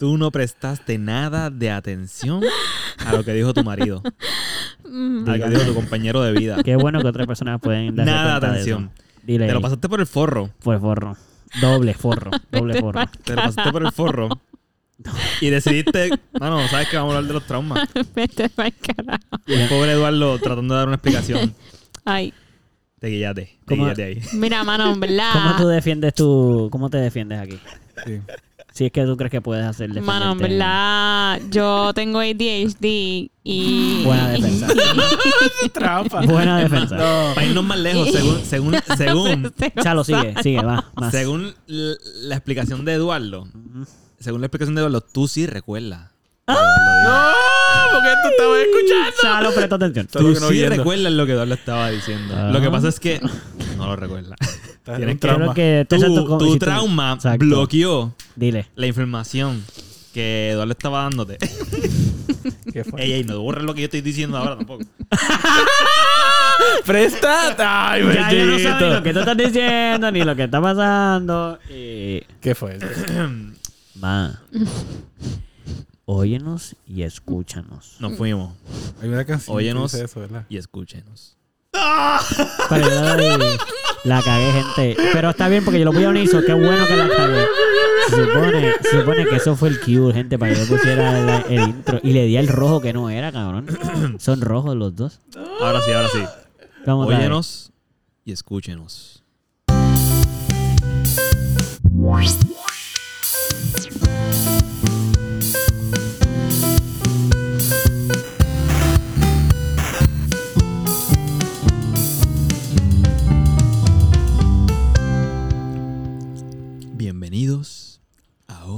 Tú 0.00 0.16
no 0.16 0.30
prestaste 0.30 0.96
nada 0.96 1.50
de 1.50 1.70
atención 1.70 2.42
a 3.04 3.12
lo 3.12 3.22
que 3.22 3.34
dijo 3.34 3.52
tu 3.52 3.62
marido, 3.62 4.02
a 4.82 5.36
lo 5.36 5.44
que 5.44 5.50
dijo 5.50 5.62
tu 5.66 5.74
compañero 5.74 6.22
de 6.22 6.32
vida. 6.32 6.62
Qué 6.64 6.74
bueno 6.74 7.02
que 7.02 7.08
otras 7.08 7.26
personas 7.26 7.60
pueden 7.60 7.94
darse 7.96 8.10
Nada 8.10 8.40
de 8.40 8.46
atención. 8.46 8.90
Dile. 9.22 9.46
Te 9.46 9.52
lo 9.52 9.60
pasaste 9.60 9.90
por 9.90 10.00
el 10.00 10.06
forro. 10.06 10.48
Pues 10.60 10.80
forro. 10.80 11.18
Doble 11.60 11.92
forro. 11.92 12.30
Doble 12.50 12.80
forro. 12.80 13.02
Te 13.24 13.34
lo 13.34 13.42
pasaste 13.42 13.70
por 13.70 13.82
el 13.84 13.92
forro. 13.92 14.30
Y 15.42 15.50
decidiste, 15.50 16.08
mano, 16.40 16.66
sabes 16.68 16.88
que 16.88 16.96
vamos 16.96 17.12
a 17.12 17.16
hablar 17.18 17.28
de 17.28 17.34
los 17.34 17.46
traumas. 17.46 17.86
Vete 18.14 18.48
pa'l 18.48 18.72
carajo. 18.72 19.42
Y 19.46 19.52
el 19.52 19.68
pobre 19.68 19.92
Eduardo 19.92 20.38
tratando 20.38 20.72
de 20.72 20.78
dar 20.78 20.88
una 20.88 20.96
explicación. 20.96 21.54
Ay, 22.06 22.32
Te 22.98 23.08
guíate, 23.08 23.58
te 23.66 24.02
ahí. 24.02 24.22
mira, 24.32 24.64
mano, 24.64 24.94
en 24.94 24.98
verdad. 25.00 25.32
¿Cómo 25.34 25.56
tú 25.56 25.68
defiendes 25.68 26.14
tu... 26.14 26.68
¿Cómo 26.72 26.88
te 26.88 26.96
defiendes 26.96 27.38
aquí? 27.38 27.58
Sí. 28.06 28.20
Si 28.72 28.86
es 28.86 28.92
que 28.92 29.04
tú 29.04 29.16
crees 29.16 29.30
que 29.30 29.40
puedes 29.40 29.64
hacer 29.64 29.90
Mano, 30.00 30.32
en 30.32 30.38
verdad, 30.38 31.40
yo 31.50 31.92
tengo 31.94 32.20
ADHD 32.20 33.30
y... 33.42 34.02
Buena 34.04 34.28
defensa. 34.28 34.68
Trampa. 35.72 36.20
Buena 36.22 36.58
defensa. 36.58 36.96
No. 36.96 37.34
Para 37.34 37.46
irnos 37.46 37.64
más 37.64 37.78
lejos, 37.78 38.08
según, 38.12 38.44
según, 38.44 38.76
según, 38.96 39.54
Chalo, 39.82 40.04
sigue, 40.04 40.34
sigue, 40.42 40.62
va. 40.62 40.90
Más. 40.94 41.10
según 41.10 41.54
la 41.66 42.36
explicación 42.36 42.84
de 42.84 42.94
Eduardo, 42.94 43.48
según 44.18 44.40
la 44.40 44.46
explicación 44.46 44.74
de 44.74 44.82
Eduardo, 44.82 45.00
tú 45.00 45.26
sí 45.26 45.46
recuerdas. 45.46 46.10
¡Ah! 46.46 47.34
No, 47.92 47.92
porque 47.92 48.08
tú 48.22 48.28
estabas 48.28 48.58
escuchando. 48.60 49.16
Chalo, 49.22 49.54
presta 49.54 49.74
atención. 49.76 50.06
Tú 50.06 50.40
no 50.40 50.48
sí 50.48 50.66
recuerdas 50.66 51.12
lo 51.12 51.26
que 51.26 51.32
Eduardo 51.32 51.54
estaba 51.54 51.90
diciendo. 51.90 52.34
Ah. 52.36 52.50
Lo 52.52 52.60
que 52.60 52.70
pasa 52.70 52.88
es 52.88 53.00
que 53.00 53.20
no 53.76 53.86
lo 53.86 53.96
recuerdas. 53.96 54.38
Tienes 54.96 55.14
un 55.14 55.18
que- 55.18 55.26
trauma. 55.28 55.54
Que 55.54 55.86
Tu, 55.88 55.94
exacto, 55.96 56.58
trauma 56.58 57.12
Exacto. 57.14 57.38
bloqueó 57.44 58.14
Dile. 58.36 58.66
la 58.76 58.86
información 58.86 59.64
que 60.14 60.50
Eduardo 60.50 60.72
estaba 60.72 61.02
dándote. 61.02 61.38
¿Qué 62.72 62.84
fue? 62.84 63.02
ey, 63.04 63.12
ey, 63.12 63.24
no 63.24 63.40
borres 63.40 63.64
lo 63.64 63.74
que 63.74 63.80
yo 63.82 63.84
estoy 63.86 64.00
diciendo 64.00 64.36
ahora 64.38 64.56
tampoco. 64.56 64.84
¡Presta! 66.86 67.90
¡Ay, 67.92 68.02
Ya, 68.14 68.32
ya 68.32 68.44
no 68.44 68.58
sabes 68.58 68.94
lo 68.94 69.02
que 69.02 69.12
tú 69.12 69.18
estás 69.20 69.36
diciendo 69.36 70.10
ni 70.10 70.22
lo 70.24 70.36
que 70.36 70.44
está 70.44 70.60
pasando. 70.60 71.58
Y... 71.68 72.20
¿Qué 72.40 72.54
fue? 72.54 72.78
Va. 74.02 74.40
Óyenos 76.06 76.76
y 76.86 77.02
escúchanos. 77.02 77.96
Nos 78.00 78.16
fuimos 78.16 78.54
Hay 79.02 79.08
una 79.08 79.24
canción 79.24 79.56
Óyenos. 79.56 79.90
que 79.92 79.98
dice 79.98 80.06
eso, 80.06 80.20
¿verdad? 80.20 80.46
y 80.48 80.56
escúchenos. 80.56 81.36
Pero 81.72 82.88
yo 82.88 83.00
la, 83.00 83.38
la 84.04 84.22
cagué, 84.22 84.52
gente. 84.52 84.96
Pero 85.12 85.30
está 85.30 85.48
bien 85.48 85.64
porque 85.64 85.78
yo 85.78 85.84
lo 85.84 85.92
voy 85.92 86.04
a 86.04 86.08
unir. 86.08 86.28
so 86.28 86.42
Qué 86.44 86.52
bueno 86.52 86.86
que 86.86 86.96
la 86.96 87.08
cagué. 87.08 87.46
Se 88.08 88.16
supone, 88.24 88.72
se 88.82 89.00
supone 89.00 89.26
que 89.26 89.36
eso 89.36 89.56
fue 89.56 89.68
el 89.68 89.80
cue, 89.80 90.12
gente, 90.12 90.38
para 90.38 90.54
que 90.54 90.60
yo 90.60 90.66
pusiera 90.66 91.40
el 91.48 91.60
intro. 91.62 92.00
Y 92.02 92.12
le 92.12 92.24
di 92.24 92.36
el 92.36 92.48
rojo 92.48 92.80
que 92.80 92.92
no 92.92 93.10
era, 93.10 93.30
cabrón. 93.30 93.66
Son 94.18 94.40
rojos 94.40 94.76
los 94.76 94.96
dos. 94.96 95.20
Ahora 95.60 95.80
sí, 95.82 95.92
ahora 95.92 96.08
sí. 96.12 96.24
Vamos 96.86 97.06
a 97.06 97.10
ver. 97.10 97.18
Óyenos 97.18 97.72
y 98.24 98.32
escúchenos. 98.32 99.22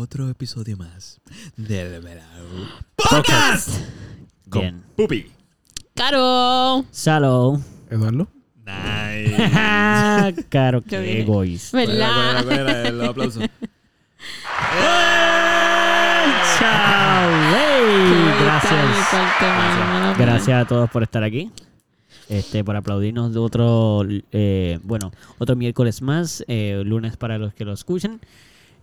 Otro 0.03 0.29
episodio 0.29 0.77
más 0.77 1.21
del 1.57 2.03
Verano 2.03 2.69
Podcast. 2.97 3.69
Con 4.49 4.61
Bien. 4.63 4.83
Pupi. 4.97 5.31
Caro. 5.95 6.85
Salo. 6.91 7.61
¿Eduardo? 7.89 8.27
Nice. 8.57 9.37
Caro, 10.49 10.83
qué 10.83 11.21
egoísta. 11.21 11.71
¿Cuál 11.71 11.91
era, 11.93 12.09
cuál 12.09 12.19
era, 12.19 12.43
¿Verdad? 12.43 12.45
cuál 12.45 12.59
era? 12.59 12.89
El 12.89 13.05
aplauso. 13.05 13.41
Chao. 16.59 17.31
Gracias. 18.43 18.85
Gracias. 19.41 20.19
Gracias 20.19 20.65
a 20.65 20.67
todos 20.67 20.91
por 20.91 21.05
estar 21.05 21.23
aquí. 21.23 21.53
Este, 22.29 22.65
por 22.65 22.75
aplaudirnos 22.75 23.33
de 23.33 23.39
otro, 23.39 24.05
eh, 24.33 24.81
bueno, 24.83 25.13
otro 25.39 25.55
miércoles 25.55 26.03
más, 26.03 26.45
eh, 26.49 26.83
lunes 26.85 27.17
para 27.17 27.39
los 27.39 27.55
que 27.55 27.65
lo 27.65 27.73
escuchen. 27.73 28.21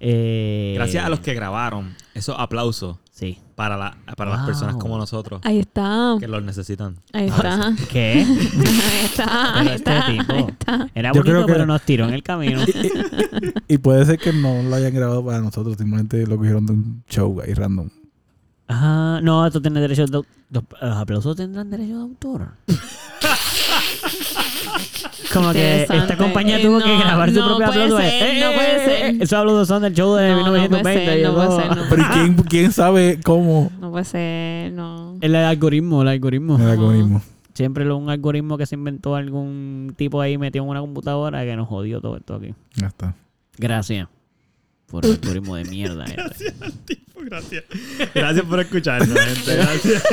Eh, 0.01 0.73
Gracias 0.75 1.03
a 1.05 1.09
los 1.09 1.19
que 1.19 1.33
grabaron 1.33 1.95
esos 2.13 2.35
aplausos 2.39 2.97
Sí. 3.11 3.37
para, 3.55 3.75
la, 3.75 3.97
para 4.15 4.31
las 4.31 4.45
personas 4.45 4.77
como 4.77 4.97
nosotros 4.97 5.41
Ahí 5.43 5.59
está. 5.59 6.15
que 6.21 6.27
los 6.29 6.41
necesitan. 6.41 6.95
Ahí 7.11 7.27
está. 7.27 7.73
¿Qué? 7.91 8.25
Ahí 8.25 8.97
está. 9.03 9.25
Pero 9.55 9.69
Ahí 9.69 9.75
este 9.75 9.91
tipo. 10.07 10.33
Ahí 10.33 10.45
está. 10.47 10.89
Era 10.95 11.11
Yo 11.11 11.21
bonito, 11.21 11.45
que- 11.45 11.51
pero 11.53 11.65
nos 11.65 11.81
tiró 11.81 12.05
en 12.07 12.13
el 12.13 12.23
camino. 12.23 12.61
Y 13.67 13.77
puede 13.77 14.05
ser 14.05 14.17
que 14.17 14.31
no 14.33 14.63
lo 14.63 14.75
hayan 14.75 14.93
grabado 14.93 15.23
para 15.23 15.39
nosotros, 15.39 15.75
simplemente 15.77 16.25
lo 16.25 16.37
cogieron 16.37 16.65
de 16.65 16.73
un 16.73 17.03
show 17.09 17.39
ahí 17.41 17.53
random. 17.53 17.89
Ajá, 18.67 19.19
no, 19.21 19.45
esto 19.45 19.61
tiene 19.61 19.79
derechos 19.81 20.09
de 20.09 20.21
los, 20.51 20.63
aplausos 20.81 21.35
tendrán 21.35 21.69
derechos 21.69 21.95
de 21.97 22.01
autor. 22.01 22.47
Como 25.33 25.51
que 25.53 25.83
esta 25.83 26.17
compañía 26.17 26.57
Eh, 26.57 26.61
tuvo 26.63 26.79
que 26.79 26.97
grabar 26.97 27.29
su 27.31 27.39
no 27.39 27.57
propio 27.57 27.67
puede 27.89 27.89
ser, 28.09 28.35
Eh, 28.35 28.39
no 28.39 28.49
eh, 28.49 28.53
puede 28.55 28.75
eh, 28.75 28.85
ser. 28.85 29.05
eh, 29.15 29.17
Esos 29.21 29.39
aplausos 29.39 29.67
son 29.67 29.81
del 29.83 29.93
show 29.93 30.15
de 30.15 30.29
No, 30.29 30.37
no 30.37 30.45
puede 30.45 30.61
1920. 30.69 31.05
ser, 31.05 31.27
no 31.27 31.33
puede 31.35 31.47
eso- 31.47 31.57
ser, 31.61 31.77
no 31.77 31.83
Pero 31.89 32.01
¿y 32.01 32.05
quién, 32.05 32.35
quién 32.49 32.71
sabe 32.71 33.19
cómo? 33.23 33.71
No 33.79 33.91
puede 33.91 34.05
ser, 34.05 34.71
no. 34.73 35.15
El 35.21 35.35
algoritmo, 35.35 36.01
el 36.01 36.07
algoritmo. 36.07 36.57
El 36.57 36.67
algoritmo. 36.69 37.21
Siempre 37.53 37.85
lo- 37.85 37.97
un 37.97 38.09
algoritmo 38.09 38.57
que 38.57 38.65
se 38.65 38.75
inventó 38.75 39.15
algún 39.15 39.93
tipo 39.97 40.21
ahí 40.21 40.37
metió 40.37 40.63
en 40.63 40.69
una 40.69 40.79
computadora 40.79 41.43
que 41.43 41.55
nos 41.55 41.67
jodió 41.67 41.99
todo 42.01 42.17
esto 42.17 42.35
aquí. 42.35 42.53
Ya 42.75 42.87
está. 42.87 43.13
Gracias. 43.57 44.07
Por 44.89 45.05
el 45.05 45.11
algoritmo 45.13 45.55
de 45.55 45.65
mierda. 45.65 46.05
este. 46.05 46.53
Gracias. 47.21 47.63
Gracias 48.15 48.45
por 48.45 48.59
escucharnos, 48.59 49.19
gente. 49.19 49.55
Gracias. 49.55 50.03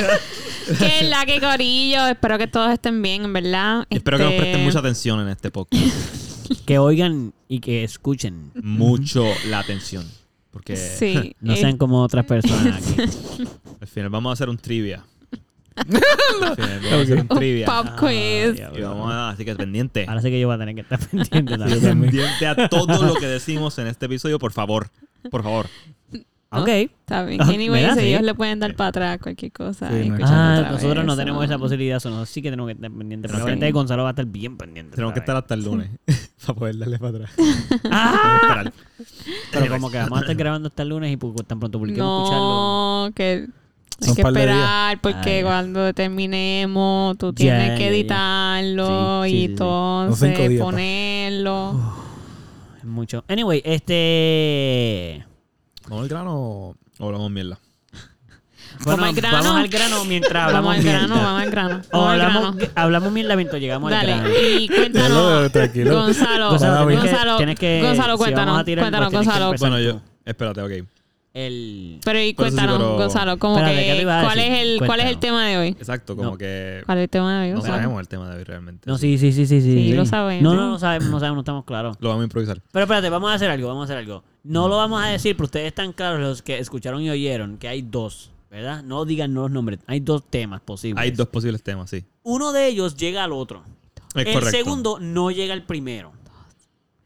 Que 0.77 1.03
la 1.07 1.25
que 1.25 1.39
corillo. 1.39 2.05
Espero 2.07 2.37
que 2.37 2.47
todos 2.47 2.71
estén 2.73 3.01
bien, 3.01 3.23
en 3.25 3.33
verdad. 3.33 3.85
Espero 3.89 4.17
que 4.17 4.23
nos 4.23 4.33
Este, 4.33 4.41
presten 4.43 4.63
mucha 4.65 4.79
atención 4.79 5.19
en 5.21 5.29
este 5.29 5.51
podcast. 5.51 5.83
Que 6.65 6.79
oigan 6.79 7.33
y 7.49 7.59
que 7.59 7.83
escuchen. 7.83 8.51
Mucho 8.61 9.25
la 9.49 9.59
atención. 9.59 10.05
Porque 10.51 10.77
Sí. 10.77 11.35
No 11.41 11.53
eh, 11.53 11.57
sean 11.57 11.77
como 11.77 12.01
otras 12.01 12.25
personas 12.25 12.81
aquí. 12.97 13.01
al 13.81 13.87
final 13.87 14.09
vamos 14.09 14.29
a 14.29 14.33
hacer 14.33 14.47
un 14.49 14.57
trivia. 14.57 15.03
al 16.43 16.55
final 16.55 16.79
vamos 16.81 16.91
a 16.91 17.01
hacer 17.01 17.13
un 17.19 17.27
un 17.29 17.37
trivia. 17.37 17.65
pop 17.65 17.87
quiz. 17.99 18.09
Ay, 18.09 18.63
Y 18.77 18.81
vamos 18.81 19.11
a, 19.11 19.29
así 19.29 19.45
que 19.45 19.55
pendiente. 19.55 20.05
Ahora 20.07 20.21
sí 20.21 20.29
que 20.29 20.39
yo 20.39 20.47
voy 20.47 20.55
a 20.55 20.59
tener 20.59 20.75
que 20.75 20.81
estar 20.81 20.99
pendiente 21.07 21.57
también. 21.57 21.81
Pendiente 22.01 22.47
a 22.47 22.67
todo 22.69 23.03
lo 23.05 23.15
que 23.15 23.27
decimos 23.27 23.77
en 23.79 23.87
este 23.87 24.07
episodio, 24.07 24.39
por 24.39 24.51
favor. 24.51 24.89
Por 25.29 25.43
favor. 25.43 25.67
Ok. 26.49 26.67
Está 26.69 27.25
bien. 27.25 27.41
Ah, 27.41 27.45
¿verdad? 27.45 27.95
Sí. 27.97 28.05
ellos 28.07 28.21
le 28.21 28.33
pueden 28.33 28.59
dar 28.59 28.73
para 28.75 28.87
atrás 28.89 29.19
cualquier 29.21 29.51
cosa. 29.51 29.89
Sí, 29.91 30.09
no 30.09 30.17
Ah, 30.25 30.69
nosotros 30.71 31.03
no 31.03 31.11
vez, 31.13 31.17
tenemos 31.19 31.41
so. 31.41 31.45
esa 31.45 31.59
posibilidad, 31.59 31.97
eso 31.97 32.09
no, 32.09 32.25
sí 32.25 32.41
que 32.41 32.49
tenemos 32.49 32.69
que 32.69 32.73
estar 32.73 32.89
pendientes. 32.89 33.29
Sí. 33.29 33.35
Probablemente 33.35 33.71
Gonzalo 33.73 34.03
va 34.03 34.09
a 34.09 34.11
estar 34.11 34.25
bien 34.25 34.55
pendiente. 34.55 34.95
Tenemos 34.95 35.13
que 35.13 35.19
esta 35.19 35.33
estar 35.33 35.43
hasta 35.43 35.53
el 35.55 35.63
lunes 35.65 35.89
para 36.45 36.57
poder 36.57 36.77
darle 36.77 36.99
para 36.99 37.17
atrás. 37.17 37.31
¡Ah! 37.91 38.63
Pero 39.51 39.67
como 39.67 39.91
que 39.91 39.97
vamos 39.97 40.19
a 40.19 40.21
estar 40.21 40.35
grabando 40.37 40.69
hasta 40.69 40.83
el 40.83 40.89
lunes 40.89 41.11
y 41.11 41.17
pues, 41.17 41.35
tan 41.45 41.59
pronto 41.59 41.79
publiquemos 41.79 42.23
escucharlo. 42.23 43.07
No, 43.07 43.11
que 43.13 43.47
hay 44.05 44.13
que 44.13 44.21
esperar 44.21 44.99
porque 45.01 45.37
Ay. 45.37 45.43
cuando 45.43 45.93
terminemos 45.93 47.17
tú 47.17 47.33
tienes 47.33 47.69
ya, 47.69 47.75
que 47.77 47.87
editarlo 47.89 49.23
Sí, 49.23 49.29
sí, 49.29 49.35
y 49.35 49.39
sí, 49.39 49.45
entonces 49.45 50.49
días, 50.49 50.61
ponerlo. 50.63 51.95
Es 52.77 52.83
mucho. 52.85 53.23
Anyway, 53.27 53.61
este. 53.65 55.25
¿Vamos 55.87 56.03
al 56.03 56.09
grano 56.09 56.35
o 56.35 56.75
hablamos 56.99 57.31
mierda? 57.31 57.57
Bueno, 58.83 59.05
al 59.05 59.15
grano. 59.15 59.37
vamos 59.37 59.55
al 59.55 59.67
grano 59.69 60.05
mientras 60.05 60.43
hablamos 60.45 60.75
Vamos 60.75 60.77
al 60.77 60.83
grano, 60.91 61.07
mierda. 61.15 61.23
vamos 61.25 61.41
al 61.41 61.49
grano. 61.51 61.81
O 61.91 61.97
Vamos 61.97 62.13
al 62.13 62.21
hablamos, 62.21 62.55
grano. 62.57 62.71
hablamos 62.75 63.11
mierda 63.11 63.35
mientras 63.35 63.59
llegamos 63.61 63.91
al 63.91 64.05
grano. 64.05 64.23
Dale, 64.23 64.51
y 64.59 64.67
cuéntanos. 64.67 65.09
Déjalo, 65.09 65.49
tranquilo. 65.49 66.01
Gonzalo, 66.01 66.49
Gonzalo, 66.51 66.85
tienes 66.87 67.03
que- 67.03 67.09
Gonzalo, 67.09 67.37
tienes 67.37 67.59
que- 67.59 67.81
Gonzalo, 67.81 68.13
si 68.13 68.17
cuéntanos, 68.19 68.45
vamos 68.47 68.61
a 68.61 68.65
tirar, 68.65 68.83
cuéntanos, 68.83 69.11
pues 69.11 69.25
Gonzalo. 69.25 69.53
Bueno, 69.57 69.79
yo. 69.79 70.01
Espérate, 70.25 70.61
ok. 70.61 70.87
El. 71.37 71.99
Pero 72.03 72.19
y 72.19 72.29
sí, 72.29 72.33
cuéntanos, 72.33 72.77
pero- 72.77 72.97
Gonzalo, 72.97 73.37
como 73.37 73.57
Espérate, 73.57 73.85
¿qué 73.85 73.91
te 73.91 73.97
que 73.99 74.03
cuál 74.05 74.39
es 74.39 74.59
el 74.61 74.77
cuál 74.79 74.99
es 75.01 75.05
el 75.05 75.11
Cuéntanos. 75.17 75.19
tema 75.19 75.45
de 75.45 75.57
hoy? 75.57 75.67
Exacto, 75.69 76.15
como 76.15 76.31
No. 76.31 76.37
que 76.37 76.81
¿Cuál 76.85 76.97
es 76.97 77.03
el 77.03 77.09
tema 77.09 77.39
de 77.39 77.43
hoy? 77.45 77.49
no 77.51 77.55
Gonzalo? 77.57 77.75
sabemos 77.77 77.99
el 78.01 78.07
tema 78.07 78.29
de 78.31 78.37
hoy 78.37 78.43
realmente. 78.43 78.89
No, 78.89 78.97
sí, 78.97 79.17
sí, 79.19 79.31
sí, 79.31 79.45
sí. 79.45 79.61
Sí, 79.61 79.71
Sí, 79.71 79.93
lo 79.93 80.05
sabemos. 80.05 80.41
No, 80.43 80.55
no, 80.59 80.67
no 80.69 80.79
sabemos, 80.79 81.09
no 81.09 81.19
sabemos, 81.19 81.35
no 81.35 81.41
estamos 81.41 81.65
claros. 81.65 81.95
Lo 81.99 82.09
vamos 82.09 82.21
a 82.21 82.23
improvisar. 82.25 82.61
Pero 82.71 82.83
espérate, 82.83 83.09
vamos 83.09 83.29
a 83.31 83.35
hacer 83.35 83.51
algo, 83.51 83.67
vamos 83.67 83.81
a 83.81 83.83
hacer 83.85 83.97
algo. 83.97 84.23
No 84.43 84.67
lo 84.67 84.77
vamos 84.77 85.03
a 85.03 85.07
decir, 85.07 85.35
pero 85.35 85.45
ustedes 85.45 85.67
están 85.67 85.93
claros, 85.93 86.19
los 86.19 86.41
que 86.41 86.57
escucharon 86.57 87.01
y 87.03 87.09
oyeron, 87.11 87.57
que 87.57 87.67
hay 87.67 87.83
dos, 87.83 88.31
¿verdad? 88.49 88.81
No 88.83 89.05
digan 89.05 89.33
los 89.35 89.51
nombres, 89.51 89.79
hay 89.85 89.99
dos 89.99 90.23
temas 90.27 90.61
posibles. 90.61 91.03
Hay 91.03 91.11
dos 91.11 91.27
posibles 91.27 91.61
temas, 91.61 91.89
sí. 91.89 92.03
Uno 92.23 92.51
de 92.51 92.67
ellos 92.67 92.95
llega 92.97 93.23
al 93.23 93.31
otro. 93.33 93.63
Es 94.15 94.25
el 94.25 94.33
correcto. 94.33 94.57
segundo 94.57 94.97
no 94.99 95.29
llega 95.29 95.53
al 95.53 95.63
primero. 95.63 96.13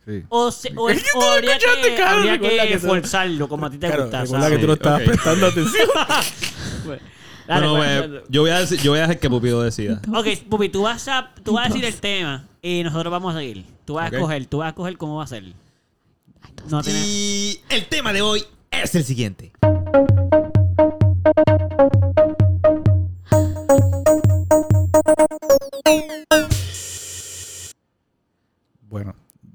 Sí. 0.05 0.23
O, 0.29 0.51
se- 0.51 0.73
o, 0.75 0.83
o 0.83 0.89
habría 0.89 1.57
que, 1.59 1.95
Carlos, 1.95 2.29
habría 2.31 2.39
que 2.39 2.67
que 2.69 2.77
tú- 2.79 2.87
forzarlo 2.87 3.47
como 3.47 3.65
a 3.67 3.69
ti 3.69 3.77
te 3.77 3.87
Claro, 3.87 4.03
gusta. 4.03 4.21
recuerda 4.23 4.45
que 4.49 4.49
¿sabes? 4.49 4.61
tú 4.61 4.67
no 4.67 4.73
estabas 4.73 5.01
ok. 5.01 5.05
prestando 5.07 5.45
atención. 5.47 5.89
Dale, 7.47 7.67
bueno, 7.67 7.75
pues, 7.77 8.07
pues, 8.09 8.23
yo, 8.29 8.41
voy 8.41 8.49
a 8.51 8.59
decir- 8.59 8.79
yo 8.81 8.91
voy 8.91 8.99
a 8.99 9.01
dejar 9.03 9.19
que 9.19 9.29
Pupido 9.29 9.61
decida. 9.61 10.01
Ok, 10.15 10.27
Pupi, 10.49 10.69
tú 10.69 10.83
vas 10.83 11.07
a, 11.07 11.31
tú 11.43 11.53
vas 11.53 11.65
a 11.65 11.69
decir 11.69 11.85
el 11.85 11.95
tema 11.95 12.45
y 12.61 12.81
nosotros 12.83 13.11
vamos 13.11 13.35
a 13.35 13.39
seguir. 13.39 13.65
Tú 13.85 13.95
vas 13.95 14.07
Ok. 14.07 14.13
a 14.13 14.17
escoger, 14.17 14.45
tú 14.45 14.57
vas 14.59 14.65
a 14.67 14.69
escoger 14.69 14.97
cómo 14.97 15.17
va 15.17 15.23
a 15.25 15.27
ser. 15.27 15.43
No 16.69 16.81
tienes... 16.81 17.05
Y 17.05 17.59
el 17.69 17.85
tema 17.87 18.13
de 18.13 18.21
hoy 18.21 18.43
es 18.71 18.95
el 18.95 19.03
siguiente. 19.03 19.51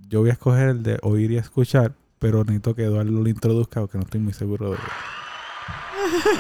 Yo 0.08 0.20
voy 0.20 0.30
a 0.30 0.32
escoger 0.34 0.68
el 0.68 0.82
de 0.82 0.98
oír 1.02 1.30
y 1.32 1.36
escuchar, 1.36 1.94
pero 2.18 2.44
necesito 2.44 2.74
que 2.74 2.84
Eduardo 2.84 3.10
lo 3.10 3.28
introduzca 3.28 3.80
porque 3.80 3.98
no 3.98 4.04
estoy 4.04 4.20
muy 4.20 4.32
seguro 4.32 4.70
de 4.72 4.76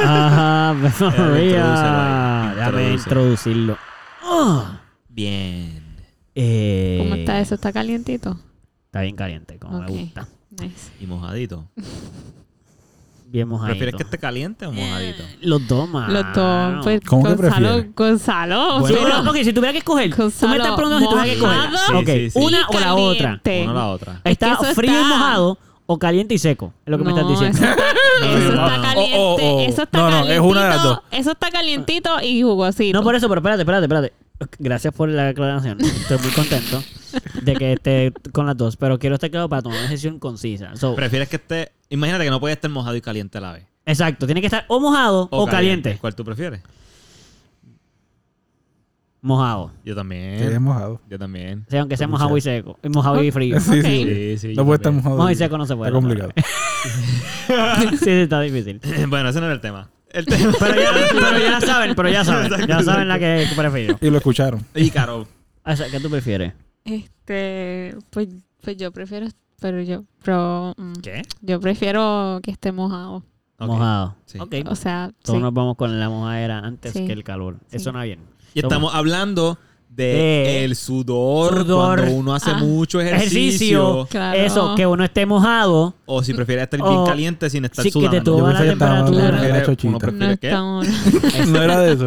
Ajá, 0.00 0.74
pero 0.98 1.34
ahí, 1.34 1.48
Déjame 1.48 2.82
introduce. 2.92 2.94
introducirlo. 3.04 3.78
Ah. 4.22 4.80
Bien. 5.08 5.96
Eh, 6.34 6.98
¿Cómo 7.02 7.14
está 7.14 7.40
eso? 7.40 7.54
¿Está 7.54 7.72
calientito? 7.72 8.38
Está 8.86 9.00
bien 9.00 9.16
caliente, 9.16 9.58
como 9.58 9.80
me 9.80 9.88
gusta. 9.88 10.28
Nice. 10.50 10.92
Y 11.00 11.06
mojadito. 11.06 11.68
Bien 13.28 13.48
mojadito. 13.48 13.72
¿Prefieres 13.72 13.94
que 13.96 14.02
esté 14.04 14.18
caliente 14.18 14.66
o 14.66 14.72
mojadito? 14.72 15.22
Los 15.42 15.66
dos, 15.66 15.88
mano. 15.88 16.12
Los 16.12 16.32
dos. 16.34 16.84
Pues, 16.84 17.00
¿Cómo 17.06 17.22
que 17.24 17.34
Gonzalo, 17.34 17.68
prefieres? 17.68 17.94
Gonzalo. 17.96 18.86
Sí, 18.86 18.92
Bueno. 18.94 18.98
pero, 19.22 19.30
ok, 19.30 19.36
si 19.42 19.52
tuviera 19.52 19.72
que 19.72 19.78
escoger. 19.78 20.10
Tú 20.10 20.16
me 20.16 20.22
Gonzalo, 20.24 20.54
estás 20.56 20.76
preguntando 20.76 20.98
si 21.00 21.10
tuviera 21.10 21.24
que 21.24 21.32
escoger. 21.32 22.06
Sí, 22.06 22.30
sí, 22.30 22.30
sí. 22.30 22.38
una 22.46 22.66
o 22.68 22.80
la 22.80 22.94
otra. 22.94 23.40
Una 23.44 23.70
o 23.70 23.74
la 23.74 23.86
otra. 23.88 24.20
Es 24.24 24.32
¿Está 24.32 24.56
que 24.60 24.74
frío 24.74 24.92
y 24.92 24.94
está- 24.96 25.08
mojado 25.08 25.58
o 25.86 25.98
caliente 25.98 26.34
y 26.34 26.38
seco? 26.38 26.72
Es 26.84 26.90
lo 26.90 26.98
que 26.98 27.04
me 27.04 27.12
No, 27.12 27.16
estás 27.18 27.30
diciendo. 27.30 27.58
Eso 28.22 28.36
está, 28.36 28.36
eso 28.38 28.52
está 28.52 28.80
caliente. 28.82 29.16
Oh, 29.18 29.36
oh, 29.40 29.56
oh. 29.56 29.60
Eso 29.60 29.82
está 29.82 29.98
No, 29.98 30.10
no, 30.10 30.24
es 30.26 30.40
una 30.40 30.62
de 30.64 30.68
las 30.70 30.82
dos. 30.82 31.00
Eso 31.10 31.30
está 31.32 31.50
calientito 31.50 32.10
y 32.22 32.42
jugosito. 32.42 32.96
No 32.98 33.04
por 33.04 33.14
eso, 33.14 33.28
pero 33.28 33.40
espérate, 33.40 33.62
espérate, 33.62 33.84
espérate. 33.84 34.12
Gracias 34.58 34.94
por 34.94 35.08
la 35.08 35.28
aclaración. 35.28 35.80
Estoy 35.80 36.18
muy 36.18 36.30
contento 36.30 36.82
de 37.42 37.54
que 37.54 37.72
esté 37.72 38.12
con 38.32 38.46
las 38.46 38.56
dos, 38.56 38.76
pero 38.76 38.98
quiero 38.98 39.14
estar 39.14 39.30
claro 39.30 39.48
para 39.48 39.62
tomar 39.62 39.78
una 39.78 39.88
decisión 39.88 40.18
concisa. 40.18 40.76
So, 40.76 40.94
¿Prefieres 40.94 41.28
que 41.28 41.36
esté... 41.36 41.72
Imagínate 41.88 42.24
que 42.24 42.30
no 42.30 42.40
puede 42.40 42.54
estar 42.54 42.70
mojado 42.70 42.96
y 42.96 43.00
caliente 43.00 43.38
a 43.38 43.40
la 43.40 43.52
vez. 43.52 43.64
exacto, 43.84 44.26
tiene 44.26 44.40
que 44.40 44.48
estar 44.48 44.64
o 44.68 44.80
mojado 44.80 45.28
o, 45.30 45.46
caliente. 45.46 45.98
¿Cuál 46.00 46.14
tú 46.14 46.24
prefieres? 46.24 46.60
Mojado. 49.22 49.72
Yo 49.84 49.94
también. 49.94 50.34
es 50.34 50.60
mojado. 50.60 51.00
Yo 51.08 51.18
también. 51.18 51.64
O 51.66 51.70
sea, 51.70 51.80
aunque 51.80 51.96
sea 51.96 52.06
mojado 52.06 52.36
y 52.36 52.40
seco. 52.40 52.78
Mojado 52.88 53.22
y 53.22 53.30
frío. 53.30 53.58
Sí, 53.58 53.82
sí. 53.82 54.04
Sí, 54.04 54.38
sí. 54.38 54.54
No 54.54 54.64
puede 54.64 54.76
estar 54.76 54.92
mojado. 54.92 55.16
Mojado 55.16 55.32
y 55.32 55.34
seco 55.34 55.58
no 55.58 55.66
se 55.66 55.74
puede. 55.74 55.90
Está 55.90 56.00
complicado. 56.00 56.32
sí, 57.90 57.96
sí, 57.96 58.10
está 58.10 58.40
difícil. 58.40 58.80
bueno, 59.08 59.28
ese 59.28 59.40
no 59.40 59.46
era 59.46 59.54
el 59.54 59.60
tema. 59.60 59.90
El 60.16 60.26
tema... 60.26 60.52
Pero 60.58 60.80
ya, 60.80 60.90
pero 61.12 61.38
ya 61.38 61.60
saben, 61.60 61.94
pero 61.94 62.08
ya 62.08 62.24
saben. 62.24 62.66
Ya 62.66 62.82
saben 62.82 63.06
la 63.08 63.18
que 63.18 63.46
que 63.48 63.54
prefiero. 63.54 63.98
Y 64.00 64.10
lo 64.10 64.16
escucharon. 64.16 64.64
y 64.74 64.90
Caro. 64.90 65.26
O 65.64 65.76
sea, 65.76 65.88
¿Qué 65.90 66.00
tú 66.00 66.08
prefieres? 66.08 66.54
Este, 66.84 67.94
pues, 68.10 68.28
pues 68.62 68.76
yo 68.76 68.92
prefiero, 68.92 69.26
pero 69.60 69.82
yo, 69.82 70.04
pero, 70.22 70.72
mm, 70.76 70.92
¿Qué? 71.02 71.22
yo 71.42 71.60
prefiero 71.60 72.40
que 72.42 72.50
esté 72.52 72.72
mojado. 72.72 73.16
Ok. 73.58 73.66
Mojado. 73.68 74.16
Sí. 74.26 74.38
Ok. 74.38 74.54
O 74.66 74.74
sea, 74.76 75.10
Todos 75.22 75.36
sí. 75.38 75.42
nos 75.42 75.52
vamos 75.52 75.76
con 75.76 75.98
la 75.98 76.08
mojadera 76.08 76.58
antes 76.60 76.92
Sí. 76.92 77.06
que 77.06 77.12
el 77.12 77.24
calor. 77.24 77.56
Sí. 77.68 77.76
Eso 77.76 77.92
no 77.92 78.02
bien. 78.02 78.20
Y 78.54 78.60
estamos 78.60 78.94
hablando 78.94 79.58
de, 79.96 80.04
De- 80.04 80.64
el 80.64 80.76
sudor, 80.76 81.62
Sudor. 81.62 81.96
cuando 82.00 82.14
uno 82.16 82.34
hace 82.34 82.50
Ah. 82.50 82.58
mucho 82.58 83.00
ejercicio, 83.00 83.30
Ejercicio. 83.38 84.06
Claro. 84.10 84.38
Eso, 84.38 84.74
que 84.76 84.86
uno 84.86 85.04
esté 85.04 85.24
mojado. 85.24 85.94
o 86.04 86.22
si 86.22 86.34
prefieres 86.34 86.64
estar 86.64 86.78
bien 86.80 86.92
O- 86.98 87.04
caliente 87.06 87.48
sin 87.50 87.64
estar 87.64 87.82
sí, 87.82 87.90
que 87.90 88.00
te 88.00 88.06
sudando. 88.22 88.22
tuvo 88.32 88.40
Yo 88.46 88.52
la 88.52 88.60
temperatura. 88.60 89.28
Uno. 89.28 89.92
No 89.92 89.98
prefiere 89.98 90.36
era 91.64 91.80
de 91.80 91.92
eso. 91.94 92.06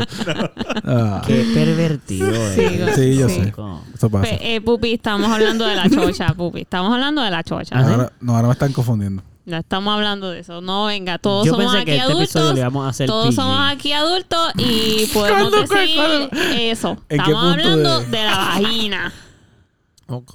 Ah, 0.85 1.21
Qué 1.25 1.45
pervertido 1.53 2.31
Sí, 2.55 2.61
es. 2.61 2.95
Sí, 2.95 3.17
yo 3.17 3.27
Sí. 3.29 3.35
sé. 3.35 3.53
Eso 3.95 4.09
pasa. 4.09 4.27
Eh, 4.39 4.61
Pupi, 4.61 4.93
estamos 4.93 5.29
hablando 5.29 5.65
de 5.65 5.75
la 5.75 5.89
chocha, 5.89 6.33
Pupi. 6.35 6.61
Estamos 6.61 6.93
hablando 6.93 7.21
de 7.21 7.31
la 7.31 7.43
chocha. 7.43 7.83
¿sí? 7.83 7.91
Ahora, 7.91 8.11
no, 8.21 8.35
ahora 8.35 8.47
me 8.47 8.53
están 8.53 8.71
confundiendo. 8.71 9.23
No 9.49 9.57
estamos 9.57 9.93
hablando 9.95 10.29
de 10.29 10.39
eso. 10.41 10.61
No, 10.61 10.85
venga, 10.85 11.17
todos 11.17 11.45
Yo 11.47 11.53
somos 11.53 11.71
pensé 11.73 11.85
que 11.85 11.91
aquí 11.93 12.01
este 12.01 12.13
episodio 12.13 12.45
adultos. 12.45 12.53
le 12.55 12.59
íbamos 12.61 12.85
a 12.85 12.89
hacer 12.89 13.07
Todos 13.07 13.27
PG. 13.27 13.35
somos 13.35 13.59
aquí 13.71 13.91
adultos 13.93 14.51
y 14.57 15.05
podemos 15.13 15.49
¿Cuándo, 15.49 15.61
decir 15.75 15.95
cuándo? 15.95 16.29
eso. 16.57 16.89
¿En 16.91 16.97
qué 17.07 17.15
Estamos 17.31 17.33
punto 17.33 17.49
hablando 17.49 17.99
de- 18.01 18.05
de... 18.05 18.23
la 18.25 18.37
vagina. 18.37 19.13
Ok, 20.07 20.33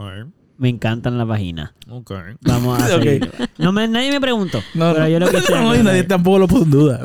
Me 0.58 0.68
encantan 0.68 1.18
las 1.18 1.26
vaginas. 1.26 1.70
ok. 1.90 2.12
Vamos 2.42 2.80
a 2.80 2.86
Ok. 2.96 3.02
seguir. 3.02 3.30
No 3.58 3.72
me, 3.72 3.86
nadie 3.88 4.10
me 4.10 4.20
preguntó. 4.20 4.58
No, 4.74 4.92
pero 4.92 5.04
no. 5.04 5.08
yo 5.08 5.18
lo 5.20 5.28
que 5.28 5.40
sé 5.42 5.52
no, 5.54 5.74
nadie 5.82 6.02
tampoco 6.04 6.38
lo 6.38 6.48
puso 6.48 6.62
en 6.64 6.70
duda. 6.70 7.00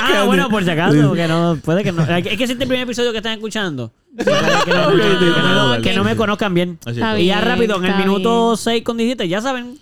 Ah, 0.00 0.24
bueno, 0.24 0.48
por 0.50 0.64
si 0.64 0.70
acaso, 0.70 0.96
porque 1.08 1.26
no, 1.28 1.58
puede 1.64 1.82
que 1.84 1.92
no. 1.92 2.02
Es 2.02 2.22
que 2.24 2.34
ese 2.34 2.44
es 2.44 2.50
el 2.50 2.56
primer 2.58 2.80
episodio 2.80 3.12
que 3.12 3.18
están 3.18 3.32
escuchando. 3.32 3.92
Que 4.16 4.24
no, 4.24 5.76
que 5.76 5.82
que 5.82 5.90
que 5.94 6.00
me 6.02 6.16
conozcan 6.16 6.52
bien. 6.54 6.78
Y 7.18 7.26
ya 7.26 7.40
rápido, 7.40 7.76
en 7.76 7.84
el 7.86 7.96
minuto 7.96 8.48
bien. 8.50 8.56
6 8.58 8.82
con 8.84 8.96
17, 8.98 9.28
ya 9.28 9.40
saben 9.40 9.78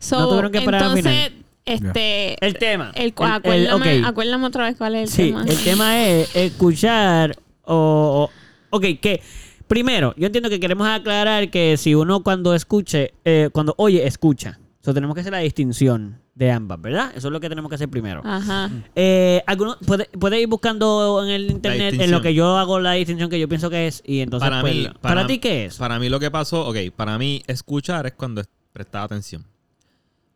So, 0.00 0.18
No 0.18 0.28
tuvieron 0.28 0.50
que 0.50 0.58
esperar 0.58 0.82
al 0.82 0.96
final. 0.96 1.32
este... 1.64 2.44
el 2.44 2.54
tema. 2.58 2.90
El, 2.96 3.02
El- 3.06 3.14
el- 3.16 3.30
acuérdame, 3.32 4.00
ok. 4.00 4.06
acuérdame 4.08 4.46
otra 4.46 4.64
vez 4.64 4.76
cuál 4.76 4.94
es 4.96 5.02
el 5.02 5.08
Sí, 5.08 5.30
tema. 5.30 5.44
el 5.46 5.56
tema 5.62 6.04
es 6.08 6.34
escuchar 6.34 7.36
o, 7.64 8.28
o- 8.28 8.76
Ok, 8.76 8.84
que 9.00 9.20
primero, 9.68 10.14
yo 10.16 10.26
entiendo 10.26 10.48
que 10.50 10.58
queremos 10.58 10.88
aclarar 10.88 11.50
que 11.50 11.76
si 11.76 11.94
uno 11.94 12.22
cuando 12.22 12.54
escuche, 12.54 13.12
eh, 13.24 13.50
cuando 13.52 13.74
oye, 13.78 14.06
escucha. 14.06 14.58
So, 14.82 14.94
tenemos 14.94 15.14
que 15.14 15.20
hacer 15.20 15.32
la 15.32 15.40
distinción 15.40 16.18
de 16.34 16.50
ambas, 16.50 16.80
¿verdad? 16.80 17.12
Eso 17.14 17.28
es 17.28 17.32
lo 17.32 17.38
que 17.40 17.50
tenemos 17.50 17.68
que 17.68 17.74
hacer 17.74 17.90
primero. 17.90 18.22
Ajá. 18.24 18.70
Eh, 18.96 19.42
alguno, 19.46 19.76
puede, 19.86 20.06
puede 20.06 20.40
ir 20.40 20.46
buscando 20.48 21.22
en 21.22 21.28
el 21.30 21.50
internet 21.50 21.80
en 21.80 21.86
distinción. 21.90 22.10
lo 22.12 22.22
que 22.22 22.32
yo 22.32 22.56
hago 22.56 22.80
la 22.80 22.92
distinción 22.92 23.28
que 23.28 23.38
yo 23.38 23.46
pienso 23.48 23.68
que 23.68 23.88
es 23.88 24.02
y 24.06 24.20
entonces 24.20 24.48
Para 24.48 24.62
pues, 24.62 24.74
mí- 24.74 24.84
para, 24.84 24.98
para- 25.16 25.26
ti 25.26 25.38
qué 25.38 25.66
es 25.66 25.76
Para 25.76 25.98
mí 25.98 26.08
lo 26.08 26.18
que 26.18 26.30
pasó, 26.30 26.66
ok, 26.66 26.76
para 26.96 27.18
mí 27.18 27.42
escuchar 27.46 28.06
es 28.06 28.14
cuando 28.14 28.40
es 28.40 28.48
prestar 28.72 29.02
atención. 29.02 29.44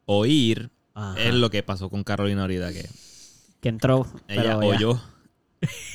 Oír 0.06 0.70
Ajá. 0.94 1.20
es 1.20 1.34
lo 1.34 1.50
que 1.50 1.62
pasó 1.62 1.90
con 1.90 2.04
Carolina 2.04 2.42
ahorita, 2.42 2.72
que 2.72 2.88
que 3.60 3.68
entró 3.70 4.06
ella 4.28 4.58
pero 4.58 4.58
oyó, 4.58 5.00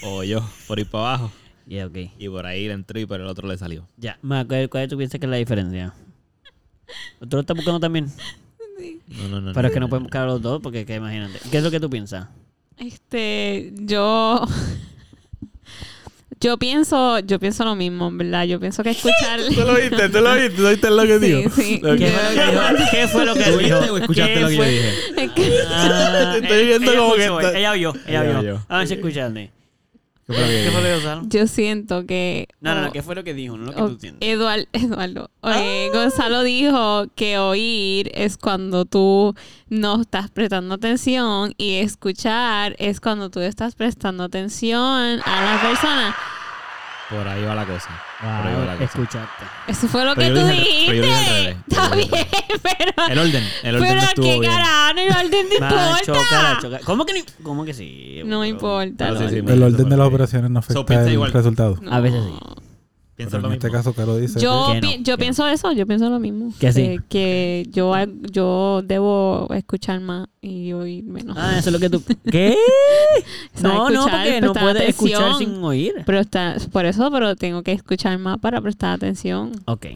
oyó 0.02 0.44
por 0.68 0.80
ir 0.80 0.90
para 0.90 1.14
abajo 1.16 1.32
y 1.68 2.30
por 2.30 2.46
ahí 2.48 2.68
le 2.68 2.74
entró 2.74 3.00
y 3.00 3.06
por 3.06 3.22
el 3.22 3.28
otro 3.28 3.48
le 3.48 3.58
salió. 3.58 3.88
ya 3.96 4.18
Ma, 4.22 4.46
¿cuál, 4.46 4.70
cuál 4.70 4.88
tú 4.88 4.98
piensas 4.98 5.20
que 5.20 5.28
es 5.28 5.30
la 5.30 5.38
diferencia? 5.38 5.94
¿Tú 7.20 7.28
lo 7.30 7.42
estás 7.42 7.56
buscando 7.56 7.80
también? 7.80 8.12
No, 9.08 9.28
no, 9.28 9.42
no. 9.42 9.54
Pero 9.54 9.68
es 9.68 9.74
que 9.74 9.80
no 9.80 9.90
podemos 9.90 10.08
buscar 10.08 10.24
a 10.24 10.26
los 10.26 10.42
dos 10.42 10.62
porque 10.62 10.86
que 10.86 10.96
imagínate 10.96 11.40
¿qué 11.52 11.58
es 11.58 11.64
lo 11.64 11.70
que 11.70 11.80
tú 11.80 11.90
piensas? 11.90 12.28
Este, 12.78 13.72
yo... 13.76 14.46
Yo 16.42 16.58
pienso, 16.58 17.20
yo 17.20 17.38
pienso 17.38 17.66
lo 17.66 17.76
mismo, 17.76 18.08
en 18.08 18.18
¿verdad? 18.18 18.46
Yo 18.46 18.60
pienso 18.62 18.82
que 18.82 18.92
escuchar... 18.92 19.42
¿Tú 19.54 19.62
lo 19.62 19.76
viste? 19.76 20.08
¿Tú 20.10 20.20
lo 20.22 20.34
viste? 20.36 20.50
¿Tú 20.52 20.68
viste 20.70 20.90
lo 20.90 21.02
que 21.04 21.20
Sí, 21.20 21.26
digo? 21.26 21.50
sí. 21.50 21.82
Ok. 21.84 22.90
¿Qué 22.92 23.08
fue 23.10 23.26
lo 23.26 23.34
que 23.34 23.44
¿Tú 23.52 23.58
dijo? 23.58 23.78
viste 23.80 23.90
o 23.92 23.98
escuchaste 23.98 24.34
¿Qué 24.36 24.40
lo 24.40 24.48
que 24.48 24.56
yo 24.56 24.64
fue? 24.64 24.72
dije? 24.72 24.90
Es 25.18 25.32
que- 25.32 25.60
Ah, 25.68 26.36
Te 26.40 26.46
estoy 26.46 26.66
viendo 26.68 26.92
ella 26.92 27.00
como 27.02 27.16
que 27.16 27.26
está- 27.26 27.58
Ella 27.58 27.72
oyó, 27.72 27.94
ella 28.08 28.22
Ella 28.24 28.40
oyó. 28.40 28.40
oyó. 28.40 28.66
A 28.70 28.78
ver 28.78 28.88
si 28.88 28.94
escuchaste. 28.94 29.52
¿Qué 30.30 30.36
fue 30.36 30.42
lo 30.44 30.48
que 30.48 30.54
¿Qué 30.54 30.66
yo 30.66 30.72
fue 30.72 30.82
lo 30.82 30.88
dije? 30.88 30.94
que 30.94 30.98
usaron? 31.00 31.30
yo 31.30 31.48
siento 31.48 32.06
que... 32.06 32.48
No, 32.62 32.76
no, 32.76 32.82
oh, 32.82 32.84
no, 32.86 32.92
¿qué 32.92 33.02
fue 33.02 33.16
lo 33.16 33.24
que 33.24 33.34
dijo? 33.34 33.58
No 33.58 33.66
lo 33.66 33.74
que 33.74 33.82
oh, 33.82 33.90
tú 33.90 33.98
sientes. 34.00 34.30
Eduard- 34.30 34.68
Eduardo, 34.74 35.32
eh, 35.44 35.90
Gonzalo 35.92 36.44
dijo 36.44 37.06
que 37.16 37.40
oír 37.40 38.12
es 38.14 38.38
cuando 38.38 38.86
tú 38.86 39.34
no 39.70 40.02
estás 40.02 40.30
prestando 40.30 40.76
atención 40.76 41.54
y 41.58 41.76
escuchar 41.78 42.76
es 42.78 43.02
cuando 43.02 43.30
tú 43.32 43.40
estás 43.40 43.74
prestando 43.76 44.24
atención 44.26 45.20
a 45.26 45.44
la 45.56 45.62
persona. 45.68 46.16
Por 47.10 47.28
ahí 47.28 47.44
va 47.44 47.56
la 47.56 47.66
cosa. 47.66 47.90
Cosa. 48.20 48.84
escuchaste. 48.84 49.46
Eso 49.68 49.88
fue 49.88 50.04
lo 50.06 50.14
Pero 50.16 50.36
que 50.36 50.42
tú 50.42 50.48
dijiste. 50.48 51.50
Está 51.70 51.96
bien, 51.96 52.10
pero... 52.62 53.08
El 53.10 53.20
orden, 53.20 53.44
el 53.64 53.76
orden 53.76 53.82
no 53.82 53.96
Pero 53.96 54.00
estuvo 54.02 54.26
qué 54.26 54.40
bien. 54.40 54.52
carajo, 54.52 55.00
el 55.00 55.10
orden 55.26 55.48
no 55.48 55.54
importa. 55.54 56.80
¿Cómo 56.86 57.06
que, 57.06 57.14
ni- 57.14 57.24
¿Cómo 57.44 57.64
que 57.66 57.74
sí? 57.74 58.22
No 58.26 58.44
importa. 58.46 59.08
Pero 59.08 59.20
sí, 59.20 59.30
sí, 59.30 59.36
el 59.48 59.64
orden 59.64 59.90
de 59.90 59.98
las 59.98 60.08
operaciones 60.08 60.52
no 60.52 60.62
So, 60.62 60.66
afecta 60.66 60.86
piensa 60.86 61.08
el 61.08 61.14
igual. 61.14 61.32
resultado. 61.32 61.78
No. 61.82 61.92
A 61.94 62.00
veces 62.02 62.22
sí. 62.26 62.62
Pero 63.26 63.40
lo 63.42 63.48
en 63.48 63.54
este 63.54 63.68
mismo. 63.68 63.78
caso, 63.78 63.94
Caro 63.94 64.18
dice 64.18 64.40
Yo, 64.40 64.68
Que 64.72 64.82
no, 64.82 64.88
pi- 64.88 65.04
yo 65.04 65.16
que 65.18 65.22
pienso 65.24 65.48
eso, 65.48 65.72
yo 65.72 65.86
pienso 65.86 66.10
lo 66.10 66.20
mismo. 66.20 66.54
Que 66.60 66.72
sí. 66.72 66.82
Eh, 66.82 67.00
que 67.10 67.68
yo, 67.72 67.94
yo 68.32 68.82
debo 68.86 69.48
escuchar 69.54 70.00
más 70.00 70.28
y 70.42 70.72
oír 70.74 71.04
menos. 71.04 71.36
Ah, 71.40 71.58
eso 71.60 71.70
es 71.70 71.74
lo 71.74 71.80
que 71.80 71.90
tú... 71.90 72.02
¿Qué? 72.32 72.56
O 73.56 73.60
sea, 73.60 73.70
No, 73.70 73.90
no, 73.90 74.04
porque 74.08 74.42
no 74.42 74.54
puedes 74.54 74.90
escuchar 74.90 75.36
sin 75.38 75.64
oír. 75.64 75.94
Pero 76.06 76.20
está, 76.20 76.56
por 76.72 76.86
eso, 76.86 77.10
pero 77.12 77.36
tengo 77.36 77.64
que 77.64 77.74
escuchar 77.74 78.18
más 78.20 78.38
para 78.40 78.62
prestar 78.62 78.94
atención. 78.94 79.52
Ok. 79.66 79.88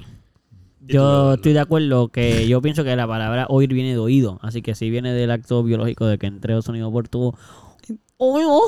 Yo 0.86 1.36
estoy 1.36 1.54
de 1.54 1.62
acuerdo 1.62 2.10
que 2.10 2.46
yo 2.46 2.62
pienso 2.62 2.84
que 2.84 2.94
la 2.98 3.08
palabra 3.08 3.46
oír 3.48 3.74
viene 3.74 3.92
de 3.94 4.00
oído. 4.00 4.40
Así 4.42 4.62
que 4.62 4.76
si 4.76 4.90
viene 4.90 5.14
del 5.14 5.32
acto 5.32 5.64
biológico 5.64 6.06
de 6.08 6.18
que 6.18 6.28
entre 6.28 6.56
los 6.56 6.66
sonidos 6.66 6.92
por 6.92 7.08
tu 7.08 7.34
oído. 8.18 8.60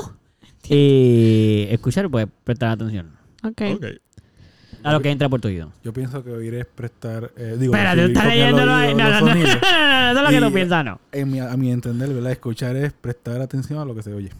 Y 0.68 1.66
escuchar, 1.70 2.10
pues 2.10 2.26
prestar 2.44 2.70
atención. 2.70 3.12
Ok. 3.44 3.62
Ok. 3.74 3.84
A 4.86 4.92
lo 4.92 5.00
que 5.02 5.10
entra 5.10 5.28
por 5.28 5.40
tu 5.40 5.48
oído. 5.48 5.72
Yo 5.82 5.92
pienso 5.92 6.22
que 6.22 6.30
oír 6.30 6.54
es 6.54 6.66
prestar. 6.66 7.32
Eh, 7.36 7.56
digo, 7.58 7.74
Espera, 7.74 7.90
tú 7.92 7.96
recibir 8.02 8.16
estás 8.16 8.26
leyéndolo 8.28 8.72
ahí. 8.72 8.94
No, 8.94 9.04
no, 9.10 9.20
no, 9.20 9.26
no, 9.26 9.34
no, 9.34 10.14
no, 10.14 10.22
lo 10.22 10.28
que 10.30 10.40
tú 10.40 10.52
piensas, 10.52 10.84
no. 10.84 11.00
En 11.12 11.30
mi- 11.30 11.40
a 11.40 11.56
mi 11.56 11.72
entender, 11.72 12.08
¿verdad? 12.14 12.30
Escuchar 12.32 12.76
es 12.76 12.92
prestar 12.92 13.40
atención 13.40 13.78
a 13.80 13.84
lo 13.84 13.94
que 13.94 14.02
se 14.02 14.12
oye. 14.12 14.30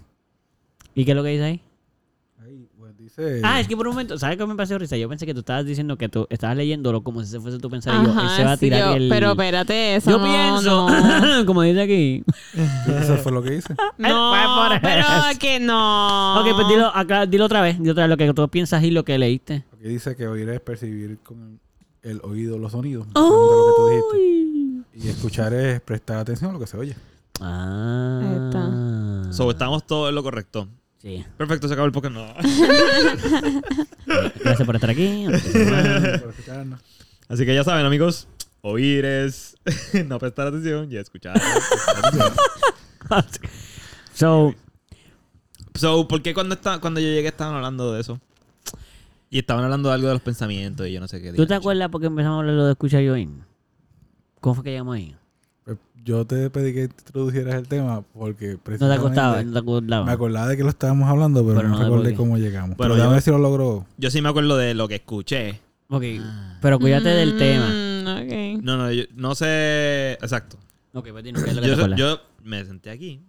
¿Y 0.95 1.05
qué 1.05 1.11
es 1.11 1.17
lo 1.17 1.23
que 1.25 1.31
dice 1.31 1.45
ahí? 1.45 1.61
Ahí. 3.19 3.41
Ah, 3.43 3.61
es 3.61 3.67
que 3.69 3.77
por 3.77 3.87
un 3.89 3.95
momento, 3.95 4.19
¿sabes 4.19 4.37
qué 4.37 4.47
me 4.47 4.55
pasó 4.55 4.79
risa? 4.79 4.97
Yo 4.97 5.09
pensé 5.09 5.25
que 5.25 5.33
tú 5.33 5.41
estabas 5.41 5.65
diciendo 5.65 5.97
que 5.97 6.09
tú 6.09 6.27
estabas 6.29 6.57
leyéndolo 6.57 7.03
como 7.03 7.23
si 7.23 7.31
se 7.31 7.41
fuese 7.41 7.59
tu 7.59 7.71
pensar 7.71 7.95
y 8.03 8.07
yo, 8.07 8.13
él 8.13 8.29
se 8.37 8.45
va 8.45 8.53
a 8.53 8.57
sí, 8.57 8.67
tirar 8.67 8.91
yo- 8.91 8.97
el... 8.97 9.09
Pero 9.09 9.31
espérate, 9.31 9.97
eso 9.97 10.11
Yo 10.11 10.19
no, 10.19 10.25
pienso, 10.25 10.91
No, 10.91 11.47
como 11.47 11.63
dice 11.63 11.81
aquí. 11.83 12.25
Eso 12.87 13.17
fue 13.17 13.33
lo 13.33 13.43
que 13.43 13.57
hice. 13.57 13.75
no 13.99 14.33
pero 14.83 15.01
eso. 15.01 15.39
que 15.41 15.61
no. 15.61 16.41
Ok, 16.41 16.55
pues 16.55 16.69
dilo, 16.69 16.95
acá, 16.95 17.25
dilo 17.27 17.47
otra 17.47 17.63
vez, 17.63 17.79
dilo 17.79 17.93
otra 17.93 18.05
vez 18.07 18.11
lo 18.11 18.17
que 18.19 18.35
tú 18.35 18.49
piensas 18.49 18.83
y 18.85 18.91
lo 18.91 19.05
que 19.05 19.17
leíste. 19.19 19.65
Aquí 19.73 19.89
dice 19.89 20.15
que 20.15 20.29
oír 20.29 20.49
es 20.51 20.61
percibir 20.61 21.19
con 21.23 21.59
el 22.03 22.21
oído 22.23 22.59
los 22.59 22.73
sonidos. 22.73 23.07
básicamente 23.13 23.55
lo 23.57 23.67
que 23.67 23.73
tú 23.77 23.89
dijiste. 24.13 24.47
Y 24.95 25.09
escuchar 25.09 25.53
es 25.55 25.81
prestar 25.81 26.19
atención 26.19 26.51
a 26.51 26.53
lo 26.55 26.59
que 26.61 26.67
se 26.67 26.77
oye. 26.77 26.97
Ah. 27.41 29.23
So, 29.31 29.51
estamos 29.51 29.87
todos 29.87 30.09
en 30.09 30.15
lo 30.15 30.23
correcto. 30.23 30.69
Sí. 31.07 31.25
Perfecto, 31.37 31.69
se 31.69 31.75
acabó 31.75 31.87
el 31.87 31.93
Pokémon. 31.93 32.27
No. 32.27 32.35
Gracias 34.41 34.67
por 34.67 34.75
estar 34.75 34.91
aquí. 34.91 35.27
Por 35.31 36.31
escucharnos. 36.31 36.81
Así 37.29 37.47
que 37.47 37.55
ya 37.55 37.63
saben, 37.63 37.87
amigos. 37.87 38.27
Oír 38.61 39.05
es 39.05 39.57
no 40.09 40.19
prestar 40.19 40.49
atención 40.49 40.91
y 40.91 40.97
escuchar. 40.97 41.41
so, 44.15 44.53
So, 45.77 46.09
¿por 46.09 46.23
qué 46.23 46.35
cuando, 46.35 46.57
está, 46.57 46.81
cuando 46.81 46.99
yo 46.99 47.07
llegué 47.07 47.29
estaban 47.29 47.55
hablando 47.55 47.93
de 47.93 48.01
eso? 48.01 48.21
Y 49.31 49.39
estaban 49.39 49.63
hablando 49.63 49.91
de 49.91 49.95
algo 49.95 50.09
de 50.09 50.15
los 50.15 50.23
pensamientos 50.23 50.89
y 50.89 50.93
yo 50.93 50.99
no 50.99 51.07
sé 51.07 51.23
qué. 51.23 51.33
¿tú 51.35 51.47
te 51.47 51.55
acuerdas 51.55 51.89
por 51.89 52.01
qué 52.01 52.09
empezamos 52.09 52.39
a 52.39 52.41
hablar 52.41 52.65
de 52.65 52.73
escuchar 52.73 53.03
y 53.03 53.11
oír? 53.11 53.29
¿Cómo 54.41 54.57
fue 54.57 54.65
que 54.65 54.71
llegamos 54.71 54.97
ahí? 54.97 55.15
Yo 56.05 56.25
te 56.25 56.49
pedí 56.51 56.73
que 56.73 56.83
introdujeras 56.85 57.57
el 57.57 57.67
tema 57.67 58.01
porque 58.15 58.51
No 58.51 58.53
te 58.53 58.59
precisamente 58.59 59.01
acostaba, 59.01 59.43
no 59.43 59.53
te 59.53 59.59
acordaba. 59.59 60.07
me 60.07 60.13
acordaba 60.13 60.47
de 60.49 60.57
que 60.57 60.63
lo 60.63 60.69
estábamos 60.69 61.09
hablando, 61.09 61.43
pero, 61.45 61.57
Pero 61.57 61.69
no, 61.69 61.79
no 61.79 61.85
recordé 61.85 62.15
cómo 62.15 62.39
llegamos. 62.39 62.77
Bueno, 62.77 62.95
pero 62.95 62.95
déjame 62.95 63.11
yo- 63.11 63.15
ver 63.15 63.23
si 63.23 63.31
lo 63.33 63.39
logró. 63.39 63.87
Yo 63.99 64.11
sí 64.11 64.23
me 64.23 64.29
acuerdo 64.29 64.57
de 64.57 64.75
lo 64.75 64.87
que 64.87 64.95
escuché. 64.97 65.61
Ok, 65.89 66.05
pero 66.61 66.79
cuídate 66.79 67.09
del 67.09 67.35
Mm, 67.35 67.39
tema. 67.39 68.21
ok. 68.21 68.63
No, 68.63 68.77
no, 68.77 68.93
yo 68.93 69.03
no 69.17 69.35
sé. 69.35 70.13
Exacto. 70.13 70.59
Ok, 70.93 71.09
pues 71.11 71.25
dinos 71.25 71.43
qué 71.43 71.51
es 71.51 71.57
lo 71.57 71.63
que 71.63 71.69
Yo, 71.69 71.97
yo 71.97 72.21
me 72.45 72.65
senté 72.65 72.91
aquí 72.91 73.21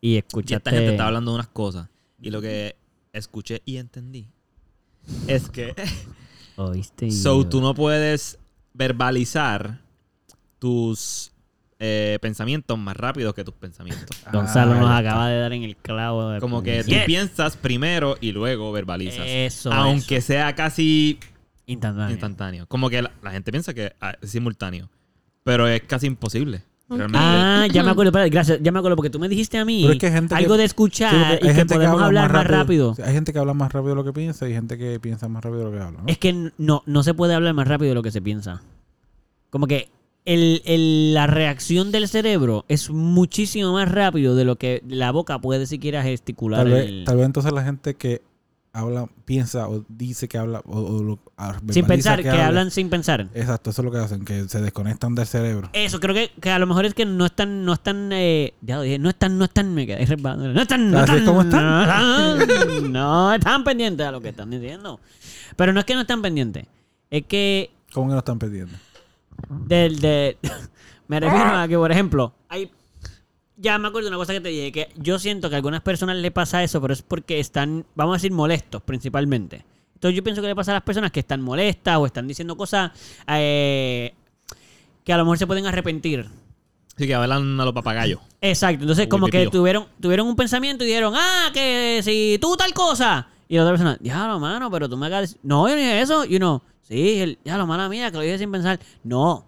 y 0.00 0.12
y 0.14 0.16
escuchaste... 0.16 0.56
esta 0.56 0.70
gente 0.70 0.90
estaba 0.92 1.08
hablando 1.08 1.32
de 1.32 1.34
unas 1.36 1.48
cosas. 1.48 1.88
Y 2.22 2.30
lo 2.30 2.40
que 2.40 2.74
escuché 3.12 3.60
y 3.66 3.76
entendí 3.76 4.30
es 5.26 5.50
que. 5.50 5.74
Oíste 6.56 7.06
y- 7.08 7.12
So, 7.12 7.46
tú 7.46 7.60
no 7.60 7.74
puedes 7.74 8.38
verbalizar 8.72 9.80
tus 10.58 11.32
eh, 11.80 12.18
pensamientos 12.20 12.76
más 12.78 12.96
rápido 12.96 13.34
que 13.34 13.44
tus 13.44 13.54
pensamientos. 13.54 14.08
Gonzalo 14.32 14.72
Ah, 14.72 14.80
nos 14.80 14.90
acaba 14.90 15.28
de 15.28 15.38
dar 15.40 15.52
en 15.52 15.62
el 15.62 15.76
clavo. 15.76 16.30
de- 16.30 16.40
Como 16.40 16.62
que 16.62 16.82
tú 16.84 16.90
Yes. 16.90 17.04
piensas 17.04 17.56
primero 17.56 18.16
y 18.20 18.32
luego 18.32 18.72
verbalizas. 18.72 19.24
Eso, 19.26 19.72
aunque 19.72 20.16
eso. 20.16 20.26
sea 20.28 20.54
casi 20.54 21.18
Instantáneo. 21.66 22.10
instantáneo. 22.10 22.66
Como 22.66 22.90
que 22.90 23.02
la, 23.02 23.10
la 23.22 23.30
gente 23.30 23.50
piensa 23.52 23.74
que 23.74 23.92
ah, 24.00 24.14
es 24.20 24.30
simultáneo. 24.30 24.88
Pero 25.44 25.68
es 25.68 25.82
casi 25.82 26.06
imposible. 26.06 26.62
Realmente. 26.90 27.18
Ah, 27.20 27.66
ya 27.70 27.82
me 27.84 27.90
acuerdo, 27.92 28.10
gracias, 28.30 28.58
ya 28.62 28.72
me 28.72 28.78
acuerdo, 28.78 28.96
porque 28.96 29.10
tú 29.10 29.18
me 29.20 29.28
dijiste 29.28 29.58
a 29.58 29.64
mí 29.66 29.82
Pero 29.82 29.92
es 29.92 29.98
que 29.98 30.10
gente 30.10 30.34
algo 30.34 30.54
que- 30.54 30.58
de 30.58 30.64
escuchar 30.64 31.38
Sí, 31.40 31.48
y 31.48 31.54
que 31.54 31.66
podemos 31.66 32.00
hablar 32.02 32.32
más 32.32 32.46
rápido. 32.46 32.94
Hay 33.04 33.12
gente 33.12 33.32
que 33.32 33.38
habla 33.38 33.52
más 33.54 33.70
rápido 33.72 33.90
de 33.90 33.94
lo 33.96 34.04
que 34.04 34.12
piensa 34.14 34.48
y 34.48 34.52
gente 34.54 34.76
que 34.78 34.98
piensa 34.98 35.28
más 35.28 35.44
rápido 35.44 35.58
de 35.60 35.64
lo 35.66 35.72
que 35.72 35.78
habla. 35.84 36.00
¿no? 36.00 36.08
Es 36.08 36.18
que 36.18 36.50
no, 36.56 36.82
no 36.86 37.02
se 37.02 37.12
puede 37.14 37.34
hablar 37.34 37.52
más 37.54 37.68
rápido 37.68 37.90
de 37.90 37.94
lo 37.94 38.02
que 38.02 38.10
se 38.10 38.20
piensa. 38.22 38.62
Como 39.50 39.66
que 39.66 39.90
el, 40.28 40.62
el- 40.66 41.14
la 41.14 41.26
reacción 41.26 41.90
del 41.90 42.06
cerebro 42.08 42.64
es 42.68 42.90
muchísimo 42.90 43.72
más 43.72 43.90
rápido 43.90 44.36
de 44.36 44.44
lo 44.44 44.56
que 44.56 44.82
la 44.86 45.10
boca 45.10 45.38
puede 45.40 45.66
siquiera 45.66 46.02
gesticular. 46.02 46.60
tal, 46.64 46.72
vez, 46.72 46.86
el- 46.86 47.04
tal 47.06 47.16
vez 47.16 47.26
entonces 47.26 47.52
la 47.52 47.64
gente 47.64 47.94
que 47.94 48.22
habla, 48.72 49.08
piensa 49.24 49.68
o 49.68 49.84
dice 49.88 50.28
que 50.28 50.38
habla 50.38 50.60
o, 50.66 50.78
o 50.78 51.02
lo- 51.02 51.18
sin 51.70 51.86
pensar, 51.86 52.22
que, 52.22 52.28
habla. 52.30 52.46
hablan 52.48 52.70
sin 52.70 52.90
pensar. 52.90 53.28
Exacto, 53.34 53.70
eso 53.70 53.80
es 53.80 53.84
lo 53.86 53.90
que 53.90 53.98
hacen, 53.98 54.24
que 54.24 54.48
se 54.48 54.60
desconectan 54.60 55.14
del 55.14 55.26
cerebro. 55.26 55.70
Eso, 55.72 55.98
creo 55.98 56.14
que, 56.14 56.30
que 56.40 56.50
a 56.50 56.58
lo 56.58 56.66
mejor 56.66 56.84
es 56.84 56.94
que 56.94 57.06
no 57.06 57.24
están, 57.26 57.64
no 57.64 57.72
están, 57.72 58.10
eh, 58.12 58.52
ya 58.60 58.76
lo 58.76 58.82
dije, 58.82 58.98
no 58.98 59.08
están, 59.08 59.38
no 59.38 59.46
están, 59.46 59.74
me 59.74 59.86
quedé 59.86 60.04
no 60.06 60.60
están, 60.62 60.90
no 60.90 60.98
¿Así 60.98 61.12
están, 61.12 61.24
cómo 61.24 61.40
están? 61.42 61.64
no 61.64 62.42
están, 62.42 62.92
no 62.92 63.34
están 63.34 63.64
pendientes 63.64 64.06
a 64.06 64.12
lo 64.12 64.20
que 64.20 64.28
están 64.28 64.50
diciendo. 64.50 65.00
Pero 65.56 65.72
no 65.72 65.80
es 65.80 65.86
que 65.86 65.94
no 65.94 66.02
están 66.02 66.20
pendientes, 66.22 66.66
es 67.10 67.24
que 67.26 67.70
¿Cómo 67.94 68.08
que 68.08 68.12
no 68.12 68.18
están 68.18 68.38
perdiendo? 68.38 68.74
Del, 69.48 69.98
de, 70.00 70.38
me 71.08 71.20
refiero 71.20 71.56
a 71.56 71.68
que, 71.68 71.76
por 71.76 71.92
ejemplo, 71.92 72.34
hay, 72.48 72.70
ya 73.56 73.78
me 73.78 73.88
acuerdo 73.88 74.06
de 74.06 74.14
una 74.14 74.18
cosa 74.18 74.32
que 74.32 74.40
te 74.40 74.48
dije, 74.48 74.72
que 74.72 74.88
yo 74.96 75.18
siento 75.18 75.48
que 75.48 75.56
a 75.56 75.58
algunas 75.58 75.82
personas 75.82 76.16
le 76.16 76.30
pasa 76.30 76.62
eso, 76.62 76.80
pero 76.80 76.94
es 76.94 77.02
porque 77.02 77.40
están, 77.40 77.84
vamos 77.94 78.14
a 78.14 78.16
decir, 78.16 78.32
molestos 78.32 78.82
principalmente. 78.82 79.64
Entonces 79.94 80.16
yo 80.16 80.22
pienso 80.22 80.40
que 80.40 80.48
le 80.48 80.54
pasa 80.54 80.70
a 80.70 80.74
las 80.74 80.84
personas 80.84 81.10
que 81.10 81.20
están 81.20 81.40
molestas 81.40 81.96
o 81.96 82.06
están 82.06 82.28
diciendo 82.28 82.56
cosas 82.56 82.92
eh, 83.26 84.14
que 85.02 85.12
a 85.12 85.16
lo 85.16 85.24
mejor 85.24 85.38
se 85.38 85.46
pueden 85.46 85.66
arrepentir. 85.66 86.26
Sí, 86.96 87.06
que 87.06 87.14
hablan 87.14 87.60
a 87.60 87.64
los 87.64 87.74
papagayos. 87.74 88.20
Exacto, 88.40 88.82
entonces 88.82 89.06
Uy, 89.06 89.08
como 89.08 89.26
que 89.26 89.48
tuvieron, 89.48 89.86
tuvieron 90.00 90.28
un 90.28 90.36
pensamiento 90.36 90.84
y 90.84 90.86
dijeron, 90.86 91.14
ah, 91.16 91.50
que 91.52 92.00
si 92.04 92.38
tú 92.40 92.56
tal 92.56 92.72
cosa. 92.74 93.28
Y 93.48 93.56
la 93.56 93.62
otra 93.62 93.72
persona, 93.72 93.96
diablo, 94.00 94.38
mano, 94.38 94.70
pero 94.70 94.88
tú 94.88 94.96
me 94.96 95.08
decir-". 95.08 95.38
No, 95.42 95.68
yo 95.68 95.74
no 95.74 95.80
dije 95.80 96.00
eso. 96.00 96.24
Y 96.24 96.36
uno, 96.36 96.62
sí, 96.88 97.20
el, 97.20 97.38
diablo, 97.44 97.66
mala 97.66 97.88
mía, 97.88 98.10
que 98.10 98.16
lo 98.16 98.22
dije 98.22 98.38
sin 98.38 98.50
pensar. 98.50 98.80
No, 99.04 99.46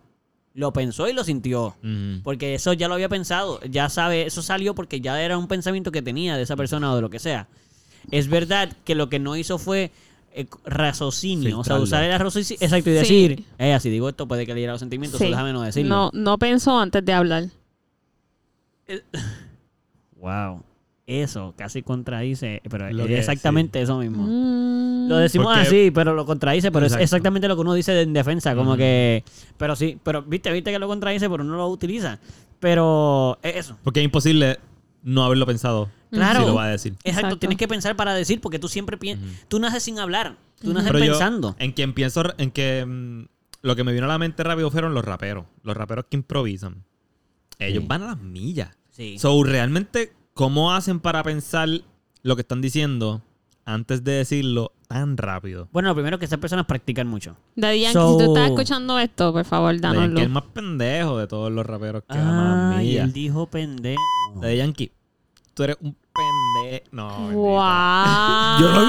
lo 0.55 0.73
pensó 0.73 1.09
y 1.09 1.13
lo 1.13 1.25
sintió. 1.25 1.77
Porque 2.23 2.55
eso 2.55 2.73
ya 2.73 2.89
lo 2.89 2.95
había 2.95 3.09
pensado. 3.09 3.61
Ya 3.63 3.89
sabe, 3.89 4.27
eso 4.27 4.43
salió 4.43 4.75
porque 4.75 5.01
ya 5.01 5.21
era 5.23 5.39
un 5.39 5.49
pensamiento 5.49 5.91
que 5.93 6.03
tenía 6.03 6.37
de 6.37 6.43
esa 6.43 6.57
persona 6.57 6.93
o 6.93 6.97
de 6.97 7.03
lo 7.03 7.11
que 7.11 7.19
sea. 7.19 7.49
Es 8.11 8.29
verdad 8.29 8.73
que 8.85 8.95
lo 8.95 9.09
que 9.09 9.19
no 9.19 9.37
hizo 9.37 9.59
fue 9.59 9.91
eh, 10.33 10.47
raciocinio. 10.65 11.59
O 11.59 11.65
sea, 11.65 11.77
usar 11.79 12.05
el 12.05 12.19
raciocinio. 12.19 12.59
Exacto, 12.63 12.91
y 12.91 12.93
Sí. 12.95 12.99
decir, 13.29 13.45
eh, 13.59 13.79
si 13.81 13.91
digo 13.91 14.09
esto 14.09 14.27
puede 14.29 14.47
que 14.47 14.55
le 14.55 14.61
hiera 14.61 14.73
los 14.73 14.81
sentimientos, 14.81 15.19
Sí. 15.19 15.27
déjame 15.29 15.53
no 15.53 15.63
decirlo. 15.63 15.89
No, 15.89 16.11
no 16.13 16.39
pensó 16.39 16.79
antes 16.79 17.05
de 17.05 17.13
hablar. 17.13 17.45
Wow. 20.21 20.63
Eso 21.07 21.55
casi 21.57 21.83
contradice, 21.83 22.63
pero 22.71 22.91
Lo 22.93 23.03
es 23.03 23.09
que- 23.09 23.19
exactamente 23.19 23.81
eso 23.83 23.99
mismo. 23.99 24.23
Mm. 24.25 25.09
Lo 25.09 25.17
decimos 25.17 25.47
Porque- 25.49 25.61
así, 25.61 25.91
pero 25.91 26.15
lo 26.15 26.25
contradice, 26.25 26.71
pero 26.71 26.87
Exacto. 26.87 27.03
es 27.03 27.09
exactamente 27.09 27.49
lo 27.49 27.57
que 27.57 27.63
uno 27.63 27.75
dice 27.75 28.01
en 28.01 28.13
defensa, 28.13 28.55
como 28.55 28.77
que... 28.77 29.25
Pero 29.57 29.75
sí, 29.75 29.99
pero 30.05 30.23
viste, 30.23 30.53
viste 30.53 30.71
que 30.71 30.79
lo 30.79 30.87
contradice, 30.87 31.29
pero 31.29 31.43
uno 31.43 31.57
lo 31.57 31.67
utiliza. 31.69 32.21
Pero 32.61 33.39
es 33.43 33.57
eso. 33.57 33.77
Porque 33.83 34.01
es 34.01 34.05
imposible 34.05 34.59
no 35.03 35.25
haberlo 35.25 35.47
pensado. 35.47 35.91
Claro. 36.13 36.41
Si 36.41 36.47
lo 36.47 36.55
va 36.55 36.65
a 36.65 36.69
decir. 36.69 36.93
Exacto, 36.93 37.11
Exacto. 37.11 37.39
tienes 37.39 37.59
que 37.59 37.67
pensar 37.67 37.97
para 37.97 38.15
decir, 38.15 38.41
porque 38.41 38.59
tú 38.59 38.69
siempre 38.69 38.97
piensas... 38.97 39.29
Tú 39.49 39.59
naces 39.59 39.83
sin 39.83 39.99
hablar, 39.99 40.37
tú 40.61 40.73
naces 40.73 40.93
Pero 40.93 41.05
yo, 41.05 41.13
pensando. 41.13 41.57
en 41.59 41.73
quien 41.73 41.93
pienso, 41.95 42.23
en 42.39 42.51
que 42.53 42.85
mm, 42.87 43.23
lo 43.63 43.75
que 43.75 43.83
me 43.83 43.93
vino 43.93 44.05
a 44.05 44.09
la 44.09 44.19
mente 44.19 44.45
rápido 44.45 44.71
fueron 44.71 44.95
los 44.95 45.05
raperos. 45.05 45.47
Los 45.65 45.77
raperos 45.77 46.05
que 46.09 46.17
improvisan. 46.19 46.85
Ellos 47.59 47.83
Sí. 47.83 47.87
van 47.89 48.03
a 48.03 48.07
las 48.09 48.19
millas. 48.21 48.77
Sí. 48.91 49.19
So, 49.19 49.43
realmente, 49.43 50.13
¿cómo 50.41 50.73
hacen 50.73 51.01
para 51.01 51.23
pensar 51.23 51.69
lo 52.23 52.35
que 52.35 52.41
están 52.41 52.63
diciendo 52.63 53.21
antes 53.67 54.03
de 54.05 54.13
decirlo 54.13 54.73
tan 54.89 55.19
rápido? 55.19 55.69
Bueno, 55.71 55.91
lo 55.91 55.95
primero 55.95 56.17
es 56.17 56.19
que 56.21 56.25
esas 56.25 56.39
personas 56.39 56.65
practican 56.65 57.07
mucho. 57.07 57.37
Daddy 57.57 57.81
Yankee, 57.83 57.93
So- 57.93 58.19
si 58.19 58.25
tú 58.25 58.35
estás 58.35 58.49
escuchando 58.51 58.99
esto, 58.99 59.35
por 59.35 59.45
favor, 59.45 59.73
Daddy 59.79 59.83
Yankee 59.83 59.99
dánoslo. 60.01 60.19
es 60.21 60.25
el 60.27 60.33
más 60.33 60.43
pendejo 60.55 61.19
de 61.19 61.27
todos 61.27 61.53
los 61.53 61.67
raperos 61.67 62.03
que 62.05 62.17
Ah, 62.19 62.81
y 62.83 62.97
él 62.97 63.13
dijo 63.13 63.47
pendejo. 63.49 64.01
Daddy 64.37 64.57
Yankee, 64.57 64.91
tú 65.53 65.63
eres 65.65 65.77
un 65.83 65.95
pendejo. 65.95 66.85
No, 66.91 67.09
bendito. 67.19 67.39
¡Wow! 67.39 68.61
Yo 68.61 68.69
lo 68.73 68.87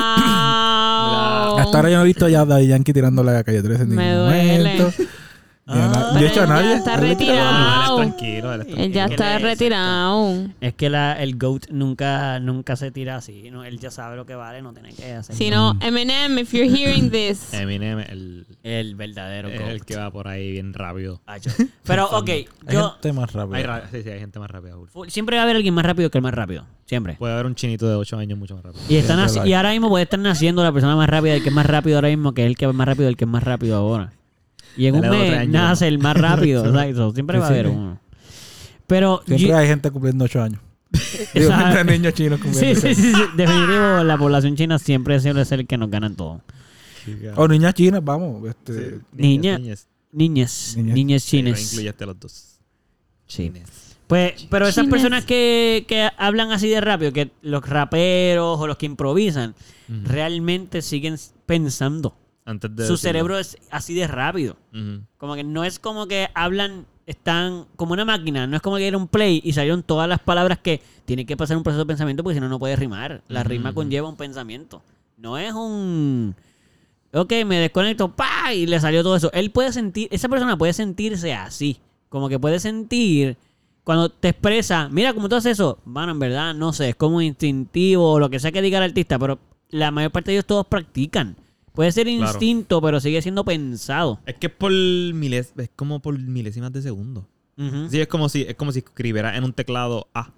Hasta 1.60 1.78
ahora 1.78 1.90
yo 1.90 1.98
no 1.98 2.04
he 2.04 2.06
visto 2.06 2.28
ya 2.30 2.42
a 2.42 2.46
Daddy 2.46 2.68
Yankee 2.68 2.94
tirándole 2.94 3.32
a 3.32 3.34
la 3.34 3.44
calle 3.44 3.62
13 3.62 3.84
en 3.84 3.90
Me 3.90 4.06
ningún 4.10 4.26
duele. 4.30 4.58
momento. 4.80 5.04
Ah. 5.74 6.12
de 6.20 6.28
hecho, 6.28 6.42
a 6.42 6.44
él 6.44 6.50
ya 6.50 6.56
nadie. 6.56 6.74
está 6.76 6.98
retirado. 6.98 7.96
tranquilo, 7.98 8.54
tranquilo. 8.54 8.78
Él 8.84 8.92
ya 8.92 9.06
Es 9.06 9.12
está 9.12 9.40
retirado. 9.40 10.36
Es 10.60 10.74
que 10.74 10.90
la, 10.90 11.14
el 11.22 11.38
GOAT 11.38 11.70
nunca, 11.72 12.40
nunca 12.40 12.76
se 12.76 12.92
tira 12.92 13.16
así. 13.16 13.50
¿no? 13.52 13.64
Él 13.64 13.80
ya 13.80 13.92
sabe 13.92 14.16
lo 14.16 14.26
que 14.26 14.36
vale, 14.36 14.62
no 14.62 14.74
tiene 14.74 14.94
que 14.94 15.14
hacer. 15.14 15.36
Si 15.36 15.50
no, 15.50 15.78
Eminem, 15.82 16.38
if 16.40 16.52
you're 16.54 16.70
hearing 16.70 17.10
this. 17.12 17.54
Eminem, 17.54 18.00
el, 18.00 18.46
El 18.64 18.96
verdadero 18.96 19.50
es 19.50 19.60
GOAT. 19.60 19.70
el 19.70 19.86
que 19.86 19.96
va 19.96 20.12
por 20.12 20.28
ahí 20.28 20.52
bien 20.52 20.74
rápido. 20.74 21.22
Pero, 21.84 22.06
ok, 22.12 22.30
Hay 22.30 22.48
yo... 22.70 22.92
gente 22.92 23.14
más 23.14 23.32
rápida. 23.34 23.76
Hay 23.76 23.82
sí, 23.92 24.04
sí, 24.04 24.10
hay 24.10 24.20
gente 24.20 24.40
más 24.40 24.50
rápida. 24.52 24.76
Siempre 25.08 25.38
va 25.38 25.42
a 25.42 25.44
haber 25.44 25.56
alguien 25.56 25.74
más 25.74 25.86
rápido 25.86 26.10
que 26.10 26.18
el 26.18 26.22
más 26.24 26.34
rápido. 26.34 26.66
Siempre. 26.86 27.16
Puede 27.16 27.34
haber 27.34 27.46
un 27.46 27.56
chinito 27.56 27.88
de 27.88 27.96
8 27.96 28.18
años 28.18 28.38
mucho 28.38 28.56
más 28.56 28.66
rápido. 28.66 28.84
Y, 28.90 28.98
están 28.98 29.18
hay. 29.20 29.50
y 29.50 29.54
ahora 29.54 29.72
mismo 29.72 29.88
puede 29.88 30.04
estar 30.04 30.20
naciendo 30.20 30.62
la 30.62 30.74
persona 30.74 30.96
más 30.98 31.10
rápida, 31.10 31.36
el 31.36 31.42
que 31.44 31.48
es 31.50 31.56
más 31.56 31.66
rápido 31.66 31.96
ahora 31.98 32.10
mismo, 32.10 32.34
que 32.34 32.44
es 32.44 32.48
el 32.48 32.58
que 32.58 32.66
es 32.66 32.74
más 32.74 32.86
rápido, 32.86 33.08
el 33.08 33.16
que 33.16 33.24
es 33.24 33.30
más 33.30 33.44
rápido 33.44 33.78
ahora. 33.78 34.12
Y 34.78 34.88
en 34.88 34.96
Dale 35.02 35.08
un 35.10 35.14
o 35.16 35.18
mes 35.20 35.50
nace 35.50 35.88
el 35.88 36.00
más 36.00 36.16
rápido. 36.18 36.66
exacto. 36.68 37.14
Siempre 37.14 37.38
Sí, 37.38 37.40
va 37.42 37.46
a 37.46 37.50
sí. 37.50 37.54
haber 37.54 37.68
uno. 37.68 38.00
Pero... 38.88 39.22
Siempre 39.26 39.48
yo- 39.48 39.58
hay 39.58 39.68
gente 39.68 39.92
cumpliendo 39.92 40.26
8 40.26 40.42
años. 40.44 40.62
Digo, 41.34 41.46
Esa- 41.48 41.58
siempre 41.72 41.94
hay 41.94 42.00
niños 42.00 42.14
chinos 42.14 42.40
Sí, 42.40 42.46
cumpliendo 42.46 42.82
sí, 42.82 42.88
ocho 42.88 42.96
sí, 43.02 43.14
sí. 43.14 43.22
Definitivo, 43.38 44.04
la 44.04 44.18
población 44.18 44.56
china 44.56 44.78
siempre 44.80 45.16
ser 45.46 45.60
el 45.62 45.68
que 45.68 45.78
nos 45.78 45.90
ganan 45.90 46.16
todo. 46.16 46.42
O 47.36 47.48
niñas 47.48 47.74
chinas, 47.74 48.04
vamos. 48.04 48.48
Este, 48.48 48.90
Sí, 48.92 48.96
Niña. 49.14 49.58
niñas. 49.58 49.88
Niñas, 50.12 50.74
Niñas. 50.78 50.94
niñas 50.96 51.24
Sí, 51.24 51.42
no 51.42 51.50
los 52.06 52.20
dos. 52.20 52.32
Sí. 53.28 53.44
Chines. 53.44 53.64
Pues, 54.08 54.46
pero 54.50 54.68
esas 54.68 54.88
personas 54.88 55.24
que, 55.24 55.86
que 55.88 56.10
hablan 56.18 56.52
así 56.52 56.68
de 56.68 56.82
rápido, 56.82 57.14
que 57.14 57.32
los 57.42 57.66
raperos 57.68 58.60
o 58.60 58.68
los 58.68 58.76
que 58.76 58.86
improvisan, 58.86 59.56
realmente 60.04 60.82
siguen 60.82 61.16
pensando. 61.46 62.14
Antes 62.52 62.76
de 62.76 62.86
Su 62.86 62.94
decirlo. 62.94 62.98
cerebro 62.98 63.40
es 63.40 63.58
así 63.72 63.94
de 63.94 64.08
rápido. 64.08 64.58
Como 65.18 65.36
que 65.36 65.44
no 65.44 65.64
es 65.64 65.80
como 65.80 66.08
que 66.08 66.30
hablan, 66.34 66.86
están 67.06 67.66
como 67.76 67.94
una 67.94 68.06
máquina. 68.06 68.46
No 68.48 68.56
es 68.56 68.62
como 68.62 68.78
que 68.78 68.88
era 68.88 68.98
un 68.98 69.08
play 69.08 69.42
y 69.44 69.54
salieron 69.54 69.84
todas 69.84 70.08
las 70.08 70.20
palabras 70.20 70.60
que 70.60 70.82
tiene 71.06 71.26
que 71.26 71.36
pasar 71.36 71.58
un 71.58 71.64
proceso 71.64 71.80
de 71.80 71.88
pensamiento 71.88 72.24
porque 72.24 72.36
si 72.36 72.42
no, 72.42 72.50
no 72.50 72.60
puede 72.60 72.76
rimar. 72.76 73.24
La 73.28 73.44
rima 73.44 73.74
conlleva 73.74 74.08
un 74.08 74.18
pensamiento. 74.18 74.84
No 75.18 75.38
es 75.38 75.54
un. 75.54 76.36
Ok, 77.14 77.34
me 77.46 77.60
desconecto, 77.60 78.16
pa 78.16 78.54
Y 78.54 78.66
le 78.68 78.80
salió 78.80 79.04
todo 79.04 79.16
eso. 79.16 79.32
Él 79.34 79.52
puede 79.52 79.72
sentir, 79.74 80.08
esa 80.12 80.30
persona 80.30 80.58
puede 80.58 80.74
sentirse 80.74 81.34
así. 81.34 81.80
Como 82.10 82.30
que 82.30 82.40
puede 82.40 82.60
sentir. 82.60 83.38
Cuando 83.84 84.10
te 84.10 84.30
expresa, 84.30 84.90
mira, 84.90 85.14
cómo 85.14 85.28
tú 85.28 85.36
haces 85.36 85.54
eso. 85.54 85.80
Bueno, 85.86 86.12
en 86.12 86.20
verdad, 86.20 86.54
no 86.54 86.72
sé, 86.72 86.90
es 86.90 86.96
como 86.96 87.22
instintivo 87.22 88.14
o 88.14 88.20
lo 88.20 88.30
que 88.30 88.40
sea 88.40 88.52
que 88.52 88.62
diga 88.62 88.78
el 88.78 88.84
artista, 88.84 89.18
pero 89.18 89.40
la 89.70 89.90
mayor 89.92 90.12
parte 90.12 90.32
de 90.32 90.38
ellos 90.38 90.46
todos 90.46 90.68
practican. 90.68 91.36
Puede 91.74 91.92
ser 91.92 92.08
Claro. 92.08 92.24
instinto, 92.32 92.82
pero 92.82 93.00
sigue 93.00 93.22
siendo 93.22 93.46
pensado. 93.46 94.20
Es 94.26 94.36
que 94.36 94.48
es 94.48 94.54
por 94.54 94.72
miles, 94.72 95.54
es 95.58 95.70
como 95.76 96.02
por 96.02 96.18
milésimas 96.20 96.72
de 96.74 96.82
segundo. 96.82 97.28
Sí, 97.90 98.02
es 98.02 98.08
como 98.08 98.28
si, 98.28 98.42
es 98.42 98.56
como 98.56 98.72
si 98.72 98.80
escribiera 98.80 99.38
en 99.38 99.44
un 99.44 99.54
teclado 99.54 100.08
A. 100.16 100.32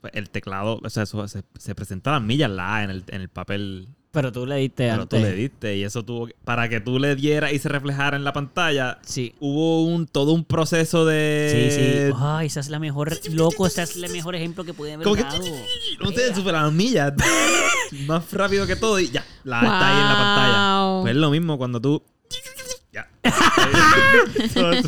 Pues 0.00 0.12
el 0.14 0.30
teclado, 0.30 0.80
o 0.82 0.88
sea, 0.90 1.02
eso 1.02 1.26
se, 1.26 1.42
se 1.58 1.74
presenta 1.74 2.10
a 2.10 2.20
las 2.20 2.22
millas 2.22 2.48
la 2.50 2.76
A 2.76 2.84
en 2.84 2.90
el, 2.90 3.04
en 3.08 3.20
el 3.22 3.28
papel. 3.28 3.88
Pero 4.12 4.32
tú 4.32 4.44
le 4.46 4.56
diste 4.56 4.88
Pero 4.88 5.06
tú 5.06 5.16
le 5.18 5.32
diste. 5.34 5.76
Y 5.76 5.84
eso 5.84 6.04
tuvo 6.04 6.26
que- 6.26 6.34
para 6.44 6.68
que 6.68 6.80
tú 6.80 6.98
le 6.98 7.14
dieras 7.16 7.52
y 7.52 7.58
se 7.58 7.68
reflejara 7.68 8.16
en 8.16 8.24
la 8.24 8.32
pantalla. 8.32 8.98
Sí. 9.02 9.34
Hubo 9.40 9.84
un 9.84 10.06
todo 10.06 10.32
un 10.32 10.44
proceso 10.44 11.04
Sí, 11.08 11.12
de. 11.14 12.08
sí. 12.12 12.16
Ay, 12.18 12.46
esa 12.46 12.60
es 12.60 12.70
la 12.70 12.78
mejor. 12.78 13.12
Loco, 13.32 13.66
ese 13.66 13.82
es 13.82 13.96
el 13.96 14.10
mejor 14.10 14.34
ejemplo 14.36 14.64
que 14.64 14.72
puede 14.74 14.94
haber 14.94 15.06
dado. 15.06 15.44
no 16.00 16.10
sé, 16.12 16.34
super 16.34 16.54
a 16.54 16.62
las 16.62 16.72
millas. 16.72 17.12
más 18.06 18.32
rápido 18.32 18.66
que 18.66 18.76
todo 18.76 18.98
y 19.00 19.10
ya. 19.10 19.24
La 19.44 19.60
A 19.60 19.62
está 19.64 19.88
ahí 19.88 20.00
en 20.02 20.08
la 20.08 20.14
pantalla. 20.14 20.82
Wow. 20.92 21.02
Pues 21.02 21.14
es 21.14 21.20
lo 21.20 21.30
mismo 21.30 21.58
cuando 21.58 21.80
tú. 21.80 22.02
Ya. 22.92 23.06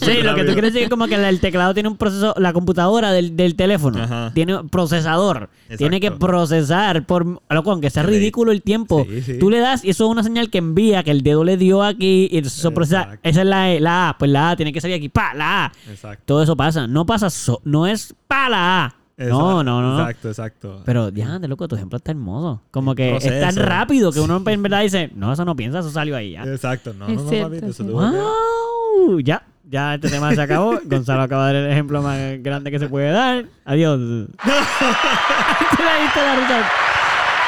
Sí, 0.04 0.22
lo 0.22 0.34
que 0.34 0.42
tú 0.44 0.52
quieres 0.54 0.72
decir 0.72 0.82
es 0.84 0.88
como 0.90 1.06
que 1.06 1.14
el 1.14 1.38
teclado 1.40 1.72
tiene 1.72 1.88
un 1.88 1.96
proceso, 1.96 2.34
la 2.36 2.52
computadora 2.52 3.12
del, 3.12 3.36
del 3.36 3.54
teléfono 3.54 4.02
Ajá. 4.02 4.32
tiene 4.34 4.56
un 4.56 4.68
procesador, 4.68 5.50
Exacto. 5.64 5.76
tiene 5.76 6.00
que 6.00 6.10
procesar 6.10 7.06
por, 7.06 7.40
loco, 7.48 7.70
aunque 7.70 7.90
sea 7.90 8.02
ridículo 8.02 8.50
el 8.50 8.62
tiempo, 8.62 9.06
Sí, 9.08 9.22
sí. 9.22 9.38
tú 9.38 9.50
le 9.50 9.60
das 9.60 9.84
y 9.84 9.90
eso 9.90 10.04
es 10.06 10.10
una 10.10 10.24
señal 10.24 10.50
que 10.50 10.58
envía 10.58 11.04
que 11.04 11.12
el 11.12 11.22
dedo 11.22 11.44
le 11.44 11.56
dio 11.56 11.82
aquí 11.84 12.28
y 12.30 12.38
entonces 12.38 12.58
eso 12.58 12.72
procesa, 12.74 13.18
esa 13.22 13.40
es 13.42 13.46
la, 13.46 13.70
E, 13.72 13.78
la 13.80 14.08
A, 14.08 14.18
pues 14.18 14.30
la 14.32 14.50
A 14.50 14.56
tiene 14.56 14.72
que 14.72 14.80
salir 14.80 14.96
aquí, 14.96 15.08
pa, 15.08 15.32
la 15.34 15.66
A, 15.66 15.72
Exacto. 15.88 16.22
todo 16.26 16.42
eso 16.42 16.56
pasa, 16.56 16.86
no 16.88 17.06
pasa, 17.06 17.30
so- 17.30 17.60
no 17.64 17.86
es 17.86 18.14
pa 18.26 18.48
la 18.48 18.84
A, 18.86 18.96
no, 19.16 19.62
no, 19.62 19.80
no. 19.82 20.00
Exacto, 20.00 20.28
exacto. 20.28 20.82
Pero 20.84 21.10
de 21.10 21.48
loco, 21.48 21.68
tu 21.68 21.76
ejemplo 21.76 21.96
está 21.96 22.12
hermoso. 22.12 22.62
Como 22.70 22.94
que 22.94 23.16
es 23.16 23.40
tan 23.40 23.56
rápido 23.56 24.12
que 24.12 24.20
uno 24.20 24.42
en 24.46 24.62
verdad 24.62 24.82
dice, 24.82 25.10
no, 25.14 25.32
eso 25.32 25.44
no 25.44 25.54
piensa, 25.56 25.80
eso 25.80 25.90
salió 25.90 26.16
ahí 26.16 26.32
ya. 26.32 26.44
Exacto, 26.44 26.94
no, 26.94 27.06
Es 27.08 27.16
no, 27.22 27.30
no, 27.30 27.42
papito, 27.48 27.66
eso 27.66 27.84
que- 27.86 27.92
¡Wow! 27.92 29.20
Ya, 29.20 29.42
ya 29.68 29.94
este 29.94 30.08
tema 30.08 30.34
se 30.34 30.40
acabó. 30.42 30.78
Gonzalo 30.84 31.22
acaba 31.22 31.48
de 31.48 31.54
dar 31.54 31.62
el 31.64 31.72
ejemplo 31.72 32.02
más 32.02 32.18
grande 32.42 32.70
que 32.70 32.78
se 32.78 32.88
puede 32.88 33.10
dar. 33.10 33.44
Adiós. 33.64 33.98
Te 34.42 35.84
la 35.84 36.00
diste 36.02 36.20
la. 36.20 36.62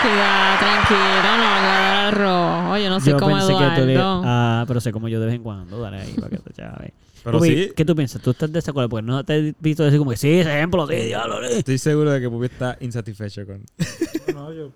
Ya, 0.04 0.56
tranquilo, 0.58 1.22
no 1.22 1.38
me 1.38 1.44
va 1.44 1.56
a 1.56 1.62
dar 1.62 2.14
arroz. 2.14 2.72
Oye, 2.72 2.88
no 2.90 3.00
sé 3.00 3.10
Yo 3.10 3.16
cómo 3.18 3.36
pensé 3.36 3.54
que 3.56 3.80
tú 3.80 3.86
le... 3.86 3.94
Eduardo. 3.94 4.22
Ah, 4.26 4.64
pero 4.68 4.80
sé 4.80 4.92
como 4.92 5.08
yo 5.08 5.18
de 5.18 5.26
vez 5.26 5.34
en 5.36 5.42
cuando. 5.42 5.80
Dale 5.80 6.02
ahí 6.02 6.12
para 6.12 6.28
que 6.28 6.38
te 6.38 6.52
chave. 6.52 6.92
Pero 7.24 7.38
Pupi, 7.38 7.48
sí, 7.50 7.72
¿Qué 7.74 7.84
tú 7.84 7.96
piensas? 7.96 8.20
¿Tú 8.22 8.30
estás 8.32 8.50
de 8.50 8.58
desacuerdo? 8.58 8.88
Porque 8.90 9.06
no 9.06 9.24
te 9.24 9.38
he 9.38 9.54
visto 9.58 9.82
decir 9.82 9.98
como 9.98 10.10
que 10.10 10.16
sí, 10.18 10.28
ese 10.30 10.56
ejemplo, 10.58 10.86
sí, 10.86 10.94
diablo, 10.94 11.38
sí. 11.48 11.54
estoy 11.58 11.78
seguro 11.78 12.10
de 12.10 12.20
que 12.20 12.28
Pupi 12.28 12.46
está 12.46 12.76
insatisfecho 12.80 13.46
con... 13.46 13.64
no, 14.34 14.52
yo- 14.52 14.70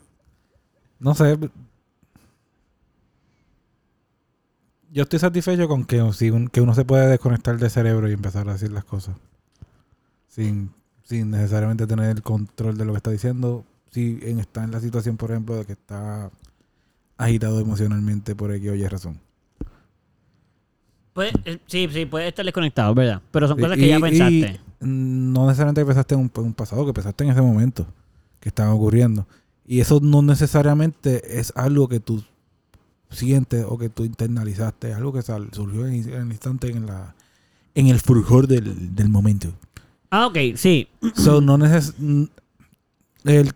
no 0.99 1.15
sé. 1.15 1.39
Yo 4.91 5.03
estoy 5.03 5.19
satisfecho 5.19 5.69
con 5.69 5.85
que, 5.85 6.03
si 6.15 6.31
un- 6.31 6.49
que 6.49 6.61
uno 6.61 6.75
se 6.75 6.85
puede 6.85 7.07
desconectar 7.09 7.59
del 7.59 7.71
cerebro 7.71 8.09
y 8.09 8.13
empezar 8.15 8.49
a 8.49 8.55
decir 8.55 8.73
las 8.73 8.85
cosas. 8.85 9.17
Sin, 10.29 10.71
sin 11.05 11.31
necesariamente 11.31 11.87
tener 11.87 12.11
el 12.17 12.23
control 12.23 12.79
de 12.79 12.85
lo 12.87 12.93
que 12.93 12.97
está 12.99 13.11
diciendo. 13.11 13.65
Si 13.91 14.19
en- 14.23 14.41
está 14.41 14.65
en 14.65 14.71
la 14.71 14.81
situación, 14.81 15.17
por 15.19 15.31
ejemplo, 15.31 15.57
de 15.57 15.67
que 15.67 15.73
está 15.73 16.31
agitado 17.19 17.61
emocionalmente 17.61 18.35
por 18.35 18.53
X 18.55 18.71
o 18.71 18.75
Y 18.75 18.87
razón. 18.89 19.21
Pues, 21.19 21.33
eh, 21.47 21.59
sí, 21.67 21.89
sí, 21.93 22.07
puede 22.07 22.29
estar 22.29 22.45
desconectado, 22.45 22.95
¿verdad? 22.95 23.21
Pero 23.33 23.49
son 23.49 23.59
cosas 23.59 23.77
Y- 23.77 23.81
que 23.81 23.89
ya 23.89 23.99
pensaste. 23.99 24.61
y 24.81 24.87
no 24.87 25.47
necesariamente 25.49 25.85
pensaste 25.85 26.15
en 26.15 26.31
un, 26.37 26.55
pasado, 26.55 26.87
que 26.87 26.93
pensaste 26.93 27.25
en 27.25 27.31
ese 27.31 27.43
momento 27.43 27.89
que 28.39 28.51
estaba 28.51 28.73
ocurriendo. 28.73 29.27
Y 29.67 29.81
eso 29.81 29.99
no 30.01 30.23
necesariamente 30.23 31.41
es 31.41 31.53
algo 31.57 31.89
que 31.89 31.99
tú 31.99 32.23
sientes 33.11 33.65
o 33.69 33.77
que 33.79 33.89
tú 33.89 34.05
internalizaste, 34.05 34.91
es 34.93 34.97
algo 34.97 35.13
que 35.13 35.23
sal- 35.23 35.49
surgió 35.51 35.89
en, 35.89 35.95
en 36.09 36.15
el 36.23 36.29
instante, 36.31 36.71
en, 36.71 36.87
la, 36.87 37.17
en 37.75 37.89
el 37.89 37.99
fulgor 37.99 38.47
del, 38.47 38.95
del 38.95 39.09
momento. 39.09 39.49
Ah, 40.13 40.29
ok, 40.29 40.39
sí. 40.55 40.87
So, 41.17 41.41
no 41.41 41.59
neces 41.59 41.95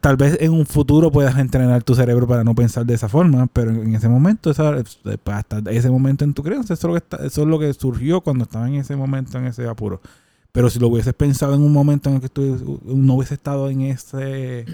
tal 0.01 0.17
vez 0.17 0.37
en 0.41 0.53
un 0.53 0.67
futuro 0.67 1.11
puedas 1.11 1.39
entrenar 1.39 1.83
tu 1.83 1.95
cerebro 1.95 2.27
para 2.27 2.45
no 2.45 2.55
pensar 2.55 2.85
de 2.85 2.95
esa 2.95 3.09
forma, 3.09 3.47
pero 3.47 3.71
en, 3.71 3.95
ese 3.95 4.09
momento, 4.09 4.51
eh, 4.51 5.19
hasta 5.27 5.59
ese 5.71 5.91
momento 5.91 6.25
en 6.25 6.35
tu 6.35 6.43
crianza, 6.43 6.75
eso 6.75 6.89
es, 6.89 6.93
lo 6.93 6.93
que 6.93 6.99
está- 6.99 7.27
eso 7.27 7.43
es 7.43 7.49
lo 7.49 7.59
que 7.59 7.73
surgió 7.75 8.21
cuando 8.21 8.45
estaba 8.45 8.69
en 8.69 8.75
ese 8.75 8.97
momento, 8.97 9.39
en 9.39 9.47
ese 9.47 9.67
apuro. 9.69 10.01
Pero 10.53 10.69
si 10.69 10.79
lo 10.79 10.89
hubieses 10.89 11.15
pensado 11.15 11.55
en 11.55 11.63
un 11.63 11.73
momento 11.73 12.11
en 12.11 12.17
el 12.17 12.21
que 12.21 12.29
tú 12.29 12.81
no 12.85 13.15
hubiese 13.15 13.35
estado 13.35 13.71
en 13.71 13.83
ese, 13.83 14.67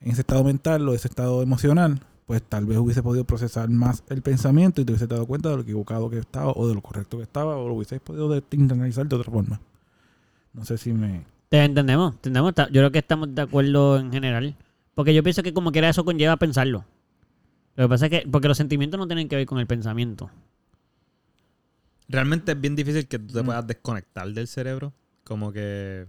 estado 0.00 0.44
mental 0.44 0.88
o 0.88 0.94
ese 0.94 1.08
estado 1.08 1.42
emocional, 1.42 2.00
pues 2.26 2.42
tal 2.42 2.64
vez 2.64 2.78
hubiese 2.78 3.02
podido 3.02 3.24
procesar 3.24 3.68
más 3.68 4.02
el 4.08 4.22
pensamiento 4.22 4.80
y 4.80 4.84
te 4.84 4.92
hubiese 4.92 5.06
dado 5.06 5.26
cuenta 5.26 5.50
de 5.50 5.56
lo 5.56 5.62
equivocado 5.62 6.08
que 6.08 6.18
estaba 6.18 6.52
o 6.52 6.66
de 6.68 6.74
lo 6.74 6.80
correcto 6.80 7.18
que 7.18 7.24
estaba 7.24 7.56
o 7.56 7.68
lo 7.68 7.74
hubieses 7.74 8.00
podido 8.00 8.34
internalizar 8.52 9.06
de 9.06 9.16
otra 9.16 9.30
forma. 9.30 9.60
No 10.54 10.64
sé 10.64 10.78
si 10.78 10.92
me... 10.92 11.24
Te 11.50 11.64
entendemos, 11.64 12.14
entendemos. 12.14 12.54
Yo 12.56 12.66
creo 12.68 12.92
que 12.92 13.00
estamos 13.00 13.34
de 13.34 13.42
acuerdo 13.42 13.98
en 13.98 14.12
general. 14.12 14.54
Porque 14.94 15.12
yo 15.12 15.22
pienso 15.24 15.42
que 15.42 15.52
como 15.52 15.72
quiera 15.72 15.88
eso 15.88 16.04
conlleva 16.04 16.36
pensarlo. 16.36 16.84
Lo 17.74 17.84
que 17.84 17.88
pasa 17.88 18.06
es 18.06 18.10
que, 18.10 18.28
porque 18.30 18.46
los 18.46 18.56
sentimientos 18.56 18.98
no 18.98 19.08
tienen 19.08 19.28
que 19.28 19.34
ver 19.34 19.46
con 19.46 19.58
el 19.58 19.66
pensamiento. 19.66 20.30
Realmente 22.08 22.52
es 22.52 22.60
bien 22.60 22.76
difícil 22.76 23.08
que 23.08 23.18
tú 23.18 23.34
te 23.34 23.42
Mm. 23.42 23.46
puedas 23.46 23.66
desconectar 23.66 24.28
del 24.32 24.46
cerebro. 24.46 24.92
Como 25.24 25.52
que 25.52 26.06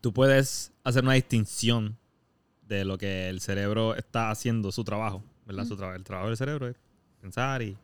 tú 0.00 0.12
puedes 0.12 0.72
hacer 0.82 1.04
una 1.04 1.12
distinción 1.14 1.96
de 2.66 2.84
lo 2.84 2.98
que 2.98 3.28
el 3.28 3.40
cerebro 3.40 3.94
está 3.94 4.30
haciendo 4.30 4.72
su 4.72 4.82
trabajo, 4.82 5.22
¿verdad? 5.46 5.64
Su 5.66 5.76
traba- 5.76 5.94
el 5.94 6.02
trabajo 6.04 6.28
del 6.28 6.36
cerebro 6.36 6.66
es 6.66 6.76
pensar 7.20 7.62
y 7.62 7.76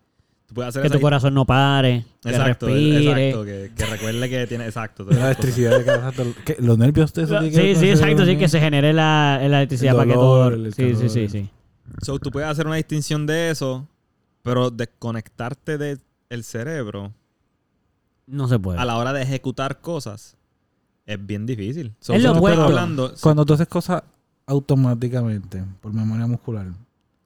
tú 0.46 0.54
puedes 0.54 0.68
hacer 0.68 0.83
Que 0.83 0.90
tu 0.90 1.00
corazón 1.00 1.35
no 1.35 1.44
pare, 1.44 2.04
que 2.22 2.28
Exacto, 2.30 2.66
respire. 2.66 3.28
exacto, 3.28 3.44
que, 3.44 3.72
que 3.76 3.87
recuerde 3.87 4.28
que 4.30 4.46
tiene 4.46 4.64
exacto. 4.66 5.04
La 5.04 5.26
electricidad 5.26 5.78
de 5.78 5.85
cada 5.85 6.11
rato. 6.11 6.24
¿Qué? 6.44 6.57
¿Los 6.61 6.78
nervios 6.78 7.12
de 7.14 7.22
eso? 7.24 7.40
que 7.40 7.50
Sí, 7.50 7.74
sí, 7.80 7.90
exacto, 7.90 8.24
sí, 8.26 8.37
que 8.37 8.48
se 8.48 8.61
genere 8.61 8.92
la, 8.92 9.38
la 9.40 9.59
electricidad 9.59 9.92
El 9.92 9.96
para 9.98 10.09
que 10.09 10.14
todo... 10.14 10.48
el 10.48 10.74
Sí, 10.74 10.83
sí, 10.90 10.94
calor. 10.94 11.11
sí, 11.11 11.28
sí. 11.28 11.50
So, 12.02 12.18
tú 12.18 12.30
puedes 12.30 12.48
hacer 12.48 12.66
una 12.66 12.76
distinción 12.76 13.26
de 13.26 13.50
eso, 13.50 13.87
pero 14.42 14.70
desconectarte 14.70 15.78
del 15.78 16.44
cerebro 16.44 17.12
No 18.26 18.48
se 18.48 18.59
puede. 18.59 18.78
a 18.78 18.85
la 18.85 18.96
hora 18.96 19.12
de 19.12 19.22
ejecutar 19.22 19.80
cosas 19.80 20.37
es 21.07 21.24
bien 21.26 21.44
difícil. 21.46 21.92
So, 22.00 22.14
Es 22.14 22.22
lo 22.22 22.30
estamos 22.30 22.50
hablando, 22.59 23.12
Cuando 23.20 23.44
tú 23.44 23.52
haces 23.54 23.68
cosas 23.68 24.02
automáticamente, 24.46 25.62
por 25.80 25.92
memoria 25.92 26.26
muscular, 26.26 26.66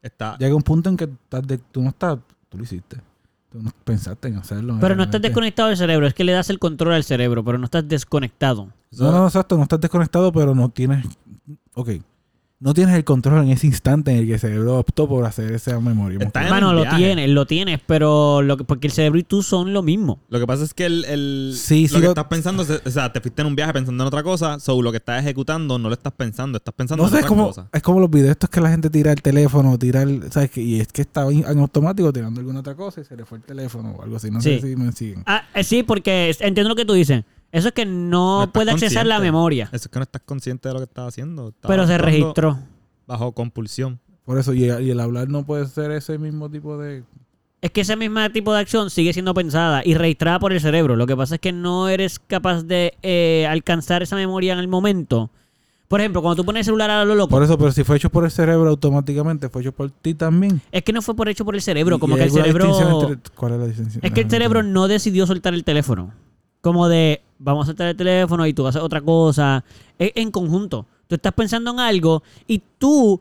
está, 0.02 0.36
llega 0.38 0.54
un 0.54 0.62
punto 0.62 0.90
en 0.90 0.96
que 0.96 1.04
estás 1.04 1.46
de- 1.46 1.58
tú 1.58 1.82
no 1.82 1.90
estás, 1.90 2.18
tú 2.48 2.58
lo 2.58 2.64
hiciste. 2.64 2.96
Tú 3.50 3.62
no 3.62 3.70
pensaste 3.84 4.28
en 4.28 4.36
hacerlo. 4.36 4.76
Pero 4.80 4.94
no 4.94 5.04
estás 5.04 5.22
desconectado 5.22 5.68
del 5.68 5.78
cerebro, 5.78 6.06
es 6.06 6.14
que 6.14 6.24
le 6.24 6.32
das 6.32 6.50
el 6.50 6.58
control 6.58 6.92
al 6.92 7.04
cerebro, 7.04 7.42
pero 7.42 7.56
no 7.56 7.64
estás 7.64 7.88
desconectado. 7.88 8.68
No, 8.92 9.10
no, 9.10 9.26
exacto, 9.26 9.56
no 9.56 9.62
estás 9.62 9.80
desconectado, 9.80 10.32
pero 10.32 10.54
no 10.54 10.68
tienes. 10.68 11.06
Ok. 11.74 11.90
No 12.60 12.74
tienes 12.74 12.96
el 12.96 13.04
control 13.04 13.44
en 13.44 13.50
ese 13.50 13.68
instante 13.68 14.10
en 14.10 14.16
el 14.18 14.26
que 14.26 14.34
el 14.34 14.40
cerebro 14.40 14.78
optó 14.80 15.08
por 15.08 15.24
hacer 15.24 15.52
esa 15.52 15.78
memoria. 15.78 16.18
Está 16.20 16.42
en 16.42 16.50
Mano, 16.50 16.70
un 16.70 16.74
lo 16.76 16.88
tienes, 16.96 17.28
lo 17.30 17.46
tienes, 17.46 17.78
pero 17.86 18.42
lo 18.42 18.56
que, 18.56 18.64
porque 18.64 18.88
el 18.88 18.92
cerebro 18.92 19.20
y 19.20 19.22
tú 19.22 19.44
son 19.44 19.72
lo 19.72 19.80
mismo. 19.84 20.18
Lo 20.28 20.40
que 20.40 20.46
pasa 20.48 20.64
es 20.64 20.74
que 20.74 20.86
el, 20.86 21.04
el- 21.04 21.52
Sí, 21.56 21.82
lo 21.82 21.88
sí 21.88 21.94
que 21.94 22.00
lo- 22.00 22.08
estás 22.08 22.24
pensando, 22.24 22.64
o 22.64 22.90
sea, 22.90 23.12
te 23.12 23.20
fuiste 23.20 23.42
en 23.42 23.46
un 23.48 23.54
viaje 23.54 23.72
pensando 23.74 24.02
en 24.02 24.08
otra 24.08 24.24
cosa, 24.24 24.58
so 24.58 24.82
lo 24.82 24.90
que 24.90 24.96
estás 24.96 25.20
ejecutando 25.22 25.78
no 25.78 25.88
lo 25.88 25.94
estás 25.94 26.12
pensando, 26.12 26.58
estás 26.58 26.74
pensando 26.74 27.04
No 27.04 27.08
en 27.08 27.12
sé, 27.12 27.18
es 27.20 27.24
otra 27.26 27.28
como, 27.28 27.46
cosa. 27.46 27.68
es 27.72 27.80
como 27.82 28.00
los 28.00 28.10
videos 28.10 28.30
estos 28.32 28.50
que 28.50 28.60
la 28.60 28.70
gente 28.70 28.90
tira 28.90 29.12
el 29.12 29.22
teléfono, 29.22 29.78
tira 29.78 30.02
el, 30.02 30.24
¿sabes? 30.32 30.50
qué? 30.50 30.60
Y 30.60 30.80
es 30.80 30.88
que 30.88 31.02
estaba 31.02 31.30
en 31.30 31.44
automático 31.60 32.12
tirando 32.12 32.40
alguna 32.40 32.58
otra 32.58 32.74
cosa 32.74 33.00
y 33.00 33.04
se 33.04 33.16
le 33.16 33.24
fue 33.24 33.38
el 33.38 33.44
teléfono 33.44 33.92
o 33.92 34.02
algo 34.02 34.16
así. 34.16 34.32
No 34.32 34.40
Sí. 34.40 34.58
sé 34.58 34.66
si 34.70 34.74
me 34.74 34.90
siguen. 34.90 35.22
Ah, 35.26 35.44
eh, 35.54 35.62
sí, 35.62 35.84
porque 35.84 36.34
entiendo 36.40 36.70
lo 36.70 36.74
que 36.74 36.84
tú 36.84 36.94
dices. 36.94 37.22
Eso 37.50 37.68
es 37.68 37.74
que 37.74 37.86
no, 37.86 38.50
puede 38.52 38.70
accesar 38.70 39.06
la 39.06 39.20
memoria, 39.20 39.64
Eso 39.72 39.86
es 39.86 39.88
que 39.88 39.98
no 39.98 40.02
estás 40.02 40.22
consciente 40.24 40.68
de 40.68 40.74
lo 40.74 40.80
que 40.80 40.84
estás 40.84 41.08
haciendo. 41.08 41.54
Pero 41.66 41.86
se 41.86 41.96
registró. 41.98 42.58
Bajo 43.06 43.32
compulsión. 43.32 44.00
Por 44.24 44.38
eso, 44.38 44.52
y, 44.52 44.64
y 44.64 44.90
el 44.90 45.00
hablar 45.00 45.28
no 45.28 45.46
puede 45.46 45.66
ser 45.66 45.90
ese 45.92 46.18
mismo 46.18 46.50
tipo 46.50 46.76
de... 46.76 47.04
Es 47.62 47.70
que 47.70 47.80
ese 47.80 47.96
mismo 47.96 48.20
tipo 48.30 48.52
de 48.52 48.60
acción 48.60 48.90
sigue 48.90 49.12
siendo 49.12 49.32
pensada 49.34 49.80
y 49.84 49.94
registrada 49.94 50.38
por 50.38 50.52
el 50.52 50.60
cerebro. 50.60 50.94
Lo 50.94 51.06
que 51.06 51.16
pasa 51.16 51.36
es 51.36 51.40
que 51.40 51.50
no 51.52 51.88
eres 51.88 52.18
capaz 52.18 52.62
de 52.62 52.94
eh, 53.02 53.46
alcanzar 53.48 54.02
esa 54.02 54.14
memoria 54.14 54.52
en 54.52 54.58
el 54.58 54.68
momento. 54.68 55.30
Por 55.88 56.00
ejemplo, 56.00 56.20
cuando 56.20 56.36
tú 56.42 56.44
pones 56.44 56.60
el 56.60 56.64
celular 56.66 56.90
a 56.90 57.04
lo 57.06 57.14
loco, 57.14 57.30
Por 57.30 57.42
eso, 57.42 57.56
pero 57.56 57.72
si 57.72 57.82
fue 57.82 57.96
hecho 57.96 58.10
por 58.10 58.24
el 58.24 58.30
cerebro 58.30 58.68
automáticamente, 58.68 59.48
fue 59.48 59.62
hecho 59.62 59.72
por 59.72 59.90
ti 59.90 60.12
también. 60.12 60.60
es 60.70 60.82
que 60.82 60.92
no 60.92 61.00
fue 61.00 61.16
por 61.16 61.30
hecho 61.30 61.46
por 61.46 61.54
el 61.54 61.62
cerebro. 61.62 61.98
Como 61.98 62.14
¿Y 62.14 62.18
que 62.18 62.24
el 62.24 62.30
cerebro. 62.30 63.02
entre- 63.10 63.30
¿Cuál 63.34 63.54
es 63.54 63.58
la 63.58 63.66
distinción? 63.66 64.04
Es 64.04 64.12
que 64.12 64.20
el 64.20 64.30
cerebro 64.30 64.62
no 64.62 64.86
decidió 64.86 65.26
soltar 65.26 65.54
el 65.54 65.64
teléfono. 65.64 66.12
Como 66.60 66.88
de, 66.88 67.22
vamos 67.38 67.64
a 67.64 67.66
soltar 67.66 67.88
el 67.88 67.96
teléfono 67.96 68.46
y 68.46 68.52
tú 68.52 68.66
haces 68.66 68.82
otra 68.82 69.00
cosa. 69.00 69.64
Es 69.98 70.12
en 70.14 70.30
conjunto. 70.30 70.86
Tú 71.06 71.14
estás 71.14 71.32
pensando 71.32 71.70
en 71.70 71.80
algo 71.80 72.22
y 72.46 72.62
tú, 72.78 73.20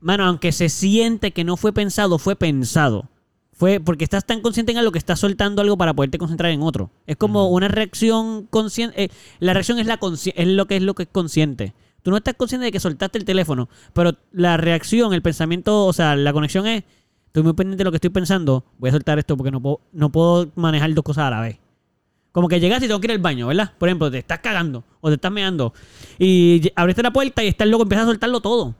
mano, 0.00 0.24
aunque 0.24 0.52
se 0.52 0.68
siente 0.68 1.32
que 1.32 1.44
no 1.44 1.56
fue 1.56 1.72
pensado, 1.72 2.18
fue 2.18 2.36
pensado. 2.36 3.08
Fue 3.52 3.80
porque 3.80 4.04
estás 4.04 4.24
tan 4.24 4.40
consciente 4.40 4.70
en 4.70 4.78
algo 4.78 4.92
que 4.92 4.98
estás 4.98 5.18
soltando 5.18 5.62
algo 5.62 5.76
para 5.76 5.94
poderte 5.94 6.18
concentrar 6.18 6.52
en 6.52 6.62
otro. 6.62 6.90
Es 7.06 7.16
como 7.16 7.48
una 7.48 7.68
reacción 7.68 8.46
consciente. 8.46 9.04
eh, 9.04 9.08
la 9.40 9.52
reacción 9.52 9.78
es, 9.78 9.86
la 9.86 9.98
es 10.34 10.46
lo 10.46 10.66
que 10.66 10.76
es 10.76 10.82
lo 10.82 10.94
que 10.94 11.04
es 11.04 11.08
consciente. 11.10 11.74
Tú 12.02 12.10
no 12.12 12.16
estás 12.16 12.34
consciente 12.34 12.66
de 12.66 12.72
que 12.72 12.80
soltaste 12.80 13.18
el 13.18 13.24
teléfono, 13.24 13.68
pero 13.92 14.12
la 14.32 14.56
reacción, 14.56 15.12
el 15.12 15.22
pensamiento, 15.22 15.86
o 15.86 15.92
sea, 15.92 16.14
la 16.14 16.32
conexión 16.32 16.66
es, 16.66 16.84
estoy 17.26 17.42
muy 17.42 17.54
pendiente 17.54 17.78
de 17.78 17.84
lo 17.84 17.90
que 17.90 17.96
estoy 17.96 18.10
pensando, 18.10 18.64
voy 18.78 18.90
a 18.90 18.92
soltar 18.92 19.18
esto 19.18 19.36
porque 19.36 19.50
no 19.50 19.60
puedo, 19.60 19.80
no 19.92 20.10
puedo 20.10 20.48
manejar 20.54 20.94
dos 20.94 21.02
cosas 21.02 21.24
a 21.24 21.30
la 21.30 21.40
vez. 21.40 21.58
Como 22.32 22.48
que 22.48 22.60
llegas 22.60 22.82
y 22.82 22.86
tengo 22.86 23.00
que 23.00 23.06
ir 23.06 23.12
al 23.12 23.18
baño, 23.18 23.46
¿verdad? 23.46 23.72
Por 23.78 23.88
ejemplo, 23.88 24.10
te 24.10 24.18
estás 24.18 24.40
cagando 24.40 24.84
o 25.00 25.08
te 25.08 25.14
estás 25.14 25.32
meando 25.32 25.72
y 26.18 26.70
abriste 26.76 27.02
la 27.02 27.12
puerta 27.12 27.42
y 27.42 27.48
estás 27.48 27.66
loco, 27.68 27.84
empiezas 27.84 28.04
a 28.04 28.10
soltarlo 28.10 28.40
todo. 28.40 28.74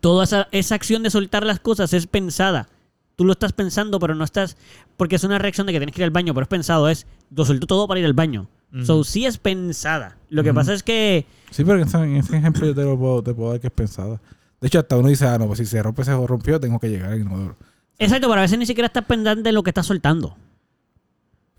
Toda 0.00 0.24
esa, 0.24 0.48
esa 0.50 0.74
acción 0.74 1.02
de 1.02 1.10
soltar 1.10 1.44
las 1.44 1.60
cosas 1.60 1.92
es 1.92 2.06
pensada. 2.06 2.68
Tú 3.14 3.24
lo 3.24 3.32
estás 3.32 3.52
pensando, 3.52 4.00
pero 4.00 4.14
no 4.14 4.24
estás. 4.24 4.56
Porque 4.96 5.16
es 5.16 5.24
una 5.24 5.38
reacción 5.38 5.66
de 5.66 5.72
que 5.72 5.78
tienes 5.78 5.94
que 5.94 6.00
ir 6.00 6.04
al 6.04 6.10
baño, 6.10 6.34
pero 6.34 6.42
es 6.42 6.48
pensado, 6.48 6.88
es. 6.88 7.06
Lo 7.30 7.44
suelto 7.44 7.66
todo 7.66 7.86
para 7.86 8.00
ir 8.00 8.06
al 8.06 8.14
baño. 8.14 8.48
So, 8.84 9.04
sí 9.04 9.26
es 9.26 9.36
pensada. 9.36 10.16
Lo 10.30 10.42
que 10.42 10.54
pasa 10.54 10.72
es 10.72 10.82
que. 10.82 11.26
Sí, 11.50 11.62
pero 11.62 11.78
en 11.78 12.16
ese 12.16 12.36
ejemplo 12.36 12.66
yo 12.66 12.74
te 12.74 12.82
lo 12.82 12.98
puedo, 12.98 13.22
te 13.22 13.34
puedo 13.34 13.50
dar 13.50 13.60
que 13.60 13.66
es 13.66 13.72
pensada. 13.72 14.20
De 14.60 14.68
hecho, 14.68 14.78
hasta 14.78 14.96
uno 14.96 15.08
dice, 15.08 15.26
ah, 15.26 15.36
no, 15.38 15.46
pues 15.46 15.58
si 15.58 15.66
se 15.66 15.82
rompe, 15.82 16.04
se 16.04 16.26
rompió, 16.26 16.58
tengo 16.58 16.78
que 16.80 16.88
llegar 16.88 17.12
al 17.12 17.20
inodoro. 17.20 17.56
Exacto, 17.98 18.28
pero 18.28 18.38
a 18.38 18.42
veces 18.42 18.58
ni 18.58 18.64
siquiera 18.64 18.86
estás 18.86 19.04
pendiente 19.04 19.42
de 19.42 19.52
lo 19.52 19.62
que 19.62 19.70
estás 19.70 19.86
soltando. 19.86 20.36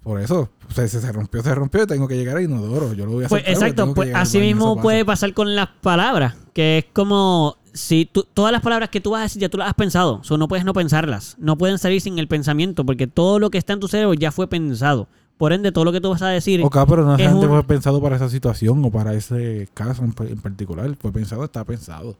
Por 0.03 0.19
eso, 0.19 0.49
si 0.73 0.87
se 0.89 1.11
rompió, 1.11 1.41
se 1.41 1.55
rompió, 1.55 1.87
tengo 1.87 2.07
que 2.07 2.15
llegar 2.17 2.37
al 2.37 2.43
inodoro. 2.43 2.93
Yo 2.93 3.05
lo 3.05 3.13
voy 3.13 3.25
a 3.25 3.29
Pues 3.29 3.43
soltar 3.43 3.53
porque 3.67 3.69
exacto, 3.81 3.93
pues 3.95 4.15
así 4.15 4.39
mismo 4.39 4.81
puede 4.81 5.05
pasar 5.05 5.33
con 5.33 5.55
las 5.55 5.69
palabras, 5.81 6.35
que 6.53 6.79
es 6.79 6.85
como 6.91 7.55
si 7.73 8.05
tú, 8.05 8.25
todas 8.33 8.51
las 8.51 8.61
palabras 8.61 8.89
que 8.89 8.99
tú 9.01 9.11
vas 9.11 9.19
a 9.21 9.23
decir 9.23 9.41
ya 9.41 9.49
tú 9.49 9.57
las 9.57 9.69
has 9.69 9.73
pensado, 9.75 10.21
o 10.29 10.37
no 10.37 10.47
puedes 10.47 10.65
no 10.65 10.73
pensarlas, 10.73 11.35
no 11.39 11.57
pueden 11.57 11.77
salir 11.79 12.01
sin 12.01 12.19
el 12.19 12.27
pensamiento, 12.27 12.85
porque 12.85 13.07
todo 13.07 13.39
lo 13.39 13.49
que 13.49 13.57
está 13.57 13.73
en 13.73 13.79
tu 13.79 13.87
cerebro 13.87 14.13
ya 14.13 14.31
fue 14.31 14.47
pensado. 14.47 15.07
Por 15.37 15.51
ende, 15.53 15.71
todo 15.71 15.83
lo 15.85 15.91
que 15.91 15.99
tú 16.01 16.09
vas 16.09 16.21
a 16.21 16.27
decir, 16.27 16.61
Ok, 16.63 16.77
pero 16.87 17.03
no 17.03 17.13
es 17.13 17.17
necesariamente 17.17 17.47
un- 17.47 17.53
fue 17.53 17.63
pensado 17.67 18.01
para 18.01 18.15
esa 18.17 18.29
situación 18.29 18.83
o 18.85 18.91
para 18.91 19.13
ese 19.13 19.67
caso 19.73 20.03
en 20.03 20.11
particular. 20.13 20.95
Fue 20.99 21.11
pensado, 21.11 21.43
está 21.45 21.63
pensado. 21.63 22.15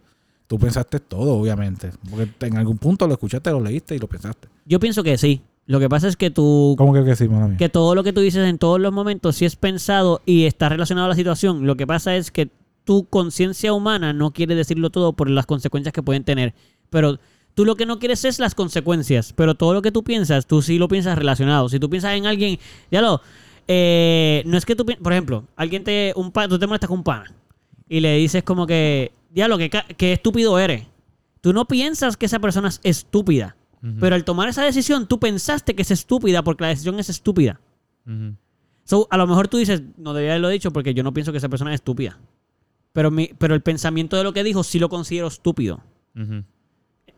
Tú 0.48 0.58
pensaste 0.58 1.00
todo, 1.00 1.34
obviamente. 1.36 1.92
Porque 2.10 2.30
en 2.48 2.58
algún 2.58 2.78
punto 2.78 3.08
lo 3.08 3.14
escuchaste, 3.14 3.52
lo 3.52 3.62
leíste 3.62 3.96
y 3.96 4.00
lo 4.00 4.08
pensaste. 4.08 4.48
yo 4.66 4.80
pienso 4.80 5.04
que 5.04 5.18
sí. 5.18 5.42
Lo 5.66 5.80
que 5.80 5.88
pasa 5.90 6.08
es 6.10 6.18
que 6.18 6.30
tú, 6.30 6.76
¿Cómo 6.78 6.94
que, 6.94 7.04
que 7.06 7.16
sí, 7.16 7.28
mala 7.30 7.48
mía? 7.48 7.58
que 7.58 7.70
todo 7.70 7.96
lo 7.96 8.04
que 8.04 8.12
tú 8.12 8.20
dices 8.22 8.48
en 8.48 8.58
todos 8.58 8.80
los 8.82 8.92
momentos 8.92 9.36
sí 9.38 9.46
es 9.46 9.56
pensado 9.56 10.22
y 10.26 10.46
está 10.46 10.68
relacionado 10.70 11.06
a 11.06 11.10
la 11.10 11.16
situación. 11.16 11.66
Lo 11.66 11.78
que 11.78 11.88
pasa 11.88 12.16
es 12.16 12.32
que 12.32 12.50
tu 12.84 13.06
conciencia 13.06 13.72
humana 13.74 14.12
no 14.12 14.32
quiere 14.32 14.56
decirlo 14.56 14.90
todo 14.90 15.14
por 15.14 15.30
las 15.30 15.46
consecuencias 15.46 15.94
que 15.94 16.04
pueden 16.04 16.26
tener. 16.26 16.54
Pero 16.90 17.18
tú 17.54 17.64
lo 17.64 17.76
que 17.78 17.86
no 17.86 17.98
quieres 18.00 18.26
es 18.26 18.40
las 18.40 18.56
consecuencias. 18.56 19.32
Pero 19.32 19.56
todo 19.56 19.74
lo 19.74 19.82
que 19.82 19.92
tú 19.94 20.04
piensas, 20.04 20.46
tú 20.48 20.62
sí 20.62 20.78
lo 20.78 20.90
piensas 20.90 21.18
relacionado. 21.18 21.70
Si 21.70 21.80
tú 21.80 21.90
piensas 21.90 22.14
en 22.18 22.26
alguien, 22.26 22.60
ya 22.92 23.02
lo. 23.02 23.22
eh, 23.68 24.44
no 24.46 24.58
es 24.58 24.66
que 24.66 24.76
tú, 24.76 24.86
por 24.86 25.14
ejemplo, 25.14 25.46
alguien 25.56 25.84
te, 25.86 26.12
un 26.18 26.32
pa- 26.32 26.48
tú 26.50 26.60
te 26.60 26.68
molestas 26.68 26.90
con 26.90 26.98
un 27.00 27.04
pana 27.06 27.34
y 27.88 28.02
le 28.02 28.18
dices 28.18 28.44
como 28.44 28.68
que, 28.68 29.14
diablo, 29.32 29.58
que, 29.58 29.70
ca- 29.70 29.86
que 29.96 30.12
estúpido 30.14 30.60
eres. 30.60 30.86
Tú 31.40 31.54
no 31.54 31.66
piensas 31.66 32.18
que 32.18 32.26
esa 32.26 32.40
persona 32.40 32.68
es 32.68 32.80
estúpida. 32.84 33.56
Pero 34.00 34.16
al 34.16 34.24
tomar 34.24 34.48
esa 34.48 34.64
decisión, 34.64 35.08
tú 35.08 35.20
pensaste 35.20 35.76
que 35.76 35.82
es 35.82 35.92
estúpida 35.92 36.42
porque 36.42 36.64
la 36.64 36.70
decisión 36.70 36.98
es 37.00 37.10
estúpida. 37.10 37.60
So, 38.86 39.08
a 39.12 39.18
lo 39.18 39.28
mejor 39.28 39.48
tú 39.50 39.58
dices, 39.58 39.82
no 39.98 40.14
debería 40.14 40.34
haberlo 40.34 40.50
dicho 40.50 40.72
porque 40.72 40.94
yo 40.94 41.04
no 41.04 41.14
pienso 41.14 41.32
que 41.32 41.38
esa 41.38 41.50
persona 41.50 41.72
es 41.72 41.76
estúpida. 41.76 42.18
Pero, 42.94 43.12
mi, 43.12 43.30
pero 43.38 43.56
el 43.56 43.62
pensamiento 43.62 44.16
de 44.18 44.24
lo 44.24 44.34
que 44.34 44.44
dijo 44.44 44.64
sí 44.64 44.80
lo 44.80 44.88
considero 44.90 45.28
estúpido. 45.28 45.82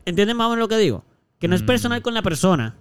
¿Entiendes 0.04 0.36
más 0.36 0.46
o 0.46 0.50
menos 0.50 0.62
lo 0.64 0.68
que 0.68 0.78
digo? 0.78 1.04
Que 1.38 1.48
no 1.48 1.54
es 1.54 1.62
Mm. 1.62 1.66
personal 1.66 2.02
con 2.02 2.14
la 2.14 2.22
persona. 2.22 2.76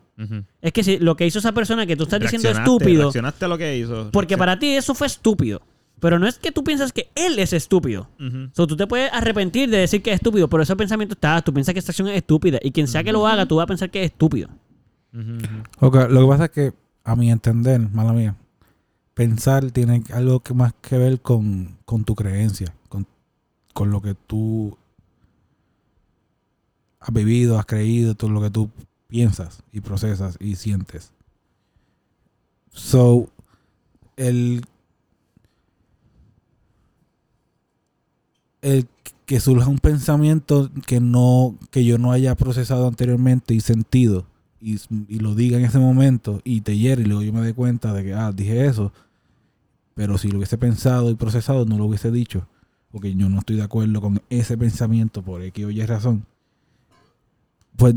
Es 0.61 0.71
que 0.71 0.83
si 0.83 0.97
lo 0.97 1.15
que 1.17 1.25
hizo 1.27 1.39
esa 1.39 1.51
persona 1.51 1.85
que 1.85 1.97
tú 1.97 2.03
estás 2.03 2.21
diciendo 2.21 2.49
estúpido, 2.49 3.01
Reaccionaste 3.03 3.45
a 3.45 3.47
lo 3.49 3.57
que 3.57 3.77
hizo. 3.77 4.09
porque 4.11 4.37
para 4.37 4.57
ti 4.57 4.67
eso 4.75 4.95
fue 4.95 5.07
estúpido. 5.07 5.61
Pero 6.05 6.19
no 6.19 6.27
es 6.27 6.37
que 6.37 6.51
tú 6.51 6.63
piensas 6.63 6.93
que 6.93 7.09
él 7.15 7.39
es 7.39 7.51
estúpido. 7.51 8.07
Ujú. 8.19 8.51
So, 8.53 8.67
tú 8.67 8.77
te 8.77 8.85
puedes 8.85 9.11
arrepentir 9.11 9.71
de 9.71 9.77
decir 9.77 10.03
que 10.03 10.11
es 10.11 10.17
estúpido, 10.17 10.47
pero 10.47 10.61
ese 10.61 10.75
pensamiento 10.75 11.15
está, 11.15 11.41
tú 11.41 11.51
piensas 11.51 11.73
que 11.73 11.79
esta 11.79 11.93
acción 11.93 12.07
es 12.09 12.17
estúpida. 12.17 12.59
Y 12.61 12.69
quien 12.69 12.87
sea 12.87 13.03
que 13.03 13.11
lo 13.11 13.25
haga, 13.25 13.47
tú 13.47 13.55
vas 13.55 13.63
a 13.63 13.65
pensar 13.65 13.89
que 13.89 14.03
es 14.03 14.11
estúpido. 14.11 14.47
Ujú. 15.15 15.37
Ok, 15.79 15.95
lo 16.11 16.21
que 16.21 16.27
pasa 16.27 16.45
es 16.45 16.51
que, 16.51 16.73
a 17.03 17.15
mi 17.15 17.31
entender, 17.31 17.79
mala 17.89 18.13
mía, 18.13 18.35
pensar 19.15 19.71
tiene 19.71 20.03
algo 20.13 20.41
que 20.41 20.53
más 20.53 20.75
que 20.79 20.95
ver 20.99 21.19
con, 21.21 21.75
con 21.85 22.03
tu 22.03 22.13
creencia, 22.13 22.75
con, 22.87 23.07
con 23.73 23.89
lo 23.89 23.99
que 23.99 24.13
tú 24.13 24.77
has 26.99 27.11
vivido, 27.11 27.57
has 27.57 27.65
creído, 27.65 28.13
todo 28.13 28.29
lo 28.29 28.43
que 28.43 28.51
tú 28.51 28.69
piensas 29.07 29.63
y 29.71 29.81
procesas 29.81 30.37
y 30.39 30.55
sientes. 30.57 31.11
So, 32.69 33.27
el, 34.17 34.61
el 38.65 38.87
que 39.25 39.39
surja 39.39 39.67
un 39.67 39.77
pensamiento 39.77 40.71
que 40.85 40.99
no 40.99 41.55
que 41.71 41.85
yo 41.85 41.97
no 41.97 42.11
haya 42.11 42.35
procesado 42.35 42.87
anteriormente 42.87 43.53
y 43.53 43.59
sentido 43.59 44.25
y, 44.59 44.79
y 45.07 45.19
lo 45.19 45.35
diga 45.35 45.57
en 45.57 45.65
ese 45.65 45.77
momento 45.77 46.41
y 46.43 46.61
te 46.61 46.75
hiere 46.77 47.03
y 47.03 47.05
luego 47.05 47.21
yo 47.21 47.31
me 47.31 47.41
doy 47.41 47.53
cuenta 47.53 47.93
de 47.93 48.03
que 48.03 48.13
ah 48.13 48.31
dije 48.31 48.65
eso. 48.65 48.91
Pero 49.93 50.17
si 50.17 50.29
lo 50.29 50.37
hubiese 50.37 50.57
pensado 50.57 51.11
y 51.11 51.15
procesado 51.15 51.65
no 51.65 51.77
lo 51.77 51.85
hubiese 51.85 52.11
dicho 52.11 52.47
porque 52.91 53.13
yo 53.13 53.29
no 53.29 53.39
estoy 53.39 53.57
de 53.57 53.63
acuerdo 53.63 54.01
con 54.01 54.21
ese 54.29 54.57
pensamiento 54.57 55.21
por 55.21 55.41
X 55.43 55.65
o 55.65 55.69
Y 55.69 55.85
razón. 55.85 56.25
Pues 57.75 57.95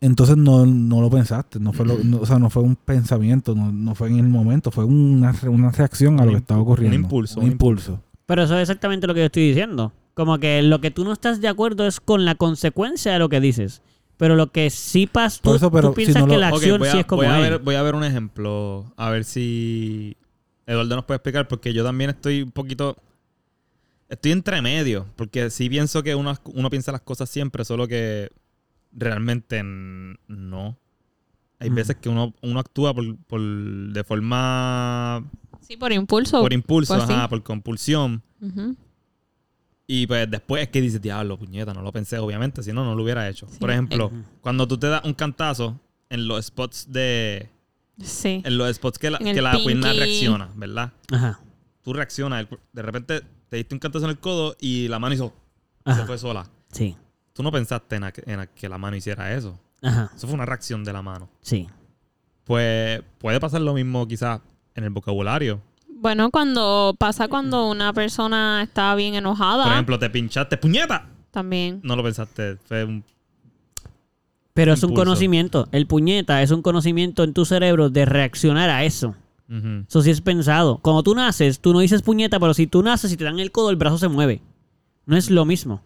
entonces 0.00 0.36
no, 0.36 0.64
no 0.66 1.00
lo 1.00 1.10
pensaste 1.10 1.58
no 1.58 1.72
fue 1.72 1.84
lo- 1.86 1.98
no- 2.04 2.18
o 2.20 2.26
sea 2.26 2.38
no 2.38 2.50
fue 2.50 2.62
un 2.62 2.76
pensamiento 2.76 3.54
no, 3.54 3.72
no 3.72 3.94
fue 3.94 4.08
en 4.08 4.18
el 4.18 4.28
momento 4.28 4.70
fue 4.70 4.84
una, 4.84 5.34
una 5.48 5.70
reacción 5.72 6.20
a 6.20 6.24
lo 6.24 6.32
que 6.32 6.38
estaba 6.38 6.60
ocurriendo 6.60 6.96
un 6.96 7.02
impulso, 7.04 7.40
un 7.40 7.46
impulso 7.50 8.00
Pero 8.26 8.42
eso 8.44 8.54
es 8.56 8.62
exactamente 8.62 9.06
lo 9.06 9.14
que 9.14 9.20
yo 9.20 9.26
estoy 9.26 9.48
diciendo. 9.48 9.92
Como 10.14 10.38
que 10.38 10.62
lo 10.62 10.80
que 10.80 10.90
tú 10.90 11.04
no 11.04 11.12
estás 11.12 11.40
de 11.40 11.48
acuerdo 11.48 11.86
es 11.86 11.98
con 12.00 12.24
la 12.24 12.34
consecuencia 12.34 13.12
de 13.12 13.18
lo 13.20 13.28
que 13.28 13.40
dices. 13.40 13.80
Pero 14.18 14.34
lo 14.36 14.50
que 14.52 14.68
sí 14.68 15.06
pasa, 15.06 15.40
tú, 15.40 15.54
eso, 15.54 15.70
pero 15.70 15.88
tú 15.88 15.94
piensas 15.94 16.16
si 16.22 16.26
no 16.26 16.34
que 16.34 16.38
la 16.38 16.48
acción 16.48 16.82
a, 16.82 16.90
sí 16.92 16.98
es 16.98 17.06
como 17.06 17.22
voy 17.22 17.30
a 17.30 17.38
ver, 17.38 17.58
voy 17.60 17.76
a 17.76 17.82
ver 17.82 17.94
un 17.94 18.02
ejemplo. 18.04 18.84
A 18.96 19.10
ver 19.10 19.24
si 19.24 20.16
Eduardo 20.66 20.96
nos 20.96 21.04
puede 21.04 21.16
explicar. 21.16 21.46
Porque 21.48 21.72
yo 21.72 21.82
también 21.84 22.10
estoy 22.10 22.42
un 22.42 22.50
poquito. 22.50 22.96
Estoy 24.08 24.32
entre 24.32 24.60
medio. 24.60 25.06
Porque 25.16 25.50
sí 25.50 25.70
pienso 25.70 26.02
que 26.02 26.14
uno, 26.14 26.34
uno 26.52 26.68
piensa 26.68 26.92
las 26.92 27.00
cosas 27.02 27.30
siempre, 27.30 27.64
solo 27.64 27.86
que 27.88 28.28
realmente 28.92 29.62
no. 29.62 30.76
Hay 31.60 31.70
Mm. 31.70 31.74
veces 31.74 31.96
que 31.96 32.08
uno, 32.08 32.34
uno 32.42 32.60
actúa 32.60 32.94
por, 32.94 33.16
por- 33.26 33.40
de 33.40 34.04
forma. 34.04 35.24
Sí, 35.60 35.76
por 35.76 35.92
impulso. 35.92 36.40
por 36.40 36.52
impulso, 36.52 36.94
pues 36.94 37.06
sí. 37.06 37.12
ajá, 37.12 37.28
por 37.28 37.42
compulsión. 37.42 38.22
Y 39.86 40.06
pues 40.06 40.30
después 40.30 40.62
es 40.62 40.68
que 40.68 40.80
dices, 40.80 41.00
diablo, 41.00 41.38
puñeta, 41.38 41.72
no 41.72 41.80
lo 41.82 41.92
pensé, 41.92 42.18
obviamente, 42.18 42.62
si 42.62 42.72
no, 42.72 42.84
no 42.84 42.94
lo 42.94 43.02
hubiera 43.02 43.28
hecho. 43.28 43.46
Sí. 43.50 43.58
Por 43.58 43.70
ejemplo, 43.70 44.10
Eh. 44.12 44.22
cuando 44.42 44.68
tú 44.68 44.76
te 44.78 44.86
das 44.86 45.02
un 45.04 45.14
cantazo 45.14 45.80
en 46.10 46.28
los 46.28 46.44
spots 46.46 46.92
de. 46.92 47.48
Sí. 48.02 48.42
En 48.44 48.58
los 48.58 48.74
spots 48.76 48.98
que 48.98 49.10
la, 49.10 49.18
que 49.18 49.40
la 49.42 49.52
pinky. 49.52 49.74
reacciona, 49.98 50.50
¿verdad? 50.56 50.92
Ajá. 51.10 51.40
Tú 51.82 51.92
reaccionas, 51.94 52.46
de 52.72 52.82
repente 52.82 53.22
te 53.48 53.56
diste 53.56 53.74
un 53.74 53.78
cantazo 53.80 54.04
en 54.04 54.10
el 54.10 54.18
codo 54.18 54.56
y 54.60 54.88
la 54.88 54.98
mano 54.98 55.14
hizo. 55.14 55.32
Se 55.86 56.04
fue 56.04 56.18
sola. 56.18 56.46
Sí. 56.70 56.94
Tú 57.38 57.44
no 57.44 57.52
pensaste 57.52 57.94
en, 57.94 58.02
a- 58.02 58.12
en 58.26 58.40
a 58.40 58.46
que 58.48 58.68
la 58.68 58.78
mano 58.78 58.96
hiciera 58.96 59.32
eso. 59.32 59.56
Ajá. 59.80 60.10
Eso 60.12 60.26
fue 60.26 60.34
una 60.34 60.44
reacción 60.44 60.82
de 60.82 60.92
la 60.92 61.02
mano. 61.02 61.28
Sí. 61.40 61.68
Pues 62.42 63.00
puede 63.18 63.38
pasar 63.38 63.60
lo 63.60 63.74
mismo 63.74 64.08
quizás 64.08 64.40
en 64.74 64.82
el 64.82 64.90
vocabulario. 64.90 65.60
Bueno, 65.88 66.32
cuando 66.32 66.96
pasa 66.98 67.28
cuando 67.28 67.70
una 67.70 67.92
persona 67.92 68.60
está 68.64 68.92
bien 68.96 69.14
enojada, 69.14 69.62
Por 69.62 69.72
ejemplo, 69.72 69.98
te 70.00 70.10
pinchaste, 70.10 70.56
puñeta. 70.56 71.06
también. 71.30 71.78
No 71.84 71.94
lo 71.94 72.02
pensaste. 72.02 72.56
Fue 72.56 72.82
un. 72.84 73.04
Pero 74.52 74.72
es 74.72 74.82
un 74.82 74.90
Impulso. 74.90 75.04
conocimiento. 75.04 75.68
El 75.70 75.86
puñeta 75.86 76.42
es 76.42 76.50
un 76.50 76.62
conocimiento 76.62 77.22
en 77.22 77.34
tu 77.34 77.44
cerebro 77.44 77.88
de 77.88 78.04
reaccionar 78.04 78.68
a 78.70 78.82
eso. 78.82 79.14
Eso 79.88 80.02
sí 80.02 80.10
es 80.10 80.20
pensado. 80.20 80.78
Cuando 80.82 81.04
tú 81.04 81.14
naces, 81.14 81.60
tú 81.60 81.72
no 81.72 81.78
dices 81.78 82.02
puñeta, 82.02 82.38
pero 82.40 82.52
si 82.52 82.66
tú 82.66 82.82
naces 82.82 83.12
y 83.12 83.16
te 83.16 83.22
dan 83.24 83.38
el 83.38 83.50
codo, 83.52 83.70
el 83.70 83.76
brazo 83.76 83.96
se 83.96 84.08
mueve. 84.08 84.42
No 85.08 85.16
es 85.16 85.30
lo 85.30 85.46
mismo. 85.46 85.82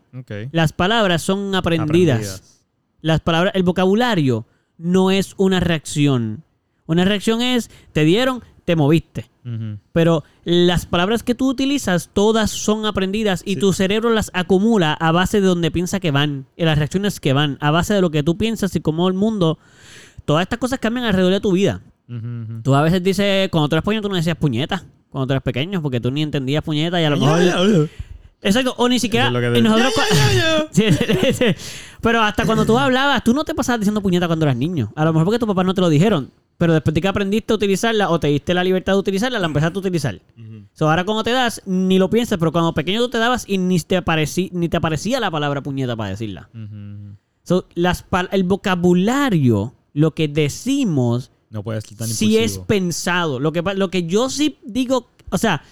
Las 0.50 0.72
palabras 0.72 1.22
son 1.22 1.54
aprendidas. 1.54 2.64
Las 3.00 3.20
palabras, 3.20 3.52
el 3.54 3.62
vocabulario 3.62 4.46
no 4.78 5.12
es 5.12 5.34
una 5.36 5.60
reacción. 5.60 6.42
Una 6.86 7.04
reacción 7.04 7.40
es, 7.40 7.70
te 7.92 8.04
dieron, 8.04 8.42
te 8.64 8.74
moviste. 8.74 9.30
Pero 9.92 10.24
las 10.44 10.86
palabras 10.86 11.22
que 11.22 11.36
tú 11.36 11.48
utilizas, 11.48 12.10
todas 12.12 12.50
son 12.50 12.84
aprendidas 12.84 13.42
y 13.46 13.54
Sí. 13.54 13.60
tu 13.60 13.72
cerebro 13.72 14.10
las 14.10 14.30
acumula 14.34 14.92
a 14.92 15.12
base 15.12 15.40
de 15.40 15.46
donde 15.46 15.70
piensa 15.70 16.00
que 16.00 16.10
van, 16.10 16.46
y 16.56 16.64
las 16.64 16.76
reacciones 16.78 17.20
que 17.20 17.32
van, 17.32 17.58
a 17.60 17.70
base 17.70 17.94
de 17.94 18.00
lo 18.00 18.10
que 18.10 18.24
tú 18.24 18.36
piensas 18.36 18.74
y 18.74 18.80
cómo 18.80 19.06
el 19.06 19.14
mundo, 19.14 19.58
todas 20.24 20.42
estas 20.42 20.58
cosas 20.58 20.80
cambian 20.80 21.06
alrededor 21.06 21.32
de 21.32 21.40
tu 21.40 21.52
vida. 21.52 21.80
Ujú. 22.08 22.62
Tú 22.64 22.74
a 22.74 22.82
veces 22.82 23.02
dices, 23.04 23.48
cuando 23.50 23.68
tú 23.68 23.76
eras 23.76 23.84
pequeño, 23.84 24.02
tú 24.02 24.08
no 24.08 24.16
decías 24.16 24.36
puñeta, 24.36 24.84
cuando 25.10 25.28
tú 25.28 25.32
eras 25.34 25.42
pequeño, 25.44 25.80
porque 25.80 26.00
tú 26.00 26.10
ni 26.10 26.22
entendías 26.22 26.64
puñeta 26.64 27.00
y 27.00 27.04
a 27.04 27.10
lo 27.10 27.18
mejor... 27.18 27.88
Exacto, 28.42 28.74
o 28.76 28.88
ni 28.88 28.98
siquiera... 28.98 29.28
Eso 29.28 29.38
es 29.38 29.44
lo 29.44 29.54
que 29.54 29.62
nosotros 29.62 29.92
cua- 29.94 30.68
Sí, 30.72 30.84
sí, 30.92 31.32
sí. 31.32 31.44
Pero 32.00 32.22
hasta 32.22 32.44
cuando 32.44 32.66
tú 32.66 32.76
hablabas, 32.76 33.22
tú 33.22 33.32
no 33.32 33.44
te 33.44 33.54
pasabas 33.54 33.80
diciendo 33.80 34.02
puñeta 34.02 34.26
cuando 34.26 34.44
eras 34.44 34.56
niño. 34.56 34.92
A 34.96 35.04
lo 35.04 35.12
mejor 35.12 35.26
porque 35.26 35.38
tus 35.38 35.46
papás 35.46 35.64
no 35.64 35.74
te 35.74 35.80
lo 35.80 35.88
dijeron. 35.88 36.30
Pero 36.58 36.74
después 36.74 36.92
de 36.94 37.00
que 37.00 37.08
aprendiste 37.08 37.52
a 37.52 37.56
utilizarla 37.56 38.10
o 38.10 38.20
te 38.20 38.26
diste 38.28 38.52
la 38.54 38.62
libertad 38.62 38.92
de 38.92 38.98
utilizarla, 38.98 39.38
la 39.38 39.46
empezaste 39.46 39.78
a 39.78 39.80
utilizar. 39.80 40.20
Ujú. 40.38 40.66
So, 40.72 40.88
ahora 40.90 41.04
cuando 41.04 41.22
te 41.24 41.30
das, 41.30 41.62
ni 41.66 41.98
lo 41.98 42.10
piensas, 42.10 42.38
pero 42.38 42.52
cuando 42.52 42.74
pequeño 42.74 43.00
tú 43.00 43.08
te 43.10 43.18
dabas 43.18 43.44
y 43.48 43.58
ni 43.58 43.80
te, 43.80 43.96
aparecí, 43.96 44.50
ni 44.52 44.68
te 44.68 44.76
aparecía 44.76 45.18
la 45.20 45.30
palabra 45.30 45.60
puñeta 45.62 45.96
para 45.96 46.10
decirla. 46.10 46.48
Ujú. 46.54 47.16
So, 47.44 47.66
las, 47.74 48.04
el 48.30 48.44
vocabulario, 48.44 49.74
lo 49.92 50.14
que 50.14 50.28
decimos, 50.28 51.30
No 51.50 51.62
puede 51.62 51.80
ser 51.80 51.96
tan 51.96 52.08
si 52.08 52.38
es 52.38 52.58
pensado. 52.58 53.40
Lo 53.40 53.52
que, 53.52 53.62
lo 53.62 53.90
que 53.90 54.04
yo 54.06 54.30
sí 54.30 54.58
digo, 54.64 55.08
o 55.30 55.38
sea, 55.38 55.62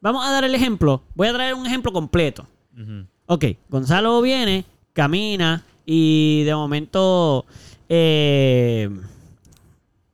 vamos 0.00 0.26
a 0.26 0.30
dar 0.30 0.44
el 0.44 0.54
ejemplo. 0.54 1.02
Voy 1.14 1.28
a 1.28 1.32
traer 1.32 1.54
un 1.54 1.66
ejemplo 1.66 1.92
completo. 1.92 2.46
Ujú. 2.74 3.06
Ok, 3.26 3.44
Gonzalo 3.68 4.20
viene, 4.22 4.64
camina 4.92 5.62
y 5.84 6.44
de 6.44 6.54
momento, 6.54 7.44
eh, 7.88 8.88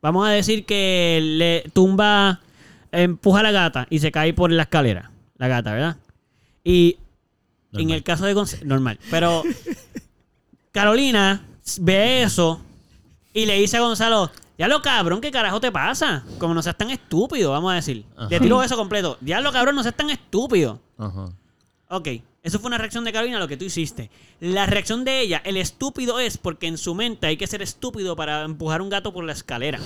vamos 0.02 0.26
a 0.26 0.30
decir 0.30 0.64
que 0.64 1.20
le 1.22 1.70
tumba, 1.72 2.40
empuja 2.92 3.40
a 3.40 3.42
la 3.44 3.52
gata 3.52 3.86
y 3.90 3.98
se 3.98 4.10
cae 4.12 4.34
por 4.34 4.50
la 4.50 4.62
escalera. 4.62 5.10
La 5.36 5.48
gata, 5.48 5.72
¿verdad? 5.72 5.96
Y 6.62 6.96
en 7.72 7.90
el 7.90 8.02
caso 8.02 8.24
de 8.24 8.34
Gonzalo, 8.34 8.64
normal. 8.66 8.98
Pero 9.10 9.42
Carolina 10.72 11.44
ve 11.80 12.22
eso 12.22 12.60
y 13.32 13.46
le 13.46 13.58
dice 13.58 13.76
a 13.76 13.80
Gonzalo, 13.80 14.30
ya 14.58 14.68
lo 14.68 14.80
cabrón, 14.82 15.20
¿qué 15.20 15.30
carajo 15.30 15.60
te 15.60 15.70
pasa? 15.72 16.24
Como 16.38 16.54
no 16.54 16.62
seas 16.62 16.76
tan 16.76 16.90
estúpido, 16.90 17.50
vamos 17.52 17.72
a 17.72 17.76
decir. 17.76 18.04
Le 18.28 18.36
Ajá. 18.36 18.38
tiro 18.42 18.62
eso 18.62 18.76
completo. 18.76 19.18
Ya 19.20 19.40
lo 19.40 19.52
cabrón, 19.52 19.74
no 19.74 19.82
seas 19.82 19.96
tan 19.96 20.10
estúpido. 20.10 20.80
Ajá. 20.98 21.26
Ok, 21.88 22.08
eso 22.44 22.60
fue 22.60 22.68
una 22.68 22.76
reacción 22.76 23.04
de 23.04 23.12
Carolina 23.12 23.38
a 23.38 23.40
lo 23.40 23.48
que 23.48 23.56
tú 23.56 23.64
hiciste. 23.64 24.10
La 24.38 24.66
reacción 24.66 25.02
de 25.02 25.22
ella, 25.22 25.40
el 25.46 25.56
estúpido 25.56 26.20
es 26.20 26.36
porque 26.36 26.66
en 26.66 26.76
su 26.76 26.94
mente 26.94 27.26
hay 27.26 27.38
que 27.38 27.46
ser 27.46 27.62
estúpido 27.62 28.16
para 28.16 28.42
empujar 28.42 28.82
un 28.82 28.90
gato 28.90 29.14
por 29.14 29.24
la 29.24 29.32
escalera. 29.32 29.80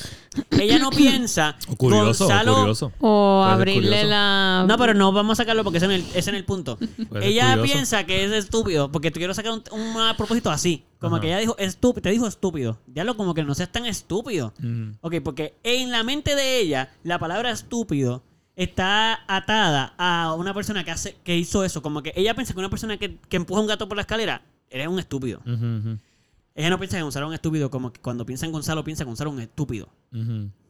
ella 0.50 0.78
no 0.78 0.90
piensa. 0.90 1.56
O 1.68 1.76
curioso, 1.76 2.26
o 2.26 2.54
curioso. 2.54 2.92
O 3.00 3.42
abrirle 3.42 3.88
curioso. 3.88 4.08
la... 4.08 4.66
No, 4.68 4.76
pero 4.76 4.92
no 4.92 5.10
vamos 5.12 5.38
a 5.38 5.42
sacarlo 5.42 5.64
porque 5.64 5.78
ese 5.78 5.86
es 5.86 5.92
en 5.92 5.96
el, 5.96 6.06
es 6.14 6.28
en 6.28 6.34
el 6.34 6.44
punto. 6.44 6.78
ella 7.22 7.56
curioso. 7.56 7.72
piensa 7.72 8.04
que 8.04 8.24
es 8.26 8.32
estúpido 8.32 8.92
porque 8.92 9.10
tú 9.10 9.18
quiero 9.18 9.32
sacar 9.32 9.52
un, 9.52 9.62
un 9.72 9.98
a 9.98 10.14
propósito 10.14 10.50
así. 10.50 10.84
Como 10.98 11.16
Ajá. 11.16 11.22
que 11.22 11.28
ella 11.28 11.38
dijo 11.38 11.56
estúpido, 11.58 12.02
te 12.02 12.10
dijo 12.10 12.26
estúpido. 12.26 12.78
Ya 12.88 13.04
lo 13.04 13.16
como 13.16 13.32
que 13.32 13.42
no 13.42 13.54
seas 13.54 13.72
tan 13.72 13.86
estúpido. 13.86 14.52
Ujú. 14.58 14.98
Ok, 15.00 15.14
porque 15.24 15.54
en 15.64 15.90
la 15.90 16.02
mente 16.02 16.36
de 16.36 16.60
ella, 16.60 16.90
la 17.04 17.18
palabra 17.18 17.50
estúpido 17.50 18.22
está 18.56 19.20
atada 19.26 19.94
a 19.98 20.34
una 20.34 20.52
persona 20.54 20.84
que 20.84 20.90
hace 20.90 21.16
que 21.24 21.36
hizo 21.36 21.64
eso. 21.64 21.82
Como 21.82 22.02
que 22.02 22.12
ella 22.16 22.34
piensa 22.34 22.52
que 22.52 22.58
una 22.60 22.70
persona 22.70 22.96
que, 22.98 23.16
que 23.28 23.36
empuja 23.36 23.60
un 23.60 23.66
gato 23.66 23.88
por 23.88 23.96
la 23.96 24.02
escalera 24.02 24.42
eres 24.68 24.88
un 24.88 24.98
estúpido. 24.98 25.40
Ella 26.54 26.68
no 26.70 26.78
piensa 26.78 26.96
que 26.98 27.02
Gonzalo 27.02 27.26
es 27.26 27.28
un 27.30 27.34
estúpido, 27.34 27.70
como 27.70 27.92
que 27.92 28.00
cuando 28.00 28.26
piensa 28.26 28.44
en 28.44 28.52
Gonzalo, 28.52 28.84
piensa 28.84 29.04
que 29.04 29.08
Gonzalo 29.08 29.30
es 29.30 29.36
un 29.36 29.42
estúpido. 29.42 29.88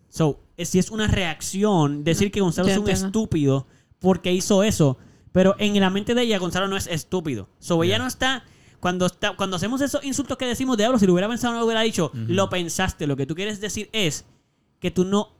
So, 0.08 0.40
eh, 0.56 0.64
si 0.64 0.78
es 0.78 0.90
una 0.90 1.06
reacción 1.06 2.04
decir 2.04 2.30
que 2.30 2.40
Gonzalo 2.40 2.68
es 2.68 2.76
un 2.76 2.88
entiendo. 2.88 3.06
estúpido 3.06 3.66
porque 3.98 4.32
hizo 4.32 4.62
eso, 4.62 4.98
pero 5.32 5.56
en 5.58 5.78
la 5.80 5.90
mente 5.90 6.14
de 6.14 6.22
ella 6.22 6.38
Gonzalo 6.38 6.68
no 6.68 6.76
es 6.76 6.86
estúpido. 6.86 7.48
So, 7.58 7.82
ella 7.82 7.98
no 7.98 8.06
está 8.06 8.44
cuando 8.78 9.06
está 9.06 9.34
cuando 9.36 9.56
hacemos 9.56 9.80
esos 9.80 10.04
insultos 10.04 10.36
que 10.36 10.44
decimos 10.44 10.76
diablo, 10.76 10.98
si 10.98 11.06
lo 11.06 11.14
hubiera 11.14 11.28
pensado 11.28 11.54
no 11.54 11.60
lo 11.60 11.66
hubiera 11.66 11.80
dicho, 11.82 12.10
lo 12.14 12.48
pensaste, 12.50 13.06
lo 13.06 13.16
que 13.16 13.26
tú 13.26 13.34
quieres 13.34 13.60
decir 13.60 13.88
es 13.92 14.24
que 14.80 14.90
tú 14.90 15.04
no 15.04 15.30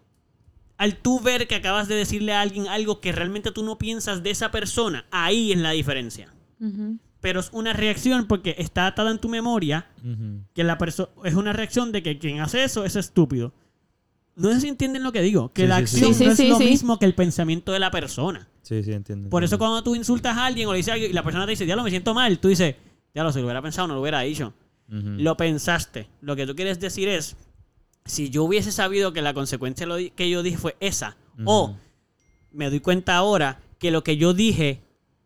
al 0.82 0.96
tú 0.96 1.20
ver 1.20 1.46
que 1.46 1.54
acabas 1.54 1.86
de 1.86 1.94
decirle 1.94 2.32
a 2.32 2.40
alguien 2.40 2.66
algo 2.66 3.00
que 3.00 3.12
realmente 3.12 3.52
tú 3.52 3.62
no 3.62 3.78
piensas 3.78 4.24
de 4.24 4.30
esa 4.30 4.50
persona, 4.50 5.04
ahí 5.12 5.52
es 5.52 5.58
la 5.58 5.70
diferencia. 5.70 6.28
Pero 7.20 7.38
es 7.38 7.50
una 7.52 7.72
reacción 7.72 8.26
porque 8.26 8.56
está 8.58 8.88
atada 8.88 9.12
en 9.12 9.20
tu 9.20 9.28
memoria 9.28 9.86
que 10.54 10.64
la 10.64 10.78
persona 10.78 11.08
es 11.24 11.34
una 11.34 11.52
reacción 11.52 11.92
de 11.92 12.02
que 12.02 12.18
quien 12.18 12.40
hace 12.40 12.64
eso 12.64 12.84
es 12.84 12.96
estúpido. 12.96 13.52
No 14.34 14.50
sé 14.52 14.60
si 14.62 14.68
entienden 14.68 15.02
lo 15.04 15.12
que 15.12 15.20
digo, 15.22 15.52
que 15.52 15.62
Sí, 15.62 15.68
la 15.68 15.76
sí, 15.76 15.82
acción 15.82 16.14
Sí, 16.14 16.24
no 16.24 16.30
sí, 16.30 16.32
es 16.32 16.36
sí, 16.36 16.48
lo 16.48 16.58
sí. 16.58 16.64
mismo 16.64 16.98
que 16.98 17.04
el 17.06 17.14
pensamiento 17.14 17.70
de 17.70 17.78
la 17.78 17.90
persona. 17.92 18.48
Sí, 18.62 18.82
sí, 18.82 18.92
entiendo. 18.92 19.28
Por 19.30 19.44
eso 19.44 19.58
cuando 19.58 19.84
tú 19.84 19.94
insultas 19.94 20.36
a 20.36 20.46
alguien 20.46 20.66
o 20.68 20.72
le 20.72 20.78
dices 20.78 20.94
algo 20.94 21.06
y 21.06 21.12
la 21.12 21.22
persona 21.22 21.44
te 21.44 21.50
dice, 21.50 21.66
ya 21.66 21.76
lo 21.76 21.84
me 21.84 21.90
siento 21.90 22.12
mal, 22.14 22.38
tú 22.40 22.48
dices, 22.48 22.74
ya 23.14 23.22
lo 23.22 23.30
si 23.30 23.38
lo 23.38 23.44
hubiera 23.44 23.62
pensado 23.62 23.86
no 23.86 23.94
lo 23.94 24.00
hubiera 24.00 24.20
dicho. 24.22 24.52
Ujú. 24.88 25.10
Lo 25.18 25.36
pensaste. 25.36 26.08
Lo 26.22 26.34
que 26.34 26.44
tú 26.46 26.56
quieres 26.56 26.80
decir 26.80 27.08
es, 27.08 27.36
si 28.04 28.30
yo 28.30 28.44
hubiese 28.44 28.72
sabido 28.72 29.12
que 29.12 29.22
la 29.22 29.34
consecuencia 29.34 29.86
que 30.14 30.30
yo 30.30 30.42
dije 30.42 30.58
fue 30.58 30.76
esa, 30.80 31.16
o 31.44 31.76
me 32.52 32.68
doy 32.68 32.80
cuenta 32.80 33.16
ahora 33.16 33.60
que 33.78 33.90
lo 33.90 34.04
que 34.04 34.16
yo 34.16 34.34
dije 34.34 34.80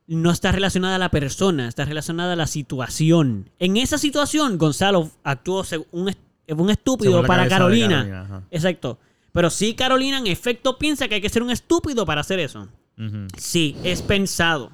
no 0.07 0.31
está 0.31 0.53
relacionada 0.53 0.97
a 0.97 0.99
la 0.99 1.11
persona, 1.11 1.69
está 1.69 1.85
relacionada 1.85 2.35
a 2.35 2.37
la 2.37 2.47
situación. 2.47 3.51
En 3.59 3.77
esa 3.77 3.99
situación, 3.99 4.57
Gonzalo 4.57 5.11
actuó 5.25 5.65
un, 5.91 6.15
un 6.49 6.71
estúpido 6.71 7.25
para 7.25 7.49
Carolina. 7.49 8.45
Exacto. 8.51 8.99
Pero 9.33 9.51
sí, 9.51 9.75
Carolina, 9.75 10.19
en 10.19 10.29
efecto, 10.29 10.79
piensa 10.79 11.09
que 11.09 11.17
hay 11.17 11.21
que 11.21 11.29
ser 11.29 11.43
un 11.43 11.51
estúpido 11.51 12.07
para 12.07 12.21
hacer 12.23 12.39
eso. 12.39 12.69
Ujú. 12.99 13.27
Sí, 13.37 13.77
es 13.83 14.01
pensado. 14.03 14.71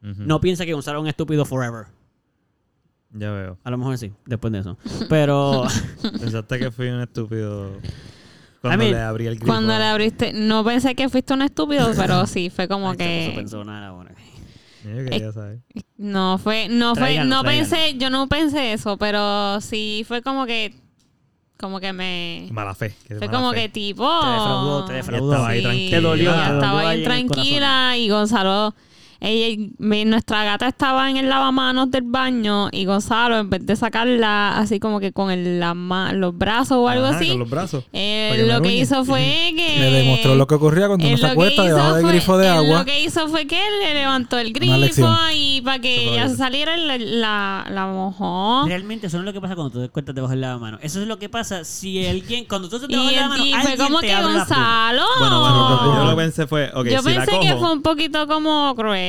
No 0.00 0.40
piensa 0.40 0.64
que 0.64 0.72
Gonzalo 0.72 0.98
es 0.98 1.02
un 1.02 1.08
estúpido 1.08 1.44
forever. 1.44 1.86
Ya 3.18 3.30
veo. 3.30 3.58
A 3.64 3.70
lo 3.70 3.78
mejor 3.78 3.96
sí, 3.98 4.12
después 4.26 4.52
de 4.52 4.58
eso. 4.60 4.76
Pero 5.08 5.64
Pensaste 6.20 6.58
que 6.58 6.70
fui 6.70 6.88
un 6.88 7.00
estúpido 7.00 7.70
cuando 8.60 8.84
I 8.84 8.88
mean, 8.88 8.98
le 8.98 9.02
abrí 9.06 9.26
el 9.26 9.34
grifo. 9.36 9.46
Cuando 9.46 9.78
le 9.78 9.84
abriste... 9.84 10.32
No 10.32 10.64
pensé 10.64 10.94
que 10.94 11.08
fuiste 11.08 11.32
un 11.34 11.42
estúpido, 11.42 11.90
pero 11.96 12.26
sí, 12.26 12.50
fue 12.50 12.68
como 12.68 12.90
Ay, 12.90 12.96
se 12.96 13.04
puso 13.04 13.30
que... 13.30 13.36
personal 13.36 13.84
ahora. 13.84 14.12
Yo 14.84 15.04
quería 15.04 15.32
saber. 15.32 15.60
No 15.96 16.38
fue... 16.38 16.68
No 16.68 16.94
fue... 16.94 17.02
Tráiganlo, 17.04 17.36
No 17.36 17.42
tráiganlo. 17.42 17.70
pensé... 17.70 17.98
Yo 17.98 18.10
no 18.10 18.28
pensé 18.28 18.72
eso, 18.72 18.96
pero 18.96 19.60
sí 19.60 20.04
fue 20.06 20.22
como 20.22 20.46
que... 20.46 20.74
Como 21.58 21.80
que 21.80 21.92
me... 21.92 22.48
Mala 22.50 22.74
fe. 22.74 22.94
que 23.08 23.14
Fue 23.16 23.28
mala 23.28 23.38
como 23.38 23.50
fe. 23.52 23.62
que 23.62 23.68
tipo... 23.70 24.04
Te 24.20 24.26
defraudó, 24.28 24.84
te 24.84 24.92
defraudó. 24.92 25.32
estaba 25.32 25.48
ahí 25.48 25.62
tranquila. 25.62 25.90
Te 25.96 26.00
dolió, 26.02 26.30
ella 26.30 26.42
te 26.42 26.48
dolió 26.48 26.60
estaba 26.60 26.88
ahí 26.90 26.96
bien 26.98 27.08
tranquila 27.08 27.96
y 27.96 28.08
Gonzalo... 28.10 28.74
Ella, 29.20 29.70
mi- 29.78 30.04
nuestra 30.04 30.44
gata 30.44 30.68
estaba 30.68 31.08
en 31.10 31.16
el 31.16 31.28
lavamanos 31.28 31.90
del 31.90 32.02
baño 32.02 32.68
y 32.72 32.84
Gonzalo, 32.84 33.38
en 33.38 33.48
vez 33.50 33.64
de 33.64 33.74
sacarla 33.76 34.58
así 34.58 34.78
como 34.78 35.00
que 35.00 35.12
con 35.12 35.30
el, 35.30 35.58
la 35.60 35.74
los 36.12 36.36
brazos 36.36 36.78
o 36.78 36.88
algo 36.88 37.06
Ajá, 37.06 37.16
así, 37.18 37.28
Con 37.30 37.38
los 37.40 37.50
brazos. 37.50 37.84
me 37.92 38.36
lo 38.46 38.60
que 38.62 38.76
hizo 38.76 39.04
fue 39.04 39.52
que... 39.56 39.76
Le 39.78 39.90
demostró 39.90 40.34
lo 40.34 40.46
que 40.46 40.54
ocurría 40.54 40.86
cuando 40.86 41.06
él 41.06 41.14
uno 41.14 41.18
se 41.18 41.26
acuesta 41.26 41.62
debajo 41.64 41.94
del 41.96 42.06
grifo 42.08 42.38
de 42.38 42.46
él 42.46 42.52
agua. 42.52 42.78
Lo 42.80 42.84
que 42.84 43.02
hizo 43.02 43.28
fue 43.28 43.46
que 43.46 43.56
él 43.58 43.72
le 43.82 43.94
levantó 43.94 44.38
el 44.38 44.52
grifo 44.52 45.08
y 45.34 45.60
para 45.62 45.78
que 45.78 46.12
ella 46.12 46.28
se 46.28 46.36
saliera 46.36 46.76
la, 46.76 46.98
la, 46.98 47.66
la 47.70 47.86
mojó. 47.86 48.64
Realmente 48.66 49.06
eso 49.06 49.16
no 49.16 49.22
es 49.22 49.26
lo 49.26 49.32
que 49.32 49.40
pasa 49.40 49.54
cuando 49.54 49.70
tú 49.72 49.80
te 49.80 49.88
cuentas 49.88 50.14
debajo 50.14 50.30
del 50.32 50.40
lavamanos. 50.42 50.80
Eso 50.82 51.00
es 51.00 51.06
lo 51.08 51.18
que 51.18 51.28
pasa 51.28 51.64
si 51.64 52.06
alguien, 52.06 52.44
cuando 52.44 52.68
tú 52.68 52.78
te 52.80 52.86
debajo 52.86 53.06
del 53.06 53.14
el- 53.14 53.20
lavamanos, 53.20 53.46
y 53.46 53.52
fue 53.54 53.76
como 53.76 54.00
te 54.00 54.06
que 54.08 54.12
la. 54.12 54.22
Gonzalo. 54.22 55.02
Bueno, 55.18 55.40
bueno, 55.40 55.94
yo 55.96 56.04
lo 56.10 56.16
pensé 56.16 56.46
fue, 56.46 56.70
ok, 56.74 56.86
Yo 56.86 57.02
si 57.02 57.08
la 57.10 57.14
pensé 57.16 57.30
cojo, 57.30 57.42
que 57.42 57.56
fue 57.56 57.72
un 57.72 57.82
poquito 57.82 58.26
como 58.26 58.74
cruel. 58.74 59.05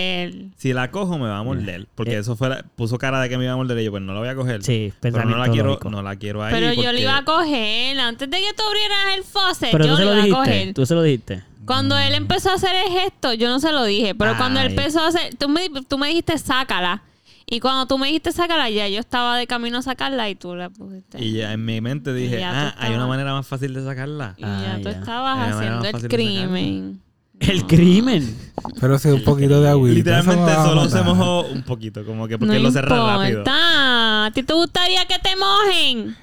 Si 0.57 0.73
la 0.73 0.91
cojo 0.91 1.17
me 1.17 1.27
va 1.27 1.37
a 1.39 1.43
morder, 1.43 1.87
porque 1.95 2.13
Eh. 2.15 2.19
eso 2.19 2.35
fue 2.35 2.49
la- 2.49 2.63
puso 2.75 2.97
cara 2.97 3.19
de 3.21 3.29
que 3.29 3.37
me 3.37 3.43
iba 3.45 3.53
a 3.53 3.55
morder 3.55 3.77
y 3.79 3.83
yo 3.85 3.91
pues 3.91 4.03
no 4.03 4.13
la 4.13 4.19
voy 4.19 4.29
a 4.29 4.35
coger. 4.35 4.63
Sí, 4.63 4.93
pero 4.99 5.23
no 5.25 5.37
la 5.37 5.49
quiero, 5.49 5.79
no 5.89 6.01
la 6.01 6.15
quiero 6.15 6.43
ahí. 6.43 6.53
Pero 6.53 6.73
yo 6.81 6.91
le 6.91 7.01
iba 7.01 7.17
a 7.17 7.25
coger. 7.25 7.99
Antes 7.99 8.29
de 8.29 8.37
que 8.37 8.53
tú 8.55 8.63
abrieras 8.67 8.97
el 9.17 9.23
faucet, 9.23 9.69
Pero 9.71 9.85
yo 9.85 9.91
tú 9.91 9.97
se 9.97 10.05
le 10.05 10.15
lo 10.15 10.25
iba 10.27 10.37
a 10.37 10.39
coger. 10.39 10.73
Tú 10.73 10.85
se 10.85 10.95
lo 10.95 11.01
dijiste. 11.03 11.43
Cuando 11.65 11.97
él 11.97 12.13
empezó 12.13 12.51
a 12.51 12.53
hacer 12.53 12.75
el 12.85 12.91
gesto, 12.93 13.33
yo 13.33 13.49
no 13.49 13.59
se 13.59 13.71
lo 13.73 13.83
dije. 13.83 14.15
Pero 14.15 14.37
cuando 14.37 14.59
él 14.61 14.67
empezó 14.67 15.01
a 15.01 15.07
hacer. 15.07 15.35
Tú 15.35 15.49
me, 15.49 15.69
tú 15.87 15.97
me 15.97 16.07
dijiste 16.07 16.37
sácala. 16.37 17.03
Y 17.49 17.61
cuando 17.61 17.85
tú 17.87 17.97
me 17.97 18.07
dijiste 18.07 18.33
sácala, 18.33 18.69
ya 18.69 18.87
yo 18.89 18.99
estaba 18.99 19.37
de 19.37 19.47
camino 19.47 19.77
a 19.77 19.81
sacarla 19.81 20.29
y 20.29 20.35
tú 20.35 20.53
la 20.55 20.69
pusiste. 20.69 21.23
Y 21.23 21.31
ya 21.33 21.53
en 21.53 21.63
mi 21.63 21.79
mente 21.79 22.13
dije, 22.13 22.39
ya 22.41 22.69
ah, 22.69 22.75
hay 22.77 22.93
una 22.93 23.07
manera 23.07 23.31
más 23.33 23.47
fácil 23.47 23.73
de 23.73 23.83
sacarla. 23.85 24.35
Y 24.37 24.43
Ah, 24.43 24.63
ya 24.75 24.77
tú 24.83 24.89
ya. 24.89 24.99
estabas 24.99 25.37
la 25.37 25.55
haciendo 25.57 25.85
el 25.85 25.91
sacarla. 25.93 26.09
crimen. 26.09 27.01
El 27.39 27.65
crimen. 27.65 28.35
Pero 28.79 28.97
sí, 28.97 29.09
un 29.09 29.23
poquito 29.23 29.61
de 29.61 29.69
agüita. 29.69 29.95
Literalmente 29.95 30.51
eso 30.51 30.65
solo 30.65 30.89
se 30.89 31.01
mojó 31.01 31.41
un 31.45 31.63
poquito, 31.63 32.03
como 32.05 32.27
que 32.27 32.37
porque 32.37 32.55
no 32.55 32.59
lo 32.59 32.71
cerré 32.71 32.89
rápido. 32.89 33.39
importa. 33.39 34.25
¿A 34.25 34.31
ti 34.31 34.43
te 34.43 34.53
gustaría 34.53 35.05
que 35.05 35.19
te 35.19 35.29
mojen? 35.35 36.15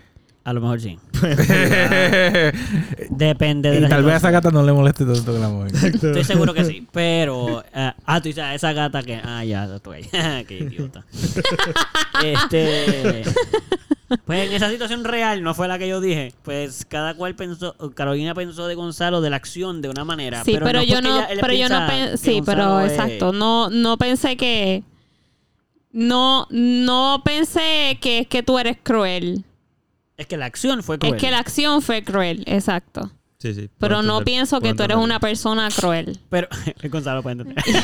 A 0.45 0.53
lo 0.53 0.61
mejor 0.61 0.81
sí. 0.81 0.99
Depende 3.11 3.71
de 3.71 3.79
y 3.79 3.81
la 3.81 3.89
tal 3.89 4.05
vez 4.05 4.15
a 4.15 4.17
esa 4.19 4.31
gata 4.31 4.51
no 4.51 4.63
le 4.63 4.73
moleste 4.75 5.07
tanto 5.07 5.33
que 5.33 5.39
la 5.39 5.49
mueven. 5.49 5.75
Estoy 5.75 6.23
seguro 6.25 6.53
que 6.53 6.65
sí. 6.65 6.87
Pero. 6.93 7.65
ah, 7.73 7.95
ah, 8.05 8.21
tú 8.21 8.29
dices, 8.29 8.45
a 8.45 8.55
esa 8.55 8.75
gata 8.75 9.03
que. 9.03 9.15
Ah, 9.25 9.43
ya, 9.45 9.65
estoy 9.75 10.03
ahí. 10.13 10.45
Qué 10.45 10.59
idiota. 10.59 11.07
este. 12.23 13.23
Pues 14.25 14.49
en 14.49 14.55
esa 14.55 14.71
situación 14.71 15.05
real, 15.05 15.43
no 15.43 15.55
fue 15.55 15.69
la 15.69 15.79
que 15.79 15.89
yo 15.89 16.01
dije. 16.01 16.33
Pues 16.43 16.85
cada 16.85 17.15
cual 17.15 17.35
pensó. 17.35 17.75
Carolina 17.95 18.35
pensó 18.35 18.67
de 18.67 18.75
Gonzalo 18.75 19.21
de 19.21 19.31
la 19.31 19.37
acción 19.37 19.83
de 19.83 19.89
una 19.89 20.05
manera. 20.05 20.45
Sí, 20.45 20.53
pero, 20.53 20.67
no 20.73 20.83
yo 20.83 21.01
no, 21.03 21.17
ella- 21.17 21.29
pero 21.41 21.53
yo 21.55 21.69
no 21.69 22.17
sí, 22.17 22.43
pero 22.45 22.81
es- 22.81 22.93
exacto, 22.93 23.33
no, 23.33 23.71
no 23.71 23.97
pensé 23.99 24.37
que, 24.37 24.83
no, 25.93 26.47
no 26.51 27.23
pensé 27.25 27.99
que 28.01 28.21
es 28.21 28.27
que 28.27 28.43
tú 28.43 28.59
eres 28.59 28.77
cruel, 28.83 29.45
Es 30.17 30.27
que 30.27 30.37
la 30.37 30.47
acción 30.47 30.83
fue 30.83 30.99
cruel. 30.99 31.15
es 31.15 31.21
que 31.21 31.31
la 31.31 31.39
acción 31.39 31.83
fue 31.83 32.03
cruel, 32.03 32.43
exacto, 32.47 33.11
Sí, 33.45 33.53
sí. 33.53 33.69
pero 33.79 34.01
no 34.01 34.23
pienso 34.25 34.59
que 34.63 34.73
tú 34.73 34.85
eres 34.85 34.97
una 34.97 35.21
persona 35.21 35.69
cruel. 35.69 36.19
Pero 36.31 36.49
Gonzalo 36.89 37.23
puede 37.23 37.43
entender. 37.43 37.63
Sí, 37.65 37.75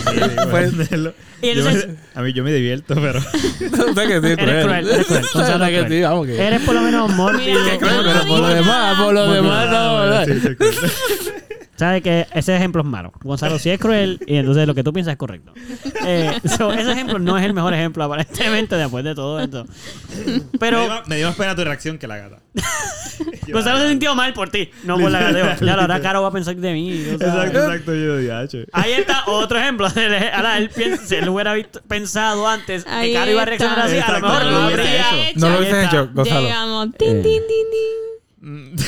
Pues- 0.50 0.70
entenderlo. 0.72 1.12
Entonces- 1.42 1.88
me- 1.88 1.96
a 2.14 2.22
mí 2.22 2.32
yo 2.32 2.42
me 2.44 2.50
divierto, 2.52 2.94
pero... 2.94 3.18
o 3.20 3.94
sea 3.94 4.06
que 4.06 4.20
sí, 4.22 4.26
Eres 4.38 4.64
cruel, 4.64 4.88
eres 4.88 5.06
cruel. 5.06 5.24
Gonzalo 5.34 5.66
que 5.66 5.88
sí, 5.88 6.00
vamos 6.00 6.26
que... 6.26 6.42
Eres 6.46 6.62
por 6.62 6.74
lo 6.74 6.80
menos 6.80 7.10
mórbido. 7.14 7.60
Pero 7.78 8.02
no 8.02 8.26
por 8.26 8.40
lo 8.40 8.48
demás, 8.48 8.98
por 9.02 9.12
lo 9.12 9.32
demás, 9.32 10.26
bien. 10.26 10.42
no, 10.58 11.59
Sabes 11.80 12.02
que 12.02 12.26
ese 12.34 12.54
ejemplo 12.54 12.82
es 12.82 12.86
malo. 12.88 13.10
Gonzalo 13.22 13.58
sí 13.58 13.70
es 13.70 13.80
cruel 13.80 14.20
y 14.26 14.36
entonces 14.36 14.66
lo 14.66 14.74
que 14.74 14.84
tú 14.84 14.92
piensas 14.92 15.12
es 15.12 15.18
correcto. 15.18 15.52
Eh, 16.06 16.30
so, 16.58 16.70
ese 16.72 16.92
ejemplo 16.92 17.18
no 17.18 17.38
es 17.38 17.44
el 17.44 17.54
mejor 17.54 17.72
ejemplo 17.72 18.04
aparentemente 18.04 18.76
después 18.76 19.02
de 19.02 19.14
todo 19.14 19.40
esto. 19.40 19.64
Me 20.16 20.24
dio 20.34 20.42
Pero 20.60 20.88
más- 20.88 21.08
me 21.08 21.16
dio 21.16 21.26
más 21.28 21.36
pena 21.36 21.54
tu 21.56 21.64
reacción 21.64 21.96
que 21.98 22.06
la 22.06 22.18
gata. 22.18 22.38
Yo, 23.46 23.54
Gonzalo 23.54 23.80
se 23.80 23.88
sintió 23.88 24.14
mal 24.14 24.32
por 24.34 24.50
ti, 24.50 24.70
no 24.84 24.98
por 24.98 25.10
la 25.10 25.20
gateo. 25.20 25.46
Ya 25.60 25.64
la 25.76 25.76
verdad 25.76 26.02
Caro 26.02 26.22
va 26.22 26.28
a 26.28 26.32
pensar 26.32 26.54
de 26.56 26.72
mí. 26.72 26.92
o 27.14 27.18
sea, 27.18 27.28
Exacto, 27.28 27.58
exacto. 27.64 27.94
Yo 27.94 28.36
"H". 28.36 28.66
Ahí 28.72 28.92
está 28.92 29.24
otro 29.26 29.58
ejemplo. 29.58 29.86
Ahora, 30.34 30.58
él, 30.58 30.68
piensa, 30.70 31.04
si 31.06 31.14
él 31.16 31.28
hubiera 31.30 31.54
visto- 31.54 31.80
pensado 31.88 32.46
antes 32.46 32.84
que 32.84 33.12
Caro 33.14 33.30
iba 33.30 33.42
a 33.42 33.46
reaccionar 33.46 33.78
así, 33.80 33.92
a 33.92 34.10
lo 34.10 34.16
Exacto, 34.18 34.26
mejor 34.28 34.44
lo 34.44 34.66
hubiera 34.66 34.82
habría 34.82 35.28
hecho. 35.30 35.40
No 35.40 35.48
lo 35.50 35.62
está. 35.62 35.82
hecho, 35.84 36.10
Gonzalo. 36.12 36.40
Llegamos, 36.42 36.88
tin, 36.98 37.08
Eh. 37.08 37.22
tin, 37.22 37.22
tin, 37.22 37.42
tin. 37.48 38.09
Mm. 38.42 38.74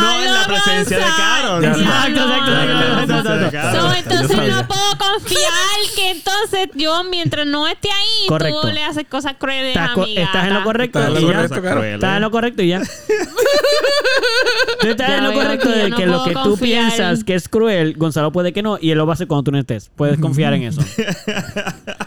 No 0.00 0.22
en 0.22 0.34
la 0.34 0.44
presencia 0.46 0.96
de 0.98 1.02
Gonzalo. 1.04 1.60
Caro. 1.60 1.62
Ya 1.62 1.68
no. 1.70 1.76
está. 1.76 2.06
Exacto, 3.02 3.34
exacto. 3.46 3.80
So, 3.80 3.94
entonces 3.94 4.36
no 4.48 4.68
puedo 4.68 4.98
confiar 4.98 5.50
que 5.94 6.10
entonces 6.10 6.68
yo, 6.74 7.04
mientras 7.04 7.46
no 7.46 7.68
esté 7.68 7.88
ahí, 7.90 8.26
Correcto. 8.28 8.62
tú 8.62 8.68
le 8.68 8.82
haces 8.82 9.04
cosas 9.08 9.34
crueles 9.38 9.76
Estás, 9.76 9.90
a 9.90 9.96
mi 10.00 10.16
estás 10.18 10.46
en 10.48 10.54
lo 10.54 10.64
correcto. 10.64 10.98
Estás 10.98 11.08
en 11.08 11.14
lo 11.14 11.20
y 11.20 11.22
ya. 11.32 11.36
correcto, 11.36 11.48
Cosas 11.54 11.62
Caro. 11.64 11.76
crueles. 11.80 11.94
Estás 11.94 12.16
en 12.16 12.22
lo 12.22 12.30
correcto 12.30 12.62
y 12.62 12.68
ya. 12.68 12.82
Tú 14.80 14.88
estás 14.88 15.08
Ya 15.08 15.18
en 15.18 15.24
lo 15.24 15.32
correcto 15.34 15.68
que 15.68 15.76
de 15.78 15.88
no 15.90 15.96
que 15.96 16.06
lo 16.06 16.24
que 16.24 16.32
tú 16.32 16.56
piensas 16.58 17.24
que 17.24 17.34
es 17.34 17.48
cruel, 17.48 17.94
Gonzalo 17.96 18.32
puede 18.32 18.52
que 18.52 18.62
no, 18.62 18.78
y 18.80 18.90
él 18.90 18.98
lo 18.98 19.06
va 19.06 19.12
a 19.12 19.14
hacer 19.14 19.26
cuando 19.26 19.44
tú 19.44 19.52
no 19.52 19.58
estés. 19.58 19.90
Puedes 19.94 20.18
confiar 20.18 20.54
en 20.54 20.62
eso. 20.64 20.80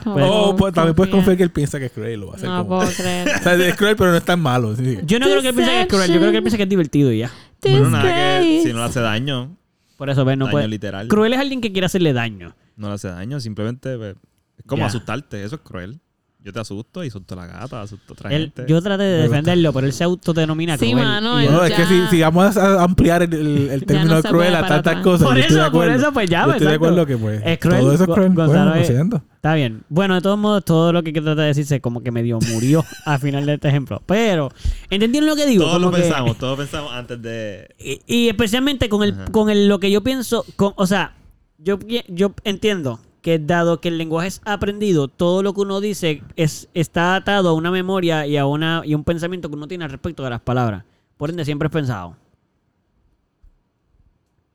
No 0.05 0.53
Pues- 0.57 0.73
también 0.73 0.95
puedes 0.95 1.11
confiar 1.13 1.37
que 1.37 1.43
él 1.43 1.49
piensa 1.51 1.79
que 1.79 1.85
es 1.85 1.91
cruel 1.93 2.11
y 2.11 2.17
lo 2.17 2.27
va 2.27 2.33
a 2.33 2.35
hacer 2.35 2.49
No 2.49 2.67
puedo 2.67 2.89
creer. 2.97 3.29
O 3.39 3.41
sea, 3.43 3.53
es 3.53 3.75
cruel, 3.75 3.95
pero 3.95 4.11
no 4.11 4.17
es 4.17 4.25
tan 4.25 4.39
malo. 4.41 4.75
Yo 5.03 5.17
no 5.19 5.27
creo 5.27 5.41
que 5.41 5.47
él 5.49 5.55
piense 5.55 5.71
que 5.73 5.81
es 5.83 5.87
cruel, 5.95 6.11
yo 6.11 6.19
creo 6.19 6.31
que 6.31 6.37
él 6.37 6.43
piensa 6.43 6.57
que 6.57 6.63
es 6.63 6.69
divertido 6.69 7.11
y 7.11 7.19
ya. 7.19 7.31
Bueno, 7.61 7.89
nada 7.89 8.41
que 8.41 8.61
si 8.63 8.71
no 8.73 8.79
le 8.79 8.83
hace 8.85 8.99
daño, 8.99 9.55
Por 9.97 10.09
eso, 10.09 10.25
ves, 10.25 10.37
no 10.37 10.45
daño 10.45 10.51
puede. 10.51 10.67
literal. 10.67 11.07
Cruel 11.07 11.33
es 11.33 11.39
alguien 11.39 11.61
que 11.61 11.71
quiere 11.71 11.85
hacerle 11.85 12.13
daño. 12.13 12.55
No 12.75 12.87
le 12.89 12.95
hace 12.95 13.07
daño, 13.09 13.39
simplemente 13.39 13.97
pues, 13.97 14.15
es 14.57 14.65
como 14.65 14.81
Ya. 14.81 14.87
asustarte, 14.87 15.43
eso 15.43 15.55
es 15.55 15.61
cruel. 15.61 15.99
Yo 16.43 16.51
te 16.51 16.59
asusto 16.59 17.03
y 17.03 17.07
asusto 17.07 17.35
a 17.35 17.37
la 17.37 17.47
gata, 17.47 17.81
asusto 17.83 18.11
a 18.11 18.13
otra 18.13 18.29
Él, 18.33 18.51
gente. 18.53 18.65
yo 18.67 18.81
traté 18.81 19.03
de 19.03 19.23
defenderlo, 19.23 19.71
pero 19.71 19.87
él 19.87 19.93
se 19.93 20.03
autodenomina 20.03 20.77
Sí, 20.77 20.91
cruel. 20.91 21.05
mano, 21.05 21.41
Y 21.41 21.47
No, 21.47 21.63
es 21.63 21.73
que 21.73 21.85
si, 21.85 22.05
si 22.07 22.21
vamos 22.21 22.57
a 22.57 22.83
ampliar 22.83 23.23
el, 23.23 23.33
el- 23.33 23.69
el 23.69 23.85
término 23.85 24.09
no 24.09 24.15
de 24.17 24.21
se 24.23 24.27
cruel 24.27 24.53
a 24.53 24.67
tantas 24.67 25.01
cosas, 25.01 25.25
Por 25.25 25.37
yo 25.37 25.43
eso, 25.45 25.71
por 25.71 25.89
eso, 25.89 26.11
pues 26.11 26.29
ya, 26.29 26.45
Yo 26.45 26.51
estoy 26.51 26.67
de 26.67 26.73
acuerdo 26.73 27.05
que 27.05 27.17
pues 27.17 27.41
Es 27.45 27.59
cruel. 27.59 27.79
todo 27.79 27.93
eso 27.93 28.03
es 28.03 28.09
cruel. 28.09 28.33
Gonzalo 28.33 28.47
Bueno, 28.59 28.75
lo 28.75 28.81
es- 28.81 28.87
siento. 28.87 29.21
Está 29.35 29.55
bien. 29.55 29.83
Bueno, 29.87 30.15
de 30.15 30.21
todos 30.21 30.37
modos, 30.37 30.65
todo 30.65 30.91
lo 30.91 31.01
que 31.03 31.13
trata 31.13 31.41
de 31.43 31.47
decirse 31.47 31.79
como 31.79 32.01
que 32.03 32.11
medio 32.11 32.39
murió 32.51 32.83
al 33.05 33.19
final 33.19 33.45
de 33.45 33.53
este 33.53 33.69
ejemplo. 33.69 34.01
Pero, 34.05 34.51
¿entendieron 34.89 35.29
lo 35.29 35.37
que 35.37 35.45
digo? 35.45 35.63
todos 35.63 35.75
Como 35.75 35.91
lo 35.91 35.95
que- 35.95 36.01
pensamos, 36.01 36.37
todos 36.37 36.57
pensamos 36.57 36.91
antes 36.91 37.21
de... 37.21 37.69
Y, 37.79 38.01
y 38.05 38.27
especialmente 38.27 38.89
con 38.89 39.01
el 39.03 39.13
Ajá. 39.13 39.25
con 39.31 39.49
el, 39.49 39.69
lo 39.69 39.79
que 39.79 39.89
yo 39.91 40.03
pienso, 40.03 40.45
con, 40.57 40.73
o 40.75 40.85
sea, 40.87 41.13
yo, 41.57 41.79
yo 42.09 42.33
entiendo 42.43 42.99
que 43.23 43.39
dado 43.39 43.79
que 43.81 43.87
el 43.87 43.97
lenguaje 43.97 44.27
es 44.27 44.41
aprendido, 44.45 45.07
todo 45.07 45.41
lo 45.41 45.53
que 45.55 45.61
uno 45.61 45.79
dice 45.81 46.21
es 46.35 46.69
está 46.75 47.15
atado 47.15 47.49
a 47.49 47.53
una 47.53 47.71
memoria 47.71 48.27
y 48.27 48.37
a 48.37 48.45
una 48.45 48.83
y 48.85 48.93
un 48.93 49.03
pensamiento 49.03 49.49
que 49.49 49.55
uno 49.55 49.67
tiene 49.67 49.85
al 49.85 49.89
respecto 49.91 50.23
de 50.23 50.29
las 50.29 50.41
palabras. 50.41 50.83
Por 51.17 51.29
ende, 51.31 51.43
siempre 51.45 51.67
es 51.67 51.71
pensado. 51.71 52.15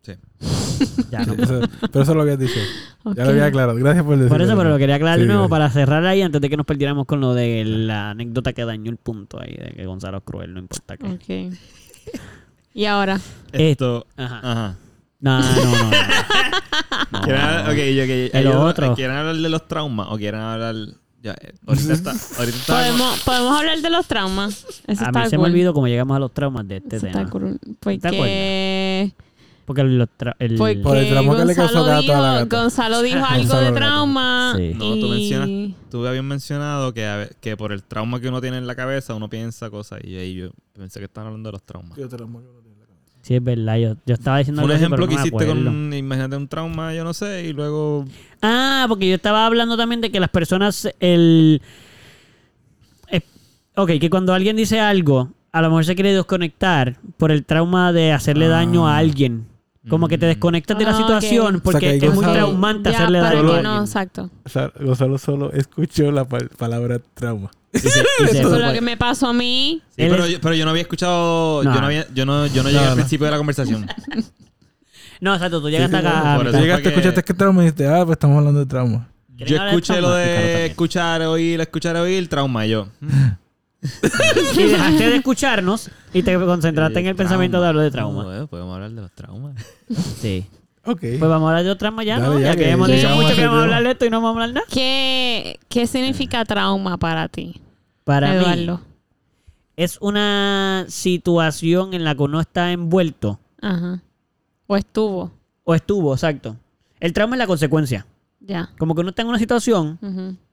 Sí. 0.02 0.12
Ya, 1.11 1.24
no. 1.24 1.33
Eso- 1.35 1.61
pero 1.90 2.02
eso 2.02 2.12
es 2.12 2.16
lo 2.16 2.24
que 2.24 2.31
has 2.33 2.38
dicho. 2.38 2.61
Ya 3.16 3.24
lo 3.24 3.31
había 3.31 3.46
aclarado. 3.46 3.76
Gracias 3.78 4.04
por 4.04 4.14
decirlo. 4.16 4.28
Por 4.28 4.42
eso, 4.42 4.57
pero 4.57 4.70
lo 4.70 4.78
quería 4.78 4.94
aclarar 4.96 5.18
de 5.18 5.24
Sí, 5.24 5.28
nuevo 5.28 5.48
para 5.48 5.68
cerrar 5.70 6.04
ahí 6.07 6.22
antes 6.22 6.40
de 6.40 6.48
que 6.48 6.57
nos 6.57 6.66
perdiéramos 6.66 7.07
con 7.07 7.20
lo 7.20 7.35
de 7.35 7.64
la 7.64 8.11
anécdota 8.11 8.52
que 8.52 8.64
dañó 8.64 8.90
el 8.90 8.96
punto 8.96 9.40
ahí, 9.40 9.54
de 9.57 9.72
que 9.74 9.87
Gonzalo 9.87 10.18
es 10.18 10.22
cruel, 10.24 10.54
no 10.54 10.61
importa 10.61 10.96
qué. 10.96 11.07
Ok. 11.07 11.54
Y 12.74 12.85
ahora, 12.85 13.18
Esto... 13.52 14.07
Ajá. 14.16 14.40
Ajá. 14.42 14.76
No, 15.20 15.40
no, 15.40 15.46
no. 15.54 15.64
no. 15.64 15.90
No. 17.11 17.20
¿Quieren 17.22 17.40
hablar, 17.42 17.70
ok, 17.70 17.76
yo- 17.76 18.04
ok, 18.04 18.11
El 18.11 18.31
ellos- 18.35 18.54
otro. 18.57 18.94
¿Quieren 18.94 19.16
hablar 19.16 19.37
de 19.37 19.48
los 19.48 19.66
traumas 19.66 20.09
o 20.11 20.16
quieren 20.16 20.40
hablar... 20.40 20.74
Ya, 21.20 21.33
eh, 21.33 21.52
ahorita 21.66 21.92
está... 21.92 22.11
Ahorita 22.12 22.57
está 22.59 22.74
podemos, 22.76 23.20
podemos 23.24 23.59
hablar 23.59 23.81
de 23.81 23.90
los 23.90 24.07
traumas. 24.07 24.64
Eso 24.87 25.04
A 25.04 25.07
está 25.09 25.24
mí 25.24 25.31
se 25.31 25.37
cool. 25.37 25.46
me 25.46 25.50
olvidó 25.52 25.74
cómo 25.74 25.88
llegamos 25.88 26.16
a 26.16 26.20
los 26.20 26.33
traumas 26.33 26.68
de 26.68 26.76
este 26.76 26.96
Eso 26.96 27.07
tema. 27.07 27.18
está 27.22 27.31
cool. 27.33 27.59
¿Te 27.59 27.74
Porque, 27.81 29.12
Porque 29.64 29.83
los 29.83 30.09
tra- 30.16 30.37
el, 30.38 30.54
porque 30.57 30.76
Por 30.76 30.96
el 30.96 31.09
trauma 31.11 31.37
que 31.38 31.44
le 31.46 31.54
causó 31.57 31.74
Gonzalo, 31.85 31.87
gato 32.02 32.12
a 32.14 32.20
la 32.20 32.33
dijo, 32.35 32.44
gata. 32.44 32.57
Gonzalo 32.62 33.02
dijo 33.02 33.18
algo 33.28 33.37
Gonzalo 33.38 33.59
de 33.61 33.64
gato. 33.66 33.74
trauma. 33.76 34.54
Sí. 34.57 34.72
No, 34.74 34.78
tú 34.78 34.94
y- 35.07 35.11
mencionas- 35.11 35.76
Tú 35.90 36.07
habías 36.07 36.24
mencionado 36.24 36.94
que, 36.94 37.07
a 37.07 37.16
ve- 37.16 37.31
que 37.40 37.57
por 37.57 37.72
el 37.72 37.83
trauma 37.83 38.20
que 38.20 38.28
uno 38.28 38.40
tiene 38.40 38.59
en 38.59 38.66
la 38.68 38.76
cabeza 38.76 39.14
uno 39.14 39.28
piensa 39.28 39.70
cosas 39.70 39.98
y 40.04 40.16
ahí 40.16 40.35
yo 40.35 40.50
pensé 40.74 41.00
que 41.00 41.07
estaban 41.07 41.26
hablando 41.26 41.48
de 41.48 41.52
los 41.54 41.62
traumas. 41.64 41.98
Sí, 43.29 43.35
es 43.35 43.45
verdad. 43.45 43.77
Yo, 43.77 43.95
yo 44.07 44.14
estaba 44.14 44.38
diciendo 44.38 44.64
un 44.64 44.71
así, 44.71 44.79
ejemplo 44.79 44.97
pero 44.97 45.09
que 45.09 45.14
no 45.17 45.21
me 45.21 45.29
hiciste 45.29 45.45
acuerdo. 45.45 45.64
con, 45.71 45.93
imagínate 45.93 46.37
un 46.37 46.49
trauma, 46.49 46.95
yo 46.95 47.05
no 47.05 47.12
sé, 47.12 47.45
y 47.45 47.53
luego... 47.53 48.07
Ah, 48.41 48.87
porque 48.88 49.07
yo 49.07 49.14
estaba 49.17 49.45
hablando 49.45 49.77
también 49.77 50.01
de 50.01 50.11
que 50.11 50.19
las 50.19 50.31
personas, 50.31 50.88
el... 50.99 51.61
eh, 53.11 53.21
ok, 53.77 53.91
que 54.01 54.09
cuando 54.09 54.33
alguien 54.33 54.57
dice 54.57 54.81
algo, 54.81 55.31
a 55.53 55.61
lo 55.61 55.69
mejor 55.69 55.85
se 55.85 55.95
quiere 55.95 56.14
desconectar 56.14 56.97
por 57.19 57.31
el 57.31 57.45
trauma 57.45 57.93
de 57.93 58.12
hacerle 58.12 58.47
Ah. 58.47 58.49
daño 58.49 58.88
a 58.88 58.97
alguien. 58.97 59.47
Como 59.91 60.09
que 60.09 60.17
te 60.19 60.25
Mm. 60.27 60.29
desconectas 60.31 60.79
de 60.79 60.85
la 60.85 60.91
Ah, 60.91 60.95
situación 60.97 61.57
O 61.57 61.61
porque 61.61 61.81
sea, 61.91 61.99
que 62.01 62.07
es 62.07 62.14
muy 62.14 62.25
traumante 62.25 62.91
Ya, 62.91 62.97
hacerle 62.97 63.19
daño 63.19 63.38
a 63.38 63.43
que 63.43 63.47
alguien. 63.47 63.62
no, 63.62 63.81
exacto. 63.81 64.31
O 64.45 64.49
sea, 64.49 64.73
Gonzalo 64.81 65.19
solo 65.19 65.53
escuchó 65.53 66.11
la 66.12 66.25
pa- 66.27 66.38
palabra 66.59 66.99
trauma. 67.14 67.51
Y 67.72 67.78
se- 67.81 67.88
y 67.88 68.26
se 68.28 68.38
Eso 68.40 68.48
fue. 68.48 68.59
es 68.61 68.66
lo 68.66 68.72
que 68.72 68.81
me 68.81 68.96
pasó 68.96 69.26
a 69.28 69.33
mí. 69.33 69.83
Sí, 69.90 69.94
pero, 69.96 70.24
es- 70.24 70.33
yo, 70.33 70.40
pero 70.40 70.54
yo 70.54 70.64
no 70.64 70.70
había 70.70 70.83
escuchado, 70.83 71.62
No. 71.64 71.74
yo 71.74 71.81
no 71.81 71.87
había, 71.87 72.07
yo 72.14 72.24
no, 72.26 72.46
yo 72.46 72.62
no 72.62 72.68
No, 72.68 72.68
llegué 72.70 72.85
al 72.85 72.90
no. 72.90 72.94
principio 72.96 73.24
de 73.26 73.31
la 73.31 73.37
conversación. 73.38 73.87
No, 75.20 75.35
exacto, 75.35 75.61
tú 75.61 75.68
llegaste 75.68 75.96
Sí, 75.96 76.00
sí, 76.02 76.07
acá. 76.09 76.35
a 76.35 76.37
por 76.37 76.46
eso. 76.46 76.50
mitad. 76.50 76.50
fue 76.52 76.61
Llegaste, 76.62 76.83
que- 76.85 76.88
escuchaste 76.90 77.22
que 77.24 77.35
trauma 77.35 77.61
y 77.62 77.64
dijiste, 77.66 77.88
ah, 77.88 78.04
pues 78.07 78.14
estamos 78.14 78.38
hablando 78.38 78.61
de 78.61 78.66
trauma. 78.66 79.09
¿Quieren 79.37 79.52
yo 79.52 79.61
hablar 79.61 79.74
de 79.74 79.78
escuché 79.81 80.00
lo 80.00 80.07
trauma? 80.09 80.16
De 80.20 80.35
también. 80.37 80.70
escuchar, 80.70 81.22
oír, 81.22 81.61
escuchar, 81.61 81.96
oír, 81.96 82.28
trauma, 82.28 82.66
y 82.66 82.70
yo. 82.70 82.88
mm, 83.00 83.28
Y 84.59 84.62
dejaste 84.62 85.11
de 85.11 85.16
escucharnos 85.16 85.90
y 86.12 86.22
te 86.22 86.35
concentraste 86.38 87.00
en 87.00 87.07
el 87.07 87.16
trauma. 87.16 87.28
pensamiento 87.28 87.61
de 87.61 87.66
hablar 87.68 87.85
de 87.85 87.90
trauma. 87.90 88.22
No, 88.22 88.42
eh, 88.44 88.46
podemos 88.46 88.74
hablar 88.74 88.90
de 88.92 89.00
los 89.00 89.11
traumas. 89.12 89.54
Sí. 90.20 90.46
Ok. 90.85 91.01
Pues 91.01 91.21
vamos 91.21 91.47
a 91.47 91.49
hablar 91.51 91.64
de 91.64 91.77
trauma 91.77 92.03
ya, 92.05 92.19
¿no? 92.19 92.38
Ya, 92.38 92.47
ya 92.47 92.57
que, 92.57 92.64
que 92.64 92.71
hemos 92.71 92.88
dicho 92.88 93.09
mucho 93.11 93.35
que 93.35 93.45
vamos 93.47 93.61
a 93.61 93.62
hablar 93.64 93.83
de 93.85 93.91
esto 93.91 94.07
y 94.07 94.11
no 94.11 94.17
vamos 94.21 94.29
a 94.29 94.33
hablar 94.45 94.55
nada. 94.55 94.67
¿Qué, 94.71 95.59
qué 95.69 95.87
significa 95.87 96.45
trauma 96.45 96.97
para 96.99 97.29
ti, 97.29 97.61
Para 98.05 98.31
mí 98.33 98.37
Eduardo? 98.37 98.81
es 99.77 99.99
una 100.01 100.85
situación 100.88 101.95
en 101.95 102.05
la 102.05 102.14
que 102.14 102.23
uno 102.23 102.41
está 102.41 102.73
envuelto 102.73 103.38
Ajá. 103.61 104.01
O 104.67 104.77
estuvo. 104.77 105.31
o 105.64 105.75
estuvo, 105.75 106.12
exacto. 106.14 106.57
El 107.01 107.12
trauma 107.12 107.37
es 107.37 107.38
la 107.38 107.47
consecuencia. 107.47 108.07
Ya. 108.41 108.71
Como 108.79 108.95
que 108.95 109.01
uno 109.03 109.11
está 109.11 109.23
en 109.23 109.29
una 109.29 109.38
situación 109.38 109.99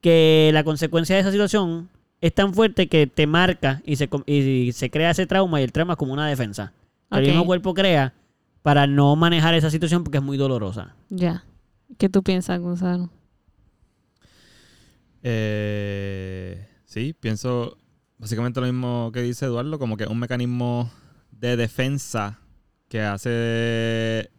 que 0.02 0.52
la 0.54 0.64
consecuencia 0.64 1.16
de 1.16 1.22
esa 1.22 1.32
situación 1.32 1.90
es 2.22 2.34
tan 2.34 2.54
fuerte 2.54 2.88
que 2.88 3.08
te 3.08 3.26
marca 3.28 3.82
y 3.86 3.96
se, 3.96 4.10
y 4.26 4.72
se 4.74 4.89
crea 4.89 5.12
ese 5.12 5.26
trauma 5.28 5.60
y 5.60 5.64
el 5.64 5.72
trauma 5.72 5.93
es 5.93 5.97
como 5.97 6.14
una 6.14 6.28
defensa. 6.28 6.72
que 7.12 7.20
El 7.20 7.28
mismo 7.28 7.45
cuerpo 7.45 7.74
crea 7.74 8.14
para 8.66 8.88
no 8.88 9.16
manejar 9.16 9.53
esa 9.53 9.70
situación 9.70 10.03
porque 10.03 10.18
es 10.18 10.24
muy 10.24 10.38
dolorosa. 10.38 10.95
Ya. 11.09 11.45
¿Qué 11.99 12.09
tú 12.09 12.24
piensas, 12.24 12.59
Gonzalo? 12.59 13.11
Eh, 15.22 16.68
sí, 16.84 17.13
pienso 17.13 17.78
básicamente 18.18 18.59
lo 18.61 18.66
mismo 18.66 19.11
que 19.13 19.22
dice 19.22 19.45
Eduardo, 19.45 19.78
como 19.78 19.97
que 19.97 20.05
es 20.05 20.09
un 20.09 20.18
mecanismo 20.18 20.89
de 21.30 21.57
defensa 21.57 22.39
que 22.89 23.01
hace 23.01 24.32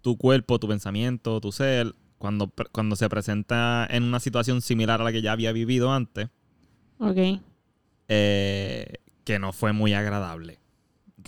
tu 0.00 0.16
cuerpo, 0.16 0.58
tu 0.58 0.68
pensamiento, 0.68 1.38
tu 1.42 1.52
ser, 1.52 1.94
cuando, 2.16 2.50
cuando 2.72 2.96
se 2.96 3.10
presenta 3.10 3.86
en 3.90 4.04
una 4.04 4.20
situación 4.20 4.62
similar 4.62 5.02
a 5.02 5.04
la 5.04 5.12
que 5.12 5.20
ya 5.20 5.32
había 5.32 5.52
vivido 5.52 5.92
antes, 5.92 6.30
Ok. 6.98 7.40
eh, 8.08 8.86
que 9.24 9.38
no 9.38 9.52
fue 9.52 9.74
muy 9.74 9.92
agradable. 9.92 10.60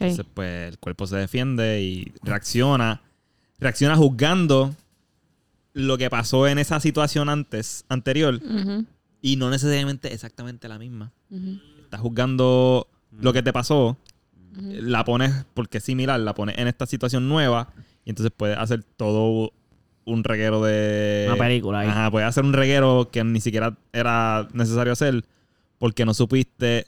Entonces, 0.01 0.27
pues 0.33 0.69
el 0.69 0.79
cuerpo 0.79 1.07
se 1.07 1.17
defiende 1.17 1.83
y 1.83 2.13
reacciona. 2.23 3.03
Reacciona 3.59 3.97
juzgando 3.97 4.75
lo 5.73 5.99
que 5.99 6.11
pasó 6.11 6.47
en 6.49 6.59
esa 6.59 6.81
situación 6.81 7.29
antes, 7.29 7.85
anterior, 7.89 8.41
y 9.21 9.37
no 9.37 9.51
necesariamente 9.51 10.13
exactamente 10.13 10.69
la 10.69 10.79
misma. 10.79 11.13
Estás 11.83 12.01
juzgando 12.01 12.89
lo 13.13 13.33
que 13.33 13.43
te 13.43 13.53
pasó, 13.53 13.97
la 14.53 15.05
pones, 15.05 15.45
porque 15.55 15.79
es 15.79 15.85
similar, 15.85 16.19
la 16.21 16.35
pones 16.35 16.59
en 16.59 16.69
esta 16.69 16.87
situación 16.87 17.29
nueva, 17.29 17.73
y 18.05 18.11
entonces 18.11 18.33
puedes 18.37 18.59
hacer 18.59 18.85
todo 18.97 19.53
un 20.05 20.25
reguero 20.25 20.63
de... 20.63 21.27
Una 21.29 21.37
película 21.37 21.81
ahí. 21.81 21.89
Ajá, 21.89 22.11
puedes 22.11 22.29
hacer 22.29 22.45
un 22.45 22.55
reguero 22.55 23.11
que 23.13 23.23
ni 23.25 23.41
siquiera 23.41 23.77
era 23.93 24.49
necesario 24.53 24.93
hacer, 24.93 25.25
porque 25.79 26.05
no 26.05 26.15
supiste 26.15 26.87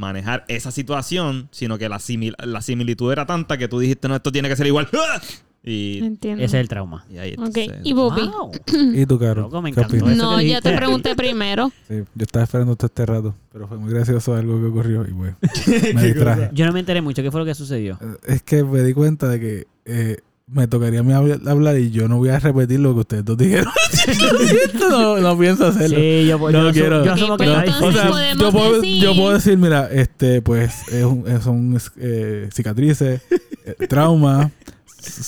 manejar 0.00 0.44
esa 0.48 0.70
situación, 0.70 1.48
sino 1.52 1.78
que 1.78 1.88
la, 1.88 1.98
simil- 1.98 2.34
la 2.42 2.62
similitud 2.62 3.12
era 3.12 3.26
tanta 3.26 3.58
que 3.58 3.68
tú 3.68 3.78
dijiste, 3.78 4.08
no, 4.08 4.16
esto 4.16 4.32
tiene 4.32 4.48
que 4.48 4.56
ser 4.56 4.66
igual. 4.66 4.88
¡Ah! 4.92 5.20
Y, 5.62 5.98
Entiendo. 6.02 6.42
Ese 6.42 6.56
es 6.56 6.62
el 6.62 6.68
trauma. 6.70 7.04
y 7.10 7.18
ahí 7.18 7.34
Ok, 7.34 7.54
entonces- 7.54 7.80
y 7.84 7.92
Bobby. 7.92 8.22
Wow. 8.22 8.50
¿Y 8.94 9.04
tú, 9.04 9.18
Caro? 9.18 9.50
No, 10.16 10.40
ya 10.40 10.62
te 10.62 10.74
pregunté 10.74 11.14
primero. 11.14 11.70
Sí, 11.86 11.96
yo 12.14 12.22
estaba 12.24 12.44
esperando 12.44 12.76
todo 12.76 12.86
este 12.86 13.04
rato, 13.04 13.34
pero 13.52 13.68
fue 13.68 13.76
muy 13.76 13.92
gracioso 13.92 14.34
algo 14.34 14.58
que 14.58 14.64
ocurrió 14.68 15.02
y 15.06 15.12
pues 15.12 15.34
me 15.94 16.02
distraje. 16.02 16.48
Yo 16.54 16.64
no 16.64 16.72
me 16.72 16.80
enteré 16.80 17.02
mucho. 17.02 17.22
¿Qué 17.22 17.30
fue 17.30 17.40
lo 17.40 17.44
que 17.44 17.54
sucedió? 17.54 17.98
Es 18.26 18.42
que 18.42 18.64
me 18.64 18.80
di 18.82 18.94
cuenta 18.94 19.28
de 19.28 19.38
que 19.38 19.66
eh, 19.84 20.20
me 20.52 20.66
tocaría 20.66 21.00
a 21.00 21.02
mí 21.02 21.12
habl- 21.12 21.46
hablar 21.48 21.78
y 21.78 21.90
yo 21.90 22.08
no 22.08 22.16
voy 22.18 22.30
a 22.30 22.38
repetir 22.38 22.80
lo 22.80 22.92
que 22.94 23.00
ustedes 23.00 23.24
dos 23.24 23.38
dijeron. 23.38 23.72
no, 24.80 25.18
no 25.18 25.38
pienso 25.38 25.66
hacerlo. 25.66 25.96
Sí, 25.96 26.26
yo, 26.26 26.38
No 26.38 26.50
yo, 26.66 26.72
quiero. 26.72 27.04
yo 27.04 27.12
O 27.12 27.16
sea, 27.92 28.10
puedo, 28.52 28.80
decir- 28.80 29.00
yo 29.00 29.14
puedo 29.14 29.32
decir, 29.34 29.56
mira, 29.58 29.88
este, 29.92 30.42
pues, 30.42 30.88
es 30.92 31.04
un- 31.04 31.24
es- 31.28 31.42
son 31.44 31.78
eh, 31.98 32.48
cicatrices, 32.52 33.20
eh, 33.64 33.86
trauma. 33.88 34.50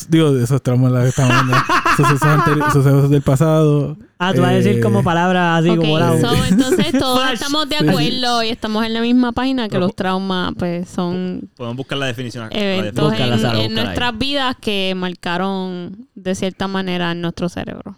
Digo, 0.09 0.33
de 0.33 0.45
esos 0.45 0.63
traumas 0.63 0.93
las 0.93 1.03
que 1.05 1.09
estamos 1.11 1.33
hablando. 1.33 1.57
Sucesos, 2.73 3.11
del 3.11 3.23
pasado. 3.23 3.97
Ah, 4.19 4.33
tú 4.35 4.41
vas 4.41 4.51
a 4.51 4.55
decir 4.55 4.79
eh, 4.79 4.81
como 4.81 5.03
palabras 5.03 5.61
así 5.61 5.71
Ok, 5.71 5.77
como 5.79 5.99
la... 5.99 6.19
so, 6.21 6.45
entonces 6.45 6.93
todos 6.99 7.21
Flash. 7.21 7.35
estamos 7.35 7.69
de 7.69 7.77
Sí. 7.79 7.89
acuerdo 7.89 8.43
y 8.45 8.49
estamos 8.49 8.85
en 8.87 8.95
la 8.95 9.01
misma 9.01 9.33
página 9.33 9.69
que 9.69 9.79
los 9.79 9.95
traumas 9.97 10.53
pues 10.57 10.89
son 10.89 11.51
Podemos 11.57 11.77
buscar 11.77 11.99
la 11.99 12.07
definición. 12.07 12.49
la 12.51 12.59
eventos 12.59 13.11
definición. 13.11 13.33
En, 13.35 13.41
Sara, 13.41 13.53
en 13.55 13.59
búscala 13.65 13.79
ahí. 13.81 13.85
nuestras 13.87 14.19
vidas 14.19 14.57
que 14.61 14.95
marcaron 14.97 16.07
de 16.15 16.35
cierta 16.35 16.69
manera 16.69 17.13
en 17.13 17.21
nuestro 17.21 17.49
cerebro. 17.49 17.97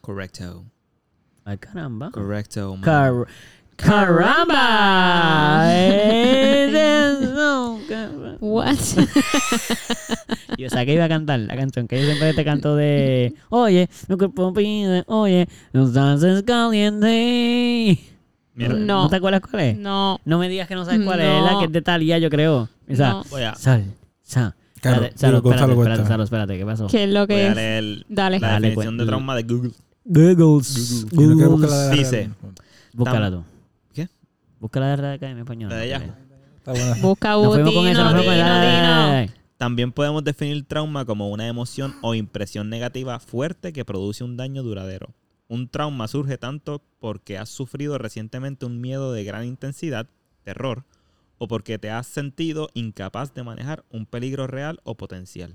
Correcto. 0.00 0.64
Ay, 1.44 1.58
caramba. 1.58 2.10
Correcto. 2.10 2.72
man. 2.72 2.80
Car- 2.82 3.26
¡Caramba! 3.78 5.68
What? 8.40 8.76
Yo 10.58 10.66
o 10.66 10.70
sea, 10.70 10.84
que 10.84 10.94
iba 10.94 11.04
a 11.04 11.08
cantar 11.08 11.38
la 11.40 11.56
canción 11.56 11.86
que 11.88 11.98
yo 12.00 12.04
siempre 12.06 12.34
te 12.34 12.44
canto 12.44 12.74
de 12.76 13.34
Oye, 13.48 13.88
mi 14.08 14.16
cuerpo 14.16 14.52
pide, 14.52 15.04
oye, 15.06 15.48
los 15.72 15.92
dances 15.92 16.42
caliente. 16.42 17.98
Mira, 18.54 18.74
No. 18.74 19.04
¿No 19.04 19.08
te 19.08 19.16
acuerdas 19.16 19.40
cuál 19.40 19.62
es? 19.62 19.78
no. 19.78 20.20
No 20.24 20.38
me 20.38 20.48
digas 20.48 20.66
que 20.68 20.74
no 20.74 20.84
sabes 20.84 21.00
cuál 21.04 21.20
es, 21.20 21.26
No. 21.26 21.38
es 21.46 21.52
la 21.52 21.58
que 21.60 21.64
es 21.66 21.72
de 21.72 21.82
Talía, 21.82 22.18
yo 22.18 22.28
creo. 22.30 22.68
Esa, 22.88 23.10
no. 23.10 23.24
voy 23.30 23.42
a, 23.42 23.54
Sal, 23.54 23.84
sal. 24.22 24.54
Claro, 24.80 24.96
Espérate, 25.04 25.18
Salo, 25.18 25.36
digo, 25.40 25.50
espérate, 25.52 25.72
espérate. 25.80 26.08
Salo, 26.08 26.22
espérate, 26.24 26.58
¿qué 26.58 26.66
pasó? 26.66 26.86
¿Qué 26.88 27.04
es 27.04 27.10
lo 27.10 27.20
voy 27.20 27.26
que 27.28 27.34
a 27.42 27.48
es? 27.50 27.56
leer 27.56 28.06
Dale. 28.08 28.40
la 28.40 28.48
Dale, 28.48 28.68
definición 28.68 28.98
de 28.98 29.06
trauma 29.06 29.36
de 29.36 29.42
Google. 29.42 29.70
Googles. 30.04 31.06
Googles. 31.12 31.90
de 31.90 31.96
Dice. 31.96 32.30
Búscala 32.92 33.30
tú. 33.30 33.44
¿Qué? 34.58 34.60
Búscala 34.60 34.88
de 34.88 34.96
Real 34.96 35.12
Academia 35.14 35.42
Española. 35.42 35.76
La 35.76 35.82
de. 35.82 36.12
Está 36.56 36.72
buena. 36.72 36.94
Busca 37.00 37.30
Nos 37.30 37.54
fuimos 37.54 37.72
con 37.74 37.86
eso, 37.86 38.04
Butino, 38.04 38.04
nos 38.04 38.12
fuimos 38.12 38.26
con 38.26 38.34
Dino, 38.34 38.46
Dale, 38.46 38.66
Dino. 38.66 38.88
dale, 38.88 39.12
dale. 39.12 39.32
También 39.56 39.92
podemos 39.92 40.22
definir 40.22 40.64
trauma 40.66 41.04
como 41.04 41.30
una 41.30 41.48
emoción 41.48 41.96
o 42.00 42.14
impresión 42.14 42.70
negativa 42.70 43.18
fuerte 43.18 43.72
que 43.72 43.84
produce 43.84 44.22
un 44.22 44.36
daño 44.36 44.62
duradero. 44.62 45.14
Un 45.48 45.68
trauma 45.68 46.06
surge 46.06 46.38
tanto 46.38 46.82
porque 47.00 47.38
has 47.38 47.48
sufrido 47.48 47.98
recientemente 47.98 48.66
un 48.66 48.80
miedo 48.80 49.12
de 49.12 49.24
gran 49.24 49.44
intensidad, 49.44 50.06
terror, 50.44 50.84
o 51.38 51.48
porque 51.48 51.78
te 51.78 51.90
has 51.90 52.06
sentido 52.06 52.68
incapaz 52.74 53.34
de 53.34 53.42
manejar 53.42 53.84
un 53.90 54.06
peligro 54.06 54.46
real 54.46 54.80
o 54.84 54.96
potencial. 54.96 55.54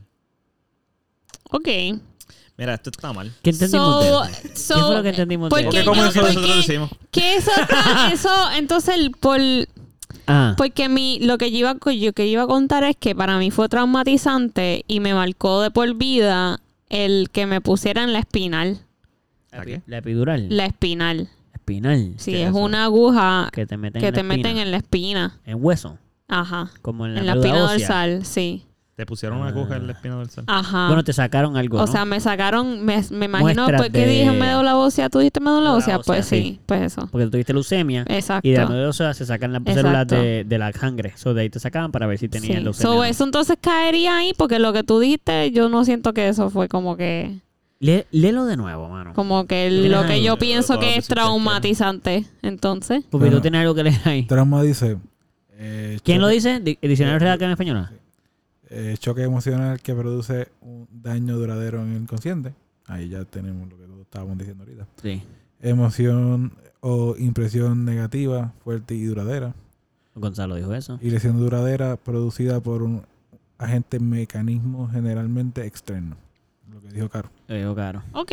Ok. 1.51 1.67
Mira, 2.63 2.75
esto 2.75 2.91
está 2.91 3.11
mal. 3.11 3.29
¿Qué 3.41 3.49
entendimos 3.49 4.05
So, 4.05 4.23
de 4.23 4.55
so, 4.55 4.75
¿Qué 4.75 4.81
fue 4.81 4.95
lo 4.95 5.03
que 5.03 5.09
entendimos 5.09 5.49
¿por 5.49 5.59
de 5.59 5.65
porque- 5.65 5.83
nosotros 5.83 6.55
decimos? 6.65 6.89
que 7.11 7.35
eso, 7.35 7.51
está- 7.59 8.09
eso, 8.13 8.29
entonces, 8.57 8.95
el- 8.95 9.11
por, 9.11 9.39
Ah, 10.27 10.53
porque 10.57 10.87
mi, 10.87 11.19
lo 11.19 11.37
que 11.37 11.51
yo, 11.51 11.57
iba, 11.57 11.75
yo, 11.93 12.13
que 12.13 12.25
iba 12.27 12.43
a 12.43 12.47
contar 12.47 12.85
es 12.85 12.95
que 12.95 13.13
para 13.13 13.37
mí 13.37 13.51
fue 13.51 13.67
traumatizante 13.67 14.85
y 14.87 15.01
me 15.01 15.13
marcó 15.13 15.61
de 15.61 15.71
por 15.71 15.93
vida 15.95 16.61
el 16.89 17.29
que 17.31 17.45
me 17.47 17.59
pusieran 17.59 18.13
la 18.13 18.19
espinal. 18.19 18.79
¿La 19.51 19.65
qué? 19.65 19.81
la 19.85 19.97
epidural. 19.97 20.47
La 20.49 20.65
espinal. 20.67 21.27
espinal. 21.53 22.13
Sí, 22.17 22.31
¿Qué 22.31 22.43
es 22.43 22.49
eso? 22.51 22.57
una 22.57 22.85
aguja 22.85 23.49
Que 23.51 23.65
te 23.65 23.75
meten 23.75 23.99
que 24.01 24.07
en 24.07 24.13
la 24.13 24.15
te 24.21 24.23
meten 24.23 24.45
espina. 24.45 24.61
en 24.63 24.71
la 24.71 24.77
espina. 24.77 25.39
En 25.45 25.57
hueso. 25.59 25.97
Ajá. 26.29 26.71
Como 26.81 27.05
en 27.05 27.15
la, 27.15 27.19
En 27.19 27.25
la 27.25 27.33
espina 27.33 27.63
ósea. 27.65 27.77
dorsal, 27.77 28.25
sí. 28.25 28.63
Te 28.95 29.07
pusieron 29.07 29.39
una 29.39 29.49
aguja 29.49 29.77
en 29.77 29.87
la 29.87 29.93
espina 29.93 30.13
dorsal. 30.13 30.43
Ajá. 30.45 30.85
Bueno, 30.85 31.03
te 31.03 31.13
sacaron 31.13 31.57
algo, 31.57 31.77
o 31.77 31.81
¿no? 31.81 31.87
sea, 31.87 32.05
me 32.05 32.19
sacaron, 32.19 32.85
me, 32.85 33.01
me 33.09 33.25
imagino, 33.25 33.63
Muestras 33.63 33.81
¿por 33.81 33.91
qué 33.91 34.05
de- 34.05 34.05
dije 34.07 34.31
médula 34.31 34.77
ósea? 34.77 35.09
¿Tú 35.09 35.17
dijiste 35.17 35.39
médula 35.39 35.61
Médula 35.61 35.73
ósea? 35.77 35.97
ósea, 35.97 36.05
Pues 36.05 36.25
sí. 36.27 36.35
sí, 36.43 36.59
pues 36.67 36.81
eso. 36.83 37.07
Porque 37.11 37.25
tú 37.25 37.31
tuviste 37.31 37.53
leucemia. 37.53 38.05
Exacto. 38.07 38.47
Y 38.47 38.51
de 38.51 38.59
la 38.59 38.67
médula 38.67 38.89
ósea 38.89 39.13
se 39.15 39.25
sacan 39.25 39.51
las 39.51 39.63
células 39.65 40.07
de, 40.07 40.43
de 40.43 40.57
la 40.59 40.71
sangre. 40.73 41.13
So, 41.15 41.33
de 41.33 41.41
ahí 41.41 41.49
te 41.49 41.59
sacaban 41.59 41.91
para 41.91 42.05
ver 42.05 42.19
si 42.19 42.29
tenías 42.29 42.55
Sí. 42.57 42.63
leucemia. 42.63 42.87
So, 42.87 42.91
o 42.91 42.97
no. 42.97 43.03
eso 43.03 43.23
entonces 43.23 43.57
caería 43.59 44.15
ahí 44.17 44.33
porque 44.37 44.59
lo 44.59 44.71
que 44.73 44.83
tú 44.83 44.99
dijiste, 44.99 45.49
yo 45.51 45.69
no 45.69 45.83
siento 45.85 46.13
que 46.13 46.27
eso 46.27 46.51
fue 46.51 46.67
como 46.69 46.95
que, 46.95 47.39
Lé- 47.79 48.05
léelo 48.11 48.45
de 48.45 48.57
nuevo, 48.57 48.89
mano. 48.89 49.13
como 49.15 49.47
que 49.47 49.69
¿Tienes 49.71 49.89
lo 49.91 50.05
que 50.05 50.21
yo 50.21 50.37
pienso 50.37 50.79
que 50.79 50.97
es 50.97 51.07
traumatizante. 51.07 52.25
Entonces, 52.43 53.03
Porque 53.09 53.25
Bueno. 53.25 53.37
tú 53.37 53.41
tienes 53.41 53.61
algo 53.61 53.73
que 53.73 53.83
leer 53.85 54.01
ahí. 54.05 54.23
Trauma 54.27 54.61
dice. 54.61 54.97
eh, 55.57 55.97
¿Quién 56.03 56.21
lo 56.21 56.27
dice? 56.27 56.59
Di- 56.59 56.77
¿El 56.79 56.89
diccionario 56.89 57.17
real 57.19 57.33
acá 57.33 57.45
en 57.45 57.51
español? 57.51 57.89
Eh, 58.75 58.97
choque 58.97 59.21
emocional 59.21 59.79
que 59.81 59.93
produce 59.93 60.47
un 60.61 60.87
daño 60.91 61.37
duradero 61.37 61.81
en 61.81 61.91
el 61.93 62.01
inconsciente. 62.01 62.53
Ahí 62.87 63.09
ya 63.09 63.23
tenemos 63.23 63.69
lo 63.69 63.77
que 63.77 63.85
todos 63.85 64.01
estábamos 64.01 64.37
diciendo 64.37 64.63
ahorita. 64.63 64.87
Sí. 65.01 65.21
Emoción 65.61 66.53
o 66.81 67.15
impresión 67.17 67.85
negativa, 67.85 68.51
fuerte 68.63 68.95
y 68.95 69.03
duradera. 69.03 69.53
Gonzalo 70.15 70.55
dijo 70.55 70.73
eso. 70.73 70.99
Y 71.01 71.11
lesión 71.11 71.39
duradera 71.39 71.97
producida 71.97 72.59
por 72.61 72.83
un 72.83 73.03
agente 73.57 73.99
mecanismo 73.99 74.89
generalmente 74.91 75.65
externo. 75.65 76.17
Lo 76.71 76.81
que 76.81 76.89
dijo 76.89 77.09
Caro. 77.09 77.29
Lo 77.47 77.55
dijo 77.55 77.75
Caro. 77.75 78.03
ok. 78.13 78.31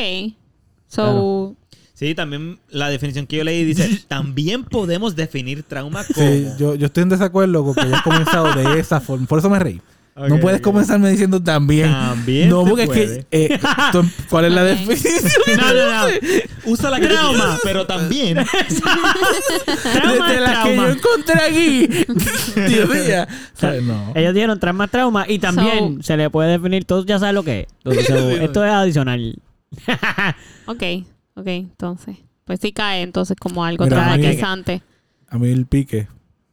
So, 0.88 1.54
Sí, 2.00 2.14
también 2.14 2.58
la 2.70 2.88
definición 2.88 3.26
que 3.26 3.36
yo 3.36 3.44
leí 3.44 3.62
dice, 3.62 4.02
también 4.08 4.64
podemos 4.64 5.14
definir 5.16 5.62
trauma 5.64 6.02
como... 6.02 6.26
Sí, 6.26 6.46
yo, 6.58 6.74
yo 6.74 6.86
estoy 6.86 7.02
en 7.02 7.10
desacuerdo 7.10 7.62
con 7.62 7.74
que 7.74 7.82
hayas 7.82 8.00
comenzado 8.00 8.54
de 8.54 8.80
esa 8.80 9.02
forma. 9.02 9.26
Por 9.26 9.38
eso 9.38 9.50
me 9.50 9.58
reí. 9.58 9.82
No 10.16 10.38
puedes 10.40 10.60
comenzarme 10.60 11.10
diciendo 11.10 11.42
también. 11.42 11.90
También 11.90 12.48
no, 12.50 12.62
se 12.64 12.68
porque 12.68 12.82
es 12.84 12.90
que. 12.90 13.26
eh, 13.30 13.60
tú- 13.92 14.04
¿Cuál 14.28 14.46
es 14.46 14.52
la 14.52 14.64
definición? 14.64 15.32
No, 15.56 15.74
no, 15.74 16.08
no. 16.08 16.14
Usa 16.66 16.90
la 16.90 16.98
quieras, 16.98 17.60
pero 17.62 17.86
también... 17.86 18.36
Trauma 19.92 20.28
de 20.28 20.34
es 20.34 20.40
las 20.40 20.64
que 20.64 20.76
yo 20.76 20.82
trauma. 20.82 20.90
encontré 20.90 21.42
aquí. 21.42 21.86
Dios 22.68 22.88
mío. 22.88 23.26
Ellos 24.14 24.34
dieron 24.34 24.58
trauma 24.60 24.88
trauma 24.88 25.24
y 25.28 25.38
también 25.38 25.96
So- 25.98 26.02
se 26.02 26.16
le 26.16 26.30
puede 26.30 26.50
definir, 26.52 26.84
todos 26.84 27.06
ya 27.06 27.18
saben 27.18 27.34
lo 27.34 27.42
que 27.42 27.60
es. 27.60 27.66
Entonces, 27.84 28.06
so, 28.06 28.30
esto 28.30 28.64
es 28.64 28.70
adicional. 28.72 29.36
ok, 30.66 30.82
ok, 31.34 31.46
entonces. 31.46 32.16
Pues 32.44 32.58
sí 32.60 32.72
cae 32.72 33.02
entonces 33.02 33.36
como 33.40 33.64
algo 33.64 33.86
traumatizante. 33.86 34.82
A 35.28 35.38
mí 35.38 35.48
el 35.50 35.66
pique. 35.66 36.08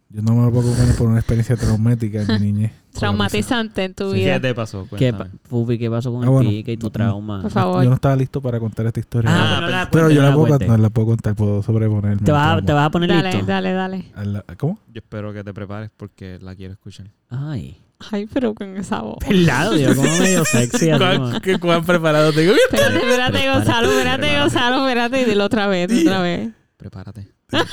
Yo 0.10 0.22
no 0.22 0.34
me 0.36 0.45
lo 0.45 0.51
puedo 0.51 0.74
comer 0.74 0.95
por 0.95 1.08
una 1.08 1.20
experiencia 1.20 1.55
traumática 1.58 2.22
en 2.22 2.28
mi 2.41 2.51
niñez. 2.51 2.72
Traumatizante 2.97 3.84
en 3.84 3.93
tu 3.93 4.12
¿Qué 4.12 4.18
vida. 4.20 4.39
te 4.39 4.55
pasó? 4.55 4.88
¿Qué, 4.97 5.14
pa- 5.14 5.28
Pupi, 5.49 5.78
¿qué 5.78 5.89
pasó 5.89 6.12
con 6.12 6.22
Ah, 6.24 6.26
el 6.26 6.32
bueno. 6.32 6.49
pique 6.49 6.72
y 6.72 6.78
tu 6.78 6.88
No, 6.88 6.91
trauma? 6.91 7.41
Por 7.41 7.51
favor. 7.51 7.84
Yo 7.84 7.89
no 7.89 7.95
estaba 7.95 8.16
listo 8.16 8.41
para 8.41 8.60
contar 8.60 8.86
esta 8.88 8.99
historia. 8.99 9.30
Ah, 9.32 9.58
Ah, 9.58 9.62
no 9.62 9.68
la 9.68 9.89
pero 9.91 10.05
cuentes, 10.05 10.16
yo 10.16 10.22
no 10.22 10.24
la 10.24 10.30
la 10.30 10.36
puedo, 10.36 10.47
cuentes. 10.47 10.68
no 10.70 10.78
la 10.78 10.89
puedo 10.89 11.08
contar, 11.08 11.36
puedo 11.36 11.62
sobreponerme. 11.62 12.22
¿Te, 12.24 12.32
al 12.32 12.38
vas 12.38 12.41
a, 12.43 12.47
trauma. 12.47 12.66
¿Te 12.66 12.74
vas 12.74 12.86
a 12.86 12.89
poner 12.89 13.10
Dale, 13.10 13.32
listo? 13.32 13.45
dale, 13.45 13.74
dale. 13.74 14.05
A 14.16 14.24
la- 14.26 14.45
¿Cómo? 14.58 14.80
Yo 14.88 14.99
espero 14.99 15.34
que 15.34 15.43
te 15.43 15.53
prepares 15.53 15.91
porque 15.95 16.39
la 16.41 16.55
quiero 16.55 16.74
escuchar. 16.74 17.08
Ay. 17.30 17.78
Ay, 18.12 18.28
pero 18.32 18.53
con 18.55 18.78
esa 18.78 19.01
voz. 19.01 19.18
Pelado, 19.20 19.74
Dios, 19.74 19.93
como 19.95 20.10
medio 20.20 20.45
sexy. 20.45 20.89
así 20.89 20.99
como- 21.03 21.30
¿Cuán, 21.30 21.41
qué, 21.41 21.60
cuán 21.60 21.84
preparado 21.84 22.32
tengo 22.32 22.53
Espérate, 22.53 22.95
espérate, 22.97 23.08
Prepárate, 23.08 23.49
Gonzalo, 23.53 23.88
espérate, 23.91 24.18
prepárate. 24.22 24.39
Gonzalo, 24.39 24.88
espérate. 24.88 25.22
Y 25.22 25.26
dilo 25.26 25.43
otra 25.45 25.68
vez, 25.68 25.91
otra 26.01 26.22
vez. 26.22 26.49
Prepárate. 26.78 27.28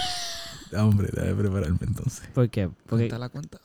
Ah, 0.77 0.85
Hombre, 0.87 1.09
debe 1.13 1.35
prepararme 1.35 1.79
entonces. 1.87 2.29
¿Por 2.35 2.49
qué? 2.51 2.69
Porque... 2.87 3.09
Cuéntala, 3.09 3.29
cuenta. 3.29 3.59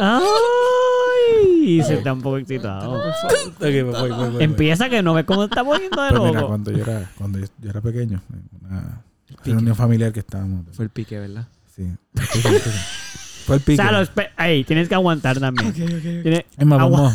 Ay, 0.00 1.82
se 1.82 1.94
está 1.94 2.12
un 2.12 2.22
poco 2.22 2.38
excitado. 2.38 3.00
Pues 3.58 3.82
voy, 3.82 3.82
voy, 3.82 4.10
voy, 4.10 4.30
voy. 4.30 4.44
Empieza 4.44 4.88
que 4.88 5.02
no 5.02 5.14
ves 5.14 5.24
cómo 5.24 5.44
está 5.44 5.64
poniendo 5.64 6.02
de 6.02 6.10
Pues 6.10 6.22
mira, 6.22 6.32
loco. 6.40 6.48
cuando 6.48 6.70
yo 6.70 6.78
era, 6.82 7.10
cuando 7.16 7.38
yo, 7.38 7.46
yo 7.60 7.70
era 7.70 7.80
pequeño, 7.80 8.20
en 8.30 8.66
una 8.66 9.02
reunión 9.44 9.74
familiar 9.74 10.12
que 10.12 10.20
estábamos. 10.20 10.66
Fue 10.72 10.84
el 10.84 10.90
pique, 10.90 11.18
¿verdad? 11.18 11.48
Sí. 11.74 11.90
El 13.48 13.60
pique. 13.60 13.76
Salo, 13.76 14.00
espe- 14.02 14.30
ahí, 14.36 14.64
tienes 14.64 14.88
que 14.88 14.94
aguantar 14.94 15.38
también. 15.38 15.72
Tienes- 15.72 16.44
Es 16.58 16.66
más, 16.66 16.80
agua- 16.80 17.00
vamos, 17.00 17.14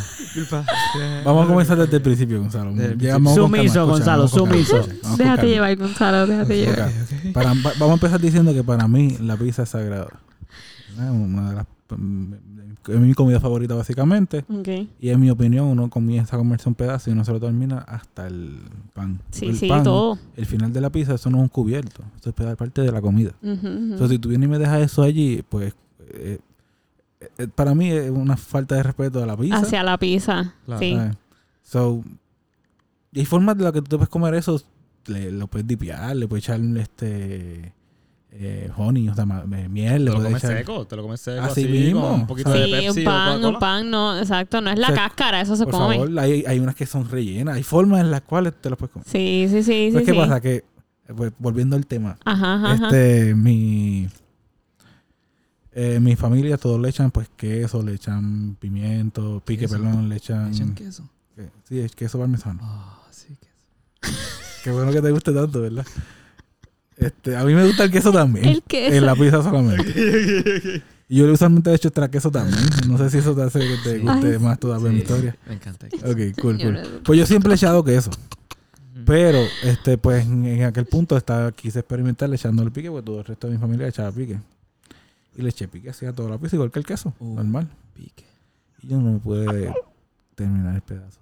vamos 1.26 1.46
a 1.46 1.48
comenzar 1.48 1.78
desde 1.78 1.98
el 1.98 2.02
principio, 2.02 2.40
Gonzalo. 2.40 2.72
Desde 2.74 2.94
el 2.94 2.98
Llegamos 3.00 3.38
con 3.38 3.44
Sumiso, 3.50 3.74
calma, 3.74 3.92
Gonzalo, 3.92 4.26
escucha, 4.26 4.42
vamos 4.44 4.56
con 4.58 4.66
sumiso. 4.66 4.72
calma, 4.88 4.94
vamos 5.04 5.10
con 5.10 5.18
Déjate 5.18 5.38
calma. 5.42 5.54
llevar, 5.54 5.76
Gonzalo, 5.78 6.28
déjate 6.28 6.58
llevar. 6.58 6.80
Ok. 6.90 7.34
Para- 7.34 7.50
va- 7.54 7.74
vamos 7.80 7.90
a 7.90 7.94
empezar 7.94 8.20
diciendo 8.22 8.54
que 8.54 8.64
para 8.64 8.88
mí 8.88 9.18
la 9.22 9.36
pizza 9.38 9.64
es 9.64 9.70
sagrada. 9.70 10.08
Es 10.94 10.98
Una 11.00 11.50
de 11.50 11.56
las, 11.56 11.66
mm, 11.98 12.34
es 12.88 13.00
mi 13.00 13.14
comida 13.14 13.40
favorita 13.40 13.76
básicamente. 13.76 14.44
Ok. 14.50 14.68
Y 15.00 15.10
en 15.10 15.20
mi 15.20 15.30
opinión 15.30 15.66
uno 15.68 15.90
comienza 15.90 16.36
a 16.36 16.40
comerse 16.40 16.68
un 16.68 16.76
pedazo 16.76 17.10
y 17.10 17.14
uno 17.14 17.24
se 17.24 17.32
lo 17.32 17.40
termina 17.40 17.80
hasta 17.80 18.28
el 18.28 18.58
pan. 18.94 19.20
Sí, 19.32 19.46
el 19.48 19.56
sí, 19.58 19.68
pan, 19.68 19.84
todo. 19.84 20.18
El 20.36 20.46
final 20.46 20.74
de 20.74 20.82
la 20.82 20.90
pizza 20.90 21.14
eso 21.14 21.30
no 21.30 21.38
es 21.38 21.44
un 21.44 21.50
cubierto. 21.50 22.04
Eso 22.20 22.30
es 22.32 22.56
parte 22.56 22.82
de 22.82 22.92
la 22.92 23.02
comida. 23.02 23.32
Ujú, 23.42 23.54
ujú. 23.54 23.68
Entonces 23.68 24.10
si 24.10 24.20
tú 24.20 24.30
vienes 24.30 24.48
y 24.48 24.52
me 24.52 24.58
dejas 24.58 24.82
eso 24.82 25.04
allí, 25.04 25.44
pues 25.48 25.74
eh, 26.14 26.40
eh, 27.38 27.48
para 27.54 27.76
mí 27.76 27.92
es 27.92 28.10
una 28.10 28.38
falta 28.38 28.76
de 28.76 28.84
respeto 28.84 29.22
a 29.24 29.26
la 29.26 29.38
pizza. 29.38 29.58
Hacia 29.58 29.84
la 29.84 29.98
pizza. 29.98 30.54
Claro. 30.66 30.80
Sí. 30.80 30.96
¿sabes? 30.96 31.16
So, 31.64 32.04
y 33.14 33.20
hay 33.20 33.26
formas 33.26 33.58
de 33.58 33.64
las 33.64 33.74
que 33.74 33.80
tú 33.82 33.90
te 33.90 33.98
puedes 33.98 34.10
comer 34.10 34.34
eso. 34.36 34.62
Le, 35.08 35.32
lo 35.32 35.48
puedes 35.48 35.68
dipiar, 35.68 36.16
le 36.16 36.28
puedes 36.28 36.46
echar 36.46 36.60
este 36.78 37.74
eh, 38.34 38.70
honey, 38.78 39.10
o 39.10 39.16
sea, 39.16 39.26
eh, 39.26 39.68
miel, 39.68 40.06
le 40.06 40.12
Te 40.12 40.18
lo 40.18 40.24
comes 40.24 40.44
echar. 40.44 40.58
seco, 40.60 40.86
te 40.88 40.96
lo 40.96 41.02
comes 41.02 41.20
seco 41.20 41.42
Así 41.44 41.64
así, 41.64 41.72
mismo. 41.72 42.02
con 42.02 42.14
un 42.22 42.28
poquito 42.28 42.50
de 42.52 42.66
Sí, 42.66 42.72
Pepsi 42.72 43.00
un 43.00 43.06
pan, 43.06 43.44
un 43.46 43.60
pan, 43.60 43.90
no, 43.90 44.18
exacto, 44.18 44.62
no 44.62 44.70
es 44.70 44.78
la 44.80 44.90
O 44.90 44.94
sea, 44.94 45.04
cáscara, 45.08 45.42
eso 45.42 45.56
se 45.56 45.66
Por 45.66 45.74
come. 45.74 45.96
favor, 45.98 46.20
hay, 46.20 46.44
hay 46.48 46.60
unas 46.60 46.76
que 46.76 46.86
son 46.86 47.10
rellenas. 47.10 47.56
Hay 47.58 47.64
formas 47.64 48.00
en 48.02 48.12
las 48.12 48.22
cuales 48.22 48.54
te 48.62 48.70
las 48.70 48.78
puedes 48.78 48.94
comer. 48.94 49.08
Sí, 49.10 49.48
sí, 49.50 49.64
sí, 49.64 49.90
Pues, 49.92 50.04
sí. 50.04 50.06
¿Qué 50.06 50.12
sí. 50.14 50.18
pasa? 50.18 50.40
Que, 50.40 50.56
eh, 50.58 50.64
pues, 51.16 51.34
volviendo 51.40 51.76
al 51.76 51.86
tema, 51.88 52.18
Ajá, 52.24 52.54
ajá, 52.56 52.72
ajá. 52.74 52.86
este, 52.86 53.36
mi, 53.36 54.08
eh, 55.74 56.00
mi 56.02 56.16
familia 56.16 56.58
todos 56.58 56.80
le 56.82 56.90
echan 56.90 57.12
pues 57.12 57.30
queso, 57.36 57.82
le 57.84 57.94
echan 57.94 58.56
pimiento, 58.60 59.42
pique, 59.46 59.62
Queso. 59.66 59.76
perdón, 59.76 60.10
le 60.10 60.18
echan... 60.18 60.50
¿Le 60.52 60.56
echan 60.56 60.76
queso? 60.76 61.10
que- 61.36 61.50
Sí, 61.68 61.80
es 61.80 61.96
queso 61.96 62.20
parmesano. 62.20 62.60
Ah, 62.64 63.02
sí, 63.12 63.36
queso. 63.40 64.16
Qué 64.64 64.72
bueno 64.72 64.92
que 64.92 65.02
te 65.02 65.12
guste 65.12 65.32
tanto, 65.32 65.62
¿verdad? 65.62 65.86
Este, 66.98 67.36
a 67.36 67.44
mí 67.46 67.54
me 67.56 67.66
gusta 67.66 67.86
el 67.86 67.92
queso 67.92 68.12
también. 68.12 68.46
El 68.46 68.62
queso. 68.64 68.96
En 68.96 69.06
la 69.06 69.16
pizza 69.16 69.42
solamente. 69.42 70.84
y 71.10 71.18
yo 71.18 71.32
usualmente 71.32 71.72
he 71.72 71.76
hecho 71.76 71.88
extra 71.88 72.12
queso 72.12 72.30
también. 72.30 72.60
No 72.88 72.98
sé 72.98 73.10
si 73.10 73.18
eso 73.18 73.34
te 73.36 73.42
hace 73.44 73.60
que 73.60 73.78
te 73.84 74.00
guste 74.00 74.34
Ay, 74.34 74.40
más 74.40 74.60
todavía 74.60 74.90
mi 74.90 74.98
Sí, 74.98 75.02
historia. 75.02 75.36
Me 75.48 75.54
encanta 75.56 75.88
el 75.88 75.92
queso. 75.94 76.06
Ok, 76.12 76.18
cool, 76.42 76.58
cool. 76.60 76.80
Pues 77.04 77.18
yo 77.20 77.26
siempre 77.26 77.54
he 77.54 77.56
echado 77.56 77.84
queso. 77.84 78.12
Pero, 79.06 79.40
este, 79.64 79.98
pues 79.98 80.26
en, 80.28 80.46
en 80.46 80.64
aquel 80.64 80.86
punto 80.86 81.18
estaba, 81.18 81.52
quise 81.54 81.80
experimentar 81.80 82.32
echándole 82.32 82.70
pique, 82.70 82.92
porque 82.92 83.06
todo 83.06 83.20
el 83.20 83.26
resto 83.26 83.48
de 83.48 83.54
mi 83.54 83.60
familia 83.60 83.88
echaba 83.88 84.12
pique. 84.12 84.38
Y 85.36 85.42
le 85.42 85.50
eché 85.50 85.68
pique 85.68 85.90
así 85.90 86.06
a 86.06 86.14
toda 86.14 86.30
la 86.30 86.38
pizza, 86.38 86.56
igual 86.56 86.72
que 86.72 86.80
el 86.80 86.86
queso, 86.86 87.14
Uh. 87.20 87.36
normal. 87.36 87.70
Pique. 87.96 88.26
Y 88.82 88.88
yo 88.88 89.00
no 89.00 89.14
me 89.14 89.20
pude 89.20 89.74
terminar 90.36 90.76
el 90.76 90.82
pedazo. 90.82 91.20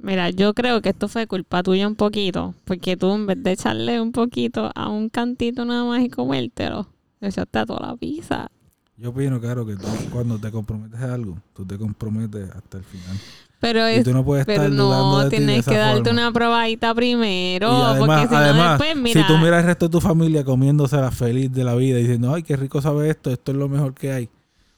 Mira, 0.00 0.30
yo 0.30 0.54
creo 0.54 0.80
que 0.80 0.90
esto 0.90 1.08
fue 1.08 1.26
culpa 1.26 1.62
tuya 1.62 1.86
un 1.88 1.96
poquito, 1.96 2.54
porque 2.64 2.96
tú 2.96 3.12
en 3.12 3.26
vez 3.26 3.42
de 3.42 3.52
echarle 3.52 4.00
un 4.00 4.12
poquito 4.12 4.70
a 4.74 4.88
un 4.88 5.08
cantito 5.08 5.64
nada 5.64 5.84
más 5.84 6.02
y 6.02 6.08
comértelo, 6.08 6.86
le 7.20 7.28
echaste 7.28 7.58
a 7.58 7.66
toda 7.66 7.88
la 7.88 7.96
pizza. 7.96 8.48
Yo 8.96 9.10
opino, 9.10 9.40
claro, 9.40 9.64
que 9.66 9.76
tú, 9.76 9.86
cuando 10.12 10.38
te 10.38 10.50
comprometes 10.50 11.00
a 11.00 11.14
algo, 11.14 11.38
tú 11.54 11.64
te 11.64 11.76
comprometes 11.78 12.50
hasta 12.50 12.78
el 12.78 12.84
final. 12.84 13.16
Pero 13.60 13.90
Y 13.90 13.94
es 13.94 14.04
tú 14.04 14.12
no 14.12 14.24
puedes 14.24 14.46
pero 14.46 14.62
estar 14.62 14.76
dudando 14.76 15.10
no, 15.18 15.18
de 15.24 15.30
ti 15.30 15.36
de 15.36 15.36
tienes 15.46 15.58
esa 15.60 15.70
que 15.72 15.76
darte 15.78 16.04
forma. 16.10 16.12
una 16.22 16.32
probadita 16.32 16.94
primero, 16.94 17.66
Y 17.66 17.82
además, 17.82 17.98
porque 17.98 18.28
si 18.28 18.34
no 18.34 18.38
además 18.40 18.78
después, 18.78 18.96
mira, 19.02 19.20
si 19.20 19.26
tú 19.26 19.38
miras 19.38 19.60
el 19.60 19.66
resto 19.66 19.86
de 19.86 19.90
tu 19.92 20.00
familia 20.00 20.44
comiéndosela 20.44 21.10
feliz 21.10 21.52
de 21.52 21.64
la 21.64 21.74
vida 21.74 21.98
y 21.98 22.02
diciendo, 22.02 22.32
ay, 22.32 22.44
qué 22.44 22.56
rico 22.56 22.80
sabe 22.80 23.10
esto, 23.10 23.30
esto 23.32 23.50
es 23.52 23.58
lo 23.58 23.68
mejor 23.68 23.94
que 23.94 24.12
hay, 24.12 24.28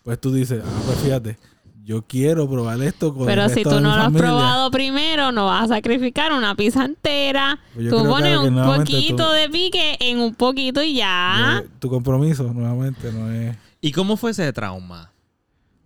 pues 0.03 0.19
tú 0.19 0.33
dices, 0.33 0.63
ah, 0.65 0.81
pues 0.87 0.99
fíjate, 1.01 1.39
yo 1.85 2.03
quiero 2.07 2.49
probar 2.49 2.81
esto 2.83 3.13
con 3.13 3.27
pero 3.27 3.43
el 3.45 3.49
si 3.51 3.57
resto 3.57 3.71
tú 3.71 3.77
de 3.77 3.83
no 3.83 3.95
lo 3.97 4.03
has 4.03 4.13
probado 4.13 4.71
primero, 4.71 5.31
no 5.33 5.47
vas 5.47 5.65
a 5.65 5.75
sacrificar 5.75 6.33
una 6.33 6.55
pizza 6.55 6.85
entera. 6.87 7.59
Pues 7.75 7.91
tú 7.91 8.05
pones 8.05 8.39
que 8.39 8.49
un 8.49 8.55
poquito 8.77 9.27
tú- 9.27 9.33
de 9.33 9.49
pique 9.51 9.97
en 10.01 10.21
un 10.21 10.35
poquito 10.35 10.83
y 10.83 10.95
ya. 10.95 11.61
yo- 11.65 11.69
tu 11.81 11.91
compromiso, 11.91 12.45
nuevamente, 12.55 13.13
no 13.13 13.31
es, 13.31 13.57
¿Y 13.83 13.93
cómo 13.93 14.17
fue 14.17 14.31
ese 14.31 14.51
trauma? 14.55 15.11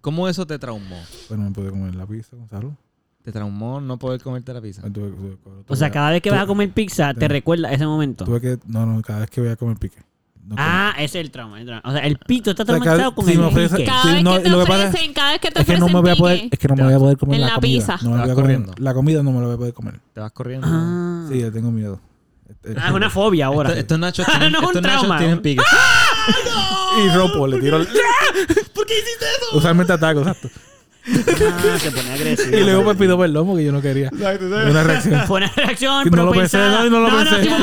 ¿Cómo 0.01 0.29
eso 0.29 0.47
te 0.47 0.59
traumó? 0.59 1.01
bueno, 1.31 1.45
me 1.45 1.51
pude 1.53 1.71
comer 1.71 1.95
la 1.95 2.05
pizza, 2.07 2.37
Gonzalo. 2.37 2.77
¿Te 3.25 3.33
traumó 3.33 3.81
no 3.81 3.99
poder 3.99 4.20
comerte 4.20 4.53
la 4.53 4.61
pizza? 4.61 4.83
Me 4.83 4.91
tuve- 4.91 5.11
tuve- 5.11 5.37
tuve- 5.43 5.64
O 5.66 5.75
sea, 5.77 5.91
cada 5.91 6.11
vez 6.11 6.20
que 6.20 6.29
tuve- 6.29 6.37
vas 6.37 6.45
a 6.45 6.47
comer 6.47 6.70
pizza, 6.72 7.14
te 7.14 7.27
recuerda 7.27 7.72
ese 7.72 7.87
momento. 7.87 8.27
tuve 8.27 8.39
que, 8.41 8.59
no, 8.66 8.85
no, 8.85 9.01
cada 9.01 9.20
vez 9.20 9.31
que 9.31 9.41
voy 9.41 9.49
a 9.51 9.57
comer 9.57 9.79
pique. 9.79 9.97
No 10.47 10.57
Ah, 10.59 10.93
ese 10.99 11.05
es 11.20 11.25
el 11.25 11.31
trauma. 11.31 11.59
el 11.59 11.64
trauma. 11.64 11.81
O 11.87 11.91
sea, 11.93 12.01
el 12.01 12.18
pito 12.18 12.51
está 12.51 12.64
O 12.64 12.66
sea, 12.66 12.75
traumatizado 12.77 13.14
con 13.14 13.25
si 13.25 13.33
el 13.33 13.39
me 13.39 13.47
ofrece- 13.47 13.77
pique. 13.77 13.89
Cada 13.89 14.03
Sí, 14.03 14.09
vez 14.12 14.22
no, 14.22 14.33
que 14.35 14.41
te 14.41 14.53
ofrecen, 14.53 15.12
cada 15.14 15.33
vez 15.33 15.41
que 15.41 15.51
te 15.51 15.61
es 15.61 15.66
que 15.66 15.79
no 15.79 15.87
me 15.89 16.01
voy 16.03 16.11
a 16.11 16.16
poder, 16.16 16.49
es 16.51 16.59
que 16.59 16.68
no 16.68 16.77
me 16.77 16.85
voy 16.85 16.93
a 16.93 16.99
poder 16.99 17.16
comer 17.16 17.35
En 17.37 17.41
la, 17.41 17.47
la 17.47 17.55
comida. 17.55 17.79
pizza. 17.79 17.99
No 18.03 18.11
me 18.11 18.20
voy 18.20 18.31
a 18.31 18.35
comer. 18.35 18.81
La 18.81 18.93
comida 18.95 19.22
no 19.22 19.33
me 19.33 19.41
la 19.41 19.47
voy 19.47 19.55
a 19.55 19.59
poder 19.59 19.72
comer. 19.72 20.01
¿Te 20.12 20.20
vas 20.20 20.33
corriendo? 20.33 20.66
Ah. 20.70 21.27
Sí, 21.33 21.41
ya 21.41 21.51
tengo 21.51 21.70
miedo. 21.70 21.99
Eh, 22.62 22.75
Ah, 22.79 22.89
es 22.89 22.93
una 22.93 23.09
fobia 23.09 23.47
ahora. 23.47 23.70
Esto- 23.70 23.81
Estos 23.81 23.99
nachos 23.99 24.27
tienen, 24.39 24.53
No 24.53 24.59
es 24.59 24.64
un 24.64 24.68
estos 24.77 24.83
nachos 24.83 25.16
tienen 25.18 25.41
pique. 25.41 25.62
Y 27.05 27.09
rompo, 27.16 27.47
le 27.47 27.59
tiro 27.61 27.79
el... 27.79 27.87
¿Por 28.75 28.87
qué 28.87 28.95
hiciste 28.99 29.25
eso? 29.41 29.57
Usualmente 29.57 29.93
ataco, 29.95 30.20
exacto. 30.20 30.49
Ah, 31.07 31.79
se 31.79 31.91
pone 31.91 32.11
agresivo. 32.13 32.57
Y 32.57 32.61
luego 32.65 32.85
me 32.85 32.95
pido 32.95 33.19
perdón 33.19 33.47
porque 33.47 33.65
yo 33.65 33.73
no 33.73 33.83
quería. 33.83 34.11
Una 34.13 34.83
reacción. 34.83 35.21
Fue 35.27 35.37
una 35.43 35.49
reacción, 35.49 36.05
No 36.05 36.11
pero 36.11 36.25
lo 36.25 36.33
pensé, 36.33 36.59
no, 36.59 36.91
no 36.91 37.01
lo 37.01 37.17
pensé. 37.17 37.43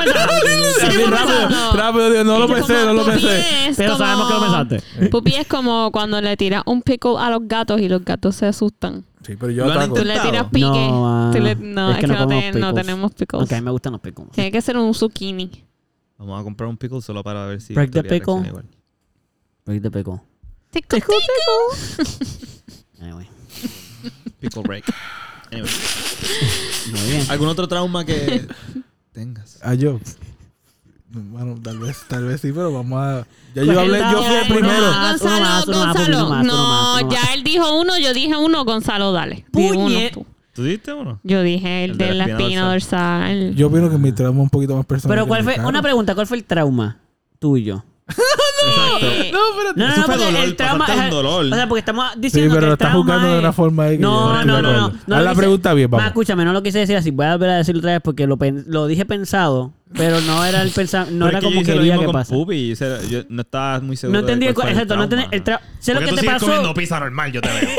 Sí, 0.82 1.04
rápido, 1.06 1.50
no. 1.50 1.74
rápido, 1.74 2.10
digo, 2.12 2.24
no 2.24 2.40
lo 2.40 2.48
pensé, 2.48 2.86
no 2.86 2.94
lo 2.94 3.06
pensé. 3.06 3.44
Pero 3.78 3.94
como- 3.94 4.06
sabemos 4.06 4.28
que 4.28 4.34
lo 4.34 4.42
pensaste. 4.42 5.10
Pupi 5.10 5.36
es 5.36 5.48
como 5.48 5.92
cuando 5.92 6.20
le 6.22 6.36
tiras 6.38 6.64
un 6.66 6.82
pickle 6.82 7.16
a 7.20 7.30
los 7.30 7.42
gatos 7.48 7.80
y 7.82 7.88
los 7.90 8.04
gatos 8.04 8.36
se 8.36 8.48
asustan. 8.48 9.06
Sí, 9.26 9.36
pero 9.40 9.52
yo 9.52 9.72
ataco. 9.72 9.94
Tú 9.96 10.04
le 10.04 10.20
tiras 10.20 10.46
pique. 10.52 10.66
No, 10.66 11.32
le- 11.34 11.52
ah, 11.52 11.56
no, 11.60 11.90
es 11.92 11.96
es 11.98 12.02
que 12.02 12.08
no 12.08 12.14
no, 12.16 12.28
te- 12.28 12.52
no 12.54 12.74
tenemos 12.74 13.12
pickles. 13.14 13.40
Aunque 13.42 13.56
a 13.56 13.60
mí 13.62 13.66
me 13.66 13.72
gustan 13.72 13.92
los 13.94 14.02
pickles. 14.02 14.30
Tiene 14.32 14.52
que 14.52 14.62
ser 14.62 14.78
un 14.78 14.94
zucchini. 14.94 15.64
Vamos 16.18 16.40
a 16.40 16.44
comprar 16.44 16.68
un 16.70 16.78
pickle 16.78 17.02
solo 17.02 17.24
para 17.24 17.46
ver 17.46 17.62
si 17.62 17.74
Break 17.74 17.92
the 17.92 18.04
pickle. 18.04 18.42
Break 19.66 19.82
the 19.84 19.92
pickle. 19.92 20.20
Tickle, 20.72 21.00
tickle. 21.02 21.26
Anyway. 23.02 23.28
Pickle 24.42 24.64
break. 24.64 24.84
Anyway. 25.52 25.70
Muy 26.92 27.02
bien. 27.12 27.26
¿Algún 27.30 27.48
otro 27.48 27.68
trauma 27.68 28.04
que 28.06 28.48
tengas? 29.14 29.60
Ah, 29.62 29.74
yo. 29.76 30.00
Bueno, 31.14 31.60
tal 31.62 31.78
vez, 31.80 32.04
tal 32.08 32.24
vez 32.26 32.40
sí, 32.42 32.52
pero 32.54 32.72
vamos 32.72 33.00
a. 33.02 33.28
Ya 33.54 33.64
Pues 33.64 33.68
yo 33.68 33.80
hablé, 33.82 33.98
él 34.00 34.06
yo 34.12 34.24
fui 34.24 34.36
el 34.36 34.48
primero. 34.48 34.86
Gonzalo, 34.94 35.66
Gonzalo. 35.66 36.44
no, 36.44 37.10
ya 37.12 37.34
él 37.34 37.44
dijo 37.44 37.80
uno, 37.82 37.98
yo 38.00 38.14
dije 38.14 38.36
uno, 38.38 38.64
Gonzalo, 38.64 39.12
dale. 39.12 39.46
Puñet. 39.52 40.14
tú. 40.14 40.26
¿Tú 40.54 40.64
diste 40.64 40.92
uno? 40.94 41.20
Yo 41.24 41.44
dije 41.44 41.86
el, 41.86 41.92
El 41.92 41.98
de, 41.98 42.06
de 42.08 42.14
la 42.14 42.26
espina 42.26 42.70
dorsal. 42.70 43.56
Yo 43.56 43.68
opino 43.68 43.90
que 43.90 43.98
mi 43.98 44.12
trauma 44.12 44.40
es 44.40 44.44
un 44.44 44.50
poquito 44.50 44.76
más 44.76 44.86
personal. 44.86 45.16
Pero 45.16 45.28
¿cuál 45.28 45.44
fue? 45.44 45.60
Una 45.60 45.82
pregunta, 45.82 46.16
¿cuál 46.16 46.28
fue 46.28 46.38
el 46.38 46.44
trauma 46.46 46.98
tuyo? 47.40 47.84
Eh, 49.02 49.32
No, 49.34 49.74
no, 49.76 49.88
Eso 49.88 49.98
no, 50.02 50.06
fue 50.06 50.16
porque 50.16 50.26
dolor, 50.26 50.44
el 50.46 50.56
trauma 50.56 50.86
es- 50.86 51.10
dolor. 51.12 51.46
O 51.46 51.56
sea, 51.56 51.68
porque 51.68 51.80
estamos 51.80 52.12
Sí, 52.14 52.20
diciendo 52.20 52.50
que 52.54 52.56
pero 52.58 52.68
lo 52.68 52.68
el 52.68 52.74
estás 52.74 52.90
trauma 52.90 53.04
jugando 53.14 53.34
de 53.34 53.40
una 53.40 53.50
es- 53.50 53.56
forma 53.56 53.84
ahí 53.86 53.96
que 53.98 54.02
No, 54.04 54.44
no, 54.46 54.46
no, 54.46 54.62
no. 54.62 54.70
acuerdo. 54.70 54.90
no 55.08 55.16
Haz 55.16 55.20
lo 55.22 55.26
la 55.26 55.32
quise- 55.32 55.40
pregunta 55.42 55.74
bien, 55.74 55.90
Ma, 55.90 55.98
vamos. 55.98 56.08
escúchame, 56.12 56.46
no 56.46 56.54
lo 56.54 56.62
quise 56.64 56.80
decir 56.80 56.96
así. 56.96 57.10
Voy 57.12 57.26
a 57.26 57.32
volver 57.34 57.50
a 57.50 57.58
decirlo 57.58 57.80
otra 57.80 57.92
vez 57.94 58.02
porque 58.04 58.28
lo, 58.28 58.38
pen- 58.38 58.64
lo 58.68 58.86
dije 58.86 59.06
pensado, 59.06 59.74
pero 59.94 60.22
no 60.22 60.46
era 60.46 60.62
el 60.62 60.70
pensa 60.70 61.06
no 61.10 61.26
Pero 61.26 61.28
era 61.28 61.38
es 61.40 61.44
que 61.46 61.50
yo 61.50 61.56
como 61.56 61.62
lo 61.68 61.80
quería 61.80 61.98
que 62.00 62.10
pasa. 62.14 62.34
Pupi 62.36 62.76
yo 63.10 63.22
no 63.30 63.42
estaba 63.42 63.80
muy 63.80 63.98
seguro 63.98 64.20
No 64.22 64.28
entendí, 64.28 64.46
de 64.46 64.50
el, 64.50 64.56
cuál 64.56 64.66
fue 64.68 64.72
el 64.74 64.78
exacto, 64.78 64.96
no 64.96 65.04
entendí 65.04 65.26
el 65.32 65.44
trauma. 65.44 65.64
tra- 65.66 65.70
sé 65.80 65.94
lo 65.96 66.00
que 66.02 66.08
tú 66.08 66.16
te 66.16 66.24
pasó. 66.26 66.46
comiendo 66.46 66.74
pizza 66.76 67.00
normal, 67.00 67.32
yo 67.32 67.42
te 67.42 67.50
veo. 67.50 67.60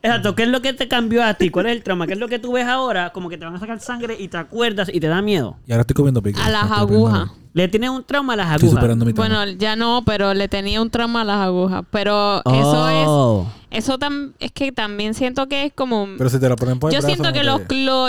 Exacto, 0.00 0.36
¿qué 0.36 0.44
es 0.44 0.48
lo 0.48 0.62
que 0.62 0.72
te 0.72 0.86
cambió 0.86 1.24
a 1.24 1.34
ti? 1.34 1.50
¿Cuál 1.50 1.66
es 1.66 1.72
el 1.72 1.82
trauma? 1.82 2.06
¿Qué 2.06 2.12
es 2.12 2.20
lo 2.20 2.28
que 2.28 2.38
tú 2.38 2.52
ves 2.52 2.66
ahora? 2.66 3.10
Como 3.10 3.28
que 3.28 3.36
te 3.36 3.44
van 3.44 3.56
a 3.56 3.58
sacar 3.58 3.80
sangre 3.80 4.16
y 4.18 4.28
te 4.28 4.36
acuerdas 4.36 4.88
y 4.92 5.00
te 5.00 5.08
da 5.08 5.20
miedo. 5.22 5.56
Y 5.66 5.72
ahora 5.72 5.80
estoy 5.80 5.94
comiendo 5.94 6.22
pique. 6.22 6.40
a 6.40 6.48
las 6.48 6.70
agujas. 6.70 7.30
Le 7.58 7.68
tienes 7.68 7.90
un 7.90 8.04
trauma 8.04 8.34
a 8.34 8.36
las 8.36 8.46
Estoy 8.52 8.68
agujas. 8.68 8.80
superando 8.80 9.04
mi 9.04 9.12
trauma. 9.12 9.36
Bueno, 9.44 9.58
ya 9.58 9.74
no, 9.76 10.02
pero 10.06 10.32
le 10.34 10.46
tenía 10.48 10.80
un 10.80 10.90
trauma 10.90 11.22
a 11.22 11.24
las 11.24 11.38
agujas. 11.38 11.82
Pero 11.90 12.38
eso 12.44 12.88
es, 12.88 13.06
Oh. 13.08 13.46
eso 13.70 13.98
tam- 13.98 14.32
es 14.38 14.52
que 14.52 14.70
también 14.70 15.14
siento 15.14 15.48
que 15.48 15.64
es 15.66 15.72
como... 15.72 16.06
Pero 16.16 16.30
si 16.30 16.38
te 16.38 16.48
lo 16.48 16.56
ponen 16.56 16.78
por 16.78 16.90
el 16.90 16.94
Yo 16.94 17.00
brazo, 17.00 17.06
siento 17.14 17.28
no 17.30 17.32
que 17.32 17.42
los, 17.44 17.60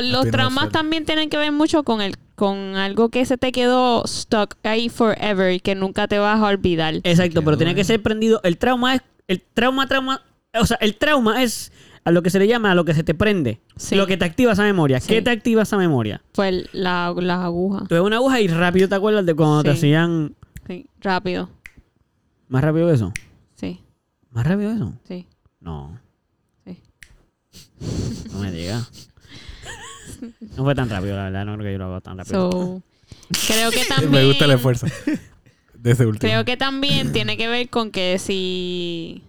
los 0.03 0.25
espina 0.25 0.31
traumas 0.31 0.69
también 0.69 1.05
tienen 1.05 1.29
que 1.29 1.37
ver 1.37 1.51
mucho 1.51 1.83
con 1.83 2.01
el 2.01 2.15
con 2.35 2.77
algo 2.77 3.09
que 3.09 3.25
se 3.25 3.37
te 3.37 3.51
quedó 3.51 4.03
stuck 4.07 4.55
ahí 4.63 4.87
forever 4.87 5.51
y 5.51 5.59
que 5.59 5.75
nunca 5.75 6.07
te 6.07 6.19
vas 6.19 6.39
a 6.39 6.45
olvidar. 6.45 6.93
Exacto, 7.03 7.41
pero 7.43 7.57
tiene 7.57 7.75
que 7.75 7.83
ser 7.83 8.01
prendido. 8.01 8.39
El 8.43 8.57
trauma 8.57 8.95
es. 8.95 9.01
El 9.27 9.41
trauma, 9.53 9.87
trauma. 9.87 10.21
O 10.57 10.65
sea, 10.65 10.77
el 10.79 10.95
trauma 10.95 11.43
es 11.43 11.71
a 12.03 12.11
lo 12.11 12.21
que 12.23 12.29
se 12.29 12.39
le 12.39 12.47
llama 12.47 12.71
a 12.71 12.75
lo 12.75 12.85
que 12.85 12.93
se 12.93 13.03
te 13.03 13.13
prende. 13.13 13.59
Sí. 13.75 13.95
Lo 13.95 14.07
que 14.07 14.17
te 14.17 14.25
activa 14.25 14.53
esa 14.53 14.63
memoria. 14.63 14.99
Sí. 14.99 15.07
¿Qué 15.09 15.21
te 15.21 15.29
activa 15.29 15.63
esa 15.63 15.77
memoria? 15.77 16.21
Fue 16.33 16.49
el- 16.49 16.69
la- 16.73 17.13
las 17.17 17.39
agujas. 17.39 17.87
Tú 17.87 17.95
ves 17.95 18.03
una 18.03 18.17
aguja 18.17 18.39
y 18.41 18.47
rápido 18.47 18.87
te 18.89 18.95
acuerdas 18.95 19.25
de 19.25 19.33
cuando 19.35 19.63
te 19.63 19.71
hacían. 19.71 20.35
Sí, 20.67 20.85
rápido. 21.01 21.49
Más 22.47 22.63
rápido 22.63 22.87
que 22.87 22.93
eso. 22.93 23.13
Sí, 23.55 23.81
Más 24.31 24.45
rápido 24.45 24.69
que 24.71 24.75
eso. 24.75 24.93
sí, 25.07 25.27
No. 25.59 25.99
sí. 26.65 26.79
No 28.33 28.39
me 28.39 28.51
digas. 28.51 28.89
No 30.57 30.63
fue 30.63 30.75
tan 30.75 30.89
rápido, 30.89 31.15
la 31.15 31.23
verdad. 31.25 31.45
No 31.45 31.53
creo 31.55 31.65
que 31.65 31.71
yo 31.73 31.77
lo 31.77 31.85
haga 31.85 32.01
tan 32.01 32.17
rápido. 32.17 32.51
So, 32.51 32.81
creo 33.47 33.71
que 33.71 33.85
también... 33.87 34.11
Me 34.11 34.25
gusta 34.25 34.45
el 34.45 34.51
esfuerzo. 34.51 34.87
De 35.75 35.91
ese 35.91 36.05
último. 36.05 36.19
Creo 36.19 36.43
que 36.43 36.57
también 36.57 37.13
tiene 37.13 37.37
que 37.37 37.47
ver 37.47 37.69
con 37.69 37.91
que 37.91 38.19
si 38.19 39.23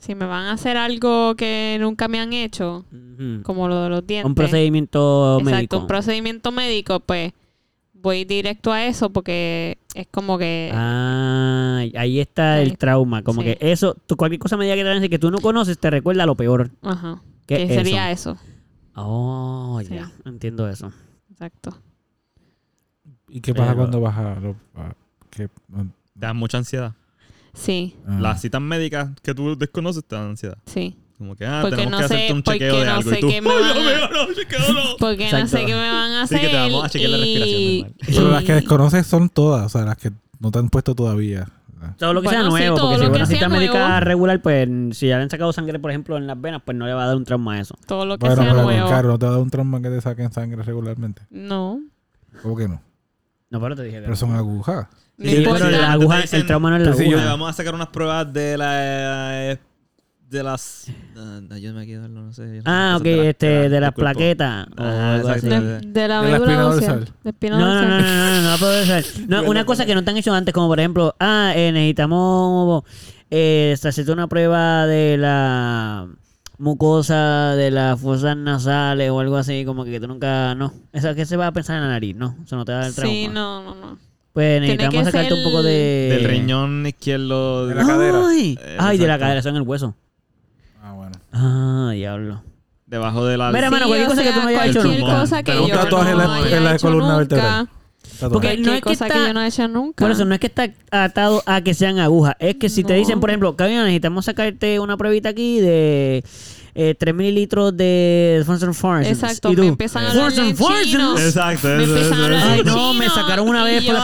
Si 0.00 0.14
me 0.14 0.24
van 0.26 0.46
a 0.46 0.52
hacer 0.52 0.76
algo 0.76 1.34
que 1.36 1.76
nunca 1.80 2.08
me 2.08 2.18
han 2.18 2.32
hecho, 2.32 2.84
como 3.42 3.68
lo 3.68 3.82
de 3.84 3.88
los 3.90 4.06
dientes. 4.06 4.26
Un 4.26 4.34
procedimiento 4.34 5.38
Exacto, 5.38 5.54
médico. 5.56 5.78
un 5.78 5.86
procedimiento 5.86 6.52
médico, 6.52 7.00
pues 7.00 7.32
voy 7.92 8.24
directo 8.24 8.72
a 8.72 8.86
eso 8.86 9.10
porque 9.10 9.76
es 9.94 10.06
como 10.10 10.38
que... 10.38 10.70
Ah, 10.72 11.84
ahí 11.96 12.18
está 12.18 12.62
el 12.62 12.78
trauma. 12.78 13.22
Como 13.22 13.42
Sí. 13.42 13.48
que 13.48 13.58
eso, 13.72 13.94
tú, 14.06 14.16
cualquier 14.16 14.40
cosa 14.40 14.56
media 14.56 14.74
que 14.74 14.84
te 15.00 15.10
que 15.10 15.18
tú 15.18 15.30
no 15.30 15.38
conoces, 15.38 15.78
te 15.78 15.90
recuerda 15.90 16.24
lo 16.24 16.34
peor. 16.34 16.70
Ajá. 16.80 17.22
¿Qué 17.46 17.66
sería 17.68 18.10
eso? 18.10 18.38
Oh, 18.94 19.80
Sí. 19.86 19.94
ya. 19.94 20.10
Entiendo 20.24 20.66
eso. 20.66 20.90
Exacto. 21.30 21.76
¿Y 23.28 23.40
qué 23.42 23.52
pasa 23.54 23.66
Pero- 23.72 23.76
cuando 23.76 24.00
vas 24.00 24.16
a... 24.16 24.40
lo- 24.40 24.56
a- 24.76 24.94
que- 25.30 25.48
Te 25.48 25.52
da 26.14 26.32
mucha 26.32 26.56
ansiedad. 26.58 26.94
Sí, 27.52 27.96
ah, 28.06 28.18
Las 28.20 28.40
citas 28.40 28.60
médicas 28.60 29.10
que 29.22 29.34
tú 29.34 29.56
desconoces 29.56 30.04
te 30.04 30.16
dan 30.16 30.30
ansiedad. 30.30 30.58
sí. 30.66 30.96
Como 31.18 31.36
que, 31.36 31.44
ah, 31.44 31.58
Porque 31.60 31.76
tenemos 31.76 31.92
no 31.92 31.98
que 31.98 32.04
hacerte 32.06 32.26
sé- 32.28 32.32
un 32.32 32.42
porque 32.42 32.58
chequeo 32.60 32.78
de 32.80 32.84
no 32.86 32.92
algo. 32.94 33.10
y 33.12 33.20
tú, 33.20 33.26
me 33.26 33.32
¡ay, 33.34 33.40
van 33.42 33.58
Dios 33.74 33.76
a- 33.76 33.80
mío, 33.98 34.08
no, 34.26 34.34
chequeo 34.34 34.72
no! 34.72 34.80
Porque 34.98 35.30
no 35.30 35.46
sé 35.48 35.58
qué 35.66 35.74
me 35.74 35.90
van 35.90 36.12
a 36.12 36.26
Sí, 36.26 36.34
hacer. 36.34 36.40
que 36.40 36.48
te 36.48 36.56
vamos 36.62 36.84
a 36.84 36.88
chequear 36.88 37.10
la 37.10 37.16
respiración 37.18 37.60
y- 37.60 37.82
normal. 37.82 37.94
Pero 38.06 38.30
las 38.30 38.44
que 38.44 38.52
desconoces 38.54 39.06
son 39.06 39.28
todas, 39.28 39.66
o 39.66 39.68
sea, 39.68 39.84
las 39.84 39.98
que 39.98 40.12
no 40.38 40.50
te 40.50 40.58
han 40.60 40.70
puesto 40.70 40.94
todavía. 40.94 41.46
Todo 41.98 42.14
lo 42.14 42.22
que 42.22 42.28
sea 42.30 42.38
Bueno, 42.40 42.56
sí, 42.56 42.62
nuevo, 42.62 42.76
todo 42.78 42.90
porque 42.92 43.04
si 43.06 43.10
una 43.12 43.26
cita 43.26 43.48
médica 43.50 43.86
nuevo. 43.88 44.00
regular, 44.00 44.40
pues 44.40 44.68
si 44.96 45.08
ya 45.08 45.18
le 45.18 45.24
han 45.24 45.30
sacado 45.30 45.52
sangre, 45.52 45.78
por 45.78 45.90
ejemplo, 45.90 46.16
en 46.16 46.26
las 46.26 46.40
venas, 46.40 46.62
pues 46.64 46.74
no 46.78 46.86
le 46.86 46.94
va 46.94 47.04
a 47.04 47.06
dar 47.08 47.16
un 47.16 47.24
trauma 47.26 47.52
a 47.56 47.60
eso. 47.60 47.74
Todo 47.86 48.06
lo 48.06 48.16
que 48.16 48.26
Bueno, 48.26 48.42
sea 48.42 48.54
nuevo. 48.54 48.88
carro, 48.88 49.08
¿no 49.10 49.18
te 49.18 49.26
va 49.26 49.32
a 49.32 49.34
dar 49.34 49.42
un 49.42 49.50
trauma 49.50 49.82
que 49.82 49.90
te 49.90 50.00
saquen 50.00 50.32
sangre 50.32 50.62
regularmente? 50.62 51.20
No. 51.28 51.80
¿Cómo 52.42 52.56
que 52.56 52.66
no? 52.66 52.80
No, 53.50 53.60
pero 53.60 53.76
te 53.76 53.82
dije 53.82 53.96
que 53.96 54.00
Pero 54.02 54.10
no. 54.12 54.16
son 54.16 54.34
agujas. 54.34 54.86
Sí, 55.20 55.42
pero 55.44 55.70
la 55.70 55.78
Te 55.78 55.84
aguja, 55.84 56.16
dicen- 56.22 56.40
el 56.40 56.46
trauma 56.46 56.70
no 56.70 56.76
es 56.76 56.86
la 56.86 56.94
si 56.94 57.02
aguja. 57.04 57.24
vamos 57.26 57.50
a 57.50 57.52
sacar 57.52 57.74
unas 57.74 57.88
pruebas 57.88 58.32
de 58.32 58.56
la... 58.56 59.50
eh, 59.52 59.58
De 60.30 60.42
las... 60.42 60.86
ah, 61.16 61.40
aquí 61.50 61.66
a 61.66 61.72
darlo, 62.00 62.22
no 62.22 62.32
sé. 62.32 62.56
yo 62.56 62.62
Ah, 62.64 62.94
ok, 62.96 63.02
de 63.02 63.16
la- 63.16 63.24
este, 63.30 63.46
de 63.46 63.62
la- 63.62 63.68
de 63.68 63.80
las 63.80 63.92
plaquetas. 63.92 64.66
o 64.68 64.70
Ah, 64.78 65.14
algo 65.16 65.28
así. 65.28 65.46
exacto. 65.46 65.66
De, 65.66 65.80
de 65.80 66.08
la 66.08 66.22
De 66.22 66.30
la 66.30 66.38
médula 66.38 66.66
ósea. 66.68 66.94
No, 66.94 67.58
no, 67.58 67.82
no, 67.82 67.82
no, 67.82 67.98
no, 68.00 68.40
no, 68.42 68.50
no 68.52 68.58
puede 68.58 68.86
ser. 68.86 69.04
No, 69.28 69.42
una 69.50 69.64
cosa 69.66 69.84
que 69.86 69.94
no 69.94 70.04
te 70.04 70.10
han 70.10 70.16
hecho 70.16 70.32
antes, 70.32 70.54
como 70.54 70.68
por 70.68 70.78
ejemplo, 70.78 71.14
ah, 71.20 71.52
eh, 71.54 71.70
necesitamos 71.72 72.84
eh, 73.30 73.76
hacerte 73.82 74.12
una 74.12 74.26
prueba 74.28 74.86
de 74.86 75.16
la 75.18 76.06
mucosa 76.58 77.54
de 77.56 77.70
las 77.70 78.00
fosas 78.00 78.36
nasales 78.36 79.10
o 79.10 79.18
algo 79.20 79.36
así, 79.36 79.64
como 79.64 79.84
que 79.84 79.98
tú 80.00 80.06
nunca, 80.06 80.54
no. 80.54 80.72
Esa 80.92 81.14
que 81.14 81.26
se 81.26 81.36
va 81.36 81.46
a 81.48 81.52
pensar 81.52 81.76
en 81.76 81.82
la 81.82 81.88
nariz, 81.88 82.14
no, 82.16 82.36
eso 82.44 82.56
no 82.56 82.64
te 82.64 82.72
va 82.72 82.78
a 82.78 82.82
dar 82.82 82.92
trauma. 82.92 83.12
Sí, 83.12 83.28
no, 83.28 83.62
no, 83.64 83.74
no. 83.74 83.98
Pues 84.40 84.60
necesitamos 84.62 84.94
que 84.94 85.04
sacarte 85.04 85.34
un 85.34 85.44
poco 85.44 85.62
de... 85.62 86.08
Del 86.12 86.24
riñón 86.24 86.86
izquierdo. 86.86 87.66
De 87.66 87.74
la 87.74 87.86
cadera. 87.86 88.20
Ay, 88.28 88.58
Eh, 88.62 88.76
ay 88.78 88.98
de 88.98 89.06
la 89.06 89.18
cadera, 89.18 89.42
son 89.42 89.56
el 89.56 89.62
hueso. 89.62 89.94
Ah, 90.82 90.92
bueno. 90.92 91.12
Ah, 91.32 91.90
diablo. 91.94 92.42
Debajo 92.86 93.24
de 93.26 93.36
la... 93.36 93.52
Mira, 93.52 93.68
Sí, 93.68 93.72
mano, 93.72 93.86
cualquier 93.86 94.08
cosa 94.08 94.22
que 94.22 94.32
tú 94.32 94.40
no 94.40 94.48
hayas 94.48 94.66
hecho 94.66 94.80
cualquier 94.80 95.00
nunca. 95.00 95.20
cosa 95.20 95.42
que 95.42 95.52
Pero 95.52 95.64
un 95.64 95.70
yo 95.70 95.76
tatuaje 95.78 96.10
en 96.10 96.18
la- 96.64 96.72
en 96.72 96.78
columna 96.78 97.16
vertebral. 97.18 97.68
Porque 98.32 98.56
no 98.58 98.72
es 98.72 98.80
que 98.80 98.80
cosa 98.82 99.08
que, 99.08 99.14
yo 99.14 99.32
no 99.32 99.42
he 99.42 99.46
hecho 99.46 99.68
nunca. 99.68 100.04
Por 100.04 100.10
eso 100.10 100.24
no 100.24 100.34
es 100.34 100.40
que 100.40 100.46
está 100.48 100.68
atado 100.90 101.42
a 101.46 101.60
que 101.62 101.72
sean 101.74 101.98
agujas. 101.98 102.34
Es 102.38 102.56
que 102.56 102.68
si 102.68 102.82
te 102.84 102.94
dicen, 102.94 103.20
por 103.20 103.30
ejemplo, 103.30 103.56
Cabina, 103.56 103.82
necesitamos 103.84 104.24
sacarte 104.26 104.78
una 104.80 104.96
pruebita 104.96 105.28
aquí 105.30 105.60
de 105.60 106.24
eh, 106.74 106.94
3 106.98 107.14
mililitros 107.14 107.76
de 107.76 108.42
Fortune 108.46 108.74
Farms. 108.74 109.06
Exacto, 109.06 109.50
y 109.52 109.56
tú, 109.56 109.62
me 109.62 109.68
empiezan 109.68 110.04
a 110.04 110.10
hablar 110.10 110.24
"Fortune 110.26 110.48
en 110.50 110.56
Farms". 110.56 110.82
chino. 110.84 111.18
Exacto, 111.18 111.68
Me 111.68 111.84
eso, 111.84 111.96
eso, 111.96 112.14
hablar 112.14 112.32
eso. 112.32 112.46
Ay, 112.48 112.62
no, 112.64 112.94
me 112.94 113.08
sacaron 113.08 113.48
una 113.48 113.64
vez 113.64 113.84
por 113.84 113.94
la 113.94 114.00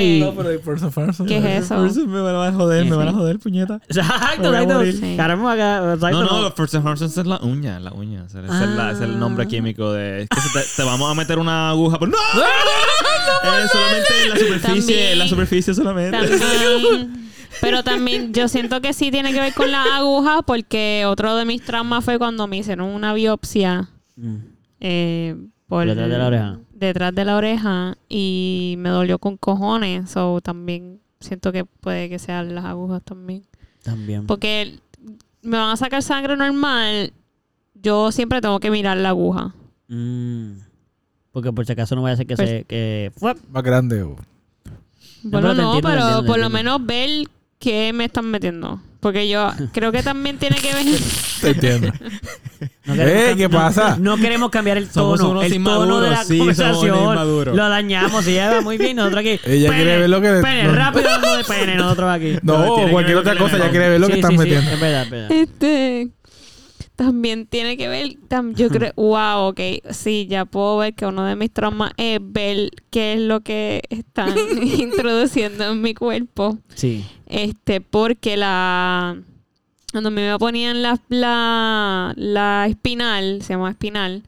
y- 0.00 0.20
No, 0.20 0.34
pero 0.34 0.48
hay 0.50 0.58
person 0.58 0.92
farson. 0.92 1.26
¿Qué 1.26 1.38
es 1.38 1.64
eso? 1.64 1.76
Por 1.76 2.06
me 2.06 2.20
van 2.20 2.34
a 2.34 2.52
joder, 2.56 2.84
me 2.84 2.96
van 2.96 3.08
a 3.08 3.12
joder, 3.12 3.38
puñeta. 3.38 3.80
Exacto, 3.88 4.54
exacto. 4.54 5.06
Caramba, 5.16 5.54
exacto, 5.94 6.22
No, 6.22 6.30
no, 6.30 6.42
los 6.42 6.54
first 6.54 6.74
Horsons 6.74 7.16
es 7.16 7.26
la 7.26 7.38
uña, 7.42 7.78
la 7.80 7.92
uña. 7.92 8.24
Es, 8.26 8.34
el, 8.34 8.46
la- 8.76 8.90
es 8.92 9.00
el 9.00 9.14
Ah. 9.14 9.18
nombre 9.18 9.46
químico 9.46 9.92
de. 9.92 10.22
Es 10.22 10.28
que 10.28 10.40
se 10.40 10.48
te, 10.58 10.64
te 10.76 10.82
vamos 10.82 11.10
a 11.10 11.14
meter 11.14 11.38
una 11.38 11.70
aguja. 11.70 11.98
Pero 11.98 12.12
¡No! 12.12 12.16
Eh, 12.18 13.66
solamente 13.72 14.22
en 14.24 14.30
la 14.30 14.36
superficie, 14.36 15.12
en 15.12 15.18
la 15.18 15.28
superficie 15.28 15.74
solamente. 15.74 16.18
Pero 17.60 17.82
también 17.82 18.32
yo 18.32 18.48
siento 18.48 18.80
que 18.80 18.92
sí 18.92 19.10
tiene 19.10 19.32
que 19.32 19.40
ver 19.40 19.54
con 19.54 19.70
la 19.72 19.96
aguja 19.96 20.42
porque 20.42 21.04
otro 21.06 21.36
de 21.36 21.44
mis 21.44 21.62
traumas 21.62 22.04
fue 22.04 22.18
cuando 22.18 22.46
me 22.46 22.58
hicieron 22.58 22.88
una 22.88 23.12
biopsia 23.14 23.88
Mm. 24.16 24.36
eh, 24.80 25.36
por 25.66 25.86
Detrás 25.86 26.08
de 26.10 26.18
la 26.18 26.26
oreja. 26.26 26.58
detrás 26.74 27.14
de 27.14 27.24
la 27.24 27.36
oreja 27.36 27.96
y 28.08 28.74
me 28.78 28.88
dolió 28.90 29.18
con 29.18 29.36
cojones. 29.36 30.10
So 30.10 30.40
también 30.40 31.00
siento 31.20 31.52
que 31.52 31.64
puede 31.64 32.08
que 32.08 32.18
sean 32.18 32.54
las 32.54 32.64
agujas 32.64 33.02
también. 33.02 33.44
También. 33.82 34.26
Porque 34.26 34.78
me 35.42 35.56
van 35.56 35.70
a 35.70 35.76
sacar 35.76 36.02
sangre 36.02 36.36
normal. 36.36 37.12
Yo 37.74 38.12
siempre 38.12 38.40
tengo 38.40 38.60
que 38.60 38.70
mirar 38.70 38.96
la 38.98 39.10
aguja. 39.10 39.54
Mm. 39.88 40.52
Porque 41.32 41.52
por 41.52 41.64
si 41.64 41.72
acaso 41.72 41.94
no 41.96 42.02
vaya 42.02 42.14
a 42.14 42.16
ser 42.16 42.26
que 42.26 42.36
Pues- 42.36 42.48
se... 42.50 42.64
Que... 42.64 43.12
Más 43.50 43.62
grande. 43.62 44.02
o- 44.02 44.16
Bueno, 45.22 45.48
pero 45.48 45.54
te 45.54 45.62
no, 45.62 45.72
pero 45.80 45.94
entiendo, 46.00 46.22
te 46.22 46.26
por 46.26 46.38
lo 46.40 46.50
menos 46.50 46.84
ver 46.84 47.28
qué 47.60 47.92
me 47.92 48.06
están 48.06 48.26
metiendo. 48.30 48.80
Porque 48.98 49.28
yo 49.28 49.50
creo 49.72 49.92
que 49.92 50.02
también 50.02 50.36
tiene 50.38 50.56
que 50.56 50.74
ver. 50.74 50.84
Te 51.40 51.50
entiendo. 51.50 51.92
No 52.84 52.94
¡Eh, 52.94 53.34
qué 53.36 53.48
no- 53.48 53.50
pasa! 53.56 53.96
No, 53.98 54.16
queremos 54.16 54.50
cambiar 54.50 54.76
el 54.76 54.88
tono. 54.88 55.16
Somos 55.16 55.30
unos 55.30 55.44
el 55.44 55.62
tono 55.64 56.00
de 56.00 56.10
la 56.10 56.24
sí, 56.24 56.36
conversación. 56.38 57.14
Lo 57.56 57.68
dañamos. 57.68 58.26
Y 58.26 58.32
ella 58.32 58.50
va 58.54 58.60
muy 58.62 58.76
bien. 58.78 58.96
Nosotros 58.96 59.20
aquí. 59.20 59.40
Ella 59.44 59.70
quiere 59.70 59.98
ver 59.98 60.10
lo 60.10 60.20
que- 60.20 60.32
Pene, 60.42 60.64
no. 60.64 60.72
rápido 60.74 61.08
de 61.36 61.44
pene. 61.44 61.76
Nosotros 61.76 62.10
aquí. 62.10 62.36
No, 62.42 62.76
cualquier 62.90 63.16
otra 63.18 63.36
cosa, 63.36 63.58
ya 63.58 63.70
quiere 63.70 63.90
ver 63.90 64.00
lo 64.00 64.08
que 64.08 64.14
Sí, 64.14 64.20
están 64.20 64.36
metiendo. 64.36 64.70
es 64.70 64.80
verdad, 64.80 65.02
es 65.04 65.10
verdad. 65.10 65.32
Este. 65.32 66.08
También 67.00 67.46
tiene 67.46 67.78
que 67.78 67.88
ver. 67.88 68.08
tam- 68.28 68.54
yo 68.54 68.68
creo. 68.68 68.92
Wow, 68.94 69.48
ok. 69.48 69.60
Sí, 69.90 70.26
ya 70.28 70.44
puedo 70.44 70.76
ver 70.76 70.92
que 70.92 71.06
uno 71.06 71.24
de 71.24 71.34
mis 71.34 71.50
traumas 71.50 71.92
es 71.96 72.20
ver 72.22 72.68
qué 72.90 73.14
es 73.14 73.20
lo 73.20 73.40
que 73.40 73.80
están 73.88 74.34
introduciendo 74.78 75.64
en 75.72 75.80
mi 75.80 75.94
cuerpo. 75.94 76.58
Sí. 76.74 77.02
Este, 77.26 77.80
porque 77.80 78.36
la. 78.36 79.16
Cuando 79.92 80.10
me 80.10 80.38
ponían 80.38 80.82
la, 80.82 81.00
la, 81.08 82.12
la 82.16 82.66
espinal, 82.68 83.40
se 83.40 83.54
llama 83.54 83.70
espinal, 83.70 84.22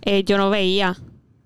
eh, 0.00 0.24
yo 0.24 0.38
no 0.38 0.48
veía. 0.48 0.96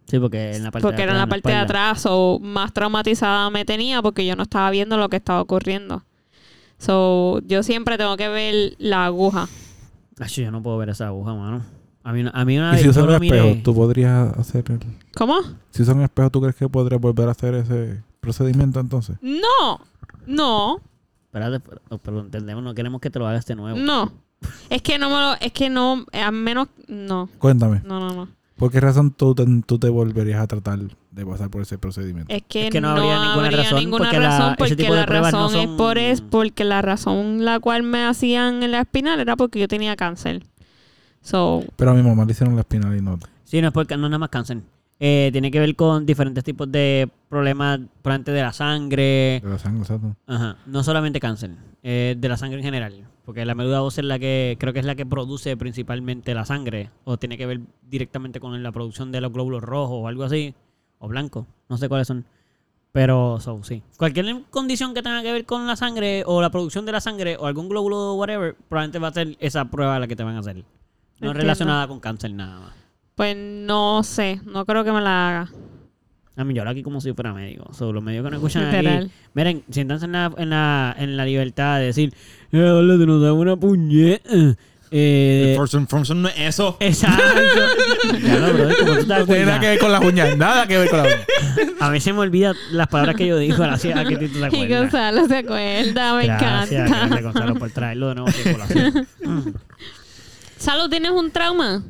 Sí, 0.07 0.21
porque 0.21 0.53
en 0.55 0.63
la 0.63 0.71
parte 0.71 0.83
porque 0.83 0.97
de 0.99 1.03
era 1.03 1.13
en 1.13 1.19
la 1.19 1.27
parte 1.27 1.49
de 1.51 1.57
atrás 1.57 2.07
o 2.09 2.39
más 2.41 2.73
traumatizada 2.73 3.51
me 3.51 3.65
tenía 3.65 4.03
porque 4.03 4.25
yo 4.25 4.37
no 4.37 4.45
estaba 4.45 4.71
viendo 4.71 4.97
lo 4.99 5.09
que 5.09 5.17
estaba 5.17 5.41
ocurriendo. 5.43 6.05
So, 6.79 7.41
yo 7.45 7.63
siempre 7.65 7.99
tengo 7.99 8.17
que 8.17 8.29
ver 8.29 8.75
la 8.79 9.07
aguja. 9.07 9.49
Ay, 10.21 10.29
yo 10.29 10.51
no 10.51 10.63
puedo 10.63 10.79
ver 10.79 10.91
esa 10.91 11.07
aguja, 11.09 11.35
mano. 11.35 11.63
A 12.05 12.13
mí, 12.13 12.23
no- 12.23 12.31
a 12.33 12.45
mí 12.45 12.57
una 12.59 12.79
Y 12.79 12.83
si 12.83 12.89
usan 12.89 13.09
un 13.11 13.19
miré- 13.21 13.37
espejo, 13.39 13.63
tú 13.63 13.75
podrías 13.75 14.37
hacer 14.39 14.65
el... 14.71 14.79
¿Cómo? 15.17 15.35
Si 15.71 15.83
usan 15.83 15.99
un 15.99 16.05
espejo, 16.05 16.31
¿tú 16.31 16.41
crees 16.41 16.57
que 16.57 16.69
podrías 16.69 17.01
volver 17.01 17.29
a 17.29 17.33
hacer 17.33 17.55
ese 17.55 18.03
procedimiento 18.21 18.81
entonces? 18.81 19.17
No, 19.21 19.81
no, 20.27 20.81
Espérate, 21.27 21.61
pero, 21.61 21.99
pero 22.03 22.21
entendemos, 22.21 22.63
no 22.65 22.75
queremos 22.75 23.01
que 23.01 23.09
te 23.11 23.19
lo 23.19 23.27
hagas 23.27 23.47
de 23.47 23.55
nuevo. 23.55 23.79
no. 23.79 24.13
Es 24.71 24.81
que 24.81 24.99
no 24.99 25.11
me 25.11 25.17
lo, 25.17 25.35
es 25.35 25.53
que 25.53 25.69
no, 25.69 26.07
a 26.13 26.31
menos, 26.31 26.69
no, 26.89 27.29
Cuéntame, 27.39 27.83
no, 27.85 28.01
no, 28.01 28.15
no. 28.15 28.29
¿Por 28.61 28.71
qué 28.71 28.79
razón 28.79 29.11
tú 29.11 29.35
te, 29.35 29.45
tú 29.67 29.79
te 29.81 29.89
volverías 29.89 30.41
a 30.41 30.47
tratar 30.47 30.79
de 31.11 31.27
pasar 31.27 31.51
por 31.51 31.63
ese 31.63 31.79
procedimiento? 31.79 32.33
Es 32.33 32.43
que, 32.49 32.67
Es 32.67 32.71
que 32.71 32.81
no 32.81 32.95
no, 32.95 33.01
habría 33.01 33.19
ninguna 33.25 33.47
habría 33.47 33.63
razón, 33.65 33.79
ninguna 33.81 34.05
porque 34.05 34.19
la- 34.21 34.29
razón 34.29 34.47
ese 34.51 34.57
porque 34.59 34.77
tipo 34.77 34.95
de 34.95 35.01
la 35.01 35.07
pruebas 35.07 35.33
no 35.33 35.43
razón 35.49 35.61
es 35.61 35.67
por 35.77 35.99
es 35.99 36.21
porque 36.21 36.65
la 36.65 36.83
razón 36.83 37.45
la 37.45 37.59
cual 37.59 37.83
me 37.83 38.05
hacían 38.05 38.63
en 38.63 38.71
la 38.71 38.81
espinal 38.83 39.19
era 39.19 39.35
porque 39.35 39.59
yo 39.59 39.67
tenía 39.67 39.97
cáncer. 39.97 40.45
So, 41.23 41.65
Pero 41.77 41.91
a 41.91 41.95
mi 41.95 42.03
mamá 42.03 42.25
le 42.25 42.33
hicieron 42.33 42.55
la 42.55 42.61
espinal 42.61 42.97
y 42.97 43.01
no. 43.03 43.19
Sí, 43.45 43.61
no 43.61 43.69
es 43.69 43.75
porque 43.75 43.97
no 43.97 44.07
es 44.07 44.11
nada 44.11 44.19
más 44.19 44.29
cáncer. 44.29 44.59
Eh, 45.03 45.31
tiene 45.33 45.51
que 45.51 45.59
ver 45.59 45.75
con 45.77 46.05
diferentes 46.05 46.45
tipos 46.45 46.71
de 46.71 47.09
problemas 47.29 47.81
por 48.03 48.23
de 48.23 48.43
la 48.43 48.53
sangre. 48.53 49.41
De 49.43 49.49
la 49.49 49.59
sangre, 49.59 49.81
exacto. 49.81 50.15
Ajá. 50.27 50.57
No 50.67 50.85
solamente 50.85 51.19
cáncer, 51.21 51.53
eh, 51.83 52.15
de 52.19 52.29
la 52.29 52.37
sangre 52.37 52.59
en 52.59 52.65
general. 52.65 52.95
Porque 53.31 53.45
la 53.45 53.55
médula 53.55 53.81
ósea 53.81 54.03
es 54.03 54.09
la 54.09 54.19
que, 54.19 54.57
creo 54.59 54.73
que 54.73 54.81
es 54.81 54.85
la 54.85 54.97
que 54.97 55.07
produce 55.07 55.57
principalmente 55.57 56.35
la 56.35 56.45
sangre. 56.45 56.91
O 57.05 57.17
tiene 57.17 57.39
que 57.39 57.47
ver 57.47 57.61
directamente 57.81 58.41
con 58.41 58.61
la 58.61 58.73
producción 58.73 59.13
de 59.13 59.21
los 59.21 59.33
glóbulos 59.33 59.63
rojos 59.63 60.01
o 60.03 60.09
algo 60.09 60.25
así. 60.25 60.53
O 60.99 61.07
blancos. 61.07 61.47
No 61.69 61.79
sé 61.79 61.89
cuáles 61.89 62.09
son. 62.09 62.25
Pero, 62.91 63.39
so, 63.39 63.63
sí. 63.63 63.85
Cualquier 63.97 64.43
condición 64.51 64.95
que 64.95 65.03
tenga 65.05 65.23
que 65.23 65.31
ver 65.31 65.45
con 65.47 65.65
la 65.65 65.77
sangre 65.77 66.25
o 66.27 66.43
la 66.43 66.51
producción 66.51 66.85
de 66.87 66.91
la 66.91 67.01
sangre 67.01 67.37
o 67.37 67.47
algún 67.47 67.69
glóbulo 67.69 68.15
whatever, 68.15 68.57
probablemente 68.69 68.99
va 68.99 69.07
a 69.07 69.13
ser 69.13 69.37
esa 69.39 69.65
prueba 69.67 70.01
la 70.01 70.09
que 70.09 70.17
te 70.17 70.25
van 70.25 70.35
a 70.35 70.41
hacer. 70.41 70.57
No 70.57 70.63
Entiendo. 71.13 71.35
relacionada 71.35 71.87
con 71.87 72.01
cáncer 72.01 72.33
nada 72.33 72.59
más. 72.59 72.73
pues 73.15 73.37
no 73.37 74.03
sé, 74.03 74.41
no 74.45 74.67
creo 74.67 74.83
que 74.83 74.91
me 74.91 75.01
la 75.03 75.29
haga. 75.29 75.53
A 76.41 76.45
mí 76.45 76.55
yo 76.55 76.63
hablo 76.63 76.71
aquí 76.71 76.83
como 76.83 77.01
si 77.01 77.13
fuera 77.13 77.33
médico. 77.33 77.73
So, 77.75 77.93
los 77.93 78.03
médicos 78.03 78.27
que 78.27 78.31
nos 78.31 78.39
escuchan 78.39 78.71
Literal. 78.71 79.05
aquí. 79.05 79.13
Miren, 79.35 79.63
siéntanse 79.71 80.07
en 80.07 80.13
la, 80.13 80.33
en 80.37 80.51
la, 80.51 80.97
en 80.99 81.17
la 81.17 81.25
libertad 81.25 81.79
de 81.79 81.87
decir, 81.87 82.15
eh, 82.53 82.63
hola, 82.63 82.99
te 82.99 83.07
nos 83.07 83.23
da 83.23 83.33
una 83.33 83.57
puñeta. 83.57 84.57
Eh, 84.93 85.57
no 85.57 86.29
es 86.29 86.35
eso. 86.39 86.77
exacto. 86.81 87.23
ya 88.27 88.39
lo, 88.39 88.53
brother, 88.55 88.77
como 88.77 88.93
tú 88.97 89.07
te 89.07 89.19
No 89.19 89.27
tiene 89.27 89.45
nada 89.47 89.61
que 89.61 89.69
ver 89.69 89.79
con 89.79 89.93
las 89.93 90.05
uñas. 90.05 90.37
Nada 90.37 90.67
que 90.67 90.79
ver 90.79 90.91
con 90.91 90.99
las 91.03 91.07
uñas. 91.15 91.27
A 91.79 91.91
mí 91.91 92.01
se 92.01 92.13
me 92.13 92.19
olvidan 92.21 92.57
las 92.73 92.89
palabras 92.89 93.15
que 93.17 93.27
yo 93.27 93.39
digo. 93.39 93.57
Gracias 93.57 93.97
a 93.97 94.05
que 94.05 94.17
tú 94.17 94.27
te 94.29 94.39
Y 94.39 94.43
acuerdas. 94.43 94.81
Gonzalo 94.81 95.29
se 95.29 95.37
acuerda, 95.37 96.15
me 96.17 96.27
Gracias, 96.27 96.71
encanta. 96.73 96.99
gracias, 96.99 97.23
Gonzalo, 97.23 97.55
por 97.55 97.71
traerlo 97.71 98.09
de 98.09 98.15
nuevo 98.17 98.31
a 98.31 98.53
colación. 98.53 99.07
Salud, 100.57 100.91
¿tienes 100.91 101.13
un 101.13 101.31
trauma? 101.31 101.85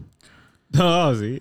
No, 0.73 1.15
sí. 1.17 1.39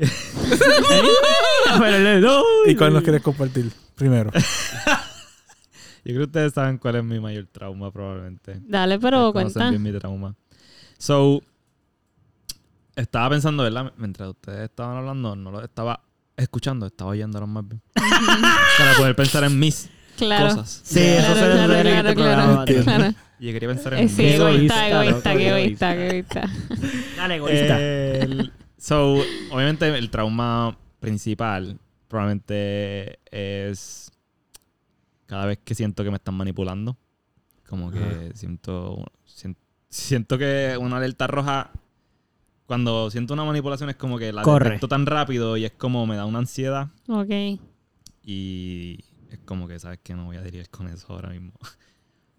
Pero 1.80 2.00
le 2.00 2.20
doy. 2.20 2.44
¿Y 2.72 2.76
cuál 2.76 2.94
nos 2.94 3.04
quieres 3.04 3.22
compartir 3.22 3.72
primero? 3.96 4.32
Yo 6.04 6.14
creo 6.16 6.18
que 6.20 6.24
ustedes 6.24 6.54
saben 6.54 6.78
cuál 6.78 6.96
es 6.96 7.04
mi 7.04 7.20
mayor 7.20 7.46
trauma, 7.52 7.92
probablemente. 7.92 8.58
Dale, 8.62 8.98
pero 9.00 9.32
cuenta. 9.32 9.70
bien 9.70 9.82
mi 9.82 9.92
trauma. 9.92 10.34
So, 10.98 11.42
estaba 12.96 13.30
pensando, 13.30 13.64
¿verdad? 13.64 13.94
Mientras 13.98 14.30
ustedes 14.30 14.64
estaban 14.70 14.98
hablando, 14.98 15.36
no 15.36 15.52
lo 15.52 15.64
estaba 15.64 16.02
escuchando, 16.36 16.88
estaba 16.88 17.12
oyéndolos 17.12 17.48
más 17.50 17.68
bien. 17.68 17.82
Para 18.78 18.94
poder 18.98 19.16
pensar 19.16 19.44
en 19.44 19.60
mis 19.60 19.90
Claro. 20.18 20.48
cosas. 20.56 20.82
Sí, 20.84 21.00
eso 21.00 21.34
Claro, 21.34 21.36
se 21.36 21.40
claro, 21.40 21.82
claro, 21.82 22.14
claro, 22.66 22.84
claro. 22.84 23.14
Y 23.40 23.46
yo 23.48 23.54
quería 23.54 23.70
pensar 23.70 23.94
en 23.94 24.04
mis 24.04 24.12
sí, 24.12 24.18
Qué 24.24 24.36
egoísta, 24.36 24.90
egoísta, 24.90 25.34
egoísta, 25.34 25.94
egoísta, 25.96 25.96
egoísta. 25.96 26.50
Dale, 27.16 27.36
egoísta. 27.36 27.80
El- 27.80 28.52
so, 28.80 29.14
obviamente 29.52 29.88
el 29.96 30.10
trauma 30.10 30.76
principal 31.00 31.78
probablemente 32.08 33.20
es 33.32 34.12
cada 35.28 35.46
vez 35.46 35.60
que 35.64 35.76
siento 35.76 36.04
que 36.04 36.10
me 36.10 36.16
están 36.18 36.34
manipulando. 36.36 36.98
Como 37.68 37.92
que 37.92 38.32
siento, 38.34 39.06
sien- 39.28 39.56
siento 39.90 40.40
que 40.40 40.76
una 40.82 40.98
alerta 40.98 41.28
roja, 41.28 41.70
cuando 42.66 43.12
siento 43.12 43.36
una 43.36 43.44
manipulación 43.46 43.92
es 43.92 43.96
como 43.96 44.18
que 44.18 44.34
la 44.34 44.42
Corre. 44.42 44.66
detecto 44.66 44.88
tan 44.88 45.06
rápido 45.06 45.56
y 45.56 45.66
es 45.66 45.72
como 45.74 46.08
me 46.08 46.16
da 46.16 46.26
una 46.26 46.40
ansiedad 46.40 46.90
Ok. 47.08 47.30
y 48.24 49.00
es 49.30 49.40
como 49.46 49.68
que 49.68 49.78
sabes 49.80 50.00
que 50.02 50.16
no 50.16 50.26
voy 50.26 50.38
a 50.38 50.42
dirir 50.42 50.68
con 50.70 50.88
eso 50.88 51.14
ahora 51.14 51.30
mismo. 51.30 51.54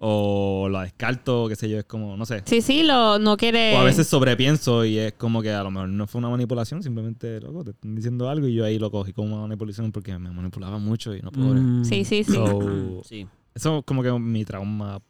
o 0.03 0.67
la 0.71 0.85
descarto, 0.85 1.47
qué 1.47 1.57
sé 1.57 1.69
yo, 1.69 1.79
es 1.79 1.85
como, 1.85 2.17
no 2.17 2.25
sé. 2.25 2.43
Sí, 2.47 2.63
sí, 2.63 2.83
lo, 2.83 3.19
no 3.19 3.37
quiere... 3.37 3.77
O 3.77 3.81
a 3.81 3.85
veces 3.85 4.07
sobrepienso 4.09 4.83
y 4.87 4.97
es 4.99 5.13
como 5.13 5.43
que 5.43 5.51
a 5.53 5.63
lo 5.63 5.71
mejor 5.71 5.91
no 5.91 6.07
fue 6.07 6.21
una 6.21 6.31
manipulación, 6.31 6.83
simplemente, 6.83 7.39
loco, 7.41 7.65
te 7.65 7.73
están 7.73 7.95
diciendo 7.95 8.31
algo 8.31 8.47
y 8.49 8.55
yo 8.55 8.65
ahí 8.65 8.79
lo 8.79 8.91
cogí 8.91 9.13
como 9.13 9.35
una 9.35 9.43
manipulación 9.43 9.93
porque 9.93 10.19
me 10.19 10.31
manipulaba 10.31 10.79
mucho 10.79 11.15
y 11.15 11.21
no 11.21 11.31
puedo. 11.31 11.55
Mm. 11.55 11.85
Sí, 11.85 12.05
sí, 12.07 12.25
sí. 12.25 12.33
So, 12.33 13.03
Sí. 13.05 13.29
eso 13.55 13.79
es 13.81 13.85
como 13.85 14.03
que 14.03 14.11
mi 14.19 14.43
trauma, 14.47 15.03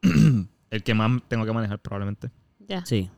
el 0.70 0.82
que 0.82 0.94
más 0.94 1.20
tengo 1.28 1.44
que 1.44 1.52
manejar 1.52 1.78
probablemente. 1.80 2.30
Ya. 2.66 2.84
Sí. 2.86 3.10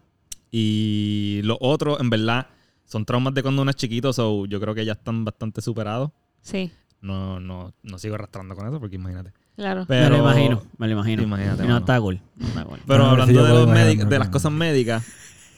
Y 0.51 1.41
los 1.45 1.57
otros, 1.61 2.01
en 2.01 2.11
verdad, 2.11 2.49
son 2.85 3.05
traumas 3.05 3.33
de 3.33 3.43
cuando 3.43 3.63
uno 3.63 3.71
es 3.71 3.77
chiquito, 3.77 4.13
so 4.13 4.45
yo 4.47 4.61
creo 4.61 4.75
que 4.75 4.85
ya 4.85 4.93
están 4.95 5.25
bastante 5.25 5.63
superados. 5.63 6.11
Sí, 6.41 6.73
No, 7.01 7.39
no, 7.39 7.73
no 7.85 7.99
sigo 7.99 8.17
arrastrando 8.17 8.55
con 8.57 8.67
eso 8.67 8.81
porque 8.81 8.97
imagínate. 8.97 9.33
Claro. 9.57 9.87
Me 9.89 10.09
lo 10.09 10.17
imagino, 10.19 10.63
me 10.79 10.87
lo 10.87 10.93
imagino. 10.93 11.23
Imagínate, 11.23 11.65
no 11.65 11.79
está 11.79 12.01
cool. 12.01 12.21
no 12.37 12.47
está 12.49 12.65
cool. 12.65 12.79
Pero 12.87 13.05
A 13.07 13.15
ver 13.15 13.25
si 13.27 13.31
hablando 13.31 13.45
de, 13.45 13.49
los 13.53 13.63
imaginarme 13.65 13.95
médic- 14.05 14.09
de 14.09 14.19
las 14.19 14.29
cosas 14.29 14.53
médicas, 14.53 15.05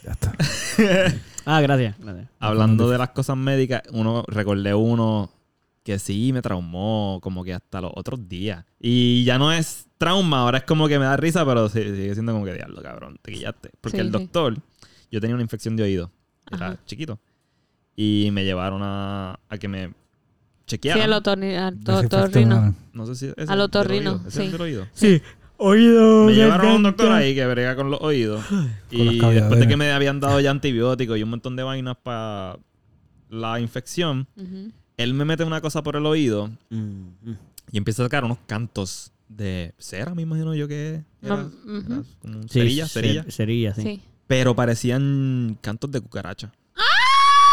Ya 0.04 0.12
está. 0.12 0.34
Ah, 1.46 1.60
gracias. 1.60 1.94
gracias. 1.98 2.26
Hablando 2.40 2.88
de 2.88 2.96
las 2.96 3.10
cosas 3.10 3.36
médicas, 3.36 3.82
uno 3.92 4.24
recordé 4.28 4.72
uno 4.72 5.30
que 5.82 5.98
sí 5.98 6.32
me 6.32 6.40
traumó 6.40 7.18
como 7.22 7.44
que 7.44 7.52
hasta 7.52 7.82
los 7.82 7.92
otros 7.94 8.26
días. 8.28 8.64
Y 8.80 9.24
ya 9.24 9.38
no 9.38 9.52
es 9.52 9.86
trauma, 9.98 10.38
ahora 10.40 10.58
es 10.58 10.64
como 10.64 10.88
que 10.88 10.98
me 10.98 11.04
da 11.04 11.18
risa, 11.18 11.44
pero 11.44 11.68
sigue 11.68 12.14
siendo 12.14 12.32
como 12.32 12.46
que 12.46 12.54
diablo, 12.54 12.80
cabrón, 12.82 13.18
te 13.20 13.32
guillaste. 13.32 13.70
Porque 13.82 13.98
Sí, 13.98 14.00
el 14.00 14.06
sí. 14.06 14.12
doctor, 14.12 14.56
yo 15.10 15.20
tenía 15.20 15.34
una 15.34 15.42
infección 15.42 15.76
de 15.76 15.82
oído, 15.82 16.10
era 16.50 16.68
Ajá. 16.68 16.76
chiquito. 16.86 17.18
Y 17.94 18.30
me 18.32 18.44
llevaron 18.46 18.80
a, 18.82 19.38
a 19.48 19.58
que 19.58 19.68
me 19.68 19.92
Sí, 20.66 20.76
chequearan. 20.78 21.02
al 21.02 21.12
otorrino. 21.12 22.74
no 22.92 23.06
sé 23.06 23.14
si 23.14 23.32
es 23.36 23.48
al 23.48 23.60
otorrino, 23.60 24.20
¿Ese 24.26 24.44
es 24.44 24.46
sí. 24.46 24.52
del 24.52 24.60
oído? 24.60 24.86
Sí. 24.92 25.22
Oído. 25.56 26.24
Me 26.26 26.34
llevaron 26.34 26.66
a 26.68 26.74
un 26.74 26.82
doctor 26.82 27.12
ahí 27.12 27.34
que 27.34 27.46
brega 27.46 27.76
con 27.76 27.90
los 27.90 28.00
oídos. 28.00 28.44
y 28.90 29.18
después 29.18 29.60
de 29.60 29.68
que 29.68 29.76
me 29.76 29.92
habían 29.92 30.20
dado 30.20 30.40
ya 30.40 30.50
antibióticos 30.50 31.16
y 31.18 31.22
un 31.22 31.30
montón 31.30 31.54
de 31.56 31.62
vainas 31.62 31.96
para 32.02 32.58
la 33.30 33.60
infección, 33.60 34.26
él 34.96 35.14
me 35.14 35.24
mete 35.24 35.44
una 35.44 35.60
cosa 35.60 35.82
por 35.82 35.96
el 35.96 36.06
oído 36.06 36.50
Mm, 36.70 36.76
mm. 37.22 37.36
y 37.72 37.78
empieza 37.78 38.02
a 38.02 38.06
sacar 38.06 38.24
unos 38.24 38.38
cantos 38.46 39.12
de 39.28 39.74
cera, 39.78 40.14
me 40.14 40.22
imagino 40.22 40.54
yo 40.54 40.66
que 40.68 41.02
era. 41.22 41.36
No, 41.36 41.46
ujú. 41.78 41.92
era 41.92 42.02
como 42.20 42.42
Sí, 42.42 42.48
cerilla, 42.48 42.84
cer- 42.84 42.88
cerilla. 42.88 43.24
cerilla, 43.28 43.74
sí. 43.74 43.82
Sí. 43.82 44.00
Pero 44.26 44.54
parecían 44.56 45.58
cantos 45.60 45.90
de 45.90 46.00
cucaracha. 46.00 46.52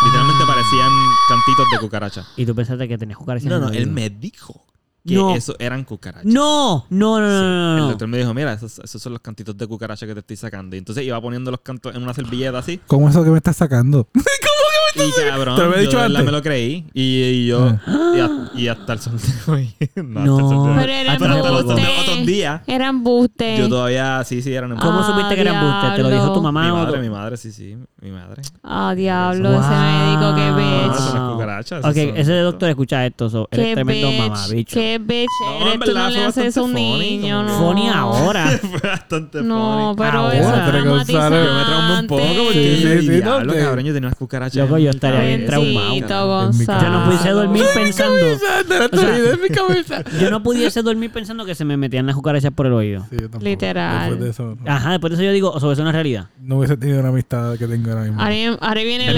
Literalmente 0.03 0.45
parecían 0.45 0.91
cantitos 1.29 1.67
de 1.71 1.77
cucaracha. 1.79 2.25
Y 2.37 2.45
tú 2.45 2.55
pensaste 2.55 2.87
que 2.87 2.97
tenías 2.97 3.17
cucarachas 3.17 3.47
No, 3.49 3.55
en 3.57 3.61
no, 3.61 3.67
el 3.69 3.75
él 3.75 3.83
oído. 3.83 3.93
me 3.93 4.09
dijo 4.09 4.65
que 5.05 5.15
No. 5.15 5.35
eso 5.35 5.55
eran 5.59 5.83
cucarachas. 5.83 6.25
No, 6.25 6.85
no, 6.89 7.19
no, 7.19 7.27
Sí. 7.27 7.33
no, 7.33 7.77
no, 7.77 7.83
El 7.83 7.89
doctor 7.89 8.07
me 8.07 8.17
dijo, 8.17 8.33
mira, 8.33 8.53
esos, 8.53 8.79
esos 8.79 9.01
son 9.01 9.13
los 9.13 9.21
cantitos 9.21 9.55
de 9.57 9.67
cucaracha 9.67 10.05
que 10.07 10.13
te 10.13 10.19
estoy 10.21 10.35
sacando. 10.37 10.75
Y 10.75 10.79
entonces 10.79 11.03
iba 11.05 11.19
poniendo 11.21 11.51
los 11.51 11.61
cantos 11.61 11.95
en 11.95 12.01
una 12.03 12.13
servilleta 12.13 12.57
así. 12.59 12.79
¿Cómo 12.87 13.09
eso 13.09 13.23
que 13.23 13.29
me 13.29 13.37
estás 13.37 13.57
sacando? 13.57 14.07
Y 14.95 15.29
cabrón, 15.29 15.55
Te 15.55 15.61
lo 15.61 15.67
había 15.67 15.77
yo 15.77 15.81
dicho 15.83 15.97
verdad 15.97 16.05
antes. 16.07 16.25
me 16.25 16.31
lo 16.31 16.41
creí. 16.41 16.85
Y, 16.93 17.21
y 17.23 17.47
yo, 17.47 17.77
Ah. 17.87 18.11
y, 18.15 18.19
a- 18.19 18.49
y 18.55 18.67
hasta 18.67 18.93
el 18.93 18.99
sol 18.99 19.13
de 19.17 19.51
hoy. 19.51 19.75
no, 19.95 20.03
No. 20.25 20.37
hasta 20.37 20.43
el 20.43 20.49
sol 20.49 20.63
de 20.65 20.69
hoy. 20.71 20.77
Pero 20.79 20.91
era 20.93 21.17
Pero 21.17 21.33
hasta 21.35 21.49
los 21.51 21.61
otros 21.63 22.25
días, 22.25 22.61
Era 22.67 22.87
embuste. 22.89 23.57
yo 23.57 23.69
todavía, 23.69 24.23
sí, 24.25 24.41
sí, 24.41 24.53
eran 24.53 24.75
¿Cómo 24.77 24.99
Ah, 24.99 25.03
supiste 25.07 25.35
que 25.35 25.41
era 25.41 25.53
embuste? 25.59 25.95
¿Te 25.95 26.03
lo 26.03 26.09
dijo 26.09 26.33
tu 26.33 26.41
mamá 26.41 26.63
Mi 26.63 26.69
o 26.71 26.75
madre, 26.75 26.93
tu- 26.97 26.99
mi 27.03 27.09
madre, 27.09 27.37
sí, 27.37 27.51
sí, 27.51 27.77
mi 28.01 28.11
madre. 28.11 28.41
Ah, 28.63 28.93
diablo, 28.95 29.49
Wow. 29.51 29.59
ese 29.61 29.69
médico, 29.69 30.35
qué 30.35 30.45
No, 30.49 30.55
bitch. 30.57 30.99
no 31.13 31.27
es 31.27 31.33
cucaracha, 31.33 31.77
eso 31.79 31.87
Ok, 31.87 31.95
son- 31.95 32.17
ese 32.17 32.33
doctor 32.39 32.69
escucha 32.69 33.05
esto. 33.05 33.29
so, 33.29 33.47
eres 33.51 33.65
Qué 33.67 33.73
tremendo 33.75 34.07
bitch. 34.09 34.19
mamabicho. 34.19 34.73
Qué 34.73 34.99
bitch. 35.01 35.27
No, 35.45 35.61
eres, 35.67 35.73
tú 35.73 35.79
verdad 35.79 36.03
no 36.03 36.09
le 36.09 36.25
haces 36.25 36.45
eso 36.47 36.61
a 36.61 36.63
un 36.63 36.73
niño, 36.73 37.43
no. 37.43 37.57
Funny 37.57 37.87
ahora. 37.89 38.45
Fue 38.61 38.89
bastante 38.89 39.41
No, 39.41 39.93
funny. 39.93 39.95
pero 39.97 40.19
Ahora, 40.19 40.37
eso 40.37 40.49
es 40.55 40.61
pero 40.71 40.85
Gonzalo- 40.85 41.45
Yo 41.45 41.53
me 41.53 41.63
traumé 41.65 41.99
un 42.01 42.07
poco 42.07 42.23
porque 42.43 42.53
Sí, 42.53 42.75
sí, 42.77 42.83
yo, 42.83 43.01
sí, 43.01 43.09
diablo, 43.21 43.53
no, 43.53 43.59
cabrón, 43.59 43.85
yo 43.85 43.93
tenía 43.93 44.07
unas 44.07 44.17
cucarachas. 44.17 44.69
Yo 44.83 44.89
estaría 44.89 45.21
bien 45.21 45.45
traumado. 45.45 45.95
Yo 45.95 46.89
no 46.89 47.05
pudiese 47.05 47.29
dormir 47.29 47.65
pensando. 47.73 48.17
Yo 50.19 50.29
no 50.29 50.43
pudiese 50.43 50.81
dormir 50.81 51.11
pensando 51.11 51.45
que 51.45 51.55
se 51.55 51.65
me 51.65 51.77
metían 51.77 52.05
las 52.05 52.15
cucarachas 52.15 52.51
por 52.51 52.67
el 52.67 52.73
oído. 52.73 53.05
Sí, 53.09 53.15
yo 53.15 53.21
tampoco. 53.23 53.43
Literal. 53.43 54.09
Después 54.09 54.19
de 54.19 54.29
eso, 54.29 54.57
no, 54.59 54.71
Ajá, 54.71 54.91
después 54.91 55.11
de 55.11 55.15
eso 55.15 55.23
yo 55.23 55.31
digo, 55.31 55.51
o 55.51 55.59
sea, 55.59 55.71
eso 55.71 55.83
no 55.83 55.89
es 55.89 55.93
realidad. 55.93 56.29
no 56.41 56.57
hubiese 56.57 56.77
tenido 56.77 56.99
una 56.99 57.09
amistad 57.09 57.57
que 57.57 57.67
tengo 57.67 57.89
ahora 57.89 58.03
mismo. 58.03 58.21
Ahora, 58.21 58.57
ahora 58.61 58.83
viene 58.83 59.05
y 59.05 59.13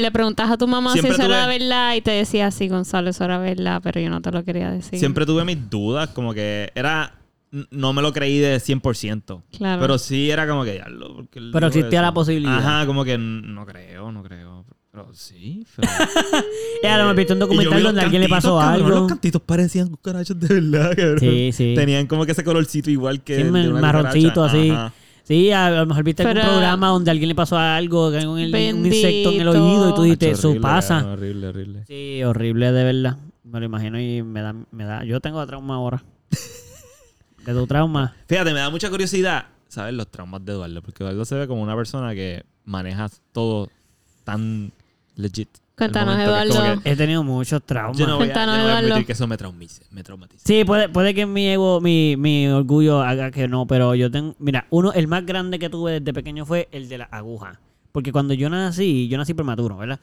le, 0.00 0.10
preguntas 0.10 0.50
a 0.50 0.56
tu 0.56 0.66
mamá 0.66 0.92
si 0.92 1.00
eso 1.00 1.22
era 1.22 1.46
verdad 1.46 1.94
y 1.94 2.00
te 2.00 2.12
decía, 2.12 2.50
sí, 2.50 2.68
Gonzalo, 2.68 3.10
eso 3.10 3.24
era 3.24 3.38
verdad, 3.38 3.80
pero 3.82 4.00
yo 4.00 4.10
no 4.10 4.20
te 4.20 4.30
lo 4.30 4.44
quería 4.44 4.70
decir. 4.70 4.98
Siempre 4.98 5.26
tuve 5.26 5.44
mis 5.44 5.70
dudas, 5.70 6.10
como 6.10 6.34
que 6.34 6.70
era... 6.74 7.14
No 7.70 7.92
me 7.92 8.02
lo 8.02 8.12
creí 8.12 8.38
de 8.38 8.56
100%. 8.56 9.42
Claro. 9.56 9.80
Pero 9.80 9.96
sí 9.98 10.28
era 10.28 10.48
como 10.48 10.64
que 10.64 10.72
diablo. 10.72 11.14
¿por 11.14 11.28
qué 11.28 11.38
él 11.38 11.50
Pero 11.52 11.68
existía 11.68 12.00
eso? 12.00 12.06
la 12.06 12.12
posibilidad. 12.12 12.58
Ajá, 12.58 12.84
como 12.84 13.04
que 13.04 13.16
no 13.16 13.64
creo, 13.64 14.10
no 14.10 14.24
creo. 14.24 14.64
Pero 14.94 15.12
sí. 15.12 15.66
Pero... 15.74 15.88
Ya 16.84 16.98
lo 16.98 17.08
me 17.08 17.14
visto 17.14 17.32
un 17.32 17.40
documental 17.40 17.74
los 17.74 17.82
donde 17.82 18.00
a 18.00 18.04
alguien 18.04 18.22
le 18.22 18.28
cantitos, 18.28 18.50
pasó 18.52 18.58
cabrón, 18.60 18.74
algo. 18.86 19.00
Los 19.00 19.08
cantitos 19.08 19.42
parecían 19.42 19.88
cucarachas 19.88 20.38
de 20.38 20.60
verdad, 20.60 20.94
cabrón. 20.94 21.18
Sí, 21.18 21.50
sí. 21.52 21.74
Tenían 21.74 22.06
como 22.06 22.24
que 22.26 22.32
ese 22.32 22.44
colorcito 22.44 22.90
igual 22.90 23.22
que. 23.22 23.36
Sí, 23.36 23.40
el 23.42 23.52
de 23.52 23.68
una 23.70 23.80
marroncito 23.80 24.34
cucaracha. 24.34 24.58
así. 24.58 24.70
Ajá. 24.70 24.92
Sí, 25.24 25.50
a, 25.50 25.70
lo 25.70 25.86
mejor 25.86 26.04
viste 26.04 26.22
algún 26.22 26.34
Pero- 26.36 26.48
programa 26.48 26.88
donde 26.88 27.10
a 27.10 27.12
alguien 27.12 27.28
le 27.28 27.34
pasó 27.34 27.58
algo, 27.58 28.10
que 28.10 28.18
hay 28.18 28.26
un, 28.26 28.32
un 28.38 28.86
insecto 28.86 29.32
en 29.32 29.40
el 29.40 29.48
oído 29.48 29.90
y 29.90 29.94
tú 29.94 30.02
dijiste, 30.02 30.30
eso 30.30 30.54
pasa. 30.60 31.04
Horrible, 31.04 31.48
horrible. 31.48 31.84
Sí, 31.88 32.22
horrible 32.22 32.70
de 32.70 32.84
verdad. 32.84 33.18
Me 33.42 33.58
lo 33.58 33.66
imagino 33.66 33.98
y 33.98 34.22
me 34.22 34.42
da, 34.42 34.54
me 34.70 34.84
da. 34.84 35.02
Yo 35.04 35.20
tengo 35.20 35.44
trauma 35.46 35.74
ahora. 35.74 36.04
De 37.44 37.52
tu 37.52 37.66
trauma. 37.66 38.14
Fíjate, 38.26 38.52
me 38.54 38.60
da 38.60 38.70
mucha 38.70 38.88
curiosidad 38.90 39.46
saber 39.68 39.94
los 39.94 40.08
traumas 40.08 40.44
de 40.44 40.52
Eduardo, 40.52 40.80
porque 40.82 41.02
Eduardo 41.02 41.24
se 41.24 41.34
ve 41.34 41.46
como 41.46 41.62
una 41.62 41.74
persona 41.76 42.14
que 42.14 42.44
maneja 42.64 43.10
todo 43.32 43.68
tan 44.24 44.72
legit. 45.16 45.48
Cuéntanos, 45.76 46.16
Eduardo. 46.18 46.80
que 46.82 46.90
He 46.92 46.96
tenido 46.96 47.24
muchos 47.24 47.60
traumas. 47.64 47.98
Yo 47.98 48.06
no 48.06 48.16
voy 48.16 48.24
a, 48.24 48.28
yo 48.28 48.32
Cuéntanos, 48.34 48.56
no 48.56 48.62
voy 48.62 48.70
a 48.70 48.74
Eduardo. 48.74 48.88
admitir 48.94 49.06
que 49.06 49.12
eso 49.12 49.26
me 49.26 49.36
traumice, 49.36 49.82
me 49.90 50.04
traumatice. 50.04 50.42
Sí, 50.46 50.64
puede, 50.64 50.88
puede 50.88 51.14
que 51.14 51.26
mi 51.26 51.48
ego, 51.48 51.80
mi, 51.80 52.14
mi 52.16 52.46
orgullo 52.46 53.02
haga 53.02 53.32
que 53.32 53.48
no, 53.48 53.66
pero 53.66 53.94
yo 53.96 54.08
tengo. 54.10 54.36
Mira, 54.38 54.66
uno, 54.70 54.92
el 54.92 55.08
más 55.08 55.26
grande 55.26 55.58
que 55.58 55.68
tuve 55.68 55.98
desde 56.00 56.12
pequeño 56.12 56.46
fue 56.46 56.68
el 56.70 56.88
de 56.88 56.98
la 56.98 57.04
aguja. 57.06 57.58
Porque 57.90 58.12
cuando 58.12 58.34
yo 58.34 58.48
nací, 58.50 59.08
yo 59.08 59.18
nací 59.18 59.34
prematuro, 59.34 59.76
¿verdad? 59.76 59.98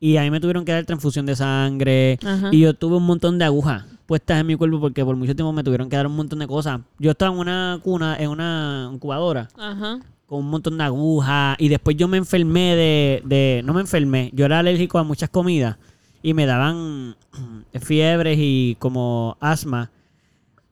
Y 0.00 0.18
a 0.18 0.22
mí 0.22 0.30
me 0.30 0.40
tuvieron 0.40 0.64
que 0.66 0.72
dar 0.72 0.84
transfusión 0.84 1.24
de 1.24 1.36
sangre. 1.36 2.18
Ajá. 2.24 2.48
Y 2.52 2.60
yo 2.60 2.74
tuve 2.74 2.96
un 2.96 3.06
montón 3.06 3.38
de 3.38 3.44
agujas 3.46 3.84
puestas 4.06 4.38
en 4.38 4.46
mi 4.46 4.54
cuerpo 4.56 4.80
porque 4.80 5.02
por 5.02 5.16
mucho 5.16 5.34
tiempo 5.34 5.52
me 5.52 5.64
tuvieron 5.64 5.88
que 5.88 5.96
dar 5.96 6.06
un 6.06 6.16
montón 6.16 6.38
de 6.40 6.46
cosas. 6.46 6.80
Yo 6.98 7.12
estaba 7.12 7.32
en 7.32 7.38
una 7.38 7.80
cuna, 7.82 8.16
en 8.18 8.28
una 8.28 8.90
incubadora, 8.92 9.48
Ajá. 9.56 10.00
Con 10.26 10.40
un 10.40 10.50
montón 10.50 10.78
de 10.78 10.84
agujas. 10.84 11.56
Y 11.58 11.68
después 11.68 11.96
yo 11.96 12.08
me 12.08 12.16
enfermé 12.16 12.76
de, 12.76 13.22
de. 13.24 13.62
No 13.64 13.74
me 13.74 13.80
enfermé, 13.80 14.30
yo 14.32 14.44
era 14.46 14.58
alérgico 14.58 14.98
a 14.98 15.04
muchas 15.04 15.30
comidas. 15.30 15.76
Y 16.22 16.34
me 16.34 16.46
daban 16.46 17.16
fiebres 17.80 18.38
y 18.40 18.76
como 18.78 19.36
asma. 19.40 19.90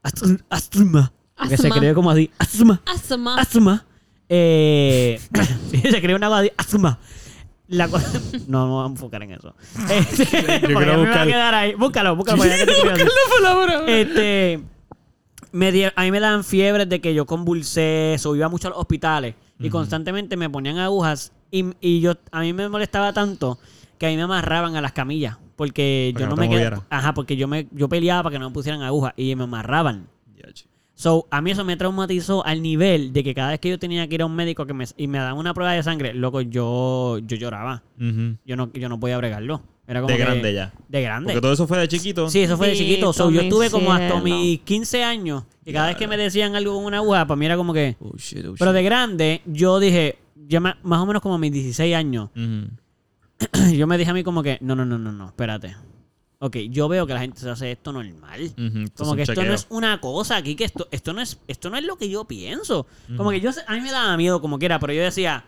Asma. 0.02 1.12
Que 1.48 1.56
se 1.56 1.68
escribe 1.68 1.94
como 1.94 2.10
así. 2.10 2.30
Asma. 2.38 2.80
Asma. 2.86 3.38
Asma. 3.38 3.86
Eh, 4.28 5.20
se 5.70 6.00
creó 6.00 6.16
una 6.16 6.40
de 6.40 6.52
asma. 6.56 6.98
La 7.68 7.88
cosa... 7.88 8.20
No, 8.48 8.66
no 8.66 8.76
vamos 8.76 8.84
a 8.84 8.92
enfocar 8.92 9.22
en 9.22 9.32
eso. 9.32 9.54
Este, 9.90 10.26
porque 10.26 10.60
quiero 10.60 10.66
a 10.66 10.68
mí 10.68 10.74
me 10.76 10.86
va 10.86 10.94
a 10.94 10.96
buscar- 10.98 11.26
quedar 11.26 11.54
ahí. 11.54 11.74
Búscalo, 11.74 12.16
búscalo. 12.16 12.38
porque 12.42 12.50
ya 12.50 12.58
que 12.58 12.66
te 12.66 12.80
quiero 12.80 12.96
decir. 12.96 13.08
Este, 13.88 14.62
me 15.52 15.70
di- 15.72 15.84
a 15.84 16.02
mí 16.02 16.10
me 16.10 16.20
daban 16.20 16.44
fiebres 16.44 16.88
de 16.88 17.00
que 17.00 17.14
yo 17.14 17.26
convulsé, 17.26 18.16
o 18.24 18.34
iba 18.36 18.48
mucho 18.48 18.68
a 18.68 18.70
los 18.70 18.78
hospitales 18.80 19.34
y 19.58 19.68
constantemente 19.70 20.36
me 20.36 20.48
ponían 20.50 20.78
agujas 20.78 21.32
y, 21.50 21.66
y 21.80 22.00
yo 22.00 22.14
a 22.30 22.40
mí 22.40 22.52
me 22.52 22.68
molestaba 22.68 23.12
tanto 23.12 23.58
que 23.98 24.06
a 24.06 24.08
mí 24.08 24.16
me 24.16 24.22
amarraban 24.22 24.74
a 24.76 24.80
las 24.80 24.92
camillas 24.92 25.36
porque 25.56 26.12
yo 26.14 26.26
no 26.30 26.36
me 26.36 26.46
quedaba, 26.48 26.76
ajá, 26.90 27.14
porque 27.14 27.36
yo 27.36 27.46
me 27.46 27.68
yo 27.72 27.88
peleaba 27.88 28.24
para 28.24 28.32
que 28.34 28.38
no 28.40 28.48
me 28.48 28.54
pusieran 28.54 28.82
agujas 28.82 29.12
y 29.16 29.34
me 29.36 29.44
amarraban. 29.44 30.08
So, 30.94 31.26
a 31.30 31.40
mí 31.40 31.50
eso 31.50 31.64
me 31.64 31.76
traumatizó 31.76 32.44
al 32.46 32.62
nivel 32.62 33.12
de 33.12 33.24
que 33.24 33.34
cada 33.34 33.50
vez 33.50 33.60
que 33.60 33.68
yo 33.70 33.78
tenía 33.78 34.06
que 34.08 34.14
ir 34.16 34.22
a 34.22 34.26
un 34.26 34.34
médico 34.36 34.66
que 34.66 34.74
me, 34.74 34.84
y 34.96 35.06
me 35.08 35.18
daban 35.18 35.36
una 35.36 35.52
prueba 35.54 35.72
de 35.72 35.82
sangre, 35.82 36.14
loco, 36.14 36.40
yo, 36.42 37.18
yo 37.18 37.36
lloraba. 37.36 37.82
Yo 38.44 38.56
no, 38.56 38.70
yo 38.72 38.88
no 38.88 39.00
podía 39.00 39.16
bregarlo. 39.18 39.62
Era 39.86 40.00
como 40.00 40.10
De 40.12 40.16
que- 40.16 40.22
grande 40.24 40.54
ya. 40.54 40.72
De 40.88 41.02
grande. 41.02 41.32
Porque 41.32 41.40
todo 41.42 41.52
eso 41.52 41.66
fue 41.66 41.78
de 41.78 41.88
chiquito. 41.88 42.30
Sí, 42.30 42.40
eso 42.40 42.56
fue 42.56 42.68
de 42.68 42.76
chiquito. 42.76 43.12
So, 43.12 43.30
yo 43.30 43.40
estuve 43.40 43.68
como 43.70 43.92
hasta 43.92 44.20
mis 44.20 44.60
15 44.60 45.02
años. 45.02 45.44
Y 45.64 45.72
cada 45.72 45.88
vez 45.88 45.96
que 45.96 46.06
me 46.08 46.16
decían 46.16 46.54
algo 46.56 46.74
con 46.74 46.84
una 46.84 46.98
aguja, 46.98 47.26
para 47.26 47.36
mí 47.36 47.46
era 47.46 47.56
como 47.56 47.72
que. 47.72 47.96
Oh, 48.00 48.16
shit, 48.16 48.44
oh, 48.46 48.54
Pero 48.58 48.72
de 48.72 48.82
grande, 48.82 49.42
yo 49.46 49.78
dije, 49.80 50.18
ya 50.48 50.60
más 50.60 50.76
o 50.82 51.06
menos 51.06 51.20
como 51.22 51.34
a 51.34 51.38
mis 51.38 51.52
16 51.52 51.94
años, 51.94 52.30
yo 53.74 53.86
me 53.86 53.98
dije 53.98 54.10
a 54.10 54.14
mí 54.14 54.22
como 54.22 54.42
que, 54.42 54.58
no, 54.60 54.74
no, 54.76 54.84
no, 54.84 54.98
no, 54.98 55.12
no, 55.12 55.26
espérate. 55.26 55.76
Ok, 56.38 56.56
yo 56.70 56.88
veo 56.88 57.06
que 57.06 57.14
la 57.14 57.20
gente 57.20 57.38
se 57.38 57.48
hace 57.48 57.70
esto 57.70 57.92
normal. 57.92 58.40
Esto 58.40 59.04
Como 59.04 59.12
es 59.12 59.16
que 59.16 59.22
esto 59.32 59.44
no 59.44 59.54
es 59.54 59.66
una 59.70 60.00
cosa 60.00 60.36
aquí, 60.36 60.56
que 60.56 60.64
esto, 60.64 60.88
esto 60.90 61.12
no 61.12 61.20
es, 61.20 61.38
esto 61.46 61.70
no 61.70 61.76
es 61.76 61.84
lo 61.84 61.96
que 61.96 62.08
yo 62.08 62.24
pienso. 62.24 62.86
Como 63.16 63.30
que 63.30 63.40
yo 63.40 63.52
sé- 63.52 63.62
a 63.68 63.74
mí 63.74 63.80
me 63.80 63.92
daba 63.92 64.16
miedo 64.16 64.40
como 64.40 64.58
quiera, 64.58 64.80
pero 64.80 64.92
yo 64.92 65.02
decía, 65.02 65.44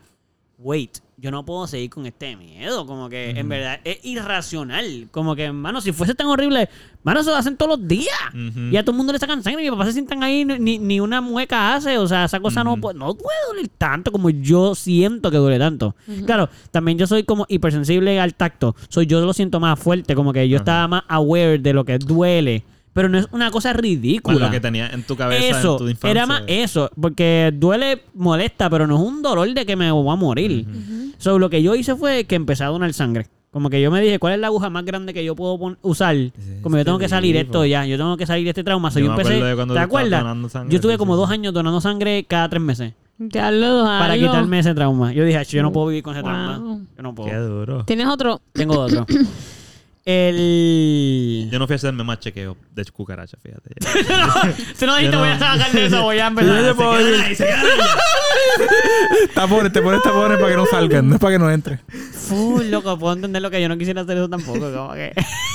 wait, 0.64 0.98
yo 1.18 1.30
no 1.30 1.44
puedo 1.44 1.66
seguir 1.66 1.90
con 1.90 2.06
este 2.06 2.36
miedo. 2.36 2.86
Como 2.86 3.08
que 3.08 3.30
en 3.30 3.48
verdad 3.48 3.80
es 3.84 3.98
irracional. 4.02 5.08
Como 5.10 5.36
que, 5.36 5.52
mano, 5.52 5.80
si 5.80 5.92
fuese 5.92 6.14
tan 6.14 6.26
horrible, 6.26 6.68
mano, 7.02 7.20
eso 7.20 7.30
lo 7.30 7.36
hacen 7.36 7.56
todos 7.56 7.78
los 7.78 7.86
días. 7.86 8.08
Y 8.34 8.76
a 8.76 8.82
todo 8.82 8.92
el 8.92 8.96
mundo 8.96 9.12
le 9.12 9.18
sacan 9.18 9.42
sangre. 9.42 9.62
Mi 9.62 9.70
papá 9.70 9.84
se 9.86 9.92
sientan 9.92 10.22
ahí, 10.22 10.44
ni, 10.44 10.78
ni 10.78 11.00
una 11.00 11.20
mueca 11.20 11.74
hace. 11.74 11.98
O 11.98 12.08
sea, 12.08 12.24
esa 12.24 12.40
cosa 12.40 12.64
no, 12.64 12.78
puede, 12.78 12.98
no 12.98 13.14
puede 13.14 13.36
doler 13.48 13.68
tanto 13.68 14.10
como 14.10 14.30
yo 14.30 14.74
siento 14.74 15.30
que 15.30 15.36
duele 15.36 15.58
tanto. 15.58 15.94
Claro, 16.26 16.48
también 16.70 16.98
yo 16.98 17.06
soy 17.06 17.24
como 17.24 17.44
hipersensible 17.48 18.18
al 18.18 18.34
tacto. 18.34 18.74
Soy 18.88 19.06
yo 19.06 19.20
lo 19.20 19.32
siento 19.34 19.60
más 19.60 19.78
fuerte. 19.78 20.14
Como 20.14 20.32
que 20.32 20.48
yo 20.48 20.56
Ajá. 20.56 20.62
estaba 20.62 20.88
más 20.88 21.02
aware 21.08 21.58
de 21.58 21.72
lo 21.74 21.84
que 21.84 21.98
duele. 21.98 22.64
Pero 22.94 23.08
no 23.10 23.18
es 23.18 23.26
una 23.32 23.50
cosa 23.50 23.72
Con 23.74 23.82
ridícula. 23.82 24.46
lo 24.46 24.50
que 24.50 24.60
tenía 24.60 24.86
en 24.88 25.02
tu 25.02 25.16
cabeza 25.16 25.58
eso, 25.58 25.72
en 25.72 25.78
tu 25.78 25.88
infancia. 25.88 26.10
era 26.10 26.26
más 26.26 26.42
eso, 26.46 26.90
porque 26.98 27.52
duele, 27.54 28.00
molesta, 28.14 28.70
pero 28.70 28.86
no 28.86 28.96
es 28.96 29.02
un 29.02 29.20
dolor 29.20 29.52
de 29.52 29.66
que 29.66 29.76
me 29.76 29.90
voy 29.90 30.10
a 30.10 30.16
morir. 30.16 30.64
So, 31.18 31.38
lo 31.38 31.50
que 31.50 31.62
yo 31.62 31.74
hice 31.74 31.94
fue 31.96 32.24
que 32.24 32.36
empecé 32.36 32.64
a 32.64 32.68
donar 32.68 32.92
sangre. 32.94 33.26
Como 33.50 33.70
que 33.70 33.80
yo 33.80 33.90
me 33.92 34.00
dije, 34.00 34.18
¿cuál 34.18 34.34
es 34.34 34.40
la 34.40 34.48
aguja 34.48 34.68
más 34.68 34.84
grande 34.84 35.14
que 35.14 35.24
yo 35.24 35.36
puedo 35.36 35.76
usar? 35.82 36.16
Como 36.62 36.76
yo 36.76 36.84
tengo 36.84 36.98
que 36.98 37.08
salir 37.08 37.36
esto 37.36 37.64
ya, 37.64 37.84
yo 37.86 37.96
tengo 37.96 38.16
que 38.16 38.26
salir 38.26 38.44
de 38.44 38.50
este 38.50 38.64
trauma. 38.64 38.90
So, 38.90 38.98
Yo 39.00 39.06
empecé, 39.10 39.38
¿te 39.40 39.78
acuerdas? 39.78 40.22
sangre, 40.50 40.70
Yo 40.72 40.76
estuve 40.76 40.92
sí, 40.94 40.98
como 40.98 41.14
sí, 41.14 41.20
dos 41.20 41.30
años 41.30 41.52
donando 41.54 41.80
sangre 41.80 42.24
cada 42.28 42.48
tres 42.48 42.62
meses. 42.62 42.92
Ya 43.18 43.52
lo 43.52 43.84
Para 43.84 44.16
quitarme 44.18 44.58
ese 44.58 44.74
trauma. 44.74 45.12
Yo 45.12 45.24
dije, 45.24 45.38
"Ach, 45.38 45.48
yo 45.48 45.62
no 45.62 45.70
puedo 45.72 45.86
vivir 45.86 46.02
con 46.02 46.14
ese 46.14 46.24
trauma. 46.24 46.56
Yo 46.96 47.02
no 47.02 47.14
Qué 47.14 47.22
puedo. 47.22 47.48
duro. 47.60 47.84
¿Tienes 47.84 48.08
otro? 48.08 48.40
Tengo 48.52 48.78
otro. 48.80 49.06
El... 50.06 51.48
Yo 51.50 51.58
no 51.58 51.66
fui 51.66 51.74
a 51.74 51.76
hacerme 51.76 52.04
más 52.04 52.20
chequeo 52.20 52.56
de 52.72 52.84
cucaracha, 52.86 53.38
fíjate. 53.42 53.70
ya. 54.08 54.52
Si 54.74 54.84
no 54.84 54.96
dijiste, 54.96 55.04
Yo 55.04 55.12
no- 55.12 55.18
voy 55.20 55.28
a 55.30 55.38
trabajar 55.38 55.72
de 55.72 55.86
eso, 55.86 56.02
voy 56.02 56.16
a 56.18 56.20
Yo 56.20 56.26
empezar. 56.28 56.62
te 56.64 56.74
puedo 56.74 56.90
ahí. 56.92 57.36
Tapones, 59.34 59.72
te 59.72 59.80
pones 59.82 60.02
tapones 60.02 60.38
para 60.38 60.50
que 60.50 60.56
no 60.56 60.66
salgan, 60.66 61.08
no 61.08 61.14
es 61.14 61.20
para 61.20 61.32
que 61.32 61.38
no 61.38 61.50
entre. 61.50 61.78
Full, 61.78 62.66
loco, 62.70 62.98
puedo 62.98 63.14
entender 63.14 63.40
lo 63.42 63.50
que 63.50 63.60
yo 63.62 63.68
no 63.68 63.78
quisiera 63.78 64.02
hacer 64.02 64.16
eso 64.18 64.28
tampoco. 64.28 64.60
Como 64.72 64.92
que... 64.92 65.12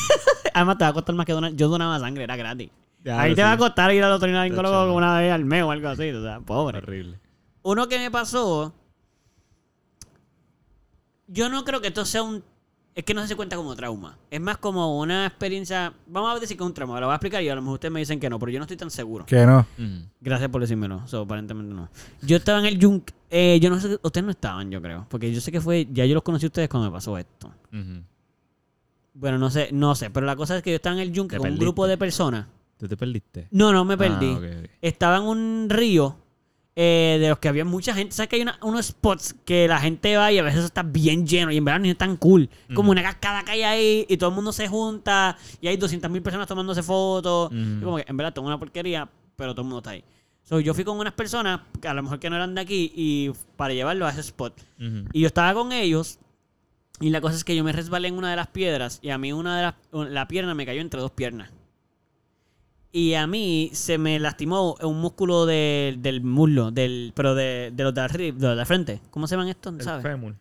Además, 0.53 0.77
te 0.77 0.83
va 0.83 0.89
a 0.89 0.93
costar 0.93 1.15
más 1.15 1.25
que 1.25 1.33
donar. 1.33 1.53
Yo 1.53 1.67
donaba 1.67 1.99
sangre, 1.99 2.23
era 2.23 2.35
gratis. 2.35 2.69
Ya, 3.03 3.21
Ahí 3.21 3.35
te 3.35 3.43
va 3.43 3.53
a 3.53 3.57
costar 3.57 3.93
ir 3.93 4.03
al 4.03 4.11
otorrinolaringólogo 4.13 4.87
no. 4.87 4.93
una 4.95 5.19
vez 5.19 5.31
al 5.31 5.45
mes 5.45 5.63
o 5.63 5.71
algo 5.71 5.87
así. 5.89 6.09
O 6.09 6.21
sea, 6.23 6.39
pobre. 6.41 6.79
Horrible. 6.79 7.17
Uno 7.61 7.87
que 7.87 7.97
me 7.99 8.09
pasó. 8.11 8.73
Yo 11.27 11.49
no 11.49 11.63
creo 11.63 11.79
que 11.81 11.87
esto 11.89 12.03
sea 12.03 12.23
un. 12.23 12.43
Es 12.99 13.05
que 13.05 13.13
no 13.13 13.25
se 13.25 13.33
cuenta 13.37 13.55
como 13.55 13.73
trauma. 13.77 14.17
Es 14.29 14.41
más 14.41 14.57
como 14.57 14.99
una 14.99 15.25
experiencia. 15.25 15.93
Vamos 16.05 16.35
a 16.35 16.37
decir 16.37 16.57
que 16.57 16.63
es 16.63 16.67
un 16.67 16.73
trauma. 16.73 16.99
Lo 16.99 17.05
voy 17.05 17.13
a 17.13 17.15
explicar 17.15 17.41
y 17.41 17.47
a 17.47 17.55
lo 17.55 17.61
mejor 17.61 17.75
ustedes 17.75 17.93
me 17.93 18.01
dicen 18.01 18.19
que 18.19 18.29
no, 18.29 18.37
pero 18.37 18.51
yo 18.51 18.59
no 18.59 18.65
estoy 18.65 18.75
tan 18.75 18.91
seguro. 18.91 19.25
Que 19.25 19.45
no. 19.45 19.59
Ujú. 19.59 20.05
Gracias 20.19 20.49
por 20.49 20.59
decírmelo. 20.59 21.07
So, 21.07 21.21
aparentemente 21.21 21.73
no. 21.73 21.87
Yo 22.21 22.35
estaba 22.35 22.59
en 22.59 22.65
el 22.65 22.77
Junk. 22.83 23.11
Eh, 23.29 23.57
yo 23.61 23.69
no 23.69 23.79
sé. 23.79 23.97
Ustedes 24.03 24.25
no 24.25 24.31
estaban, 24.31 24.69
yo 24.69 24.81
creo. 24.81 25.05
Porque 25.07 25.33
yo 25.33 25.39
sé 25.39 25.49
que 25.49 25.61
fue. 25.61 25.87
Ya 25.93 26.05
yo 26.05 26.13
los 26.13 26.23
conocí 26.23 26.45
a 26.45 26.47
ustedes 26.47 26.67
cuando 26.67 26.89
me 26.89 26.93
pasó 26.93 27.17
esto. 27.17 27.53
Bueno, 29.13 29.37
no 29.37 29.49
sé, 29.49 29.69
no 29.71 29.95
sé. 29.95 30.09
Pero 30.09 30.25
la 30.25 30.35
cosa 30.35 30.57
es 30.57 30.61
que 30.61 30.71
yo 30.71 30.75
estaba 30.75 30.97
en 30.97 31.01
el 31.01 31.17
Junk 31.17 31.37
con 31.37 31.49
un 31.53 31.57
grupo 31.57 31.87
de 31.87 31.97
personas. 31.97 32.47
¿Tú 32.77 32.89
te 32.89 32.97
perdiste? 32.97 33.47
No, 33.51 33.71
no 33.71 33.85
me 33.85 33.95
perdí. 33.95 34.37
Ah. 34.41 34.67
Estaba 34.81 35.19
en 35.19 35.23
un 35.23 35.67
río 35.69 36.17
eh, 36.75 37.17
de 37.19 37.29
los 37.29 37.39
que 37.39 37.49
había 37.49 37.65
mucha 37.65 37.93
gente. 37.93 38.13
¿Sabes 38.15 38.29
que 38.29 38.37
hay 38.37 38.41
una- 38.41 38.57
unos 38.61 38.85
spots 38.87 39.35
que 39.45 39.67
la 39.67 39.79
gente 39.79 40.15
va 40.15 40.31
y 40.31 40.37
a 40.37 40.43
veces 40.43 40.63
está 40.63 40.81
bien 40.83 41.27
lleno 41.27 41.51
y 41.51 41.57
en 41.57 41.65
verdad 41.65 41.79
no 41.81 41.87
es 41.87 41.97
tan 41.97 42.15
cool? 42.15 42.49
Como 42.73 42.91
una 42.91 43.01
cascada 43.03 43.43
que 43.43 43.51
hay 43.51 43.63
ahí 43.63 44.05
y 44.07 44.17
todo 44.17 44.29
el 44.29 44.35
mundo 44.35 44.51
se 44.53 44.67
junta 44.67 45.37
y 45.59 45.67
hay 45.67 45.75
200 45.77 46.09
mil 46.09 46.21
personas 46.21 46.47
tomándose 46.47 46.81
fotos. 46.83 47.51
Y 47.51 47.83
como 47.83 47.97
que 47.97 48.05
en 48.07 48.15
verdad 48.15 48.33
todo 48.33 48.45
una 48.45 48.57
porquería, 48.59 49.09
pero 49.35 49.53
todo 49.53 49.63
el 49.63 49.67
mundo 49.67 49.79
está 49.79 49.89
ahí. 49.91 50.03
So, 50.43 50.59
yo 50.59 50.73
fui 50.73 50.83
con 50.83 50.97
unas 50.97 51.13
personas, 51.13 51.61
que 51.81 51.87
a 51.87 51.93
lo 51.93 52.01
mejor 52.01 52.19
que 52.19 52.29
no 52.29 52.35
eran 52.35 52.55
de 52.55 52.61
aquí, 52.61 52.91
y 52.95 53.31
para 53.55 53.73
llevarlo 53.73 54.07
a 54.07 54.09
ese 54.11 54.21
spot. 54.21 54.59
Y 55.13 55.19
yo 55.21 55.27
estaba 55.27 55.53
con 55.53 55.71
ellos. 55.71 56.17
Y 57.01 57.11
la 57.11 57.21
cosa 57.21 57.35
es 57.35 57.43
que 57.43 57.55
yo 57.55 57.63
me 57.63 57.71
resbalé 57.71 58.07
en 58.07 58.17
una 58.17 58.29
de 58.31 58.35
las 58.35 58.47
piedras. 58.47 58.99
Y 59.03 59.09
a 59.11 59.17
mí 59.17 59.31
una 59.31 59.57
de 59.57 59.63
las. 59.63 60.09
La 60.11 60.27
pierna 60.27 60.55
me 60.55 60.65
cayó 60.65 60.81
entre 60.81 60.99
dos 61.01 61.11
piernas. 61.11 61.51
Y 62.91 63.13
a 63.13 63.27
mí 63.27 63.69
se 63.73 63.97
me 63.99 64.17
lastimó 64.19 64.75
un 64.81 64.99
músculo 64.99 65.45
de- 65.45 65.95
del 65.99 66.21
muslo, 66.21 66.71
del, 66.71 67.11
pero 67.15 67.35
de, 67.35 67.71
de 67.75 67.83
los 67.83 67.93
de, 67.93 68.01
arri- 68.01 68.33
de 68.33 68.47
los 68.47 68.57
de 68.57 68.65
frente. 68.65 68.99
¿Cómo 69.11 69.27
se 69.27 69.35
llaman 69.35 69.49
estos? 69.49 69.73
El 69.75 69.81
¿Sabes? 69.81 70.01
fémur. 70.03 70.35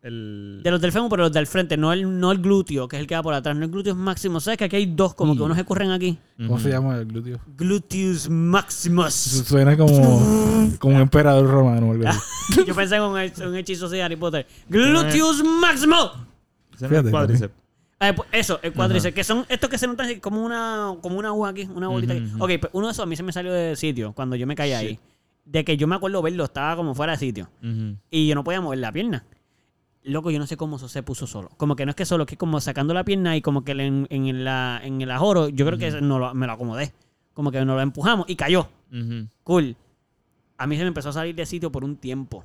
El... 0.00 0.60
De 0.64 0.70
los 0.72 0.80
del 0.80 0.90
fémur, 0.90 1.08
pero 1.10 1.24
los 1.24 1.32
del 1.32 1.46
frente, 1.46 1.76
no 1.76 1.92
el, 1.92 2.18
no 2.18 2.32
el 2.32 2.38
glúteo, 2.38 2.88
que 2.88 2.96
es 2.96 3.00
el 3.00 3.06
que 3.06 3.14
va 3.14 3.22
por 3.22 3.34
atrás. 3.34 3.54
No 3.56 3.64
el 3.66 3.70
glúteo 3.70 3.94
máximo. 3.94 4.40
¿Sabes 4.40 4.56
que 4.58 4.64
aquí 4.64 4.74
hay 4.76 4.86
dos, 4.86 5.14
como 5.14 5.36
que 5.36 5.42
unos 5.42 5.56
se 5.56 5.64
corren 5.64 5.90
aquí? 5.90 6.18
¿Cómo 6.38 6.58
se 6.58 6.70
llama 6.70 6.96
el 6.96 7.04
glúteo? 7.06 7.38
Gluteus 7.56 8.28
maximus. 8.28 9.12
Suena 9.14 9.76
como, 9.76 10.74
como 10.80 10.96
un 10.96 11.02
emperador 11.02 11.46
romano 11.48 11.88
o 11.88 11.92
algo 11.92 12.08
así. 12.08 12.18
Yo 12.66 12.74
pensé 12.74 12.96
en 12.96 13.02
un, 13.02 13.14
hech- 13.16 13.46
un 13.46 13.54
hechizo 13.54 13.86
así 13.86 13.96
de 13.96 14.02
Harry 14.02 14.16
Potter. 14.16 14.46
Gluteus 14.68 15.44
maximus. 15.44 16.10
Fíjate, 16.76 17.10
cuádriceps. 17.10 17.54
Eh, 18.02 18.12
pues 18.14 18.28
eso, 18.32 18.58
el 18.62 18.72
cuádriceps, 18.72 19.14
que 19.14 19.24
son 19.24 19.46
estos 19.48 19.70
que 19.70 19.78
se 19.78 19.86
notan 19.86 20.18
como 20.20 20.42
una, 20.44 20.94
como 21.00 21.18
una 21.18 21.28
aguja 21.28 21.50
aquí, 21.50 21.68
una 21.74 21.88
bolita 21.88 22.14
Ujú, 22.14 22.22
aquí. 22.24 22.34
ujú. 22.34 22.44
Ok, 22.44 22.50
pues 22.60 22.70
uno 22.74 22.86
de 22.88 22.92
esos 22.92 23.02
a 23.04 23.06
mí 23.06 23.14
se 23.16 23.22
me 23.22 23.32
salió 23.32 23.52
de 23.52 23.76
sitio 23.76 24.12
cuando 24.12 24.34
yo 24.36 24.46
me 24.46 24.54
caí 24.56 24.72
ahí. 24.72 24.98
De 25.44 25.64
que 25.64 25.76
yo 25.76 25.86
me 25.86 25.94
acuerdo 25.96 26.20
verlo, 26.22 26.44
estaba 26.44 26.76
como 26.76 26.94
fuera 26.94 27.12
de 27.12 27.18
sitio. 27.18 27.48
Ujú. 27.62 27.96
Y 28.10 28.28
yo 28.28 28.34
no 28.34 28.44
podía 28.44 28.60
mover 28.60 28.78
la 28.80 28.92
pierna. 28.92 29.24
Loco, 30.04 30.30
yo 30.32 30.38
no 30.40 30.46
sé 30.48 30.56
cómo 30.56 30.76
eso 30.76 30.88
se 30.88 31.02
puso 31.04 31.26
solo. 31.28 31.50
Como 31.56 31.76
que 31.76 31.84
no 31.86 31.90
es 31.90 31.96
que 31.96 32.04
solo, 32.04 32.26
que 32.26 32.36
como 32.36 32.60
sacando 32.60 32.92
la 32.92 33.04
pierna 33.04 33.36
y 33.36 33.40
como 33.42 33.62
que 33.64 33.70
en, 33.72 34.06
en, 34.10 34.44
la, 34.44 34.80
en 34.82 35.00
el 35.00 35.10
ajoro, 35.12 35.48
yo 35.48 35.64
creo 35.64 35.78
que 35.78 36.00
no 36.00 36.18
lo- 36.18 36.34
me 36.34 36.46
lo 36.48 36.52
acomodé. 36.54 36.92
Como 37.34 37.50
que 37.52 37.64
nos 37.64 37.76
lo 37.76 37.80
empujamos 37.80 38.28
y 38.28 38.34
cayó. 38.36 38.68
Ujú. 38.92 39.28
Cool. 39.44 39.76
A 40.58 40.66
mí 40.66 40.76
se 40.76 40.82
me 40.82 40.88
empezó 40.88 41.10
a 41.10 41.12
salir 41.12 41.34
de 41.36 41.46
sitio 41.46 41.70
por 41.70 41.84
un 41.84 41.96
tiempo. 41.96 42.44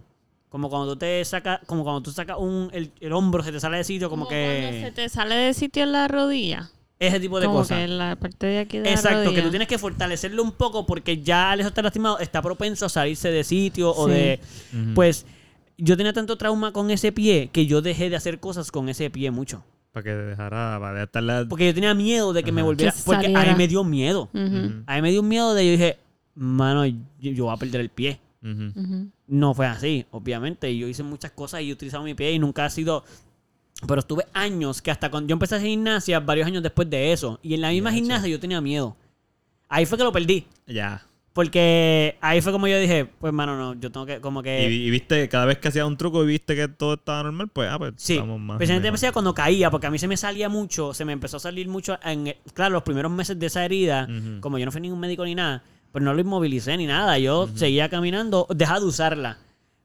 Como 0.50 0.70
cuando 0.70 0.93
tú 0.93 1.00
te 1.00 1.24
sacas, 1.26 1.60
como 1.66 1.84
cuando 1.84 2.02
tú 2.02 2.12
sacas 2.12 2.38
un, 2.39 2.70
el, 2.74 2.91
el 3.02 3.12
hombro, 3.14 3.43
se 3.43 3.52
te 3.52 3.60
sale 3.60 3.78
de 3.78 3.84
sitio, 3.84 4.10
como, 4.10 4.26
Cuando 4.26 4.41
se 4.45 4.82
que 4.86 4.91
te 4.95 5.10
sale 5.10 5.36
de 5.36 5.54
sitio 5.54 5.84
en 5.84 5.91
la 5.91 6.08
rodilla. 6.08 6.70
ese 7.00 7.20
tipo 7.20 7.39
de 7.39 7.48
como 7.48 7.60
cosas. 7.60 7.78
que 7.80 7.84
en 7.84 7.98
la 7.98 8.16
parte 8.16 8.48
de 8.48 8.60
aquí 8.60 8.78
de 8.78 8.86
la 8.86 8.91
Exacto, 8.91 9.18
que 9.20 9.26
rodilla. 9.26 9.43
tú 9.43 9.50
tienes 9.50 9.68
que 9.68 9.78
fortalecerlo 9.78 10.41
un 10.41 10.54
poco 10.54 10.86
porque 10.86 11.22
ya 11.22 11.52
al 11.52 11.60
eso 11.60 11.68
estar 11.70 11.84
lastimado 11.84 12.20
está 12.20 12.41
propenso 12.41 12.86
a 12.86 12.89
salirse 12.89 13.30
de 13.30 13.43
sitio 13.43 13.91
o 13.93 14.08
de... 14.08 14.39
Pues 14.95 15.26
yo 15.78 15.95
tenía 15.98 16.14
tanto 16.14 16.38
trauma 16.38 16.72
con 16.72 16.89
ese 16.91 17.12
pie 17.12 17.50
que 17.52 17.66
yo 17.68 17.82
dejé 17.82 18.10
de 18.10 18.16
hacer 18.16 18.39
cosas 18.39 18.72
con 18.72 18.88
ese 18.89 19.10
pie 19.10 19.30
mucho. 19.32 19.64
Para 19.91 20.04
que 20.06 20.10
dejara, 20.12 20.78
para 20.80 21.04
estar 21.04 21.22
la... 21.24 21.45
Porque 21.48 21.66
yo 21.68 21.74
tenía 21.74 21.93
miedo 21.93 22.32
de 22.32 22.41
que 22.43 22.52
me 22.54 22.62
volviera... 22.64 22.93
Que 22.93 23.02
Porque 23.06 23.28
a 23.28 23.43
mí 23.43 23.56
me 23.58 23.68
dio 23.68 23.84
miedo. 23.84 24.30
Ujú. 24.34 24.84
A 24.88 24.95
mí 24.95 25.02
me 25.02 25.12
dio 25.12 25.22
un 25.22 25.28
miedo 25.28 25.54
de... 25.54 25.66
Yo 25.66 25.72
dije, 25.74 25.98
mano, 26.36 26.86
yo, 26.86 26.95
yo 27.20 27.43
voy 27.45 27.54
a 27.54 27.58
perder 27.58 27.82
el 27.82 27.89
pie. 27.89 28.20
Ujú. 28.44 28.72
ujú. 28.80 29.08
No 29.28 29.54
fue 29.54 29.66
así, 29.68 30.06
obviamente. 30.12 30.70
Y 30.72 30.80
yo 30.80 30.88
hice 30.88 31.04
muchas 31.04 31.32
cosas 31.32 31.62
y 31.62 31.70
he 31.70 31.74
utilizado 31.74 32.04
mi 32.04 32.14
pie 32.14 32.32
y 32.34 32.40
nunca 32.40 32.66
ha 32.66 32.70
sido... 32.70 33.04
Pero 33.88 34.00
estuve 34.00 34.26
años 34.34 34.82
que 34.82 34.90
hasta 34.90 35.12
cuando 35.12 35.28
yo 35.30 35.34
empecé 35.34 35.54
a 35.56 35.58
hacer 35.60 35.70
gimnasia, 35.70 36.20
varios 36.20 36.48
años 36.48 36.64
después 36.64 36.90
de 36.90 37.12
eso. 37.14 37.40
Y 37.44 37.54
en 37.54 37.62
la 37.62 37.70
misma 37.70 37.92
Ya, 37.92 37.96
gimnasia 37.98 38.28
yo 38.30 38.40
tenía 38.40 38.60
miedo. 38.60 38.96
Ahí 39.70 39.86
fue 39.86 39.98
que 40.00 40.04
lo 40.04 40.12
perdí. 40.12 40.48
Ya. 40.66 41.04
Porque 41.34 42.18
ahí 42.20 42.42
fue 42.42 42.52
como 42.52 42.68
yo 42.68 42.80
dije, 42.80 43.06
pues 43.06 43.32
mano, 43.32 43.56
no, 43.56 43.80
yo 43.80 43.92
tengo 43.92 44.08
que 44.08 44.20
como 44.20 44.40
Y, 44.40 44.44
que... 44.44 44.72
y 44.72 44.90
viste, 44.90 45.30
cada 45.30 45.46
vez 45.46 45.60
que 45.60 45.68
hacía 45.68 45.86
un 45.86 45.96
truco 45.96 46.24
y 46.24 46.28
viste 46.28 46.56
que 46.56 46.68
todo 46.68 46.96
estaba 46.96 47.22
normal, 47.22 47.50
pues, 47.50 47.70
ah, 47.72 47.78
pues 47.78 47.94
Sí, 47.98 48.14
estamos 48.14 48.40
más. 48.40 48.56
especialmente 48.56 48.88
mejor. 48.88 48.98
empecé 48.98 49.14
cuando 49.14 49.36
caía, 49.36 49.70
porque 49.70 49.86
a 49.86 49.92
mí 49.92 50.00
se 50.00 50.08
me 50.08 50.18
salía 50.18 50.50
mucho, 50.50 50.96
se 50.96 51.06
me 51.06 51.14
empezó 51.14 51.38
a 51.38 51.40
salir 51.40 51.68
mucho, 51.68 52.00
en, 52.04 52.34
claro, 52.56 52.74
los 52.74 52.82
primeros 52.82 53.12
meses 53.12 53.38
de 53.38 53.46
esa 53.46 53.64
herida, 53.64 54.08
Ujú. 54.10 54.42
como 54.42 54.58
yo 54.58 54.66
no 54.66 54.72
fui 54.72 54.82
ningún 54.82 55.00
médico 55.00 55.24
ni 55.26 55.36
nada, 55.36 55.62
pues 55.98 56.04
no 56.04 56.14
lo 56.14 56.22
inmovilicé 56.22 56.78
ni 56.78 56.86
nada, 56.86 57.18
yo 57.18 57.50
seguía 57.56 57.89
caminando, 57.89 58.45
dejaba 58.52 58.82
de 58.82 58.86
usarla. 58.86 59.39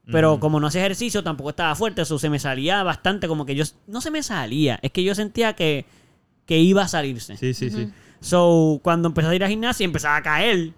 Pero 0.05 0.39
como 0.39 0.59
no 0.59 0.67
hacía 0.67 0.81
ejercicio, 0.81 1.23
tampoco 1.23 1.49
estaba 1.49 1.73
fuerte. 1.73 2.03
Eso 2.03 2.19
se 2.19 2.29
me 2.29 2.37
salía 2.37 2.83
bastante. 2.83 3.27
Como 3.27 3.47
que 3.47 3.55
yo. 3.55 3.63
No 3.87 3.99
se 3.99 4.11
me 4.11 4.21
salía. 4.21 4.77
Es 4.83 4.91
que 4.91 5.03
yo 5.03 5.15
sentía 5.15 5.53
que, 5.53 5.87
que 6.45 6.59
iba 6.59 6.83
a 6.83 6.87
salirse. 6.87 7.35
Sí, 7.35 7.55
sí, 7.55 7.71
sí. 7.71 7.89
So, 8.19 8.79
cuando 8.83 9.07
empecé 9.07 9.29
a 9.29 9.33
ir 9.33 9.43
a 9.43 9.47
gimnasia, 9.47 9.85
empezaba 9.85 10.17
a 10.17 10.21
caer. 10.21 10.73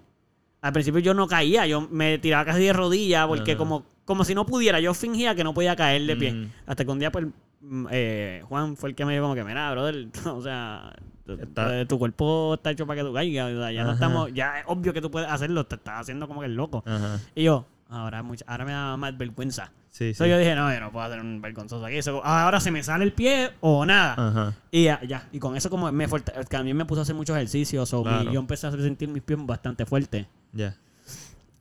Al 0.62 0.72
principio 0.72 1.00
yo 1.00 1.12
no 1.12 1.26
caía. 1.26 1.66
Yo 1.66 1.82
me 1.82 2.16
tiraba 2.16 2.46
casi 2.46 2.62
de 2.62 2.72
rodillas. 2.72 3.26
Porque 3.26 3.58
como, 3.58 3.84
como 4.06 4.24
si 4.24 4.34
no 4.34 4.46
pudiera. 4.46 4.80
Yo 4.80 4.94
fingía 4.94 5.34
que 5.34 5.44
no 5.44 5.52
podía 5.52 5.76
caer 5.76 6.06
de 6.06 6.16
pie. 6.16 6.48
Hasta 6.64 6.86
que 6.86 6.90
un 6.90 6.98
día, 6.98 7.12
pues. 7.12 7.26
mm, 7.60 7.86
eh, 7.90 8.42
Juan 8.48 8.74
fue 8.78 8.88
el 8.88 8.94
que 8.96 9.04
me 9.04 9.12
dijo 9.12 9.24
como 9.24 9.34
que, 9.34 9.44
mira, 9.44 9.70
brother, 9.72 10.08
o 10.24 10.40
sea, 10.40 10.94
Está- 11.34 11.84
tu 11.86 11.98
cuerpo 11.98 12.54
está 12.54 12.70
hecho 12.70 12.86
para 12.86 13.00
que 13.02 13.06
tú 13.08 13.12
caigas. 13.14 13.52
o 13.52 13.58
sea, 13.58 13.72
ya 13.72 13.84
no 13.84 13.92
estamos, 13.92 14.32
ya 14.32 14.60
es 14.60 14.64
obvio 14.68 14.92
que 14.92 15.00
tú 15.00 15.10
puedes 15.10 15.28
hacerlo, 15.30 15.64
te 15.66 15.74
estás 15.76 16.00
haciendo 16.02 16.28
como 16.28 16.40
que 16.40 16.46
el 16.46 16.54
loco. 16.54 16.82
Ajá. 16.86 17.18
Y 17.34 17.44
yo, 17.44 17.66
ahora, 17.88 18.22
mucha- 18.22 18.44
ahora 18.48 18.64
me 18.64 18.72
da 18.72 18.96
más 18.96 19.16
vergüenza. 19.18 19.72
Sí, 19.90 20.08
sí. 20.12 20.14
So 20.14 20.26
yo 20.26 20.36
dije, 20.38 20.54
no, 20.54 20.70
yo 20.72 20.78
no 20.78 20.92
puedo 20.92 21.06
hacer 21.06 21.20
un 21.20 21.40
vergonzoso 21.40 21.84
aquí. 21.86 22.02
So, 22.02 22.22
ahora 22.22 22.60
se 22.60 22.70
me 22.70 22.82
sale 22.82 23.02
el 23.04 23.12
pie 23.14 23.52
o 23.60 23.86
nada. 23.86 24.14
Ajá. 24.18 24.54
Y 24.70 24.84
ya, 24.84 25.00
ya. 25.04 25.26
Y 25.32 25.38
con 25.38 25.56
eso 25.56 25.70
como 25.70 25.90
me 25.90 26.06
fuerte, 26.06 26.32
también 26.50 26.76
me 26.76 26.84
puse 26.84 27.00
a 27.00 27.02
hacer 27.02 27.14
muchos 27.14 27.34
ejercicios. 27.34 27.88
So, 27.88 27.98
mi- 27.98 28.10
Claro. 28.10 28.30
yo 28.32 28.38
empecé 28.40 28.66
a 28.66 28.72
sentir 28.72 29.08
mis 29.08 29.22
pies 29.22 29.38
bastante 29.46 29.86
fuertes. 29.86 30.26
Ya. 30.52 30.76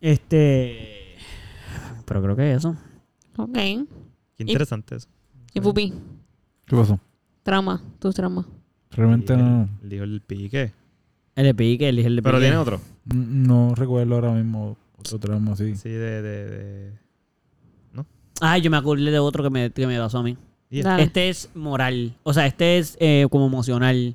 Este... 0.02 1.16
Pero 2.06 2.22
creo 2.22 2.36
que 2.36 2.54
eso. 2.54 2.76
Ok. 3.38 3.54
Qué 3.54 3.86
interesante 4.40 4.96
eso. 4.98 5.08
Y 5.54 5.62
Pupi, 5.62 5.94
¿Qué 6.66 6.76
pasó? 6.76 7.00
trama, 7.44 7.82
tus 8.00 8.14
tramas. 8.14 8.46
Realmente 8.96 9.36
no, 9.38 9.70
el- 9.84 9.90
Dijo 9.90 10.04
el 10.04 10.22
pique. 10.22 10.72
El 11.36 11.44
de 11.46 11.54
pique, 11.54 11.90
el, 11.90 12.00
el 12.00 12.16
de 12.16 12.22
Pero 12.22 12.38
pique. 12.38 12.46
tiene 12.48 12.58
otro. 12.58 12.80
no 13.14 13.76
recuerdo 13.76 14.16
ahora 14.16 14.32
mismo 14.32 14.78
otro 14.98 15.20
tramo 15.20 15.54
así. 15.54 15.76
Sí, 15.76 15.90
de. 15.90 16.22
de, 16.22 16.46
de... 16.50 16.92
Ay, 18.42 18.62
yo 18.62 18.70
me 18.70 18.78
acordé 18.78 19.12
de 19.12 19.20
otro 19.20 19.44
que 19.44 19.50
me, 19.50 19.70
que 19.72 19.88
me 19.88 19.98
pasó 19.98 20.18
a 20.20 20.24
mí. 20.24 20.38
Yeah. 20.70 21.00
Este 21.00 21.30
es 21.30 21.50
moral. 21.56 22.14
O 22.24 22.34
sea, 22.34 22.46
este 22.48 22.78
es 22.78 22.98
eh, 23.00 23.28
como 23.30 23.48
emocional. 23.48 24.14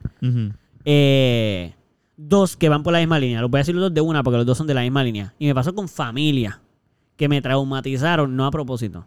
Eh, 0.85 1.73
dos 2.17 2.57
que 2.57 2.69
van 2.69 2.83
por 2.83 2.93
la 2.93 2.99
misma 2.99 3.19
línea. 3.19 3.41
Los 3.41 3.51
voy 3.51 3.59
a 3.59 3.63
decir 3.63 3.75
los 3.75 3.83
dos 3.85 3.95
de 3.95 4.01
una 4.01 4.23
porque 4.23 4.37
los 4.39 4.47
dos 4.47 4.59
son 4.59 4.67
de 4.67 4.75
la 4.75 4.83
misma 4.83 5.03
línea. 5.05 5.33
Y 5.39 5.47
me 5.47 5.55
pasó 5.55 5.75
con 5.75 5.89
familia. 5.89 6.61
Que 7.17 7.29
me 7.29 7.41
traumatizaron, 7.43 8.35
no 8.37 8.47
a 8.47 8.51
propósito. 8.51 9.05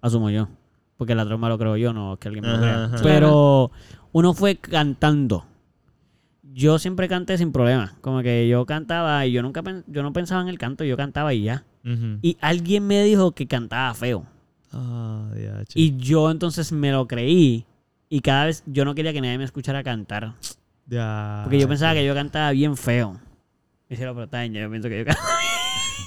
Asumo 0.00 0.30
yo. 0.30 0.48
Porque 0.96 1.14
la 1.14 1.24
trauma 1.24 1.48
lo 1.48 1.58
creo 1.58 1.76
yo, 1.76 1.92
no 1.92 2.14
es 2.14 2.18
que 2.18 2.28
alguien 2.28 2.44
me 2.44 2.52
lo 2.52 2.58
crea. 2.58 2.90
Pero 3.02 3.70
uno 4.12 4.34
fue 4.34 4.56
cantando. 4.56 5.46
Yo 6.42 6.78
siempre 6.78 7.08
canté 7.08 7.38
sin 7.38 7.52
problema. 7.52 7.94
Como 8.00 8.22
que 8.22 8.48
yo 8.48 8.66
cantaba 8.66 9.24
y 9.26 9.32
yo 9.32 9.42
nunca 9.42 9.62
yo 9.86 10.02
no 10.02 10.12
pensaba 10.12 10.42
en 10.42 10.48
el 10.48 10.58
canto, 10.58 10.84
yo 10.84 10.96
cantaba 10.96 11.34
y 11.34 11.42
ya. 11.42 11.64
Y 12.20 12.36
alguien 12.40 12.86
me 12.86 13.02
dijo 13.04 13.32
que 13.32 13.46
cantaba 13.46 13.94
feo. 13.94 14.26
Ah. 14.72 15.30
Y 15.74 15.96
yo 15.96 16.30
entonces 16.30 16.72
me 16.72 16.92
lo 16.92 17.06
creí. 17.06 17.64
Y 18.10 18.20
cada 18.20 18.46
vez 18.46 18.62
yo 18.66 18.84
no 18.84 18.94
quería 18.94 19.12
que 19.12 19.20
nadie 19.20 19.38
me 19.38 19.44
escuchara 19.44 19.82
cantar. 19.82 20.34
Porque 21.44 21.58
yo 21.58 21.68
pensaba 21.68 21.94
que 21.94 22.04
yo 22.04 22.14
cantaba 22.14 22.50
bien 22.50 22.76
feo. 22.76 23.18
Si 23.90 24.04
lo 24.04 24.14
protaña, 24.14 24.60
yo 24.60 24.70
pienso 24.70 24.88
que 24.88 24.98
yo 24.98 25.04
cantaba. 25.04 25.28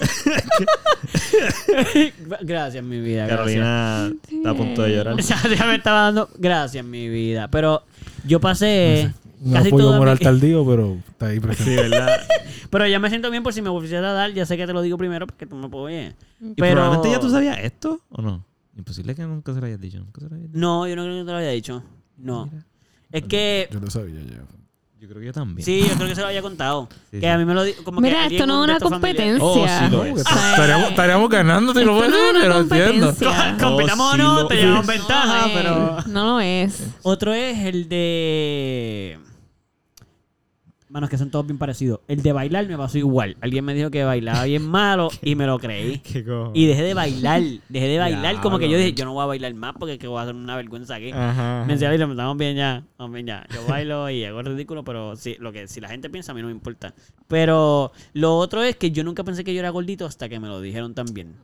Gracias, 2.41 2.83
mi 2.83 2.99
vida. 2.99 3.27
gracias. 3.27 3.37
Carolina 3.37 4.11
está 4.29 4.49
a 4.49 4.53
punto 4.53 4.81
de 4.83 4.95
llorar. 4.95 5.15
Ya, 5.21 5.41
ya 5.55 5.65
me 5.65 5.75
estaba 5.75 6.01
dando. 6.01 6.29
Gracias, 6.37 6.85
mi 6.85 7.09
vida. 7.09 7.47
Pero 7.49 7.83
yo 8.25 8.39
pasé. 8.39 9.13
No 9.39 9.53
casi 9.53 9.69
apoyo 9.69 9.85
toda 9.85 9.97
moral 9.97 10.17
mi- 10.19 10.23
tardío, 10.25 10.65
pero 10.65 10.97
está 11.09 11.27
ahí 11.27 11.35
Sí, 11.35 11.39
presente. 11.41 11.75
¿verdad? 11.89 12.17
Pero 12.69 12.87
ya 12.87 12.99
me 12.99 13.09
siento 13.09 13.29
bien 13.31 13.43
por 13.43 13.51
si 13.53 13.61
me 13.61 13.69
volviera 13.69 14.11
a 14.11 14.13
dar. 14.13 14.31
Ya 14.33 14.45
sé 14.45 14.55
que 14.55 14.65
te 14.65 14.71
lo 14.71 14.81
digo 14.81 14.97
primero 14.97 15.27
porque 15.27 15.45
tú 15.45 15.57
me 15.57 15.67
puedo. 15.67 15.89
Y 15.89 16.13
Pero. 16.55 16.71
probablemente 16.75 17.11
ya 17.11 17.19
tú 17.19 17.29
sabías 17.29 17.57
esto, 17.59 17.99
¿o 18.09 18.21
no? 18.21 18.45
Imposible 18.77 19.13
que 19.13 19.23
nunca 19.23 19.53
se 19.53 19.59
lo 19.59 19.65
hayas 19.65 19.81
dicho. 19.81 19.97
Nunca 19.99 20.21
se 20.21 20.29
lo 20.29 20.35
hayas 20.35 20.47
dicho. 20.47 20.59
No, 20.59 20.87
yo 20.87 20.95
no 20.95 21.03
creo 21.03 21.15
que 21.19 21.25
te 21.25 21.31
lo 21.31 21.37
había 21.37 21.49
dicho. 21.49 21.83
No. 22.17 22.45
Mira. 22.45 22.65
Es 23.11 23.23
que. 23.23 23.67
Yo 23.73 23.79
lo 23.81 23.89
sabía 23.89 24.21
ya. 24.21 24.43
Yo 25.01 25.07
creo 25.07 25.19
que 25.19 25.25
yo 25.25 25.33
también. 25.33 25.65
Sí, 25.65 25.81
yo 25.89 25.95
creo 25.95 26.07
que 26.09 26.13
se 26.13 26.21
lo 26.21 26.27
había 26.27 26.43
contado. 26.43 26.87
Sí, 27.11 27.19
que 27.19 27.21
sí. 27.21 27.25
a 27.25 27.37
mí 27.37 27.43
me 27.43 27.55
lo 27.55 27.63
como 27.83 27.97
que 27.99 28.07
Mira, 28.07 28.23
alguien 28.23 28.39
esto 28.39 28.45
no 28.45 28.63
es 28.63 28.69
una 28.69 28.79
competencia. 28.79 29.43
Oh, 29.43 29.55
sí 29.67 29.89
lo 29.89 29.97
No, 29.97 30.03
es. 30.05 30.19
estaríamos, 30.21 30.89
estaríamos 30.91 31.29
ganando 31.29 31.73
si 31.73 31.83
lo 31.83 32.03
Esto 32.03 32.11
fuera, 32.11 32.11
no 32.11 32.17
es 32.27 32.31
una 32.31 32.39
pero 32.41 32.59
entiendo. 32.59 33.15
Compitamos 33.59 34.07
Oh, 34.11 34.13
o 34.13 34.17
no, 34.17 34.47
te 34.47 34.55
llevamos 34.57 34.85
ventaja, 34.85 35.49
pero. 35.53 35.97
es, 35.99 36.07
No 36.07 36.23
lo 36.25 36.39
es. 36.39 36.83
Otro 37.01 37.33
es 37.33 37.57
el 37.65 37.89
de. 37.89 39.19
Manos 40.91 41.09
que 41.09 41.17
son 41.17 41.31
todos 41.31 41.45
bien 41.47 41.57
parecidos. 41.57 42.01
El 42.09 42.21
de 42.21 42.33
bailar 42.33 42.67
me 42.67 42.77
pasó 42.77 42.97
igual. 42.97 43.37
Alguien 43.39 43.63
me 43.63 43.73
dijo 43.73 43.89
que 43.89 44.03
bailaba 44.03 44.43
bien 44.43 44.67
malo 44.69 45.07
y 45.21 45.35
me 45.35 45.45
lo 45.45 45.57
creí. 45.57 45.99
¿Qué 46.03 46.21
cojo? 46.25 46.51
Y 46.53 46.65
dejé 46.65 46.83
de 46.83 46.93
bailar. 46.93 47.41
Dejé 47.69 47.87
de 47.87 47.97
bailar. 47.97 48.41
Como 48.41 48.59
que 48.59 48.69
yo 48.69 48.77
dije, 48.77 48.91
yo 48.91 49.05
no 49.05 49.13
voy 49.13 49.23
a 49.23 49.27
bailar 49.27 49.53
más 49.53 49.73
porque 49.79 49.97
que 49.97 50.07
voy 50.07 50.19
a 50.19 50.23
hacer 50.23 50.35
una 50.35 50.57
vergüenza 50.57 50.95
aquí. 50.95 51.11
Ajá. 51.11 51.63
Me 51.65 51.73
decía, 51.73 51.89
"Dile, 51.91 52.03
estamos 52.03 52.35
bien 52.35 52.57
ya. 52.57 52.83
Estamos 52.91 53.13
bien 53.13 53.25
ya. 53.25 53.47
Yo 53.53 53.65
bailo 53.67 54.09
y 54.09 54.25
hago 54.25 54.41
el 54.41 54.47
ridículo, 54.47 54.83
pero 54.83 55.15
sí, 55.15 55.37
lo 55.39 55.53
que 55.53 55.65
si 55.69 55.79
la 55.79 55.87
gente 55.87 56.09
piensa 56.09 56.33
a 56.33 56.35
mí 56.35 56.41
no 56.41 56.47
me 56.47 56.53
importa. 56.53 56.93
Pero 57.29 57.93
lo 58.11 58.35
otro 58.37 58.61
es 58.61 58.75
que 58.75 58.91
yo 58.91 59.05
nunca 59.05 59.23
pensé 59.23 59.45
que 59.45 59.53
yo 59.53 59.61
era 59.61 59.69
gordito 59.69 60.05
hasta 60.05 60.27
que 60.27 60.41
me 60.41 60.49
lo 60.49 60.59
dijeron 60.59 60.93
también. 60.93 61.35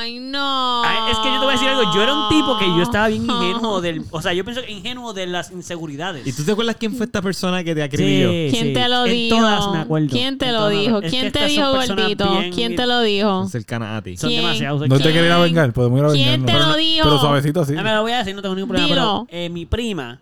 Ay, 0.00 0.18
no. 0.18 0.82
Ay, 0.84 1.12
es 1.12 1.18
que 1.18 1.26
yo 1.28 1.34
te 1.34 1.44
voy 1.44 1.48
a 1.48 1.52
decir 1.52 1.68
algo. 1.68 1.82
Yo 1.94 2.02
era 2.02 2.14
un 2.14 2.28
tipo 2.28 2.56
que 2.58 2.64
yo 2.66 2.82
estaba 2.82 3.08
bien 3.08 3.22
ingenuo 3.24 3.80
del. 3.82 4.02
O 4.10 4.22
sea, 4.22 4.32
yo 4.32 4.44
pienso 4.44 4.62
que 4.62 4.70
ingenuo 4.72 5.12
de 5.12 5.26
las 5.26 5.50
inseguridades. 5.50 6.26
¿Y 6.26 6.32
tú 6.32 6.42
te 6.44 6.52
acuerdas 6.52 6.76
quién 6.78 6.94
fue 6.94 7.06
esta 7.06 7.20
persona 7.20 7.62
que 7.64 7.74
te 7.74 7.82
acribilló? 7.82 8.30
Sí, 8.30 8.48
¿Quién 8.50 8.66
sí. 8.68 8.72
te 8.72 8.88
lo 8.88 9.04
En 9.06 9.12
dijo? 9.12 9.36
todas 9.36 9.70
me 9.72 9.78
acuerdo. 9.78 10.08
¿Quién 10.10 10.38
te 10.38 10.46
En 10.46 10.52
lo 10.54 10.68
dijo? 10.68 10.98
Es 11.02 11.10
¿Quién 11.10 11.24
que 11.26 11.30
te 11.38 11.46
dijo 11.46 11.70
gordito? 11.72 12.30
bien- 12.38 12.52
¿Quién 12.52 12.76
te 12.76 12.86
lo 12.86 13.00
dijo? 13.02 13.46
Cercana 13.48 13.96
a 13.96 14.02
ti. 14.02 14.16
Son 14.16 14.30
¿Quién? 14.30 14.42
demasiado 14.42 14.86
No 14.86 14.96
te 14.96 15.02
¿Quién? 15.02 15.14
quería 15.14 15.38
vengar, 15.38 15.72
podemos 15.72 15.98
ir 16.00 16.04
a 16.06 16.10
¿Quién 16.12 16.46
vengarnos. 16.46 16.62
te 16.66 16.72
lo 16.72 16.76
dijo? 16.78 17.04
pero 17.04 17.18
suavecito 17.20 17.60
así. 17.60 17.72
Me 17.72 17.82
lo 17.82 18.02
voy 18.02 18.12
a 18.12 18.18
decir, 18.18 18.34
no 18.34 18.42
tengo 18.42 18.54
ningún 18.54 18.68
problema. 18.70 18.88
Pero 18.94 19.26
eh, 19.30 19.48
mi 19.48 19.66
prima, 19.66 20.20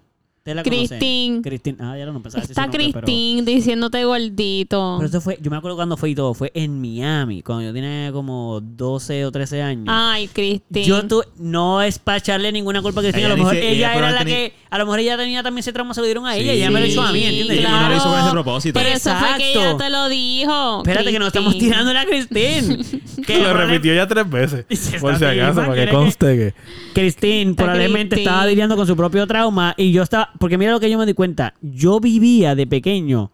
¿te 0.48 0.54
la? 0.54 0.62
Cristín. 0.62 1.42
Cristín. 1.42 1.76
Ah, 1.80 1.96
ya 1.96 2.06
no 2.06 2.22
pensaba 2.22 2.40
decir 2.42 2.52
Está 2.58 2.70
Cristín 2.70 3.44
diciéndote 3.44 4.04
gordito. 4.04 4.96
Pero 4.98 5.08
eso 5.08 5.20
fue, 5.20 5.38
yo 5.40 5.50
me 5.50 5.56
acuerdo 5.56 5.76
cuando 5.76 5.96
fue 5.96 6.10
y 6.10 6.14
todo, 6.14 6.34
fue 6.34 6.50
en 6.54 6.80
Miami, 6.80 7.42
cuando 7.42 7.64
yo 7.64 7.72
tenía 7.72 8.10
como 8.12 8.60
12 8.60 9.24
o 9.26 9.32
13 9.32 9.62
años. 9.62 9.86
Ay, 9.88 10.28
Cristín. 10.28 10.84
Yo 10.84 11.06
tu, 11.06 11.22
no 11.38 11.82
es 11.82 11.98
para 11.98 12.18
echarle 12.18 12.50
ninguna 12.52 12.82
culpa 12.82 13.00
a 13.00 13.02
Cristina, 13.04 13.26
a 13.26 13.30
lo 13.30 13.36
mejor 13.36 13.54
dice- 13.54 13.68
ella 13.72 13.92
ella 13.92 13.98
era 13.98 14.10
la 14.12 14.24
que, 14.24 14.52
a 14.70 14.78
lo 14.78 14.84
mejor 14.86 15.00
ella 15.00 15.16
tenía 15.16 15.42
también 15.42 15.60
ese 15.60 15.72
trauma, 15.72 15.94
se 15.94 16.00
lo 16.00 16.04
dieron 16.06 16.26
a 16.26 16.36
ella, 16.36 16.52
Sí. 16.52 16.58
y 16.58 16.60
ella 16.62 16.70
me 16.70 16.80
lo 16.80 16.86
hizo 16.86 17.02
a 17.02 17.12
mí, 17.12 17.24
¿entiendes? 17.24 17.58
Ella 17.58 17.80
no 17.82 17.88
lo 17.88 17.94
hizo 17.96 18.04
con 18.04 18.12
ese 18.14 18.20
Claro. 18.22 18.32
propósito. 18.42 18.78
Pero 18.80 18.88
eso 18.94 19.14
fue 19.14 19.28
que 19.38 19.52
ella 19.52 19.76
te 19.76 19.90
lo 19.90 20.08
dijo. 20.08 20.78
Espérate 20.78 21.10
que 21.12 21.18
nos 21.18 21.28
estamos 21.28 21.52
Cristín. 21.52 21.70
tirando 21.70 21.92
la 21.92 22.04
Cristín. 22.06 23.02
que 23.26 23.38
Lo 23.38 23.52
repitió 23.54 23.94
ya 23.94 24.06
tres 24.06 24.28
veces. 24.28 24.64
Por 25.00 25.16
si 25.18 25.24
acaso, 25.24 25.60
para 25.66 25.74
que 25.74 25.90
conste 25.92 26.26
que. 26.36 26.54
Cristín 26.94 27.54
probablemente 27.54 28.16
Cristín. 28.16 28.28
estaba 28.28 28.46
lidiando 28.46 28.76
con 28.76 28.86
su 28.86 28.96
propio 28.96 29.26
trauma 29.26 29.74
y 29.76 29.92
yo 29.92 30.02
estaba, 30.02 30.30
porque 30.38 30.58
mira 30.58 30.72
lo 30.72 30.80
que 30.80 30.90
yo 30.90 30.98
me 30.98 31.06
di 31.06 31.14
cuenta, 31.14 31.54
yo 31.60 32.00
vivía 32.00 32.54
de 32.54 32.66
pequeño, 32.66 33.30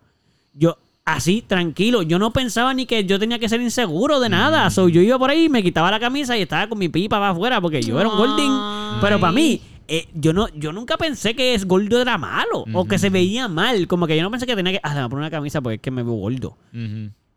yo 0.54 0.78
así 1.04 1.42
tranquilo, 1.46 2.02
yo 2.02 2.18
no 2.18 2.32
pensaba 2.32 2.72
ni 2.74 2.86
que 2.86 3.04
yo 3.04 3.18
tenía 3.18 3.38
que 3.38 3.48
ser 3.48 3.60
inseguro 3.60 4.20
de 4.20 4.28
nada, 4.28 4.70
so, 4.70 4.88
yo 4.88 5.00
iba 5.00 5.18
por 5.18 5.30
ahí, 5.30 5.48
me 5.48 5.62
quitaba 5.62 5.90
la 5.90 6.00
camisa 6.00 6.36
y 6.36 6.42
estaba 6.42 6.68
con 6.68 6.78
mi 6.78 6.88
pipa 6.88 7.18
para 7.18 7.30
afuera 7.30 7.60
porque 7.60 7.82
yo 7.82 8.00
era 8.00 8.08
un 8.08 8.16
gordín, 8.16 8.52
pero 9.00 9.20
para 9.20 9.32
mí 9.32 9.60
eh, 9.86 10.08
yo 10.14 10.32
no 10.32 10.48
yo 10.56 10.72
nunca 10.72 10.96
pensé 10.96 11.34
que 11.36 11.54
es 11.54 11.66
gordo 11.66 12.00
era 12.00 12.16
malo 12.16 12.64
o 12.72 12.86
que 12.86 12.98
se 12.98 13.10
veía 13.10 13.48
mal, 13.48 13.86
como 13.86 14.06
que 14.06 14.16
yo 14.16 14.22
no 14.22 14.30
pensé 14.30 14.46
que 14.46 14.56
tenía 14.56 14.72
que, 14.72 14.80
ah, 14.82 14.94
me 14.94 15.08
poner 15.08 15.18
una 15.18 15.30
camisa 15.30 15.60
porque 15.60 15.76
es 15.76 15.80
que 15.82 15.90
me 15.90 16.02
veo 16.02 16.14
gordo. 16.14 16.56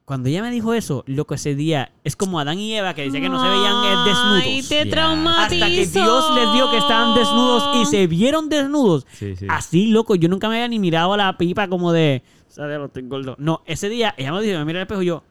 Cuando 0.07 0.29
ella 0.29 0.41
me 0.41 0.51
dijo 0.51 0.73
eso, 0.73 1.03
loco, 1.05 1.33
ese 1.33 1.53
día 1.53 1.91
es 2.05 2.15
como 2.15 2.39
Adán 2.39 2.57
y 2.59 2.73
Eva 2.73 2.93
que 2.93 3.01
decía 3.03 3.19
que 3.19 3.27
no 3.27 3.43
se 3.43 3.49
veían 3.49 3.83
eh, 3.83 4.09
desnudos. 4.09 4.41
Ay, 4.41 4.63
te 4.63 4.85
traumatizó. 4.85 5.41
Hasta 5.41 5.65
que 5.67 5.85
Dios 5.85 6.33
les 6.33 6.53
dio 6.53 6.71
que 6.71 6.77
estaban 6.77 7.13
desnudos 7.13 7.75
y 7.75 7.85
se 7.87 8.07
vieron 8.07 8.47
desnudos. 8.47 9.05
Sí, 9.11 9.35
sí. 9.35 9.45
Así, 9.49 9.87
loco, 9.87 10.15
yo 10.15 10.29
nunca 10.29 10.47
me 10.47 10.55
había 10.55 10.69
ni 10.69 10.79
mirado 10.79 11.11
a 11.11 11.17
la 11.17 11.37
pipa 11.37 11.67
como 11.67 11.91
de, 11.91 12.23
¿sabes? 12.47 12.77
Lo 12.77 12.85
estoy 12.85 13.03
gordo. 13.03 13.35
No, 13.37 13.63
ese 13.65 13.89
día 13.89 14.15
ella 14.17 14.31
me 14.31 14.41
dijo, 14.41 14.57
me 14.59 14.63
mira 14.63 14.79
al 14.79 14.83
espejo 14.83 15.01
y 15.01 15.07
yo, 15.07 15.23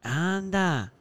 anda, 0.00 0.94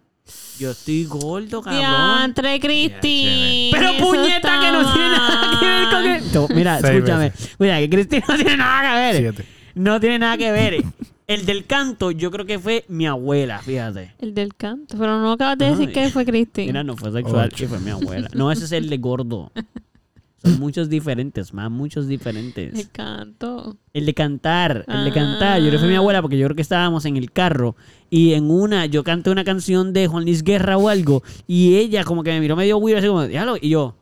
yo 0.59 0.71
estoy 0.71 1.05
gordo, 1.05 1.61
cabrón. 1.61 1.79
Diantre, 1.79 2.59
Cristín. 2.59 3.71
Pero 3.71 4.05
puñeta 4.05 4.59
que 4.59 4.69
no 4.69 4.93
tiene 4.93 5.09
nada 5.09 5.59
que 5.61 5.65
ver 5.65 5.89
con 5.89 6.05
esto. 6.07 6.47
Mira, 6.53 6.81
Seis 6.81 6.93
escúchame. 6.95 7.29
veces. 7.29 7.55
Mira, 7.57 7.79
que 7.79 7.89
Cristina 7.89 8.25
no 8.27 8.35
tiene 8.35 8.57
nada 8.57 8.81
que 8.81 8.95
ver. 8.97 9.15
Siete. 9.15 9.45
No 9.75 9.99
tiene 10.01 10.19
nada 10.19 10.37
que 10.37 10.51
ver. 10.51 10.83
El 11.33 11.45
del 11.45 11.65
canto, 11.65 12.11
yo 12.11 12.29
creo 12.29 12.45
que 12.45 12.59
fue 12.59 12.85
mi 12.87 13.07
abuela, 13.07 13.59
fíjate. 13.59 14.13
El 14.19 14.33
del 14.33 14.55
canto. 14.55 14.97
Pero 14.97 15.19
no 15.19 15.31
acabas 15.31 15.57
de 15.57 15.65
decir 15.71 15.87
Ay. 15.87 15.93
que 15.93 16.09
fue 16.09 16.25
Cristín. 16.25 16.67
Mira, 16.67 16.83
no 16.83 16.95
fue 16.95 17.11
sexual, 17.11 17.47
Ocho. 17.47 17.57
que 17.57 17.67
fue 17.67 17.79
mi 17.79 17.89
abuela. 17.89 18.29
No, 18.33 18.51
ese 18.51 18.65
es 18.65 18.71
el 18.71 18.89
de 18.89 18.97
gordo. 18.97 19.51
Son 20.43 20.59
muchos 20.59 20.89
diferentes, 20.89 21.53
más 21.53 21.71
muchos 21.71 22.07
diferentes. 22.07 22.77
El 22.77 22.89
canto. 22.91 23.77
El 23.93 24.05
de 24.05 24.13
cantar, 24.13 24.83
el 24.87 25.05
de 25.05 25.11
cantar. 25.11 25.61
Yo 25.61 25.71
le 25.71 25.77
fui 25.77 25.87
a 25.87 25.91
mi 25.91 25.95
abuela 25.95 26.21
porque 26.21 26.37
yo 26.37 26.45
creo 26.47 26.55
que 26.55 26.61
estábamos 26.61 27.05
en 27.05 27.15
el 27.15 27.31
carro 27.31 27.77
y 28.09 28.33
en 28.33 28.51
una, 28.51 28.85
yo 28.85 29.05
canté 29.05 29.29
una 29.29 29.45
canción 29.45 29.93
de 29.93 30.07
Juan 30.07 30.25
Luis 30.25 30.43
Guerra 30.43 30.77
o 30.77 30.89
algo 30.89 31.23
y 31.47 31.77
ella 31.77 32.03
como 32.03 32.23
que 32.23 32.31
me 32.31 32.41
miró 32.41 32.57
medio 32.57 32.77
weird 32.77 32.99
así 32.99 33.07
como, 33.07 33.25
diablo, 33.25 33.55
y 33.59 33.69
yo, 33.69 33.95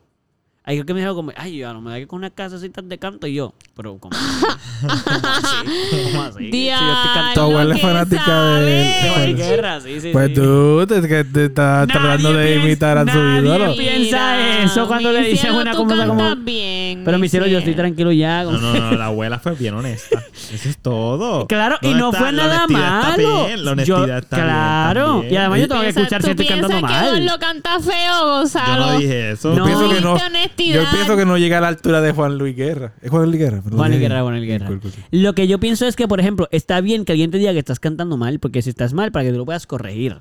Hay 0.64 0.80
que 0.84 0.94
me 0.94 1.00
dijeron 1.00 1.16
como, 1.16 1.32
ay, 1.36 1.56
yo 1.56 1.72
no 1.74 1.80
me 1.80 1.90
da 1.90 1.96
que 1.98 2.06
con 2.06 2.18
una 2.20 2.30
casacita 2.30 2.82
de 2.82 2.96
canto 2.96 3.26
y 3.26 3.34
yo, 3.34 3.52
pero 3.74 3.98
¿cómo 3.98 4.16
así? 4.16 4.46
¿Cómo 4.86 5.28
así? 5.28 6.02
¿Cómo 6.12 6.22
así? 6.22 6.50
Si 6.52 6.66
yo 6.66 6.72
estoy 6.72 6.86
Tu 6.88 7.14
cantando 7.14 7.40
abuela 7.42 7.74
es 7.74 7.80
que 7.80 7.86
fanática 7.86 8.22
de- 8.22 8.26
sabe. 8.26 8.70
de 8.70 9.10
Juan 9.10 9.36
Guerra, 9.36 9.80
sí, 9.80 10.00
sí, 10.00 10.10
Pues 10.12 10.28
sí. 10.28 10.34
tú 10.34 10.86
te, 10.86 11.08
que 11.08 11.24
te 11.24 11.44
estás 11.46 11.88
Nadie 11.88 12.00
tratando 12.00 12.32
de 12.34 12.54
imitar 12.56 12.96
a 12.98 13.00
su 13.12 13.18
nadie 13.18 13.40
ídolo. 13.42 13.74
piensa 13.76 14.62
eso 14.62 14.86
cuando 14.86 15.08
mi 15.10 15.14
le 15.16 15.36
cielo, 15.36 15.58
una 15.58 15.74
cosa 15.74 16.06
como- 16.06 16.36
bien, 16.36 17.02
Pero 17.04 17.18
mi 17.18 17.28
cielo, 17.28 17.46
yo 17.48 17.58
estoy 17.58 17.74
tranquilo 17.74 18.12
ya. 18.12 18.44
como- 18.44 18.58
No, 18.58 18.72
no, 18.72 18.90
no, 18.92 18.96
la 18.96 19.06
abuela 19.06 19.40
fue 19.40 19.56
bien 19.56 19.74
honesta. 19.74 20.22
Eso 20.52 20.68
es 20.68 20.78
todo. 20.78 21.48
Claro, 21.48 21.76
y 21.82 21.86
¿Dónde 21.88 22.00
no 22.00 22.06
está? 22.10 22.18
fue 22.20 22.32
La 22.32 22.46
nada 22.46 22.66
malo. 22.68 23.46
bien, 23.46 23.64
la 23.64 23.72
honestidad 23.72 24.06
Yo- 24.06 24.16
está 24.16 24.36
bien 24.36 24.46
claro. 24.48 25.24
Y 25.28 25.34
además 25.36 25.58
yo 25.60 25.68
tengo 25.68 25.80
que 25.82 25.88
escuchar 25.88 26.22
si 26.22 26.26
¿tú 26.26 26.42
estoy 26.42 26.46
cantando 26.46 26.68
piensas 26.68 26.90
que 27.00 27.04
mal. 27.04 27.14
Don 27.16 27.26
lo 27.26 27.38
canta 27.40 27.80
feo, 27.80 28.12
Yo 28.20 28.26
Gonzalo? 28.28 28.86
no 28.86 28.98
dije 28.98 29.30
eso. 29.32 29.48
No. 29.50 29.56
Yo 29.56 29.64
pienso 29.64 29.88
que 29.94 30.00
no. 30.00 30.16
Honestidad. 30.52 30.84
Yo 30.84 30.90
pienso 30.92 31.16
que 31.16 31.24
no 31.24 31.38
llega 31.38 31.58
a 31.58 31.60
la 31.60 31.68
altura 31.68 32.00
de 32.00 32.12
Juan 32.12 32.38
Luis 32.38 32.56
Guerra. 32.56 32.92
¿Es 33.02 33.10
Juan 33.10 33.26
Luis 33.26 33.38
Guerra? 33.38 33.62
Juan 33.62 33.90
Luis 33.90 34.00
Guerra, 34.00 34.22
Juan 34.22 34.36
Luis 34.36 34.48
Guerra. 34.48 34.66
Cool, 34.66 34.80
cool, 34.80 34.92
cool. 34.92 35.04
Lo 35.10 35.34
que 35.34 35.46
yo 35.48 35.58
pienso 35.58 35.86
es 35.86 35.96
que, 35.96 36.08
por 36.08 36.20
ejemplo, 36.20 36.48
está 36.50 36.80
bien 36.80 37.04
que 37.04 37.12
alguien 37.12 37.30
te 37.30 37.38
diga 37.38 37.52
que 37.52 37.58
estás 37.58 37.80
cantando 37.80 38.16
mal, 38.16 38.38
porque 38.38 38.62
si 38.62 38.70
estás 38.70 38.92
mal, 38.92 39.12
para 39.12 39.24
que 39.24 39.32
tú 39.32 39.38
lo 39.38 39.44
puedas 39.44 39.66
corregir. 39.66 40.18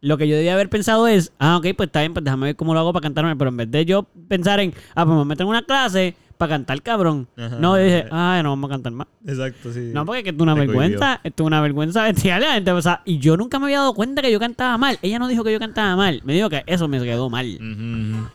Lo 0.00 0.18
que 0.18 0.26
yo 0.26 0.34
debía 0.34 0.54
haber 0.54 0.68
pensado 0.68 1.06
es, 1.06 1.32
ah, 1.38 1.56
ok, 1.56 1.68
pues 1.76 1.86
está 1.86 2.00
bien, 2.00 2.12
pues 2.12 2.24
déjame 2.24 2.46
ver 2.46 2.56
cómo 2.56 2.74
lo 2.74 2.80
hago 2.80 2.92
para 2.92 3.02
cantar 3.02 3.24
mal. 3.24 3.36
Pero 3.36 3.50
en 3.50 3.56
vez 3.56 3.70
de 3.70 3.84
yo 3.84 4.04
pensar 4.28 4.60
en, 4.60 4.74
ah, 4.94 5.06
pues 5.06 5.16
me 5.16 5.24
meto 5.24 5.44
en 5.44 5.48
una 5.48 5.62
clase 5.62 6.16
para 6.42 6.54
cantar 6.54 6.82
cabrón. 6.82 7.28
Ajá. 7.36 7.56
No, 7.60 7.78
yo 7.78 7.84
dije, 7.84 8.06
ay, 8.10 8.42
no 8.42 8.50
vamos 8.50 8.68
a 8.68 8.74
cantar 8.74 8.92
mal. 8.92 9.06
Exacto, 9.24 9.72
sí. 9.72 9.92
No, 9.94 10.04
porque 10.04 10.30
es 10.30 10.34
una 10.36 10.54
Te 10.54 10.60
vergüenza. 10.60 11.20
Esto 11.22 11.44
es 11.44 11.46
una 11.46 11.60
vergüenza 11.60 12.02
bestial. 12.02 12.42
la 12.42 12.54
gente, 12.54 12.72
o 12.72 12.82
sea, 12.82 13.00
y 13.04 13.18
yo 13.18 13.36
nunca 13.36 13.60
me 13.60 13.66
había 13.66 13.78
dado 13.78 13.94
cuenta 13.94 14.22
que 14.22 14.32
yo 14.32 14.40
cantaba 14.40 14.76
mal. 14.76 14.98
Ella 15.02 15.20
no 15.20 15.28
dijo 15.28 15.44
que 15.44 15.52
yo 15.52 15.60
cantaba 15.60 15.94
mal. 15.94 16.20
Me 16.24 16.34
dijo 16.34 16.50
que 16.50 16.64
eso 16.66 16.88
me 16.88 17.00
quedó 17.00 17.30
mal. 17.30 17.46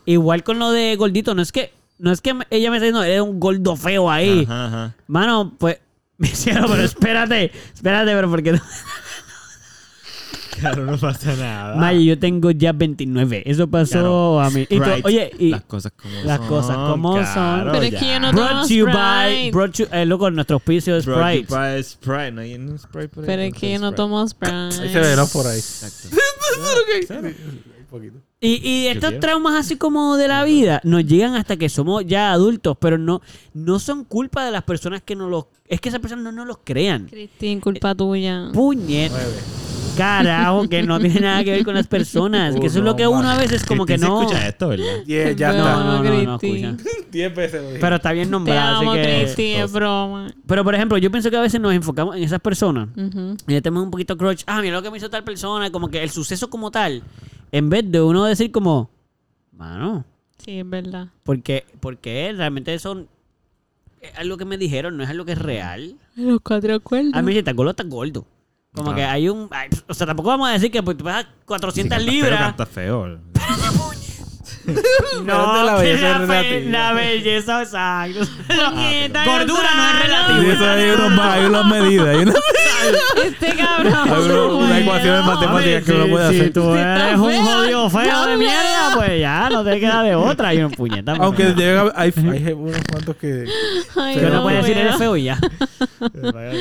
Igual 0.05 0.43
con 0.43 0.57
lo 0.57 0.71
de 0.71 0.95
gordito, 0.95 1.35
no 1.35 1.41
es 1.41 1.51
que, 1.51 1.73
no 1.99 2.13
es 2.13 2.21
que 2.21 2.29
ella 2.49 2.71
me 2.71 2.77
está 2.77 2.85
diciendo, 2.85 3.03
eres 3.03 3.21
un 3.21 3.41
gordo 3.41 3.75
feo 3.75 4.09
ahí. 4.09 4.45
Ajá, 4.45 4.67
ajá. 4.67 4.95
Mano, 5.07 5.53
pues, 5.57 5.79
me 6.17 6.29
hicieron, 6.29 6.71
pero 6.71 6.83
espérate, 6.83 7.51
espérate, 7.73 8.11
pero 8.13 8.29
porque 8.29 8.53
no. 8.53 8.61
Claro, 10.59 10.85
no 10.85 10.97
pasa 10.97 11.35
nada. 11.35 11.75
Maya, 11.75 11.99
yo 11.99 12.17
tengo 12.17 12.51
ya 12.51 12.71
29. 12.71 13.43
Eso 13.45 13.67
pasó 13.67 13.91
Claro. 13.91 14.41
a 14.41 14.49
mí. 14.49 14.61
Y 14.69 14.77
tú- 14.77 14.83
Sprite. 14.83 15.01
oye, 15.03 15.31
y 15.37 15.49
las 15.51 15.63
cosas 15.65 15.91
como 16.01 16.13
las 16.23 16.37
son. 16.37 16.47
cosas 16.47 16.75
como 16.77 17.13
son. 17.13 17.23
claro, 17.23 17.71
Pero 17.73 17.83
es 17.83 17.95
que 17.95 18.07
yo 18.07 18.19
no 18.19 18.31
brought 18.31 18.49
tomo 18.49 18.61
to 18.67 18.73
you 18.73 18.85
by, 18.85 19.31
Sprite. 19.33 19.51
brought 19.51 19.75
to, 19.75 19.83
eh, 19.95 20.05
loco, 20.05 20.31
nuestro 20.31 20.55
auspicio 20.55 20.95
de 20.95 21.01
Brought 21.01 21.19
Sprite. 21.21 21.41
you 21.47 21.55
by 21.55 21.83
Sprite. 21.83 22.31
No 22.31 22.41
hay 22.41 22.55
un 22.55 22.79
Sprite 22.79 23.09
por 23.09 23.23
ahí. 23.23 23.27
Pero 23.27 23.41
es 23.43 23.53
que 23.53 23.71
yo 23.73 23.79
no 23.79 23.87
Sprite. 23.89 23.95
tomo 23.97 24.19
Ahí 24.21 24.27
Sprite. 24.27 24.91
se 24.93 24.99
ve, 24.99 25.15
¿no? 25.15 25.27
Por 25.27 25.47
ahí. 25.47 25.57
Exacto. 25.59 26.07
Un 27.79 27.85
poquito. 27.89 28.17
Y, 28.39 28.67
y 28.67 28.87
estos 28.87 29.09
quiero. 29.11 29.21
traumas 29.21 29.55
así 29.55 29.77
como 29.77 30.15
de 30.17 30.27
la 30.27 30.43
vida 30.43 30.79
nos 30.83 31.05
llegan 31.05 31.35
hasta 31.35 31.55
que 31.57 31.69
somos 31.69 32.05
ya 32.05 32.31
adultos, 32.31 32.77
pero 32.79 32.97
no, 32.97 33.21
no 33.53 33.79
son 33.79 34.03
culpa 34.03 34.45
de 34.45 34.51
las 34.51 34.63
personas 34.63 35.01
que 35.01 35.15
no 35.15 35.27
los... 35.29 35.45
Es 35.67 35.81
que 35.81 35.89
esas 35.89 36.01
personas 36.01 36.23
no 36.25 36.31
nos 36.31 36.45
los 36.47 36.57
crean. 36.63 37.05
Cristín, 37.07 37.59
culpa 37.61 37.95
tuya. 37.95 38.49
Puñet. 38.53 39.11
Carajo, 39.97 40.69
que 40.69 40.83
no 40.83 40.99
tiene 40.99 41.19
nada 41.21 41.43
que 41.43 41.51
ver 41.51 41.65
con 41.65 41.73
las 41.73 41.87
personas. 41.87 42.55
que 42.55 42.67
eso 42.67 42.79
es 42.79 42.85
lo 42.85 42.95
que 42.95 43.07
uno 43.07 43.29
a 43.29 43.37
veces 43.37 43.63
como 43.65 43.85
que 43.85 43.97
no... 43.97 44.21
escucha 44.21 44.47
esto, 44.47 44.69
¿verdad? 44.69 44.85
Yeah, 45.05 45.31
ya 45.31 45.51
No, 45.51 45.57
No, 45.57 45.63
está. 45.67 45.77
no, 45.83 46.03
no, 46.03 46.23
no, 46.23 46.35
escucha. 46.35 46.75
Diez 47.11 47.35
veces 47.35 47.61
lo 47.61 47.67
dije. 47.69 47.79
Pero 47.81 47.95
está 47.97 48.11
bien 48.11 48.27
Te 48.27 48.31
nombrado, 48.31 48.77
amo, 48.81 48.91
así 48.93 49.35
que... 49.35 49.61
Es 49.61 49.71
broma. 49.71 50.27
Pero 50.45 50.63
por 50.63 50.75
ejemplo, 50.75 50.97
yo 50.97 51.09
pienso 51.11 51.29
que 51.29 51.37
a 51.37 51.41
veces 51.41 51.59
nos 51.59 51.73
enfocamos 51.73 52.15
en 52.15 52.23
esas 52.23 52.39
personas 52.39 52.89
y 52.95 53.51
le 53.51 53.61
tenemos 53.61 53.83
un 53.83 53.91
poquito 53.91 54.17
crush. 54.17 54.43
Ah, 54.47 54.61
mira 54.61 54.75
lo 54.75 54.81
que 54.83 54.91
me 54.91 54.97
hizo 54.97 55.09
tal 55.09 55.23
persona, 55.23 55.71
como 55.71 55.89
que 55.89 56.03
el 56.03 56.09
suceso 56.09 56.49
como 56.49 56.71
tal. 56.71 57.03
En 57.51 57.69
vez 57.69 57.89
de 57.89 58.01
uno 58.01 58.25
decir 58.25 58.51
como, 58.51 58.89
mano, 59.55 60.05
Sí, 60.43 60.59
es 60.59 60.69
verdad. 60.69 61.07
porque, 61.23 61.65
porque 61.79 62.31
realmente 62.35 62.73
eso 62.73 63.05
es 64.01 64.11
algo 64.17 64.37
que 64.37 64.45
me 64.45 64.57
dijeron, 64.57 64.95
no 64.97 65.03
es 65.03 65.09
algo 65.09 65.25
que 65.25 65.31
es 65.33 65.39
real. 65.39 65.95
Los 66.15 66.39
cuatro 66.41 66.79
cuernos. 66.81 67.13
A 67.15 67.21
mí 67.21 67.31
si 67.33 67.39
estás 67.39 67.55
gordo, 67.55 67.71
estás 67.71 67.87
gordo. 67.89 68.25
Como 68.73 68.91
Ah. 68.91 68.95
que 68.95 69.03
hay 69.03 69.29
un... 69.29 69.49
o 69.87 69.93
sea, 69.93 70.05
tampoco 70.07 70.29
vamos 70.29 70.49
a 70.49 70.53
decir 70.53 70.69
que 70.71 70.83
pues, 70.83 70.97
tú 70.97 71.07
a 71.09 71.25
400 71.45 71.73
Sí, 71.73 72.05
canta 72.05 72.11
libras. 72.11 72.37
Feo, 72.39 72.47
canta 72.47 72.65
feo. 72.65 73.19
No, 75.25 75.63
la 75.63 75.75
belleza 75.75 76.01
la, 76.01 76.11
es 76.11 76.17
fe- 76.29 76.41
relativa. 76.43 76.71
la 76.79 76.93
belleza, 76.93 77.61
exacto. 77.63 78.19
Puñeta, 78.47 79.25
Gordura 79.25 79.69
no 79.75 80.37
es 80.41 80.53
eso 80.55 80.69
hay, 80.69 80.89
unos, 80.89 81.19
hay 81.19 81.45
unas 81.45 81.65
medidas. 81.65 82.07
Hay, 82.07 82.17
una, 82.17 82.33
Este 83.25 83.55
cabrón. 83.55 83.93
hay 83.93 84.21
una, 84.31 84.43
una 84.45 84.79
ecuación 84.79 85.15
en 85.19 85.25
matemáticas 85.25 85.83
que 85.83 85.91
uno 85.93 86.07
puede 86.07 86.29
si 86.29 86.39
hacer. 86.39 86.53
tú 86.53 86.61
Si 86.73 86.79
eres 86.79 86.97
estás 86.97 87.19
un 87.19 87.45
jodido 87.45 87.89
feo 87.89 88.25
de 88.27 88.37
mierda, 88.37 88.91
pues 88.95 89.19
ya 89.21 89.49
no 89.49 89.63
te 89.63 89.79
queda 89.79 90.03
de 90.03 90.15
otra. 90.15 90.53
Y 90.53 90.59
un 90.61 90.71
puñeta. 90.71 91.13
Aunque 91.19 91.43
pues, 91.43 91.55
llega, 91.55 91.91
hay, 91.95 92.13
hay 92.15 92.53
unos 92.53 92.81
cuantos 92.91 93.15
que... 93.17 93.45
Ay, 93.95 94.15
que 94.15 94.21
no 94.21 94.29
no 94.35 94.43
puedes 94.43 94.63
decir 94.63 94.77
eres 94.77 94.95
feo 94.97 95.15
y 95.17 95.23
ya. 95.25 95.39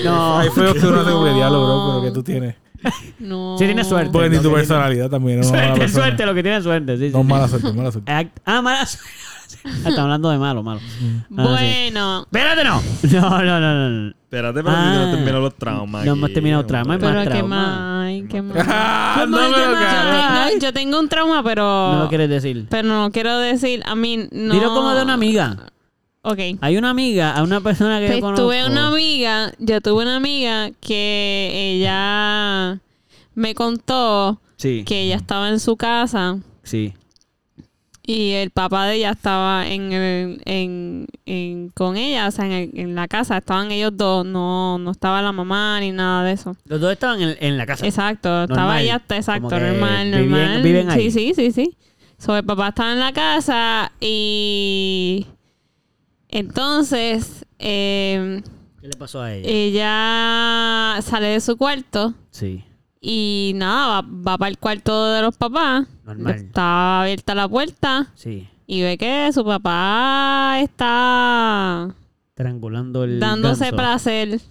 No. 0.05 0.39
Hay 0.39 0.49
feos 0.51 0.75
que 0.75 0.87
uno 0.87 1.01
hace 1.01 1.11
No. 1.11 1.17
como 1.17 1.35
diálogo, 1.35 1.67
bro, 1.67 2.01
pero 2.01 2.03
que 2.05 2.15
tú 2.15 2.23
tienes. 2.23 2.55
No. 3.19 3.57
Sí 3.59 3.65
tienes 3.67 3.87
suerte. 3.87 4.11
Porque 4.13 4.31
ni 4.31 4.37
Lo 4.37 4.43
tu 4.43 4.53
personalidad 4.53 5.09
también. 5.11 5.41
No, 5.41 5.45
es 5.47 5.53
mala 5.53 5.67
Suerte, 5.69 5.89
suerte, 5.89 6.27
lo 6.27 6.35
que 6.35 6.43
tienes 6.43 6.63
suerte. 6.63 6.97
Sí, 6.97 7.07
sí, 7.09 7.13
No, 7.13 7.23
sí. 7.23 7.29
mala 7.29 7.49
suerte, 7.49 7.73
mala 7.73 7.93
suerte. 7.93 8.13
Act- 8.13 8.31
Ah, 8.45 8.63
mala 8.63 8.87
suerte. 8.87 9.09
Ah, 9.65 9.69
Estamos 9.79 9.99
hablando 9.99 10.31
de 10.31 10.39
malo, 10.39 10.63
malo. 10.63 10.81
Ah, 10.81 11.57
sí. 11.59 11.65
Bueno, 11.91 12.23
Espérate, 12.23 12.65
no. 12.65 12.83
No, 13.13 13.43
no, 13.43 13.61
no, 13.61 13.89
no. 13.91 14.09
Espérate, 14.11 14.63
pero 14.63 14.71
si 14.77 14.83
Ah. 14.83 14.95
no 15.07 15.11
terminó 15.17 15.41
los 15.41 15.55
traumas. 15.57 16.05
No 16.05 16.13
hemos 16.13 16.33
terminado 16.33 16.67
traumas, 16.67 16.97
hombre. 16.97 17.09
pero 17.11 17.23
qué 17.23 17.29
trauma. 17.39 17.57
más, 17.57 18.07
ay, 18.07 18.27
qué 18.29 18.43
más. 18.43 18.57
Ah, 18.69 19.25
no 19.29 19.37
mal, 19.37 19.51
me 19.51 19.57
qué 19.57 19.63
lo 19.63 19.73
mal. 19.73 19.83
Yo 19.85 20.49
tengo, 20.51 20.61
yo 20.67 20.73
tengo 20.73 21.01
un 21.01 21.09
trauma, 21.09 21.43
pero. 21.43 21.63
No 21.95 22.03
lo 22.05 22.09
quieres 22.09 22.29
decir. 22.29 22.67
Pero 22.69 22.89
no 22.89 23.11
quiero 23.13 23.39
decir, 23.39 23.83
a 23.87 23.95
mí 23.95 24.29
no. 24.31 24.53
Dilo 24.55 24.75
como 24.75 24.93
de 24.95 25.03
una 25.03 25.15
amiga. 25.15 25.57
Ok. 26.29 26.39
Hay 26.61 26.77
una 26.77 26.91
amiga, 26.91 27.33
a 27.37 27.43
una 27.45 27.61
persona 27.61 28.01
que 28.01 28.07
Pues 28.07 28.17
yo 28.19 28.21
conozco. 28.23 28.47
tuve 28.47 28.67
una 28.67 28.89
amiga, 28.89 29.53
yo 29.61 29.81
tuve 29.81 30.03
una 30.03 30.17
amiga 30.17 30.71
que 30.81 31.51
ella 31.55 32.81
me 33.35 33.55
contó 33.55 34.41
Sí, 34.57 34.83
que 34.85 35.03
ella 35.03 35.17
estaba 35.17 35.49
en 35.51 35.61
su 35.61 35.77
casa 35.77 36.39
sí. 36.65 36.95
y 38.03 38.33
el 38.33 38.51
papá 38.51 38.87
de 38.87 38.97
ella 38.97 39.11
estaba 39.11 39.69
en, 39.69 39.93
el- 39.93 40.43
en, 40.47 41.07
en- 41.27 41.69
con 41.75 41.97
ella, 41.97 42.27
o 42.27 42.31
sea, 42.33 42.47
en, 42.47 42.53
el- 42.53 42.71
en 42.75 42.95
la 42.95 43.07
casa, 43.07 43.37
estaban 43.37 43.71
ellos 43.71 43.93
dos, 43.95 44.25
no, 44.27 44.79
no 44.79 44.91
estaba 44.91 45.23
la 45.23 45.31
mamá 45.33 45.79
ni 45.81 45.93
nada 45.93 46.25
de 46.25 46.33
eso. 46.33 46.57
Los 46.65 46.81
dos 46.81 46.91
estaban 46.93 47.21
en, 47.21 47.37
en 47.39 47.57
la 47.57 47.67
casa. 47.67 47.87
Exacto, 47.87 48.43
estaba 48.45 48.61
Normal. 48.63 48.83
ella, 48.83 49.03
exacto, 49.11 49.49
que 49.49 49.61
normal, 49.61 50.07
viven- 50.13 50.31
normal. 50.31 50.63
viven 50.63 50.91
ahí. 50.91 51.11
Sí, 51.11 51.33
sí, 51.35 51.35
sí, 51.37 51.53
sí. 51.53 51.77
So, 52.19 52.37
el 52.37 52.45
papá 52.45 52.69
estaba 52.69 52.93
en 52.95 53.01
la 53.01 53.13
casa 53.13 53.93
y 54.01 55.27
entonces 56.29 57.45
eh, 57.59 58.43
¿Qué 58.81 58.89
le 58.89 58.97
pasó 58.97 59.21
a 59.23 59.33
ella? 59.35 59.49
ella 59.49 61.03
sale 61.03 61.27
de 61.29 61.41
su 61.41 61.57
cuarto 61.57 62.15
sí. 62.31 62.65
y 63.01 63.53
nada, 63.57 64.01
va, 64.03 64.09
va 64.33 64.39
para 64.39 64.49
el 64.51 64.59
cuarto 64.59 65.13
de 65.13 65.23
los 65.23 65.37
papás. 65.37 65.87
Normal. 66.05 66.35
Está 66.35 67.03
abierta 67.03 67.35
la 67.35 67.49
puerta 67.49 68.13
Sí. 68.15 68.49
y 68.67 68.83
ve 68.83 68.97
que 68.99 69.31
su 69.33 69.45
papá 69.45 70.59
está 70.61 71.95
Triangulando 72.35 73.05
el 73.05 73.19
dándose 73.19 73.65
ganso. 73.71 73.77
placer. 73.77 74.41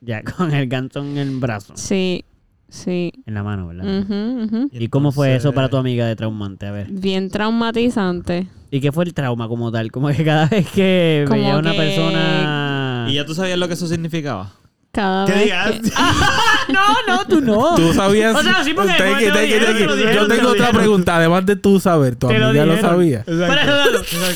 Ya, 0.00 0.22
con 0.22 0.54
el 0.54 0.68
ganso 0.68 1.00
en 1.00 1.18
el 1.18 1.38
brazo. 1.38 1.74
Sí, 1.76 2.24
sí. 2.68 3.12
En 3.26 3.34
la 3.34 3.42
mano, 3.42 3.68
¿verdad? 3.68 4.68
¿Y 4.72 4.88
cómo 4.88 5.12
fue 5.12 5.34
eso 5.34 5.52
para 5.52 5.68
tu 5.68 5.76
amiga 5.76 6.06
de 6.06 6.16
traumante? 6.16 6.66
A 6.66 6.72
ver. 6.72 6.88
Bien 6.90 7.28
traumatizante. 7.30 8.46
¿Y 8.70 8.80
qué 8.80 8.92
fue 8.92 9.04
el 9.04 9.14
trauma 9.14 9.48
como 9.48 9.72
tal? 9.72 9.90
Como 9.90 10.08
que 10.08 10.24
cada 10.24 10.46
vez 10.46 10.68
que 10.70 11.24
Como 11.26 11.40
veía 11.40 11.54
a 11.54 11.58
una 11.58 11.72
que- 11.72 11.76
persona... 11.78 13.06
¿Y 13.08 13.14
ya 13.14 13.24
tú 13.24 13.34
sabías 13.34 13.58
lo 13.58 13.66
que 13.68 13.74
eso 13.74 13.86
significaba? 13.86 14.52
Cada 14.98 15.26
¿Qué 15.26 15.32
vez 15.32 15.42
digas? 15.44 15.70
que- 15.70 15.92
no, 16.72 16.80
no, 17.06 17.24
tú 17.24 17.40
no. 17.40 17.76
Tú 17.76 17.92
sabías. 17.94 18.34
O 18.34 18.42
sea, 18.42 18.64
sí, 18.64 18.74
porque 18.74 18.90
Take 18.94 19.04
después 19.04 19.22
it, 19.22 19.26
te 19.26 19.28
lo 19.28 19.34
take 19.34 19.46
it, 19.46 19.52
dijeron, 19.54 19.66
take 19.68 19.78
te 19.78 19.86
lo 19.86 19.92
it. 19.94 19.98
dijeron, 19.98 20.14
Yo 20.16 20.28
te 20.28 20.34
tengo 20.34 20.48
lo 20.48 20.54
otra 20.54 20.70
pregunta. 20.72 21.16
Además 21.16 21.46
de 21.46 21.54
tú 21.56 21.78
saber, 21.78 22.16
tu 22.16 22.26
lo 22.28 22.46
amiga 22.48 22.66
lo 22.66 22.72
dijeron. 22.74 22.90
sabía. 22.90 23.24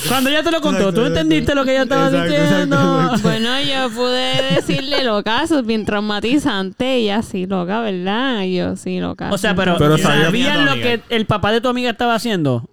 Cuando 0.08 0.30
ya 0.30 0.42
te 0.44 0.50
lo 0.52 0.60
contó, 0.60 0.92
tú 0.92 1.04
entendiste 1.04 1.54
lo 1.56 1.64
que 1.64 1.72
ella 1.72 1.82
estaba 1.82 2.06
Exacto, 2.06 2.30
diciendo. 2.32 2.76
exacto, 3.02 3.28
Bueno, 3.28 3.60
yo 3.60 3.90
pude 3.90 4.54
decirle 4.54 5.02
loca, 5.04 5.42
eso 5.42 5.58
es 5.58 5.66
bien 5.66 5.84
traumatizante. 5.84 7.00
Y 7.00 7.04
ella 7.10 7.22
sí, 7.22 7.46
loca, 7.46 7.80
¿verdad? 7.80 8.42
Y 8.42 8.56
yo 8.56 8.76
sí, 8.76 9.00
loca. 9.00 9.30
O 9.32 9.38
sea, 9.38 9.56
pero, 9.56 9.76
Pero 9.78 9.98
¿sabías 9.98 10.26
sabía- 10.26 10.56
lo 10.58 10.74
que 10.74 11.00
el 11.08 11.26
papá 11.26 11.50
de 11.50 11.60
tu 11.60 11.68
amiga 11.68 11.90
estaba 11.90 12.14
haciendo? 12.14 12.64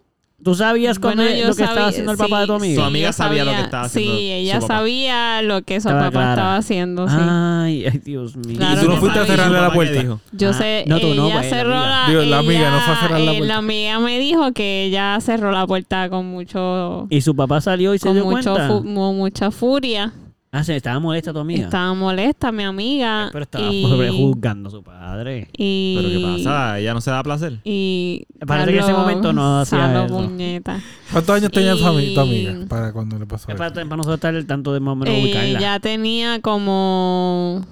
¿Tú 0.41 0.55
sabías 0.55 0.99
cuando 0.99 1.21
Bueno, 1.23 1.37
lo 1.37 1.43
que 1.47 1.49
estaba 1.51 1.67
sabía- 1.73 1.87
haciendo 1.87 2.11
el 2.13 2.17
papá 2.17 2.39
de 2.41 2.47
tu 2.47 2.53
sí, 2.53 2.65
amiga? 2.65 2.81
Tu 2.81 2.87
amiga 2.87 3.07
yo 3.09 3.13
sabía 3.13 3.43
lo 3.43 3.51
que 3.51 3.61
estaba 3.61 3.83
haciendo 3.83 4.11
Sí, 4.17 4.31
ella 4.31 4.55
su 4.55 4.61
papá. 4.61 4.73
sabía 4.79 5.41
lo 5.41 5.61
que 5.63 5.81
su 5.81 5.87
Estaba 5.89 5.99
papá 6.05 6.11
clara. 6.11 6.29
estaba 6.31 6.55
haciendo, 6.55 7.09
sí. 7.09 7.15
Ay, 7.19 7.85
ay, 7.91 8.01
Dios 8.05 8.37
mío. 8.37 8.57
Claro 8.57 8.81
y 8.81 8.83
tú 8.85 8.89
no 8.89 8.97
fuiste 8.97 9.19
a 9.19 9.21
sabía. 9.23 9.35
cerrarle 9.35 9.53
la 9.57 9.61
¿Papá 9.63 9.71
qué 9.71 9.75
puerta. 9.75 10.01
dijo? 10.01 10.19
Yo 10.31 10.49
Ah, 10.49 10.53
sé, 10.53 10.83
no, 10.87 10.99
tú 10.99 11.07
no, 11.13 11.25
ella 11.25 11.33
pues, 11.35 11.51
la 11.51 11.57
cerró 11.57 11.73
amiga. 11.75 11.89
la... 11.89 12.09
Digo, 12.09 12.21
la 12.23 12.37
amiga 12.39 12.71
no 12.71 12.79
fue 12.79 12.93
a 12.93 12.97
cerrar 13.01 13.19
la 13.19 13.31
eh, 13.33 13.37
puerta. 13.37 13.57
amiga 13.57 13.99
me 13.99 14.19
dijo 14.19 14.53
que 14.53 14.83
ella 14.85 15.17
cerró 15.21 15.51
la 15.51 15.67
puerta 15.67 16.09
con 16.09 16.25
mucho... 16.25 17.07
Y 17.09 17.19
su 17.21 17.35
papá 17.35 17.59
salió 17.59 17.93
y 17.93 17.99
se 17.99 18.07
con 18.07 18.15
dio 18.15 18.23
mucho 18.25 18.53
cuenta. 18.53 18.67
fu- 18.69 18.83
mu- 18.83 19.13
mucha 19.13 19.51
furia. 19.51 20.13
Ah, 20.51 20.63
se 20.63 20.75
estaba 20.75 20.99
molesta 20.99 21.31
tu 21.31 21.37
amiga. 21.39 21.65
Estaba 21.65 21.93
molesta 21.93 22.51
mi 22.51 22.63
amiga. 22.63 23.29
Pero 23.31 23.43
estaba 23.43 23.71
y, 23.71 23.83
juzgando 24.17 24.69
a 24.69 24.71
su 24.71 24.81
padre. 24.83 25.47
y- 25.55 25.95
¿Pero 25.95 26.09
qué 26.09 26.37
pasa? 26.37 26.79
¿Ella 26.79 26.93
no 26.95 27.01
se 27.01 27.11
da 27.11 27.21
placer? 27.21 27.59
Y 27.63 28.25
Parece 28.47 28.71
que 28.71 28.77
en 28.79 28.83
ese 28.83 28.93
momento 28.93 29.31
no 29.31 29.59
hacía 29.59 29.79
Salo, 29.79 30.05
eso. 30.05 30.15
puñeta. 30.17 30.81
¿Cuántos 31.11 31.35
años 31.35 31.51
tenía 31.51 31.75
tu, 31.75 31.83
ami- 31.83 32.13
tu 32.15 32.19
amiga 32.21 32.55
para 32.67 32.91
cuando 32.93 33.19
le 33.19 33.27
pasó 33.27 33.43
Es 33.43 33.49
eso? 33.49 33.57
para, 33.59 33.73
para 33.73 33.97
nosotros 33.97 34.15
estar 34.15 34.33
al 34.35 34.45
tanto 34.47 34.73
de 34.73 34.79
más 34.79 34.93
o 34.93 34.95
menos 34.95 35.21
ubicarla. 35.23 35.59
Ella 35.59 35.79
tenía 35.79 36.41
como 36.41 37.63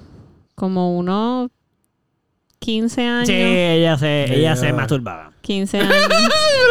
como 0.54 0.98
unos 0.98 1.50
15 2.60 3.02
años. 3.06 3.28
Sí, 3.28 3.34
ella 3.36 3.98
se, 3.98 4.36
ella 4.36 4.56
se 4.56 4.74
masturbaba. 4.74 5.32
15 5.42 5.80
años. 5.82 5.94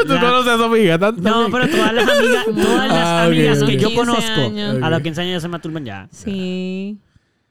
¿Tú 0.06 0.12
La- 0.14 0.20
conoces 0.20 0.60
a 0.60 0.64
amiga? 0.64 0.98
¿Tanto 0.98 1.22
No, 1.22 1.48
pero 1.50 1.68
todas 1.68 1.92
las 1.94 2.08
amigas, 2.08 2.44
todas 2.62 2.88
las 2.88 2.96
Ah, 3.06 3.22
ok, 3.26 3.32
amigas 3.32 3.62
ok. 3.62 3.68
que 3.68 3.76
yo 3.78 3.88
15 3.88 3.96
conozco, 3.96 4.40
años. 4.40 4.76
a 4.82 4.90
los 4.90 4.98
Ok. 4.98 5.04
15 5.04 5.20
años 5.22 5.32
ya 5.34 5.40
se 5.40 5.48
masturban 5.48 5.84
ya. 5.84 6.08
Sí. 6.10 6.98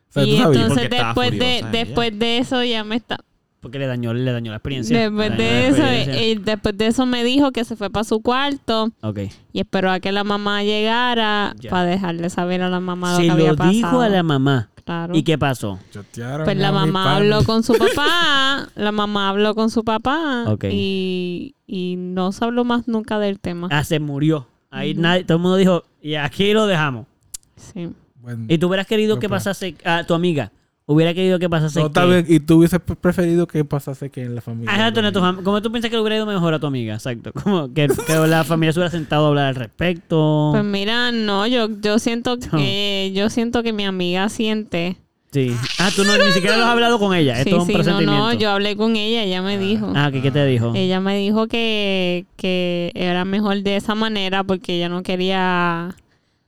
O 0.10 0.14
sea, 0.14 0.24
¿tú 0.24 0.30
y 0.30 0.38
sabías? 0.38 0.62
entonces 0.62 0.68
Porque 0.70 0.96
estaba 0.96 1.08
después 1.10 1.32
de 1.32 1.38
furiosa 1.38 1.58
ella. 1.58 1.70
después 1.72 2.20
de 2.20 2.38
eso 2.38 2.64
ya 2.64 2.84
me 2.84 2.96
está 2.96 3.18
Porque 3.60 3.80
le 3.80 3.88
dañó, 3.88 4.14
le 4.14 4.32
dañó 4.32 4.52
la 4.52 4.58
experiencia. 4.58 4.98
después 5.00 5.32
Le 5.32 5.38
dañó 5.38 5.44
de 5.44 5.52
la 5.62 5.68
eso 5.68 5.84
experiencia. 5.84 6.22
eh, 6.24 6.40
después 6.44 6.78
de 6.78 6.88
eso 6.88 7.06
me 7.06 7.24
dijo 7.24 7.52
que 7.52 7.66
se 7.66 7.76
fue 7.76 7.90
para 7.90 8.04
su 8.04 8.22
cuarto 8.22 8.92
Ok. 9.02 9.20
y 9.52 9.60
esperó 9.60 9.90
a 9.92 10.00
que 10.00 10.12
la 10.12 10.24
mamá 10.24 10.64
llegara 10.64 11.54
Ya. 11.60 11.70
para 11.72 11.86
dejarle 11.86 12.30
saber 12.30 12.62
a 12.62 12.70
la 12.70 12.80
mamá 12.80 13.12
lo 13.14 13.18
Se 13.18 13.24
que 13.24 13.32
había 13.32 13.50
lo 13.52 13.56
pasado. 13.58 13.74
dijo 13.74 14.02
a 14.02 14.10
la 14.10 14.24
mamá. 14.24 14.70
Claro. 14.86 15.16
¿Y 15.16 15.24
qué 15.24 15.38
pasó? 15.38 15.80
Chatearon 15.92 16.46
Pues 16.46 16.58
la 16.58 16.72
mamá 16.72 17.16
habló 17.16 17.44
con 17.44 17.64
su 17.64 17.74
papá, 17.78 18.70
la 18.76 18.92
mamá 18.92 19.30
habló 19.30 19.56
con 19.56 19.70
su 19.72 19.84
papá 19.84 20.46
Ok. 20.48 20.66
y, 20.72 21.56
y 21.66 21.96
no 21.98 22.32
se 22.32 22.46
habló 22.46 22.64
más 22.66 22.88
nunca 22.88 23.18
del 23.20 23.40
tema. 23.40 23.68
Ah, 23.72 23.84
se 23.84 24.00
murió. 24.00 24.48
Ahí 24.70 24.94
nadie, 24.94 25.24
todo 25.24 25.38
el 25.38 25.42
mundo 25.42 25.58
dijo, 25.58 25.84
y 26.02 26.16
aquí 26.16 26.54
lo 26.54 26.68
dejamos. 26.68 27.08
Sí. 27.56 27.90
Bueno, 28.22 28.46
¿Y 28.48 28.58
tú 28.60 28.68
hubieras 28.68 28.86
querido 28.88 29.18
que 29.20 29.28
pasase 29.30 29.76
a 29.86 30.04
tu 30.04 30.14
amiga? 30.14 30.52
Hubiera 30.88 31.16
querido 31.16 31.40
que 31.40 31.50
pasase 31.50 31.80
no, 31.82 31.92
que- 31.92 32.06
bien. 32.06 32.26
¿Y 32.28 32.40
tú 32.40 32.58
hubieses 32.60 32.80
pre- 32.80 32.96
preferido 32.96 33.48
que 33.48 33.66
pasase 33.66 34.12
que 34.12 34.22
en 34.22 34.36
la 34.36 34.42
familia? 34.42 34.70
Ah, 34.72 34.76
Exacto, 34.76 35.02
de 35.02 35.08
no, 35.08 35.12
tu 35.12 35.20
fam- 35.20 35.42
¿cómo 35.44 35.60
tú 35.62 35.72
piensas 35.72 35.90
que 35.90 35.96
le 35.98 36.02
hubiera 36.04 36.18
ido 36.18 36.28
mejor 36.28 36.54
a 36.54 36.60
tu 36.60 36.68
amiga? 36.68 36.94
Exacto. 36.94 37.32
Como 37.44 37.74
que, 37.74 37.88
que 38.06 38.14
la 38.28 38.44
familia 38.44 38.72
se 38.72 38.80
hubiera 38.80 38.92
sentado 38.92 39.26
a 39.26 39.28
hablar 39.30 39.46
al 39.48 39.56
respecto. 39.56 40.50
Pues 40.52 40.64
mira, 40.64 41.12
no, 41.12 41.48
yo, 41.48 41.70
yo 41.82 41.98
siento 41.98 42.38
que 42.52 43.12
yo 43.16 43.32
siento 43.32 43.64
que 43.64 43.74
mi 43.74 43.84
amiga 43.86 44.30
siente. 44.30 44.98
Sí. 45.32 45.52
Ah, 45.80 45.90
tú 45.94 46.04
no, 46.06 46.16
ni 46.18 46.32
siquiera 46.32 46.56
lo 46.56 46.64
has 46.66 46.70
hablado 46.70 46.98
con 47.00 47.14
ella. 47.16 47.34
Sí, 47.38 47.42
Esto 47.50 47.56
es 47.58 47.62
un 47.64 47.68
sí, 47.68 47.74
no, 47.74 47.80
presentimiento. 47.80 48.18
no, 48.24 48.34
yo 48.34 48.52
hablé 48.52 48.78
con 48.78 48.96
ella, 48.96 49.24
ella 49.24 49.42
me 49.42 49.58
dijo. 49.58 49.92
Ah, 49.96 50.10
¿qué, 50.12 50.22
qué 50.22 50.30
te 50.32 50.46
dijo? 50.46 50.72
Ella 50.76 51.02
me 51.02 51.18
dijo 51.18 51.48
que, 51.48 52.26
que 52.38 52.92
era 52.96 53.26
mejor 53.26 53.62
de 53.64 53.76
esa 53.76 53.96
manera 53.96 54.44
porque 54.46 54.76
ella 54.78 54.88
no 54.88 55.02
quería 55.04 55.96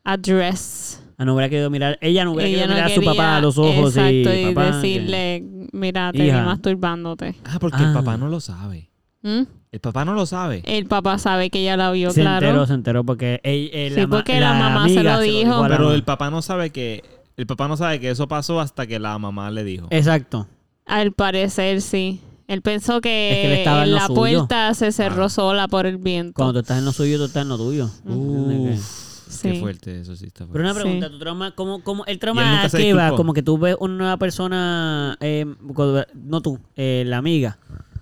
address. 0.06 1.02
Ah, 1.18 1.26
no 1.26 1.34
hubiera 1.34 1.50
querido 1.50 1.70
mirar. 1.70 1.98
Ella 2.02 2.26
no 2.26 2.34
hubiera 2.34 2.48
Ella 2.48 2.58
querido 2.60 2.68
no 2.68 2.74
mirar 2.76 2.92
a 2.92 2.96
su 2.96 3.02
papá 3.04 3.38
a 3.38 3.42
los 3.42 3.58
ojos 3.58 3.96
exacto, 3.98 4.34
y, 4.34 4.46
y 4.50 4.54
papá, 4.54 4.76
decirle, 4.78 5.44
mira, 5.72 6.12
te 6.12 6.22
vi 6.24 6.32
masturbándote. 6.32 7.36
Ah, 7.46 7.58
porque 7.60 7.78
Ah. 7.80 7.88
el 7.88 7.94
papá 7.94 8.18
no 8.18 8.28
lo 8.28 8.40
sabe. 8.40 8.90
¿Mm? 9.24 9.42
El 9.72 9.80
papá 9.80 10.06
no 10.06 10.14
lo 10.14 10.26
sabe. 10.26 10.62
El 10.66 10.86
papá 10.86 11.18
sabe 11.18 11.50
que 11.50 11.60
ella 11.62 11.76
la 11.76 11.92
vio, 11.92 12.10
que 12.10 12.14
se 12.16 12.22
claro. 12.22 12.46
enteró, 12.48 12.66
se 12.68 12.74
enteró 12.74 13.04
porque 13.04 13.40
él, 13.44 13.70
él- 13.74 13.94
Sí, 13.96 14.00
la, 14.02 14.08
porque 14.08 14.40
la 14.40 14.54
mamá 14.54 14.88
se 14.88 15.04
lo 15.04 15.20
dijo. 15.20 15.62
Pero 15.68 15.84
mamá. 15.86 15.94
el 15.96 16.04
papá 16.04 16.30
no 16.30 16.42
sabe 16.42 16.70
que... 16.70 17.04
El 17.36 17.46
papá 17.46 17.68
no 17.68 17.78
sabe 17.78 18.00
que 18.00 18.10
eso 18.10 18.28
pasó 18.28 18.60
hasta 18.60 18.88
que 18.88 18.98
la 19.00 19.18
mamá 19.20 19.52
le 19.52 19.64
dijo. 19.64 19.88
Exacto. 19.92 20.48
Al 20.86 21.12
parecer, 21.12 21.82
sí. 21.82 22.22
Él 22.48 22.62
pensó 22.62 23.02
que, 23.02 23.32
Es 23.32 23.36
que 23.38 23.46
él 23.48 23.54
estaba 23.60 23.84
en 23.84 23.94
la 23.94 24.08
suyo. 24.08 24.16
puerta 24.16 24.74
se 24.74 24.92
cerró 24.92 25.26
Ah. 25.26 25.30
sola 25.30 25.68
por 25.68 25.86
el 25.86 25.98
viento. 25.98 26.34
Cuando 26.36 26.54
tú 26.54 26.60
estás 26.60 26.78
en 26.80 26.86
lo 26.86 26.92
suyo, 26.94 27.18
tú 27.18 27.26
estás 27.26 27.42
en 27.44 27.50
lo 27.50 27.58
tuyo. 27.58 27.90
Uf, 28.06 29.07
Sí. 29.48 29.54
qué 29.56 29.60
fuerte 29.60 30.00
eso 30.02 30.16
sí 30.16 30.26
está 30.26 30.46
Pero 30.48 30.64
una 30.64 30.74
pregunta, 30.74 31.08
Sí. 31.08 31.12
tu 31.14 31.20
trauma, 31.20 31.52
¿cómo, 31.56 31.84
cómo, 31.84 32.04
el 32.06 32.10
Y 32.12 32.14
él 32.14 32.20
trauma 32.20 32.44
nunca 32.56 32.70
se 32.70 32.78
que 32.78 32.94
va, 32.94 33.04
disculpó. 33.04 33.18
como 33.18 33.34
que 33.34 33.44
tú 33.44 33.58
ves 33.58 33.76
una 33.80 33.94
nueva 33.96 34.18
persona, 34.18 35.18
eh, 35.20 35.46
cuando- 35.74 36.06
no 36.16 36.42
tú, 36.42 36.60
eh, 36.76 37.04
la 37.06 37.18
amiga, 37.18 37.58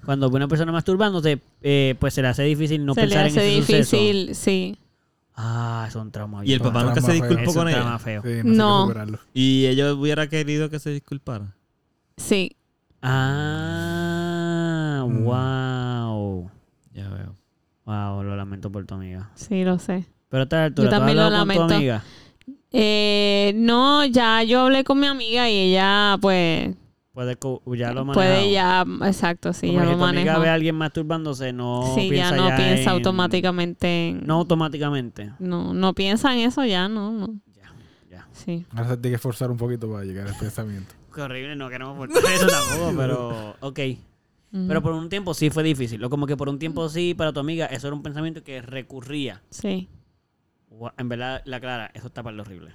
cuando 0.06 0.30
ve 0.30 0.36
una 0.38 0.48
persona 0.48 0.72
masturbándose, 0.72 1.42
eh, 1.62 1.96
pues 2.00 2.14
se 2.14 2.22
le 2.22 2.28
hace 2.28 2.44
difícil 2.44 2.86
no 2.86 2.94
se 2.94 3.02
le 3.02 3.08
pensar 3.08 3.26
hace 3.28 3.42
en 3.56 3.64
ese 3.64 3.84
suceso. 3.84 3.98
difícil, 3.98 4.36
sí. 4.36 4.78
Ah, 5.36 5.86
es 5.90 5.96
un 5.96 6.12
trauma. 6.12 6.46
Y 6.46 6.54
el 6.54 6.62
papá 6.62 6.84
nunca 6.84 7.02
se 7.02 7.08
Trauma 7.08 7.14
feo. 7.20 7.28
disculpó 7.30 7.42
Es 7.52 7.56
un 7.56 7.62
con 7.62 7.68
ella. 7.68 7.78
trauma 7.78 8.00
feo. 8.00 8.22
Sí, 8.24 8.30
no. 8.46 8.88
sé. 8.94 9.20
Y 9.34 9.66
ella 9.66 9.94
hubiera 9.94 10.28
querido 10.30 10.70
que 10.70 10.80
se 10.80 10.92
disculpara. 10.92 11.54
Sí. 12.18 12.56
Ah, 13.66 15.06
Mm. 15.08 15.24
wow. 15.26 16.50
Ya 16.94 17.10
veo. 17.10 17.36
Wow, 17.86 18.24
lo 18.24 18.36
lamento 18.36 18.72
por 18.72 18.86
tu 18.86 18.96
amiga. 18.96 19.30
Sí, 19.36 19.64
lo 19.64 19.78
sé. 19.80 20.06
Pero 20.30 20.42
a 20.42 20.44
esta 20.44 20.66
altura, 20.66 20.86
Yo 20.86 20.90
¿tú 20.90 20.96
has 20.96 21.00
también 21.00 21.18
lo 21.18 21.24
con 21.24 21.32
tu 21.32 21.38
lamento. 21.38 21.76
amiga? 21.76 22.04
Eh, 22.72 23.54
no, 23.56 24.06
ya 24.06 24.44
yo 24.44 24.62
hablé 24.62 24.84
con 24.84 25.00
mi 25.00 25.08
amiga 25.08 25.50
y 25.50 25.56
ella, 25.72 26.18
pues, 26.20 26.76
Puede, 27.14 27.38
ya 27.78 27.94
lo 27.94 28.02
ha 28.02 28.06
puede 28.14 28.36
manejado. 28.42 28.52
ya, 29.00 29.08
exacto, 29.08 29.54
sí, 29.54 29.68
Como 29.68 29.80
ya 29.80 29.86
lo 29.86 29.98
tu 29.98 30.04
amiga 30.04 30.34
maneja. 30.34 30.40
ve 30.40 30.50
a 30.50 30.54
alguien 30.56 30.76
masturbándose, 30.76 31.54
no 31.54 31.94
sí, 31.96 32.10
ya 32.10 32.32
no 32.32 32.48
piensa 32.58 32.82
en- 32.82 32.90
automáticamente 32.90 34.10
en... 34.10 34.28
No 34.28 34.34
automáticamente. 34.36 35.32
No, 35.40 35.74
no 35.74 35.94
piensa 35.94 36.34
en 36.34 36.40
eso 36.40 36.66
ya, 36.66 36.90
no, 36.90 37.14
no. 37.14 37.28
Ya, 37.56 37.72
ya. 38.12 38.28
Sí. 38.34 38.66
Ahora 38.72 38.90
se 38.90 38.98
tiene 38.98 39.12
que 39.12 39.16
esforzar 39.16 39.50
un 39.50 39.56
poquito 39.58 39.90
para 39.90 40.04
llegar 40.04 40.28
al 40.28 40.36
pensamiento. 40.36 40.94
Qué 41.16 41.22
horrible, 41.22 41.56
no 41.56 41.70
queremos 41.70 41.96
forzar 41.96 42.24
eso 42.34 42.48
tampoco, 42.48 42.94
pero... 42.98 43.56
Ok. 43.62 43.80
Pero 44.68 44.82
por 44.82 44.94
un 44.94 45.10
tiempo 45.10 45.34
sí 45.34 45.50
fue 45.50 45.64
difícil. 45.64 46.02
Como 46.10 46.26
que 46.28 46.38
por 46.38 46.48
un 46.48 46.58
tiempo 46.60 46.88
sí, 46.88 47.14
para 47.14 47.34
tu 47.34 47.42
amiga, 47.42 47.66
eso 47.66 47.88
era 47.88 47.96
un 47.96 48.02
pensamiento 48.04 48.42
que 48.42 48.62
recurría. 48.62 49.42
Sí. 49.50 49.90
En 50.98 51.10
verdad, 51.10 51.42
la 51.46 51.60
clara, 51.60 51.92
eso 51.94 52.08
está 52.08 52.24
para 52.24 52.36
lo 52.36 52.44
horrible. 52.44 52.72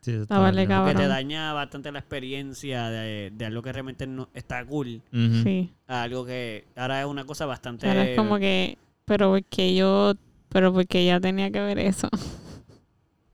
Sí, 0.00 0.12
eso 0.12 0.26
Ah, 0.30 0.38
vale. 0.38 0.66
Porque 0.66 0.94
te 0.94 1.06
daña 1.06 1.52
bastante 1.52 1.92
la 1.92 1.98
experiencia 1.98 2.88
de, 2.88 3.30
de 3.34 3.44
algo 3.44 3.62
que 3.62 3.72
realmente 3.72 4.06
no 4.06 4.28
está 4.34 4.64
cool. 4.64 5.02
Sí. 5.12 5.70
A 5.86 6.02
algo 6.02 6.24
que 6.24 6.66
ahora 6.76 7.00
es 7.00 7.06
una 7.06 7.24
cosa 7.24 7.46
bastante... 7.46 7.86
Ahora 7.86 8.04
es 8.04 8.16
como 8.16 8.38
que, 8.38 8.78
pero 9.04 9.30
porque 9.30 9.74
yo, 9.74 10.14
pero 10.48 10.72
porque 10.72 11.00
ella 11.00 11.20
tenía 11.20 11.50
que 11.50 11.60
ver 11.60 11.78
eso. 11.78 12.08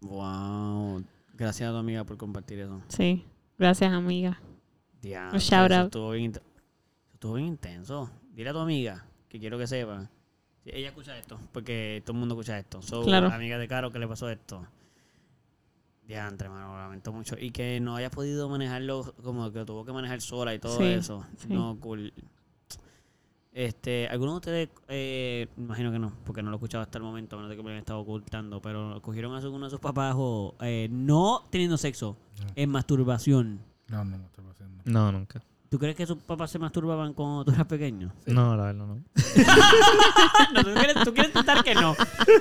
Wow. 0.01 1.03
Gracias 1.35 1.69
a 1.69 1.73
tu 1.73 1.79
amiga 1.79 2.05
por 2.05 2.17
compartir 2.17 2.61
eso. 2.61 2.81
Sí. 2.89 3.25
Gracias, 3.59 3.93
amiga. 3.93 4.41
Out. 5.13 5.35
Estuvo 5.87 6.11
bien, 6.13 6.33
estuvo 7.13 7.35
bien 7.35 7.49
intenso. 7.49 8.11
Dile 8.33 8.51
a 8.51 8.53
tu 8.53 8.59
amiga 8.61 9.05
que 9.29 9.39
quiero 9.39 9.59
que 9.59 9.67
sepa. 9.67 10.09
Sí, 10.67 10.73
Ella 10.75 10.89
escucha 10.89 11.17
esto, 11.17 11.39
porque 11.53 12.03
todo 12.05 12.15
el 12.15 12.19
mundo 12.19 12.35
escucha 12.35 12.59
esto. 12.59 12.83
So, 12.83 13.03
Claro. 13.05 13.29
amiga 13.29 13.57
de 13.57 13.69
Caro, 13.69 13.93
que 13.93 14.01
le 14.01 14.09
pasó 14.09 14.29
esto? 14.29 14.67
Diantre, 16.09 16.49
mano, 16.49 16.73
lo 16.73 16.79
lamento 16.79 17.13
mucho. 17.13 17.37
Y 17.39 17.53
que 17.53 17.79
no 17.79 17.95
haya 17.95 18.11
podido 18.11 18.49
manejarlo, 18.49 19.15
como 19.23 19.51
que 19.53 19.61
lo 19.61 19.65
tuvo 19.67 19.85
que 19.85 19.93
manejar 19.93 20.21
sola 20.21 20.53
y 20.55 20.59
todo 20.59 20.77
Sí, 20.79 20.85
eso. 20.87 21.25
sí. 21.39 21.49
No, 21.51 21.77
cool. 21.81 22.13
Este, 23.53 24.07
¿alguno 24.09 24.33
de 24.33 24.37
ustedes, 24.39 24.69
eh, 24.89 25.49
imagino 25.57 25.91
que 25.93 25.99
no, 26.01 26.13
porque 26.25 26.43
no 26.43 26.51
lo 26.51 26.57
he 26.57 26.59
escuchado 26.59 26.83
hasta 26.83 26.99
el 26.99 27.05
momento, 27.05 27.37
a 27.37 27.39
menos 27.39 27.51
de 27.51 27.57
que 27.57 27.63
me 27.63 27.69
lo 27.69 27.73
hayan 27.75 27.81
estado 27.83 28.01
ocultando, 28.01 28.61
pero 28.61 29.01
cogieron 29.03 29.35
a 29.35 29.39
alguno 29.39 29.65
de 29.67 29.71
sus 29.71 29.81
papás 29.81 30.15
o 30.19 30.55
eh, 30.61 30.89
no 30.91 31.43
teniendo 31.49 31.79
sexo, 31.79 32.17
en 32.55 32.71
masturbación? 32.71 33.61
No, 33.89 34.05
no, 34.05 34.19
no 34.19 34.27
estoy 34.27 34.45
haciendo. 34.51 34.83
No, 34.85 35.11
nunca. 35.13 35.43
¿Tú 35.69 35.81
crees 35.81 35.97
que 35.97 36.07
sus 36.07 36.19
papás 36.19 36.51
se 36.53 36.61
masturbaban 36.61 37.13
cuando 37.13 37.45
tú 37.45 37.51
eras 37.51 37.67
pequeño? 37.67 38.13
No, 38.27 38.57
la 38.57 38.67
verdad 38.67 38.87
no. 38.87 38.99
No, 40.55 40.63
tú 40.65 40.71
quieres, 40.75 40.95
tú 41.05 41.13
quieres 41.13 41.31
intentar 41.35 41.65
que 41.65 41.75
no, 41.75 41.97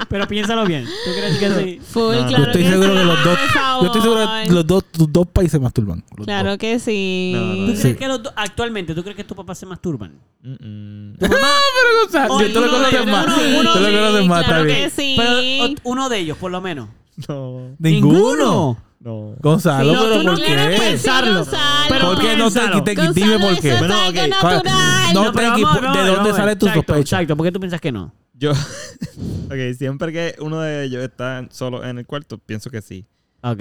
pero 0.10 0.28
piénsalo 0.28 0.64
bien. 0.66 0.86
¿Tú 0.86 1.12
crees 1.12 1.38
que 1.40 1.50
sí? 1.64 1.80
Full, 1.92 2.16
No, 2.16 2.22
no. 2.22 2.28
claro 2.28 2.44
yo 2.44 2.52
estoy 2.52 2.64
que 2.64 2.70
seguro 2.70 2.90
sí. 2.92 2.98
que 2.98 3.04
los 3.06 3.24
dos. 3.24 3.40
Yo 3.82 3.86
estoy 3.88 4.02
seguro 4.02 4.28
que 4.46 4.54
los 4.54 4.68
dos, 4.68 4.84
los 5.00 5.14
dos 5.14 5.28
países 5.28 5.60
masturban. 5.60 6.04
los 6.16 6.26
Claro 6.26 6.50
dos. 6.52 6.58
que 6.60 6.80
sí. 6.80 7.32
No, 7.36 7.42
no, 7.42 7.54
¿Tú 7.54 7.60
no. 7.62 7.66
crees 7.66 7.80
Sí. 7.82 7.96
que 7.96 8.08
los 8.08 8.24
dos, 8.24 8.34
actualmente, 8.36 8.94
tú 8.96 9.02
crees 9.02 9.16
que 9.18 9.24
tus 9.24 9.36
papás 9.38 9.58
se 9.58 9.66
masturban? 9.66 10.14
Mm-mm. 10.44 11.18
¿Tu 11.18 11.26
mamá? 11.28 11.48
O 12.08 12.10
sea, 12.12 12.28
Oye, 12.30 12.50
tú 12.50 12.60
lo 12.62 12.68
uno 12.68 12.78
de 12.80 12.84
conoces 12.86 13.08
más. 13.12 13.26
Tú 13.26 13.64
lo 13.64 13.74
conoces 13.74 14.28
más, 14.28 14.46
claro 14.46 14.66
que 14.66 14.90
sí. 14.92 15.16
Pero 15.18 15.66
o- 15.66 15.76
uno 15.92 16.10
de 16.10 16.20
ellos, 16.20 16.38
por 16.38 16.52
lo 16.52 16.62
menos. 16.62 16.88
No. 17.28 17.76
Ninguno. 17.80 18.78
No. 19.06 19.36
Gonzalo, 19.40 19.92
Sí, 19.92 19.96
no, 19.96 20.02
pero 20.04 20.18
tú 20.18 20.24
no 20.24 20.32
¿por 20.34 20.44
quieres 20.44 20.80
qué? 20.80 20.86
pensarlo. 20.88 21.46
Pero 21.90 22.06
¿Por 22.08 22.20
qué 22.22 22.36
no 22.36 22.50
te, 22.52 22.60
te- 22.96 23.14
dime 23.14 23.38
por 23.40 23.60
qué? 23.60 23.76
Bueno, 23.78 23.94
es 24.04 24.10
ok. 24.10 24.18
algo 24.18 24.36
¿Cuál- 24.42 24.56
natural. 24.56 25.14
No, 25.14 25.22
pero 25.32 25.32
te 25.56 25.62
vamos- 25.62 25.82
vamos 25.82 25.98
¿de 25.98 26.12
dónde 26.16 26.34
sale 26.34 26.56
tu 26.56 26.66
Exacto, 26.66 26.94
sospecha? 26.94 27.18
Exacto, 27.18 27.38
¿por 27.38 27.46
qué 27.46 27.52
tú 27.52 27.60
piensas 27.60 27.80
que 27.80 27.92
no? 27.92 28.12
Yo. 28.34 28.52
ok, 29.46 29.78
siempre 29.78 30.12
que 30.12 30.36
uno 30.40 30.60
de 30.60 30.86
ellos 30.86 31.04
está 31.04 31.46
solo 31.52 31.84
en 31.86 32.00
el 32.00 32.06
cuarto, 32.08 32.40
pienso 32.40 32.72
que 32.72 32.82
sí. 32.82 33.06
Ok. 33.44 33.60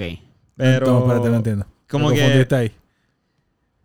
Pero. 0.57 0.87
No, 0.87 0.99
espérate, 1.01 1.29
no 1.29 1.35
entiendo. 1.35 1.65
Como 1.89 2.09
que- 2.09 2.19
confundiste 2.21 2.55
ahí. 2.55 2.71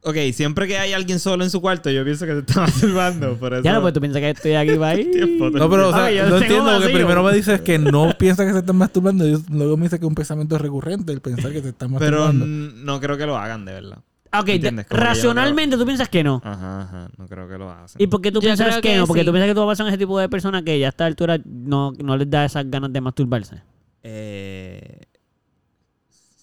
Ok, 0.02 0.16
siempre 0.32 0.66
que 0.66 0.78
hay 0.78 0.94
alguien 0.94 1.18
solo 1.18 1.44
en 1.44 1.50
su 1.50 1.60
cuarto, 1.60 1.90
yo 1.90 2.02
pienso 2.04 2.24
que 2.24 2.32
se 2.32 2.38
está 2.38 2.62
masturbando. 2.62 3.34
Por 3.38 3.52
eso. 3.52 3.62
Ya 3.62 3.74
no, 3.74 3.82
pues 3.82 3.92
tú 3.92 4.00
piensas 4.00 4.20
que 4.22 4.30
estoy 4.30 4.54
aquí 4.54 4.74
para 4.78 4.92
ahí. 4.92 5.10
Tiempo, 5.10 5.50
No, 5.50 5.68
pero, 5.68 5.88
o 5.90 5.92
sea, 5.92 6.26
no 6.26 6.36
entiendo 6.38 6.64
porque 6.64 6.78
vacío. 6.84 6.94
primero 6.96 7.22
me 7.22 7.32
dices 7.34 7.60
que 7.60 7.78
no 7.78 8.10
piensas 8.18 8.46
que 8.46 8.52
se 8.52 8.58
están 8.60 8.76
masturbando 8.76 9.26
y 9.28 9.36
luego 9.50 9.76
me 9.76 9.84
dices 9.84 9.98
que 9.98 10.06
es 10.06 10.08
un 10.08 10.14
pensamiento 10.14 10.56
recurrente 10.56 11.12
el 11.12 11.20
pensar 11.20 11.52
que 11.52 11.60
se 11.60 11.68
están 11.68 11.94
Pero 11.98 12.18
masturbando. 12.18 12.46
mm, 12.46 12.84
no 12.84 12.98
creo 13.00 13.18
que 13.18 13.26
lo 13.26 13.36
hagan, 13.36 13.64
de 13.66 13.72
verdad. 13.72 13.98
Ok, 14.32 14.46
que 14.46 14.86
racionalmente 14.90 15.76
tú 15.76 15.84
piensas 15.84 16.08
que 16.08 16.22
no. 16.24 16.40
Ajá, 16.44 16.82
ajá. 16.82 17.08
No 17.18 17.26
creo 17.26 17.48
que 17.48 17.58
lo 17.58 17.68
hacen. 17.70 18.00
¿Y 18.00 18.06
por 18.06 18.22
qué 18.22 18.30
tú 18.30 18.40
Yo 18.40 18.46
piensas 18.46 18.76
que, 18.76 18.82
que 18.82 18.96
no? 18.96 19.06
Porque 19.06 19.22
sí. 19.22 19.26
tú 19.26 19.32
piensas 19.32 19.48
que 19.50 19.54
tus 19.54 19.62
papás 19.64 19.76
son 19.78 19.88
ese 19.88 19.98
tipo 19.98 20.18
de 20.20 20.28
personas 20.28 20.62
que 20.62 20.78
ya 20.78 20.86
a 20.86 20.90
esta 20.90 21.04
altura 21.04 21.38
no, 21.44 21.92
no 22.02 22.16
les 22.16 22.30
da 22.30 22.44
esas 22.44 22.70
ganas 22.70 22.92
de 22.92 23.00
masturbarse. 23.00 23.56
Eh, 24.04 25.00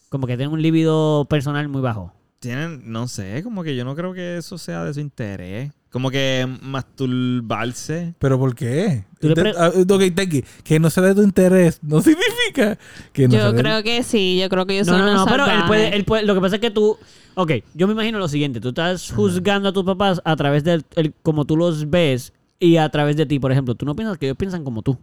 Como 0.10 0.28
que 0.28 0.36
tienen 0.38 0.54
un 0.54 0.62
líbido 0.62 1.26
personal 1.30 1.68
muy 1.70 1.82
bajo. 1.82 2.14
Tienen, 2.40 2.84
no 2.92 3.08
sé, 3.08 3.42
como 3.44 3.64
que 3.64 3.76
yo 3.76 3.84
no 3.84 3.96
creo 3.96 4.14
que 4.14 4.38
eso 4.38 4.58
sea 4.58 4.84
de 4.84 4.94
su 4.94 5.00
interés. 5.00 5.72
Como 5.90 6.12
que 6.12 6.46
masturbarse. 6.62 8.14
¿Pero 8.20 8.38
por 8.38 8.54
qué? 8.54 9.06
Tú 9.20 9.34
pre- 9.34 9.54
ah, 9.58 9.70
ok, 9.70 10.46
que 10.64 10.80
no 10.80 10.90
sea 10.90 11.04
de 11.04 11.16
tu 11.16 11.24
interés 11.24 11.80
no 11.82 12.02
significa 12.02 12.78
que 13.14 13.28
no 13.28 13.32
sea 13.32 13.46
Yo 13.46 13.52
de- 13.54 13.60
creo 13.62 13.84
que 13.84 14.04
sí, 14.04 14.38
yo 14.40 14.50
creo 14.50 14.66
que 14.66 14.76
ellos 14.76 14.88
No, 14.88 14.94
son 14.94 15.02
no, 15.02 15.06
no, 15.08 15.24
unos 15.24 15.30
pero 15.32 15.46
él 15.48 15.64
puede, 15.68 15.96
él 15.96 16.04
puede- 16.06 16.24
lo 16.26 16.36
que 16.36 16.42
pasa 16.42 16.56
es 16.56 16.62
que 16.62 16.72
tú, 16.72 16.98
ok, 17.36 17.52
yo 17.74 17.88
me 17.88 17.94
imagino 17.94 18.20
lo 18.20 18.28
siguiente, 18.28 18.60
tú 18.60 18.70
estás 18.70 19.12
juzgando 19.12 19.70
a 19.70 19.74
tus 19.74 19.84
papás 19.86 20.22
a 20.24 20.36
través 20.36 20.64
de 20.64 20.84
el- 20.96 21.14
como 21.24 21.46
tú 21.46 21.58
los 21.58 21.90
ves 21.90 22.34
y 22.60 22.78
a 22.78 22.90
través 22.90 23.16
de 23.18 23.26
ti, 23.26 23.40
por 23.40 23.52
ejemplo, 23.52 23.74
tú 23.76 23.86
no 23.86 23.96
piensas 23.96 24.18
que 24.18 24.28
ellos 24.28 24.38
piensan 24.38 24.64
como 24.64 24.82
tú. 24.82 24.98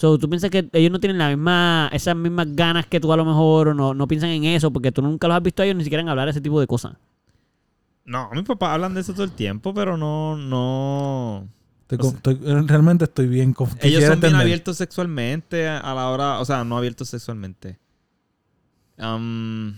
So, 0.00 0.16
tú 0.18 0.30
piensas 0.30 0.48
que 0.50 0.66
ellos 0.72 0.90
no 0.90 0.98
tienen 0.98 1.18
la 1.18 1.28
misma, 1.28 1.90
esas 1.92 2.16
mismas 2.16 2.46
ganas 2.56 2.86
que 2.86 2.98
tú 3.00 3.12
a 3.12 3.18
lo 3.18 3.24
mejor, 3.26 3.68
o 3.68 3.74
no, 3.74 3.92
no 3.92 4.08
piensan 4.08 4.30
en 4.30 4.44
eso, 4.46 4.70
porque 4.72 4.90
tú 4.90 5.02
nunca 5.02 5.28
los 5.28 5.36
has 5.36 5.42
visto 5.42 5.60
a 5.60 5.66
ellos 5.66 5.76
ni 5.76 5.84
siquiera 5.84 6.00
en 6.00 6.08
hablar 6.08 6.26
ese 6.30 6.40
tipo 6.40 6.58
de 6.58 6.66
cosas. 6.66 6.94
No, 8.06 8.30
mis 8.32 8.44
papás 8.44 8.70
hablan 8.70 8.94
de 8.94 9.02
eso 9.02 9.12
todo 9.12 9.24
el 9.24 9.32
tiempo, 9.32 9.74
pero 9.74 9.98
no, 9.98 10.38
no. 10.38 11.46
Estoy 11.82 11.98
con- 11.98 12.16
estoy- 12.16 12.66
realmente 12.66 13.04
estoy 13.04 13.26
bien 13.28 13.54
conf- 13.54 13.76
Ellos 13.82 14.02
son 14.04 14.20
bien 14.20 14.34
abiertos 14.36 14.78
sexualmente 14.78 15.68
a 15.68 15.92
la 15.94 16.08
hora, 16.08 16.40
o 16.40 16.46
sea, 16.46 16.64
no 16.64 16.78
abiertos 16.78 17.10
sexualmente. 17.10 17.78
Am, 18.96 19.76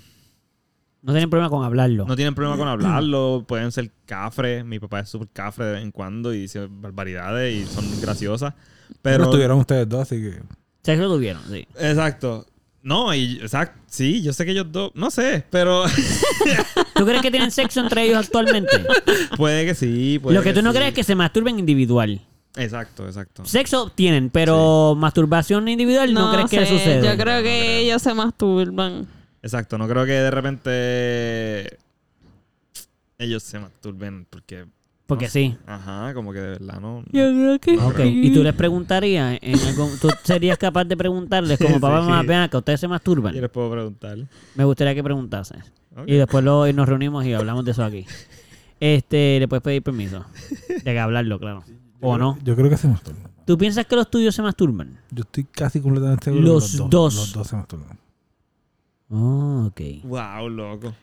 No 1.03 1.13
tienen 1.13 1.31
problema 1.31 1.51
con 1.51 1.65
hablarlo. 1.65 2.05
no 2.07 2.15
tienen 2.15 2.35
problema 2.35 2.57
con 2.57 2.69
hablarlo, 2.69 3.45
pueden 3.49 3.73
ser 3.73 3.91
cafres. 4.07 4.65
Mi 4.65 4.79
papá 4.79 5.01
es 5.01 5.09
súper 5.09 5.29
cafre 5.33 5.65
de 5.65 5.73
vez 5.73 5.83
en 5.83 5.91
cuando 5.91 6.33
y 6.33 6.43
dice 6.43 6.69
barbaridades 6.71 7.55
y 7.63 7.67
son 7.67 7.85
graciosas. 8.01 8.55
Pero 9.01 9.17
Pero. 9.19 9.25
estuvieron 9.25 9.59
ustedes 9.59 9.89
dos, 9.89 10.03
así 10.03 10.21
que... 10.21 10.41
Sexo 10.83 11.09
tuvieron, 11.09 11.43
sí. 11.51 11.67
Exacto. 11.79 12.47
No, 12.83 13.15
y 13.15 13.39
exacto, 13.41 13.79
sí, 13.87 14.23
yo 14.23 14.33
sé 14.33 14.45
que 14.45 14.51
ellos 14.51 14.67
dos, 14.73 14.91
no 14.95 15.11
sé, 15.13 15.45
pero 15.51 15.85
¿Tú 16.97 17.05
crees 17.07 17.23
que 17.23 17.31
tienen 17.31 17.53
sexo 17.53 17.79
entre 17.79 18.03
ellos 18.05 18.19
actualmente? 18.27 18.73
puede 19.37 19.65
que 19.67 19.75
sí. 19.77 20.19
Puede 20.21 20.37
lo 20.37 20.43
que 20.43 20.53
tú 20.53 20.63
no 20.63 20.73
crees 20.73 20.89
es 20.89 20.95
que 20.95 21.05
se 21.05 21.15
masturben 21.15 21.61
individual. 21.61 22.21
Exacto, 22.57 23.07
exacto. 23.07 23.45
Sexo 23.45 23.91
tienen, 23.95 24.31
pero 24.31 24.97
masturbación 24.97 25.69
individual 25.69 26.13
no, 26.13 26.33
crees 26.33 26.51
que 26.51 26.67
sucede. 26.67 27.07
Yo 27.07 27.17
creo 27.17 27.25
No, 27.25 27.37
no 27.37 27.43
que 27.45 27.61
creo. 27.61 27.79
ellos 27.79 28.03
se 28.03 28.15
masturban. 28.15 29.07
Exacto, 29.43 29.79
no 29.79 29.87
creo 29.89 30.05
que 30.05 30.13
de 30.13 30.31
repente 30.31 31.79
ellos 33.19 33.45
se 33.45 33.61
masturben 33.61 34.27
porque, 34.29 34.67
Porque 35.07 35.25
no 35.27 35.31
sé. 35.31 35.41
sí. 35.41 35.57
ajá, 35.67 36.15
como 36.15 36.33
que 36.33 36.41
de 36.41 36.49
verdad 36.51 36.81
no. 36.81 37.03
Yo 37.13 37.29
creo 37.31 37.59
que 37.59 37.77
Ok, 37.79 38.01
y 38.07 38.33
tú 38.33 38.43
les 38.43 38.55
preguntarías, 38.55 39.39
en 39.43 39.59
algún- 39.59 39.99
tú 40.01 40.09
serías 40.23 40.57
capaz 40.59 40.85
de 40.85 40.97
preguntarles 40.97 41.59
como 41.59 41.75
Sí, 41.75 41.81
papá, 41.81 42.01
sí. 42.03 42.09
mamá, 42.09 42.23
vean 42.23 42.49
que 42.49 42.57
ustedes 42.57 42.81
se 42.81 42.87
Yo 42.87 42.91
masturban. 42.91 43.35
les 43.39 43.51
puedo 43.51 43.71
preguntar. 43.71 44.17
Me 44.55 44.65
gustaría 44.65 44.95
que 44.95 45.03
preguntases. 45.03 45.59
Ok. 45.97 46.05
Y 46.07 46.15
después 46.15 46.43
lo, 46.45 46.67
y 46.67 46.73
nos 46.73 46.89
reunimos 46.89 47.25
y 47.27 47.35
hablamos 47.35 47.65
de 47.65 47.73
eso 47.73 47.85
aquí. 47.85 48.07
Este, 48.81 49.39
le 49.39 49.49
puedes 49.49 49.63
pedir 49.63 49.83
permiso. 49.83 50.25
De 50.69 50.83
que 50.83 50.99
hablarlo, 50.99 51.39
claro. 51.39 51.63
¿O 52.01 52.17
no? 52.19 52.39
Yo 52.43 52.57
creo 52.57 52.71
que 52.71 52.77
se 52.77 52.89
masturban. 52.89 53.31
¿Tú 53.45 53.59
piensas 53.59 53.87
que 53.87 53.97
los 53.97 54.09
tuyos 54.11 54.35
se 54.35 54.43
masturban? 54.43 54.99
Yo 55.11 55.23
estoy 55.23 55.45
casi 55.45 55.81
completamente 55.81 56.25
seguro 56.27 56.43
Los 56.43 56.75
los 56.75 56.91
dos. 56.91 57.15
Los 57.15 57.33
dos 57.33 57.47
se 57.49 57.57
masturban. 57.57 57.99
Oh, 59.11 59.67
ok. 59.69 59.81
Wow, 60.05 60.49
loco. 60.49 60.95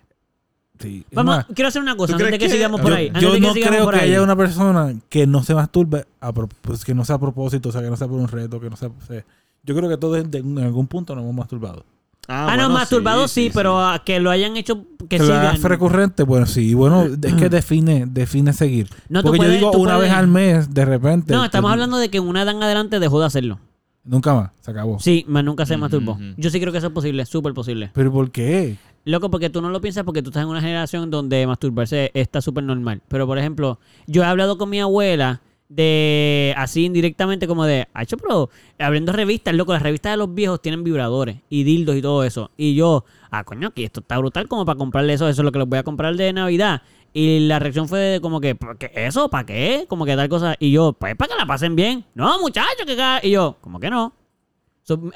Sí. 0.80 1.06
Vamos, 1.12 1.36
más, 1.38 1.46
quiero 1.54 1.68
hacer 1.68 1.82
una 1.82 1.96
cosa 1.98 2.14
¿tú 2.14 2.24
antes 2.24 2.32
de 2.32 2.38
que 2.40 2.46
que- 2.48 2.52
sigamos 2.54 2.80
por 2.80 2.92
yo, 2.92 2.96
ahí. 2.98 3.08
Antes 3.08 3.22
yo 3.22 3.34
de 3.34 3.42
que 3.42 3.48
no 3.48 3.54
sigamos 3.54 3.76
creo 3.76 3.86
por 3.86 3.94
que 3.96 4.00
ahí. 4.00 4.10
haya 4.12 4.22
una 4.22 4.36
persona 4.36 4.94
que 5.10 5.28
no 5.28 5.44
se 5.44 5.54
masturbe, 5.54 6.06
a 6.22 6.32
pro- 6.34 6.48
pues, 6.62 6.86
que 6.86 6.94
no 6.96 7.04
sea 7.06 7.16
a 7.16 7.20
propósito, 7.20 7.70
o 7.70 7.72
sea, 7.72 7.82
que 7.82 7.90
no 7.90 7.98
sea 7.98 8.08
por 8.08 8.20
un 8.20 8.28
reto, 8.30 8.60
que 8.62 8.70
no 8.70 8.76
sea... 8.78 8.88
o 8.90 9.06
sea, 9.06 9.24
yo 9.64 9.76
creo 9.76 9.90
que 9.90 9.98
todos 9.98 10.18
en 10.34 10.60
algún 10.60 10.88
punto 10.88 11.14
nos 11.16 11.24
hemos 11.26 11.36
masturbado. 11.36 11.84
Ah, 12.32 12.46
bueno, 12.46 12.70
no, 12.70 12.76
masturbado 12.76 13.28
sí, 13.28 13.50
pero 13.54 13.80
a 13.84 14.04
que 14.06 14.20
lo 14.20 14.30
hayan 14.30 14.56
hecho 14.56 14.86
que, 15.10 15.18
Que 15.18 15.20
lo 15.20 15.34
hagas 15.34 15.62
recurrente, 15.64 16.24
bueno, 16.24 16.46
sí. 16.46 16.74
Bueno, 16.76 17.04
es 17.24 17.34
que 17.34 17.50
define, 17.50 18.06
define 18.08 18.54
seguir. 18.54 18.88
No, 19.10 19.22
Porque 19.24 19.38
puedes- 19.38 19.60
yo 19.60 19.72
digo 19.72 19.72
una 19.82 19.96
puedes- 19.96 20.12
vez 20.12 20.18
al 20.18 20.28
mes, 20.28 20.74
de 20.74 20.86
repente. 20.86 21.34
No, 21.34 21.44
estamos 21.44 21.70
te- 21.70 21.74
hablando 21.74 21.98
de 21.98 22.10
que 22.10 22.20
en 22.20 22.28
una 22.28 22.46
dan 22.46 22.62
adelante 22.64 23.00
dejó 23.00 23.20
de 23.20 23.26
hacerlo. 23.26 23.60
Nunca 24.06 24.34
más, 24.34 24.52
se 24.62 24.72
acabó. 24.72 24.98
Sí, 25.00 25.26
más 25.28 25.44
nunca 25.44 25.66
se 25.66 25.74
Ujú, 25.74 25.82
masturbó. 25.82 26.12
ujú. 26.14 26.24
Yo 26.38 26.50
sí 26.50 26.60
creo 26.60 26.72
que 26.72 26.78
eso 26.78 26.88
es 26.88 26.94
posible, 26.94 27.26
súper 27.26 27.54
posible. 27.54 27.92
¿Pero 27.94 28.12
por 28.12 28.32
qué? 28.32 28.78
Loco, 29.06 29.30
porque 29.30 29.50
tú 29.50 29.62
no 29.62 29.70
lo 29.70 29.82
piensas 29.82 30.04
porque 30.04 30.22
tú 30.22 30.30
estás 30.30 30.44
en 30.44 30.50
una 30.50 30.62
generación 30.62 31.10
donde 31.10 31.46
masturbarse 31.48 32.12
está 32.14 32.42
súper 32.42 32.64
normal. 32.64 33.02
Pero, 33.08 33.26
por 33.26 33.38
ejemplo, 33.38 33.80
yo 34.08 34.24
he 34.24 34.26
hablado 34.26 34.58
con 34.58 34.70
mi 34.70 34.80
abuela 34.80 35.42
de 35.70 36.54
así 36.58 36.86
indirectamente 36.86 37.48
como 37.48 37.64
de, 37.64 37.88
hecho, 38.00 38.18
pero 38.18 38.50
abriendo 38.80 39.14
revistas, 39.14 39.54
loco, 39.54 39.72
las 39.72 39.84
revistas 39.84 40.14
de 40.14 40.18
los 40.18 40.34
viejos 40.34 40.62
tienen 40.62 40.84
vibradores 40.84 41.38
y 41.50 41.64
dildos 41.64 41.96
y 41.96 42.02
todo 42.02 42.24
eso. 42.24 42.52
Y 42.58 42.76
yo, 42.76 43.06
ah, 43.30 43.44
coño, 43.44 43.70
aquí 43.70 43.84
esto 43.84 44.02
está 44.02 44.18
brutal 44.18 44.48
como 44.48 44.66
para 44.66 44.78
comprarle 44.78 45.14
eso, 45.14 45.30
eso 45.30 45.42
es 45.42 45.46
lo 45.46 45.52
que 45.52 45.60
les 45.60 45.68
voy 45.68 45.80
a 45.80 45.84
comprar 45.84 46.16
de 46.16 46.34
Navidad. 46.34 46.82
Y 47.14 47.48
la 47.48 47.60
reacción 47.60 47.88
fue 47.88 48.00
de 48.00 48.22
como 48.22 48.40
que, 48.42 48.56
¿por 48.56 48.78
qué 48.78 48.92
eso? 48.94 49.30
¿Para 49.30 49.46
qué? 49.46 49.86
Como 49.88 50.06
que 50.06 50.16
tal 50.16 50.30
cosa. 50.30 50.56
Y 50.60 50.72
yo, 50.72 50.94
pues 50.94 51.16
para 51.16 51.30
que 51.30 51.40
la 51.40 51.46
pasen 51.46 51.76
bien. 51.76 52.06
No, 52.14 52.40
muchachos, 52.40 52.86
que 52.86 52.96
ca-". 52.96 53.20
Y 53.24 53.32
yo, 53.32 53.58
como 53.62 53.80
que 53.80 53.90
no. 53.90 54.14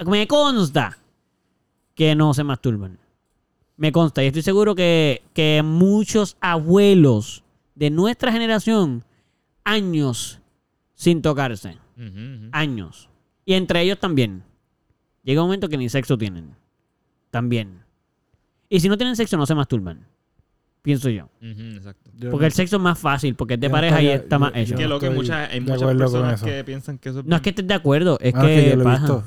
Me 0.05 0.27
consta 0.27 0.97
que 1.95 2.15
no 2.15 2.33
se 2.33 2.43
masturban. 2.43 3.02
Me 3.77 3.91
consta 3.91 4.23
y 4.23 4.27
estoy 4.27 4.41
seguro 4.43 4.75
que, 4.75 5.23
que 5.33 5.61
muchos 5.63 6.37
abuelos 6.39 7.43
de 7.75 7.89
nuestra 7.89 8.31
generación, 8.31 9.03
años 9.63 10.39
sin 10.95 11.21
tocarse. 11.21 11.77
Años. 12.51 13.09
Y 13.45 13.53
entre 13.53 13.81
ellos 13.81 13.99
también. 13.99 14.43
Llega 15.23 15.41
un 15.41 15.47
momento 15.47 15.69
que 15.69 15.77
ni 15.77 15.89
sexo 15.89 16.17
tienen. 16.17 16.55
También. 17.31 17.81
Y 18.69 18.79
si 18.79 18.89
no 18.89 18.97
tienen 18.97 19.15
sexo, 19.15 19.37
no 19.37 19.45
se 19.45 19.55
masturban. 19.55 20.05
Pienso 20.81 21.09
yo. 21.09 21.29
Ujú, 21.41 21.61
exacto. 21.77 22.11
Yo 22.15 22.29
Porque 22.29 22.43
no- 22.43 22.47
el 22.47 22.51
sexo 22.51 22.75
es 22.75 22.81
más 22.81 22.99
fácil, 22.99 23.35
porque 23.35 23.53
es 23.53 23.59
de 23.59 23.69
no 23.69 23.71
pareja 23.73 24.01
y 24.01 24.07
está 24.07 24.37
más 24.37 24.51
hecho. 24.55 24.75
que 24.75 24.87
lo 24.87 24.99
que 24.99 25.09
muchas, 25.09 25.49
hay 25.49 25.61
muchas 25.61 25.95
personas 25.95 26.33
eso. 26.35 26.45
que 26.45 26.63
piensan 26.63 26.97
que 26.97 27.09
eso 27.09 27.19
es 27.21 27.25
No 27.25 27.35
es 27.37 27.41
que 27.41 27.49
estés 27.51 27.67
de 27.67 27.73
acuerdo, 27.73 28.17
es 28.19 28.33
Ah, 28.35 28.41
que, 28.41 28.69
yo 28.69 28.75
lo 28.75 28.81
he 28.81 28.83
paja. 28.83 28.97
visto. 28.99 29.23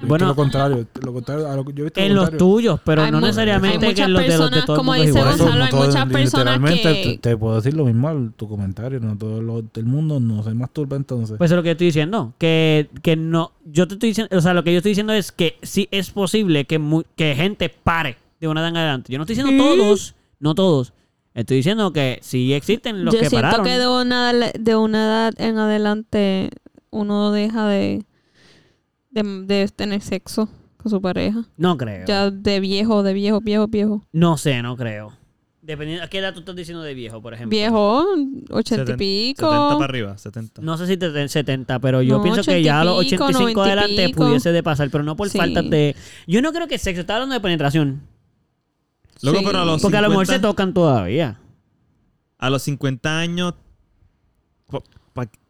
Yo 0.00 0.06
Bueno, 0.06 0.26
lo 0.26 0.36
contrario. 0.36 0.86
Lo 1.02 1.12
contrario 1.12 1.48
a 1.50 1.56
lo 1.56 1.64
yo 1.70 1.82
he 1.82 1.84
visto 1.84 2.00
en 2.00 2.14
lo 2.14 2.22
los 2.26 2.36
tuyos, 2.36 2.80
pero 2.84 3.02
Hay 3.02 3.10
no 3.10 3.20
necesariamente 3.20 3.86
hay 3.86 3.94
que 3.94 4.02
muchas 4.02 4.06
en 4.06 4.12
los 4.12 4.22
de, 4.22 4.28
los 4.28 4.38
de 4.38 4.44
personas, 4.44 4.66
todo 4.66 4.76
el 4.76 4.78
como 4.78 4.94
dice 4.94 5.10
Gonzalo, 5.22 5.64
hay 5.64 5.72
muchas 5.72 6.06
personas 6.08 6.70
que- 6.70 6.76
te, 6.82 7.18
te 7.30 7.36
puedo 7.36 7.56
decir 7.56 7.74
lo 7.74 7.84
mismo 7.84 8.08
al 8.08 8.32
tu 8.34 8.48
comentario. 8.48 9.00
No 9.00 9.18
todo 9.18 9.42
lo 9.42 9.62
del 9.62 9.84
mundo 9.86 10.20
no 10.20 10.42
se 10.44 10.54
masturba 10.54 10.96
entonces. 10.96 11.36
Pues 11.36 11.50
es 11.50 11.56
lo 11.56 11.62
que 11.62 11.70
yo 11.70 11.72
estoy 11.72 11.86
diciendo. 11.88 12.32
Que, 12.38 12.88
que 13.02 13.16
no. 13.16 13.52
Yo 13.64 13.88
te 13.88 13.94
estoy 13.94 14.10
diciendo. 14.10 14.36
O 14.36 14.40
sea, 14.40 14.54
lo 14.54 14.62
que 14.62 14.72
yo 14.72 14.78
estoy 14.78 14.90
diciendo 14.92 15.12
es 15.12 15.32
que 15.32 15.58
sí 15.62 15.88
es 15.90 16.10
posible 16.10 16.64
que, 16.66 16.78
mu- 16.78 17.02
que 17.16 17.34
gente 17.34 17.68
pare 17.68 18.16
de 18.40 18.46
una 18.46 18.60
edad 18.60 18.68
en 18.70 18.76
adelante. 18.76 19.12
Yo 19.12 19.18
no 19.18 19.24
estoy 19.24 19.34
diciendo 19.36 19.64
todos. 19.64 20.14
No 20.38 20.54
todos. 20.54 20.92
Estoy 21.34 21.56
diciendo 21.58 21.92
que 21.92 22.18
sí 22.22 22.52
existen 22.52 23.04
los 23.04 23.14
Yo 23.14 23.20
que 23.20 23.28
siento 23.30 23.46
pararon. 23.48 23.66
que 23.66 23.78
de 23.78 23.88
una, 23.88 24.32
de 24.32 24.76
una 24.76 25.04
edad 25.04 25.34
en 25.38 25.58
adelante 25.58 26.50
uno 26.90 27.30
deja 27.32 27.66
de, 27.68 28.04
de, 29.22 29.42
de 29.46 29.68
tener 29.68 30.00
sexo 30.02 30.48
con 30.76 30.90
su 30.90 31.00
pareja. 31.00 31.44
No 31.56 31.76
creo. 31.76 32.06
Ya 32.06 32.30
de 32.30 32.60
viejo, 32.60 33.02
de 33.02 33.12
viejo, 33.12 33.40
viejo, 33.40 33.66
viejo. 33.68 34.06
No 34.12 34.36
sé, 34.36 34.62
no 34.62 34.76
creo. 34.76 35.12
Dependiendo. 35.60 36.04
¿A 36.04 36.08
qué 36.08 36.18
edad 36.18 36.32
tú 36.32 36.40
estás 36.40 36.56
diciendo 36.56 36.82
de 36.82 36.94
viejo, 36.94 37.20
por 37.20 37.34
ejemplo? 37.34 37.50
Viejo, 37.54 38.06
ochenta 38.50 38.84
y 38.84 38.86
70 38.86 38.96
pico. 38.96 39.46
70 39.50 39.74
para 39.74 39.84
arriba, 39.84 40.16
70. 40.16 40.62
No 40.62 40.78
sé 40.78 40.86
si 40.86 40.96
te 40.96 41.10
den 41.10 41.28
70, 41.28 41.78
pero 41.80 42.00
yo 42.00 42.16
No, 42.16 42.22
pienso 42.22 42.36
que 42.42 42.50
80 42.52 42.58
y 42.58 42.62
ya 42.64 42.80
a 42.80 42.84
los 42.84 43.04
pico, 43.04 43.24
85 43.24 43.40
90 43.60 43.60
y 43.60 43.64
adelante 43.78 44.06
pico. 44.08 44.24
pudiese 44.24 44.52
de 44.52 44.62
pasar, 44.62 44.88
pero 44.90 45.04
no 45.04 45.14
por 45.16 45.28
Sí. 45.28 45.36
falta 45.36 45.60
de. 45.62 45.94
Yo 46.26 46.40
no 46.40 46.52
creo 46.52 46.68
que 46.68 46.78
sexo. 46.78 47.02
Estaba 47.02 47.18
hablando 47.18 47.34
de 47.34 47.40
penetración. 47.40 48.00
Loco, 49.20 49.38
Sí. 49.40 49.44
pero 49.44 49.58
a 49.58 49.64
los 49.66 49.82
Porque 49.82 49.96
a 49.96 50.00
lo 50.00 50.08
mejor 50.10 50.26
se 50.26 50.32
50 50.34 50.48
tocan 50.48 50.72
todavía. 50.72 51.38
A 52.38 52.48
los 52.50 52.62
50 52.62 53.18
años, 53.18 53.52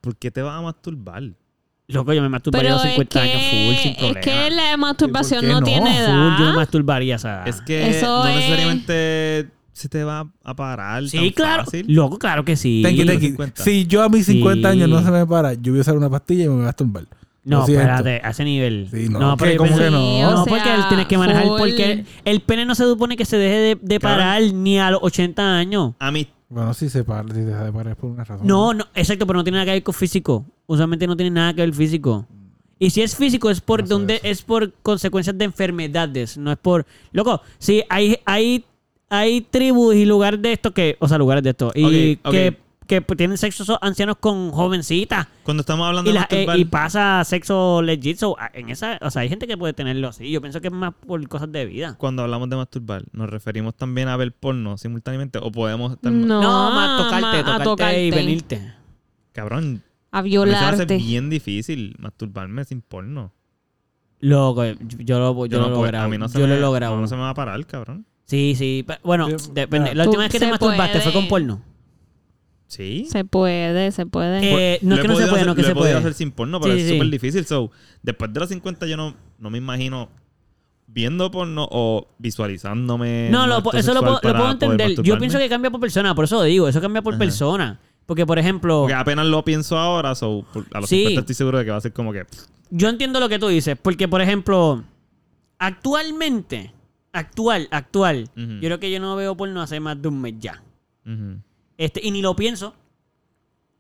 ¿por 0.00 0.16
qué 0.16 0.30
te 0.30 0.42
vas 0.42 0.58
a 0.58 0.62
masturbar? 0.62 1.22
Loco, 1.90 2.12
yo 2.12 2.20
me 2.20 2.28
masturbaría 2.28 2.70
a 2.72 2.74
los 2.74 2.84
es 2.84 2.90
50 2.90 3.20
años 3.22 3.42
full, 3.50 3.74
sin 3.82 3.94
problema. 3.94 4.20
es 4.20 4.26
que 4.26 4.50
la 4.50 4.76
masturbación 4.76 5.44
¿Y 5.44 5.48
por 5.48 5.48
qué 5.48 5.52
no, 5.54 5.60
no? 5.60 5.66
tiene 5.66 5.86
Full, 5.90 5.96
edad. 6.04 6.38
yo 6.38 6.44
me 6.44 6.52
masturbaría 6.52 7.16
esa 7.16 7.28
edad. 7.30 7.48
Es 7.48 7.62
que 7.62 7.88
Eso 7.88 8.06
no 8.24 8.28
es- 8.28 8.34
necesariamente 8.36 9.48
se 9.72 9.88
te 9.88 10.04
va 10.04 10.26
a 10.44 10.54
parar 10.54 11.08
Sí, 11.08 11.16
tan 11.16 11.30
claro. 11.30 11.64
fácil. 11.64 11.86
Loco, 11.88 12.18
claro 12.18 12.44
que 12.44 12.56
sí. 12.56 12.82
Tenki, 12.84 13.00
a 13.00 13.04
los 13.06 13.12
tenki. 13.14 13.26
50. 13.28 13.62
Si 13.64 13.86
yo 13.86 14.02
a 14.02 14.10
mis 14.10 14.26
50 14.26 14.70
Sí. 14.70 14.76
años 14.76 14.88
no 14.90 15.02
se 15.02 15.10
me 15.10 15.24
para, 15.26 15.54
yo 15.54 15.72
voy 15.72 15.78
a 15.78 15.80
usar 15.80 15.96
una 15.96 16.10
pastilla 16.10 16.44
y 16.44 16.48
me 16.48 16.54
voy 16.56 16.62
a 16.62 16.66
masturbar. 16.66 17.04
No, 17.44 17.64
espérate, 17.64 18.20
a 18.22 18.30
ese 18.30 18.44
nivel. 18.44 18.88
Sí, 18.92 19.08
no, 19.08 19.34
pero 19.38 19.56
¿Cómo 19.56 19.78
que 19.78 19.90
no? 19.90 19.98
O 20.28 20.30
No, 20.30 20.44
sea, 20.44 20.50
porque 20.54 20.74
él 20.74 20.80
tienes 20.88 21.06
que 21.06 21.16
manejar 21.16 21.44
full. 21.46 21.58
porque 21.58 22.04
el 22.26 22.40
pene 22.42 22.66
no 22.66 22.74
se 22.74 22.84
supone 22.84 23.16
que 23.16 23.24
se 23.24 23.38
deje 23.38 23.56
de, 23.56 23.78
de 23.80 23.98
Claro. 23.98 24.16
parar 24.18 24.42
ni 24.52 24.78
a 24.78 24.90
los 24.90 25.00
80 25.02 25.56
años. 25.56 25.94
A 25.98 26.10
mí, 26.10 26.26
Bueno, 26.48 26.72
si 26.72 26.88
se 26.88 27.04
para, 27.04 27.28
si 27.28 27.40
se 27.40 27.44
deja 27.44 27.64
de 27.64 27.72
parar 27.72 27.92
es 27.92 27.98
por 27.98 28.10
una 28.10 28.24
razón. 28.24 28.46
No, 28.46 28.72
no, 28.72 28.86
exacto, 28.94 29.26
pero 29.26 29.38
no 29.38 29.44
tiene 29.44 29.56
nada 29.56 29.66
que 29.66 29.72
ver 29.72 29.82
con 29.82 29.94
físico. 29.94 30.44
Usualmente 30.66 31.06
no 31.06 31.16
tiene 31.16 31.30
nada 31.30 31.52
que 31.52 31.60
ver 31.60 31.74
físico. 31.74 32.26
Y 32.78 32.90
si 32.90 33.02
es 33.02 33.16
físico 33.16 33.50
es 33.50 33.60
por 33.60 33.80
No 33.80 33.86
sé 33.86 33.92
donde 33.92 34.14
eso. 34.16 34.26
es 34.26 34.42
por 34.42 34.72
consecuencias 34.82 35.36
de 35.36 35.44
enfermedades, 35.44 36.38
no 36.38 36.52
es 36.52 36.58
por 36.58 36.86
loco, 37.12 37.42
sí 37.58 37.82
hay 37.88 38.18
hay 38.24 38.64
hay 39.10 39.40
tribus 39.40 39.96
y 39.96 40.04
lugares 40.04 40.40
de 40.40 40.52
esto 40.52 40.72
que, 40.72 40.96
o 41.00 41.08
sea, 41.08 41.18
lugares 41.18 41.42
de 41.42 41.50
esto 41.50 41.72
y 41.74 42.16
que 42.16 42.56
que 42.88 43.00
tienen 43.02 43.38
sexo 43.38 43.62
esos 43.62 43.78
ancianos 43.80 44.16
con 44.18 44.50
jovencitas. 44.50 45.28
Cuando 45.44 45.60
estamos 45.60 45.86
hablando 45.86 46.10
Y, 46.10 46.14
de 46.14 46.18
la- 46.20 46.26
eh, 46.30 46.46
y 46.58 46.64
pasa 46.64 47.22
sexo 47.24 47.82
legit. 47.82 48.16
So, 48.16 48.36
en 48.54 48.70
esa, 48.70 48.98
o 49.02 49.10
sea, 49.10 49.22
hay 49.22 49.28
gente 49.28 49.46
que 49.46 49.56
puede 49.56 49.74
tenerlo 49.74 50.08
así. 50.08 50.28
Yo 50.30 50.40
pienso 50.40 50.60
que 50.60 50.68
es 50.68 50.72
más 50.74 50.94
por 51.06 51.26
cosas 51.28 51.52
de 51.52 51.66
vida. 51.66 51.94
cuando 51.98 52.22
hablamos 52.22 52.48
de 52.50 52.56
masturbar, 52.56 53.04
¿nos 53.12 53.30
referimos 53.30 53.74
también 53.76 54.08
a 54.08 54.16
ver 54.16 54.32
porno 54.32 54.76
simultáneamente? 54.78 55.38
¿O 55.40 55.52
podemos 55.52 55.92
estar... 55.92 56.10
No, 56.10 56.42
No, 56.42 56.70
más 56.72 57.04
tocarte, 57.04 57.50
a 57.50 57.62
tocarte, 57.62 58.04
y 58.06 58.10
venirte. 58.10 58.72
Cabrón, 59.32 59.82
A 60.10 60.22
se 60.22 60.22
me 60.22 60.28
hace 60.28 60.28
violarte. 60.28 60.96
bien 60.96 61.30
difícil 61.30 61.94
masturbarme 61.98 62.64
sin 62.64 62.80
porno. 62.80 63.32
Loco, 64.20 64.64
yo, 64.64 64.74
yo 64.98 65.18
lo, 65.20 65.46
yo 65.46 65.60
no 65.60 65.68
lo 65.68 65.74
logrado. 65.76 66.06
A 66.06 66.08
mí 66.08 66.18
no 66.18 66.28
se 66.28 66.38
yo 66.38 66.46
me, 66.46 66.54
lo 66.54 66.54
he 66.56 66.60
logrado. 66.60 67.00
no 67.00 67.06
se 67.06 67.14
me 67.14 67.20
va 67.22 67.30
a 67.30 67.34
parar, 67.34 67.64
cabrón. 67.66 68.04
Sí, 68.24 68.54
sí. 68.56 68.84
Bueno, 69.04 69.28
depende. 69.52 69.94
La 69.94 70.04
última 70.04 70.24
vez 70.24 70.32
que 70.32 70.40
te 70.40 70.48
masturbaste 70.50 71.00
fue 71.00 71.12
con 71.12 71.28
porno. 71.28 71.62
Sí. 72.68 73.06
Se 73.10 73.24
puede, 73.24 73.90
se 73.92 74.06
puede. 74.06 74.40
Eh, 74.74 74.78
no 74.82 74.94
es 74.94 75.00
que 75.00 75.08
no 75.08 75.16
se 75.16 75.22
puede, 75.26 75.34
hacer- 75.40 75.46
no 75.46 75.52
es 75.52 75.56
que 75.56 75.62
lo 75.62 75.66
se 75.66 75.72
he 75.72 75.74
puede. 75.74 75.94
hacer 75.94 76.14
sin 76.14 76.30
porno, 76.30 76.60
pero 76.60 76.74
Sí, 76.74 76.80
es 76.80 76.86
sí. 76.88 76.92
súper 76.94 77.10
difícil. 77.10 77.44
So, 77.46 77.70
después 78.02 78.32
de 78.32 78.40
los 78.40 78.48
50 78.50 78.86
yo 78.86 78.96
no, 78.96 79.14
no 79.38 79.50
me 79.50 79.58
imagino 79.58 80.08
viendo 80.86 81.30
porno 81.30 81.66
o 81.70 82.06
visualizándome. 82.18 83.28
No, 83.30 83.46
lo, 83.46 83.58
eso 83.72 83.94
lo, 83.94 84.00
puedo- 84.00 84.20
lo 84.22 84.50
entender. 84.50 85.02
Yo 85.02 85.18
pienso 85.18 85.38
que 85.38 85.48
cambia 85.48 85.70
por 85.70 85.80
persona, 85.80 86.14
por 86.14 86.26
eso 86.26 86.36
lo 86.36 86.42
digo, 86.44 86.68
eso 86.68 86.80
cambia 86.80 87.02
por 87.02 87.14
Ajá. 87.14 87.18
persona. 87.18 87.80
Porque, 88.06 88.24
por 88.24 88.38
ejemplo, 88.38 88.80
Porque 88.82 88.94
apenas 88.94 89.26
lo 89.26 89.44
pienso 89.44 89.76
ahora, 89.78 90.14
so, 90.14 90.44
por- 90.52 90.64
a 90.72 90.80
los 90.80 90.88
Sí. 90.88 90.96
50 91.00 91.20
estoy 91.20 91.34
seguro 91.34 91.58
de 91.58 91.64
que 91.64 91.70
va 91.70 91.76
a 91.76 91.80
ser 91.80 91.92
como 91.92 92.12
que. 92.12 92.24
yo 92.70 92.88
entiendo 92.88 93.18
lo 93.20 93.28
que 93.30 93.38
tú 93.38 93.48
dices, 93.48 93.76
porque, 93.80 94.08
por 94.08 94.20
ejemplo, 94.22 94.82
actualmente, 95.58 96.72
actual, 97.12 97.68
actual, 97.70 98.28
yo 98.36 98.60
creo 98.60 98.78
que 98.80 98.90
yo 98.90 99.00
no 99.00 99.16
veo 99.16 99.36
porno 99.36 99.60
hace 99.62 99.80
más 99.80 100.00
de 100.00 100.08
un 100.08 100.20
mes 100.20 100.34
ya. 100.38 100.62
ujú, 101.06 101.40
Este, 101.78 102.00
y 102.04 102.10
ni 102.10 102.20
lo 102.20 102.36
pienso. 102.36 102.74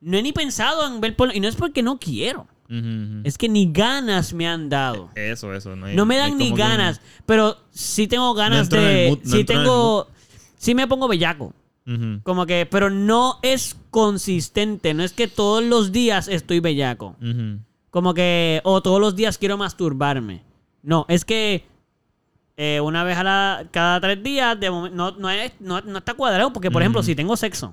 No 0.00 0.16
he 0.16 0.22
ni 0.22 0.32
pensado 0.32 0.86
en 0.86 1.00
ver 1.02 1.14
porno, 1.16 1.34
y 1.34 1.40
no 1.40 1.48
es 1.48 1.56
porque 1.56 1.82
no 1.82 1.98
quiero, 1.98 2.46
ujú. 2.70 3.20
es 3.24 3.36
que 3.36 3.48
ni 3.48 3.70
ganas 3.72 4.32
me 4.32 4.46
han 4.46 4.68
dado. 4.68 5.10
Eso, 5.16 5.52
eso. 5.52 5.74
No, 5.76 5.86
hay- 5.86 5.96
No 5.96 6.06
me 6.06 6.16
dan 6.16 6.38
ni 6.38 6.52
que 6.52 6.56
ganas, 6.58 7.00
pero 7.26 7.58
sí 7.70 8.06
tengo 8.06 8.32
ganas 8.34 8.70
de... 8.70 9.06
mood, 9.10 9.18
no 9.24 9.36
sí 9.36 9.44
tengo... 9.44 10.08
Sí 10.56 10.74
me 10.74 10.86
pongo 10.88 11.06
bellaco. 11.08 11.52
Como 12.22 12.44
que, 12.44 12.66
pero 12.70 12.90
no 12.90 13.38
es 13.42 13.74
consistente. 13.90 14.92
No 14.92 15.02
es 15.02 15.12
que 15.14 15.26
todos 15.26 15.64
los 15.64 15.90
días 15.90 16.28
estoy 16.28 16.60
bellaco. 16.60 17.16
Como 17.90 18.12
que, 18.12 18.60
o 18.64 18.82
todos 18.82 19.00
los 19.00 19.16
días 19.16 19.38
quiero 19.38 19.56
masturbarme. 19.56 20.42
No, 20.82 21.06
es 21.08 21.24
que 21.24 21.64
eh, 22.58 22.80
una 22.82 23.04
vez 23.04 23.16
a 23.16 23.24
la, 23.24 23.66
cada 23.70 24.00
tres 24.02 24.22
días, 24.22 24.60
de 24.60 24.70
momen- 24.70 24.92
no, 24.92 25.12
no, 25.12 25.30
es- 25.30 25.52
no, 25.60 25.80
no 25.80 25.98
está 25.98 26.12
cuadrado. 26.14 26.52
Porque, 26.52 26.70
por 26.70 26.82
ejemplo, 26.82 27.02
si 27.02 27.14
tengo 27.14 27.36
sexo, 27.38 27.72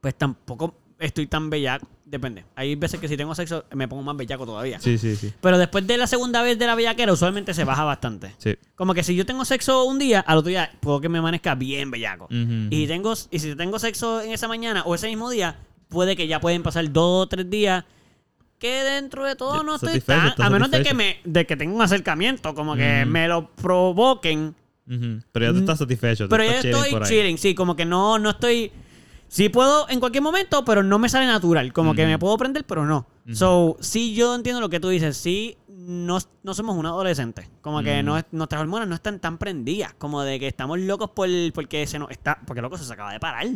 Pues 0.00 0.14
tampoco 0.16 0.74
estoy 0.98 1.26
tan 1.26 1.50
bellaco. 1.50 1.86
Depende. 2.04 2.44
Hay 2.56 2.74
veces 2.74 2.98
que 3.00 3.06
si 3.08 3.16
tengo 3.18 3.34
sexo 3.34 3.64
me 3.74 3.86
pongo 3.86 4.02
más 4.02 4.16
bellaco 4.16 4.46
todavía. 4.46 4.80
Sí, 4.80 4.96
sí, 4.96 5.14
sí. 5.14 5.32
Pero 5.42 5.58
después 5.58 5.86
de 5.86 5.98
la 5.98 6.06
segunda 6.06 6.40
vez 6.42 6.58
de 6.58 6.66
la 6.66 6.74
bellaquera, 6.74 7.12
usualmente 7.12 7.52
se 7.52 7.64
baja 7.64 7.84
bastante. 7.84 8.34
Sí. 8.38 8.56
Como 8.74 8.94
que 8.94 9.02
si 9.02 9.14
yo 9.14 9.26
tengo 9.26 9.44
sexo 9.44 9.84
un 9.84 9.98
día, 9.98 10.20
al 10.20 10.38
otro 10.38 10.48
día 10.48 10.70
puedo 10.80 11.00
que 11.00 11.08
me 11.10 11.18
amanezca 11.18 11.54
bien 11.54 11.90
bellaco. 11.90 12.26
Y, 12.30 12.86
tengo, 12.86 13.12
y 13.30 13.38
si 13.38 13.54
tengo 13.54 13.78
sexo 13.78 14.22
en 14.22 14.32
esa 14.32 14.48
mañana 14.48 14.82
o 14.86 14.94
ese 14.94 15.08
mismo 15.08 15.28
día, 15.30 15.58
puede 15.88 16.16
que 16.16 16.26
ya 16.26 16.40
pueden 16.40 16.62
pasar 16.62 16.90
dos 16.90 17.24
o 17.24 17.28
tres 17.28 17.48
días 17.50 17.84
que 18.58 18.82
dentro 18.82 19.24
de 19.24 19.36
todo 19.36 19.58
Ya, 19.58 19.62
no 19.62 19.74
estoy 19.76 19.88
satisfecho, 20.00 20.34
tan... 20.36 20.46
A 20.46 20.50
menos 20.50 20.70
de 20.70 20.78
que, 20.78 20.88
satisfecho. 20.90 21.20
me, 21.24 21.32
de 21.32 21.46
que 21.46 21.56
tenga 21.56 21.74
un 21.76 21.82
acercamiento, 21.82 22.54
como 22.54 22.74
que 22.74 23.04
Mm. 23.04 23.08
me 23.08 23.28
lo 23.28 23.50
provoquen. 23.54 24.54
Pero 25.32 25.46
ya 25.46 25.52
tú 25.52 25.58
estás 25.58 25.78
satisfecho. 25.78 26.24
tú 26.24 26.30
Pero 26.36 26.44
chilling 26.62 26.74
estoy 26.76 27.02
chilling, 27.04 27.38
sí, 27.38 27.54
como 27.54 27.76
que 27.76 27.84
no, 27.84 28.18
no 28.18 28.30
estoy... 28.30 28.72
Sí 29.28 29.48
puedo 29.50 29.88
en 29.90 30.00
cualquier 30.00 30.22
momento, 30.22 30.64
pero 30.64 30.82
no 30.82 30.98
me 30.98 31.08
sale 31.08 31.26
natural. 31.26 31.72
Como 31.72 31.94
que 31.94 32.06
me 32.06 32.18
puedo 32.18 32.36
prender, 32.38 32.64
pero 32.64 32.84
no. 32.86 33.06
So, 33.32 33.76
sí 33.80 34.14
yo 34.14 34.34
entiendo 34.34 34.60
lo 34.60 34.70
que 34.70 34.80
tú 34.80 34.88
dices. 34.88 35.16
Sí, 35.18 35.58
no, 35.68 36.18
no 36.42 36.54
somos 36.54 36.76
un 36.76 36.86
adolescente. 36.86 37.48
Como 37.60 37.82
que 37.82 38.02
no 38.02 38.16
es- 38.16 38.24
nuestras 38.32 38.62
hormonas 38.62 38.88
no 38.88 38.94
están 38.94 39.20
tan 39.20 39.36
prendidas. 39.36 39.92
Como 39.98 40.22
de 40.22 40.40
que 40.40 40.46
estamos 40.48 40.78
locos 40.78 41.10
por, 41.10 41.28
porque 41.52 41.86
se 41.86 41.98
nos 41.98 42.10
está... 42.10 42.40
Porque 42.46 42.62
loco, 42.62 42.78
se 42.78 42.90
acaba 42.92 43.12
de 43.12 43.20
parar. 43.20 43.46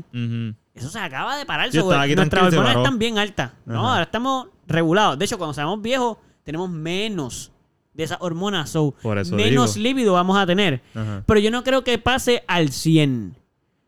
Eso 0.74 0.88
se 0.90 0.98
acaba 0.98 1.36
de 1.38 1.46
parar. 1.46 1.72
So, 1.72 1.90
Nuestras 1.90 2.52
hormonas 2.52 2.76
están 2.76 2.98
bien 2.98 3.18
altas. 3.18 3.52
No, 3.64 3.80
Ajá. 3.80 3.92
ahora 3.92 4.02
estamos 4.04 4.48
regulados. 4.66 5.18
De 5.18 5.24
hecho, 5.24 5.38
cuando 5.38 5.54
seamos 5.54 5.80
viejos, 5.80 6.18
tenemos 6.44 6.68
menos 6.68 7.50
de 7.94 8.04
esas 8.04 8.18
hormonas. 8.20 8.68
So, 8.70 8.94
Por 9.02 9.16
eso 9.18 9.34
menos 9.36 9.76
líbido 9.78 10.12
vamos 10.12 10.36
a 10.36 10.44
tener. 10.46 10.82
Ajá. 10.94 11.22
Pero 11.26 11.40
yo 11.40 11.50
no 11.50 11.64
creo 11.64 11.82
que 11.82 11.96
pase 11.98 12.44
al 12.46 12.70
100. 12.70 13.36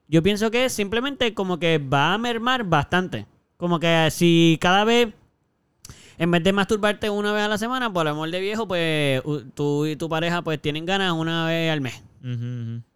Yo 0.09 0.23
pienso 0.23 0.51
que 0.51 0.69
simplemente 0.69 1.35
como 1.35 1.59
que 1.59 1.79
va 1.79 2.15
a 2.15 2.19
mermar 2.19 2.65
bastante. 2.65 3.27
Como 3.57 3.81
que 3.81 4.09
si 4.11 4.59
cada 4.61 4.85
vez, 4.85 5.09
en 6.19 6.31
vez 6.31 6.43
de 6.43 6.53
masturbarte 6.53 7.09
una 7.11 7.33
vez 7.33 7.43
a 7.43 7.49
la 7.49 7.59
semana, 7.59 7.93
por 7.93 8.07
amor 8.07 8.31
de 8.31 8.41
viejo, 8.41 8.69
pues 8.69 9.23
tú 9.55 9.87
y 9.87 9.97
tu 9.97 10.09
pareja 10.09 10.43
pues 10.43 10.61
tienen 10.61 10.85
ganas 10.85 11.13
una 11.13 11.47
vez 11.47 11.73
al 11.73 11.81
mes. 11.81 12.03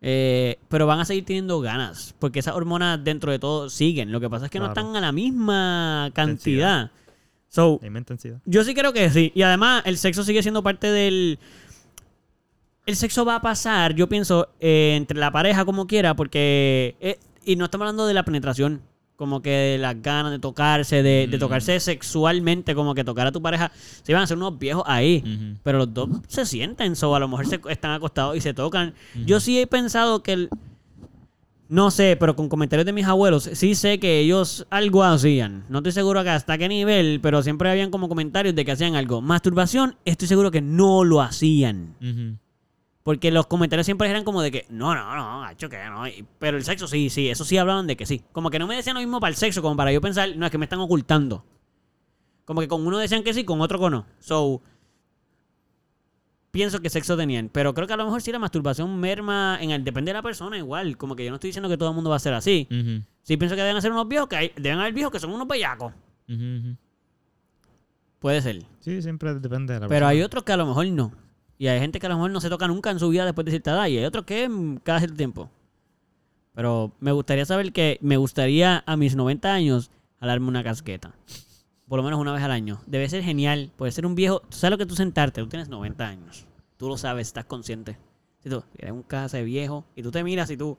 Eh, 0.00 0.58
pero 0.68 0.86
van 0.86 1.00
a 1.00 1.04
seguir 1.04 1.24
teniendo 1.26 1.60
ganas, 1.60 2.14
porque 2.18 2.38
esas 2.38 2.54
hormonas 2.54 3.02
dentro 3.04 3.30
de 3.30 3.38
todo 3.38 3.68
siguen. 3.68 4.10
Lo 4.10 4.20
que 4.20 4.30
pasa 4.30 4.46
es 4.46 4.50
que 4.50 4.58
no 4.58 4.68
están 4.68 4.96
a 4.96 5.00
la 5.00 5.12
misma 5.12 6.10
cantidad. 6.14 6.90
Intensidad. 6.90 6.90
So, 7.50 7.80
intensidad. 7.82 8.40
yo 8.44 8.62
sí 8.62 8.74
creo 8.74 8.92
que 8.92 9.08
sí. 9.10 9.32
Y 9.34 9.42
además, 9.42 9.82
el 9.86 9.96
sexo 9.98 10.22
sigue 10.22 10.42
siendo 10.42 10.62
parte 10.62 10.90
del. 10.90 11.38
El 12.88 12.96
sexo 12.96 13.26
va 13.26 13.34
a 13.34 13.42
pasar, 13.42 13.94
yo 13.94 14.08
pienso, 14.08 14.48
eh, 14.60 14.94
entre 14.96 15.18
la 15.18 15.30
pareja 15.30 15.66
como 15.66 15.86
quiera, 15.86 16.16
porque. 16.16 16.96
eh, 17.00 17.18
y 17.44 17.54
no 17.56 17.66
estamos 17.66 17.84
hablando 17.84 18.06
de 18.06 18.14
la 18.14 18.24
penetración. 18.24 18.80
Como 19.14 19.42
que 19.42 19.50
de 19.50 19.78
las 19.78 20.00
ganas 20.00 20.32
de 20.32 20.38
tocarse, 20.38 21.02
de, 21.02 21.26
de 21.30 21.36
Mm. 21.36 21.40
tocarse 21.40 21.80
sexualmente, 21.80 22.74
como 22.74 22.94
que 22.94 23.04
tocar 23.04 23.26
a 23.26 23.32
tu 23.32 23.42
pareja. 23.42 23.70
Se 24.02 24.14
van 24.14 24.20
a 24.20 24.24
hacer 24.24 24.38
unos 24.38 24.58
viejos 24.58 24.84
ahí. 24.86 25.22
Pero 25.62 25.76
los 25.78 25.92
dos 25.92 26.08
se 26.28 26.46
sienten, 26.46 26.96
so 26.96 27.14
a 27.14 27.20
lo 27.20 27.28
mejor 27.28 27.46
se 27.46 27.60
están 27.68 27.90
acostados 27.90 28.36
y 28.36 28.40
se 28.40 28.54
tocan. 28.54 28.94
Yo 29.26 29.38
sí 29.38 29.60
he 29.60 29.66
pensado 29.66 30.22
que 30.22 30.32
el- 30.32 30.48
no 31.68 31.90
sé, 31.90 32.16
pero 32.18 32.36
con 32.36 32.48
comentarios 32.48 32.86
de 32.86 32.92
mis 32.94 33.04
abuelos, 33.06 33.50
sí 33.52 33.74
sé 33.74 33.98
que 34.00 34.20
ellos 34.20 34.66
algo 34.70 35.04
hacían. 35.04 35.64
No 35.68 35.78
estoy 35.80 35.92
seguro 35.92 36.22
que 36.22 36.30
hasta 36.30 36.56
qué 36.56 36.68
nivel, 36.68 37.18
pero 37.20 37.42
siempre 37.42 37.68
habían 37.70 37.90
como 37.90 38.08
comentarios 38.08 38.54
de 38.54 38.64
que 38.64 38.72
hacían 38.72 38.94
algo. 38.94 39.20
Masturbación, 39.20 39.96
estoy 40.06 40.26
seguro 40.28 40.50
que 40.50 40.62
no 40.62 41.04
lo 41.04 41.20
hacían. 41.20 41.94
Porque 43.08 43.30
los 43.30 43.46
comentarios 43.46 43.86
siempre 43.86 44.10
eran 44.10 44.22
como 44.22 44.42
de 44.42 44.50
que, 44.50 44.66
no, 44.68 44.94
no, 44.94 45.16
no, 45.16 45.48
hecho 45.48 45.70
que 45.70 45.78
no. 45.86 46.02
Pero 46.38 46.58
el 46.58 46.62
sexo 46.62 46.86
sí, 46.86 47.08
sí, 47.08 47.30
eso 47.30 47.42
sí 47.42 47.56
hablaban 47.56 47.86
de 47.86 47.96
que 47.96 48.04
sí. 48.04 48.22
Como 48.32 48.50
que 48.50 48.58
no 48.58 48.66
me 48.66 48.76
decían 48.76 48.96
lo 48.96 49.00
mismo 49.00 49.18
para 49.18 49.30
el 49.30 49.36
sexo, 49.36 49.62
como 49.62 49.78
para 49.78 49.90
yo 49.90 50.02
pensar, 50.02 50.36
no, 50.36 50.44
es 50.44 50.52
que 50.52 50.58
me 50.58 50.66
están 50.66 50.78
ocultando. 50.80 51.42
Como 52.44 52.60
que 52.60 52.68
con 52.68 52.86
uno 52.86 52.98
decían 52.98 53.22
que 53.22 53.32
sí, 53.32 53.44
con 53.44 53.62
otro 53.62 53.80
que 53.80 53.88
no. 53.88 54.04
So, 54.18 54.60
pienso 56.50 56.80
que 56.80 56.90
sexo 56.90 57.16
tenían. 57.16 57.48
Pero 57.48 57.72
creo 57.72 57.86
que 57.86 57.94
a 57.94 57.96
lo 57.96 58.04
mejor 58.04 58.20
sí 58.20 58.30
la 58.30 58.38
masturbación 58.38 59.00
merma, 59.00 59.56
en 59.58 59.70
el, 59.70 59.84
depende 59.84 60.10
de 60.10 60.12
la 60.18 60.22
persona 60.22 60.58
igual. 60.58 60.98
Como 60.98 61.16
que 61.16 61.24
yo 61.24 61.30
no 61.30 61.36
estoy 61.36 61.48
diciendo 61.48 61.70
que 61.70 61.78
todo 61.78 61.88
el 61.88 61.94
mundo 61.94 62.10
va 62.10 62.16
a 62.16 62.18
ser 62.18 62.34
así. 62.34 62.68
Sí 63.22 63.38
pienso 63.38 63.56
que 63.56 63.62
deben 63.62 63.80
ser 63.80 63.90
unos 63.90 64.06
viejos, 64.06 64.28
que 64.28 64.36
hay, 64.36 64.52
deben 64.54 64.80
haber 64.80 64.92
viejos 64.92 65.10
que 65.10 65.18
son 65.18 65.32
unos 65.32 65.48
bellacos. 65.48 65.94
Puede 68.18 68.42
ser. 68.42 68.64
Sí, 68.80 69.00
siempre 69.00 69.32
depende 69.32 69.72
de 69.72 69.80
la 69.80 69.86
Pero 69.88 70.00
persona. 70.00 70.08
hay 70.08 70.20
otros 70.20 70.44
que 70.44 70.52
a 70.52 70.58
lo 70.58 70.66
mejor 70.66 70.86
no. 70.88 71.26
Y 71.58 71.66
hay 71.66 71.80
gente 71.80 71.98
que 71.98 72.06
a 72.06 72.08
lo 72.08 72.16
mejor 72.16 72.30
no 72.30 72.40
se 72.40 72.48
toca 72.48 72.68
nunca 72.68 72.90
en 72.90 72.98
su 72.98 73.08
vida 73.08 73.24
después 73.24 73.44
de 73.44 73.50
cierta 73.50 73.72
edad. 73.72 73.86
Y 73.88 73.98
hay 73.98 74.04
otros 74.04 74.24
que 74.24 74.48
cada 74.84 75.00
cierto 75.00 75.16
tiempo. 75.16 75.50
Pero 76.54 76.92
me 77.00 77.12
gustaría 77.12 77.44
saber 77.44 77.72
que 77.72 77.98
me 78.00 78.16
gustaría 78.16 78.82
a 78.86 78.96
mis 78.96 79.16
90 79.16 79.52
años 79.52 79.90
jalarme 80.20 80.48
una 80.48 80.62
casqueta. 80.62 81.14
Por 81.88 81.98
lo 81.98 82.02
menos 82.02 82.20
una 82.20 82.32
vez 82.32 82.42
al 82.42 82.52
año. 82.52 82.80
Debe 82.86 83.08
ser 83.08 83.22
genial. 83.22 83.70
Puede 83.76 83.92
ser 83.92 84.06
un 84.06 84.14
viejo. 84.14 84.40
Tú 84.40 84.56
sabes 84.56 84.72
lo 84.72 84.78
que 84.78 84.86
tú 84.86 84.94
sentarte. 84.94 85.40
Tú 85.40 85.48
tienes 85.48 85.68
90 85.68 86.06
años. 86.06 86.46
Tú 86.76 86.88
lo 86.88 86.96
sabes, 86.96 87.26
estás 87.26 87.44
consciente. 87.44 87.96
Si 88.40 88.48
tú 88.48 88.62
eres 88.76 88.92
un 88.92 89.02
casa 89.02 89.36
de 89.38 89.44
viejo 89.44 89.84
y 89.96 90.02
tú 90.02 90.10
te 90.10 90.22
miras 90.22 90.50
y 90.50 90.56
tú. 90.56 90.78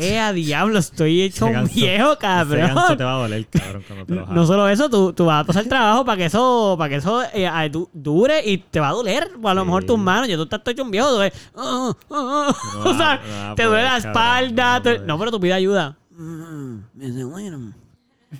¡Eh, 0.00 0.18
a 0.20 0.32
diablo! 0.32 0.78
Estoy 0.78 1.22
hecho 1.22 1.46
un 1.46 1.64
viejo, 1.74 2.12
Ese 2.12 2.18
cabrón. 2.20 2.74
ganso 2.74 2.96
te 2.96 3.04
va 3.04 3.14
a 3.14 3.18
doler, 3.18 3.46
cabrón, 3.48 3.84
cuando 3.86 4.06
te 4.06 4.14
lo 4.14 4.26
No 4.26 4.46
solo 4.46 4.68
eso, 4.68 4.88
tú, 4.88 5.12
tú 5.12 5.24
vas 5.26 5.42
a 5.42 5.44
pasar 5.46 5.64
trabajo 5.66 6.04
para 6.04 6.16
que 6.16 6.24
eso, 6.26 6.76
para 6.78 6.88
que 6.88 6.96
eso 6.96 7.22
eh, 7.34 7.50
du- 7.70 7.88
dure 7.92 8.40
y 8.48 8.58
te 8.58 8.78
va 8.80 8.90
a 8.90 8.92
doler. 8.92 9.30
O 9.42 9.48
a 9.48 9.54
lo 9.54 9.62
Sí. 9.62 9.66
mejor 9.66 9.84
tus 9.84 9.98
manos, 9.98 10.28
ya 10.28 10.36
tú 10.36 10.44
estás 10.44 10.60
hecho 10.66 10.84
un 10.84 10.90
viejo. 10.92 11.10
tú 11.10 11.18
ves, 11.18 11.32
ah, 11.56 11.92
ah, 12.10 12.52
ah. 12.52 12.56
No 12.74 12.80
o 12.90 12.96
sea, 12.96 13.20
no 13.48 13.54
te 13.56 13.64
duele 13.64 13.82
la 13.82 13.88
cabrón, 13.90 14.06
espalda. 14.08 14.74
no 14.74 14.82
te-. 14.82 14.98
No, 15.00 15.18
pero 15.18 15.30
tú 15.32 15.40
pides 15.40 15.54
ayuda. 15.56 15.96
Mm, 16.16 16.76
me 16.94 17.06
dice, 17.06 17.24
bueno. 17.24 17.72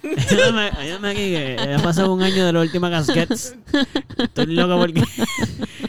Ayúdame, 0.02 1.08
aquí, 1.08 1.16
que 1.30 1.74
ha 1.78 1.82
pasado 1.82 2.12
un 2.12 2.22
año 2.22 2.44
de 2.44 2.52
la 2.52 2.60
última 2.60 2.90
casquette. 2.90 3.32
Estoy 4.18 4.46
loco 4.54 4.76
porque. 4.78 5.02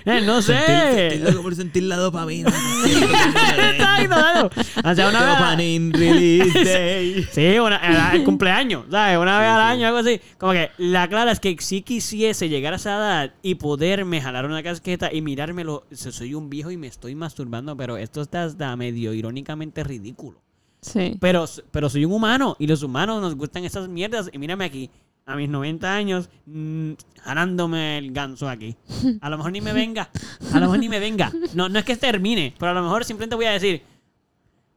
Eh, 0.05 0.21
no 0.25 0.41
sé. 0.41 1.21
por 1.41 1.55
sentir 1.55 1.83
la 1.83 1.97
dopamina. 1.97 2.49
Exacto, 2.85 4.07
claro. 4.07 4.49
O 4.49 5.09
una 5.09 5.19
vez. 5.25 5.39
Dopamine 5.39 5.91
release 5.97 6.63
day. 6.63 7.27
Sí, 7.31 7.59
una, 7.59 7.77
el, 8.13 8.19
el 8.19 8.23
cumpleaños, 8.25 8.85
¿sabes? 8.89 9.17
Una 9.17 9.39
vez 9.39 9.49
al 9.49 9.61
año, 9.61 9.87
algo 9.87 9.99
así. 9.99 10.19
Como 10.37 10.53
que 10.53 10.71
la 10.77 11.07
clara 11.07 11.31
es 11.31 11.39
que 11.39 11.55
si 11.59 11.81
quisiese 11.81 12.49
llegar 12.49 12.73
a 12.73 12.77
esa 12.77 12.95
edad 12.97 13.33
y 13.41 13.55
poderme 13.55 14.21
jalar 14.21 14.45
una 14.45 14.63
casqueta 14.63 15.11
y 15.13 15.21
mirármelo, 15.21 15.85
so- 15.91 16.11
soy 16.11 16.33
un 16.33 16.49
viejo 16.49 16.71
y 16.71 16.77
me 16.77 16.87
estoy 16.87 17.15
masturbando, 17.15 17.75
pero 17.75 17.97
esto 17.97 18.21
está 18.21 18.43
hasta 18.45 18.75
medio 18.75 19.13
irónicamente 19.13 19.83
ridículo. 19.83 20.41
Sí. 20.81 21.17
Pero, 21.19 21.45
pero 21.71 21.89
soy 21.89 22.05
un 22.05 22.13
humano 22.13 22.55
y 22.57 22.65
los 22.67 22.83
humanos 22.83 23.21
nos 23.21 23.35
gustan 23.35 23.65
esas 23.65 23.89
mierdas. 23.89 24.29
Y 24.31 24.37
mírame 24.37 24.63
aquí, 24.65 24.89
a 25.29 25.35
mis 25.35 25.47
90 25.49 25.93
años, 25.93 26.29
mm, 26.47 26.91
jalándome 27.21 27.97
el 27.99 28.11
ganso 28.11 28.49
aquí. 28.49 28.75
A 29.21 29.29
lo 29.29 29.37
mejor 29.37 29.51
ni 29.51 29.61
me 29.61 29.73
venga. 29.73 30.09
A 30.53 30.55
lo 30.55 30.61
mejor 30.65 30.79
ni 30.79 30.89
me 30.89 30.99
venga. 30.99 31.31
No, 31.53 31.69
no 31.69 31.77
es 31.79 31.85
que 31.85 31.95
termine, 31.95 32.53
pero 32.57 32.71
a 32.71 32.73
lo 32.73 32.81
mejor 32.83 33.05
simplemente 33.05 33.35
voy 33.35 33.45
a 33.45 33.51
decir, 33.51 33.83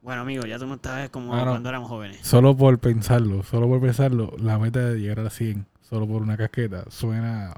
bueno, 0.01 0.21
amigo, 0.21 0.45
ya 0.45 0.59
somos 0.59 0.75
esta 0.75 0.95
vez 0.97 1.09
como 1.09 1.27
Bueno. 1.29 1.51
cuando 1.51 1.69
éramos 1.69 1.89
jóvenes. 1.89 2.19
Solo 2.21 2.55
por 2.55 2.77
pensarlo, 2.79 3.41
solo 3.43 3.67
por 3.67 3.81
pensarlo, 3.81 4.33
la 4.37 4.59
meta 4.59 4.79
de 4.89 4.99
llegar 4.99 5.19
a 5.21 5.23
las 5.23 5.33
100, 5.33 5.65
solo 5.81 6.07
por 6.07 6.21
una 6.21 6.37
casqueta, 6.37 6.85
suena 6.89 7.53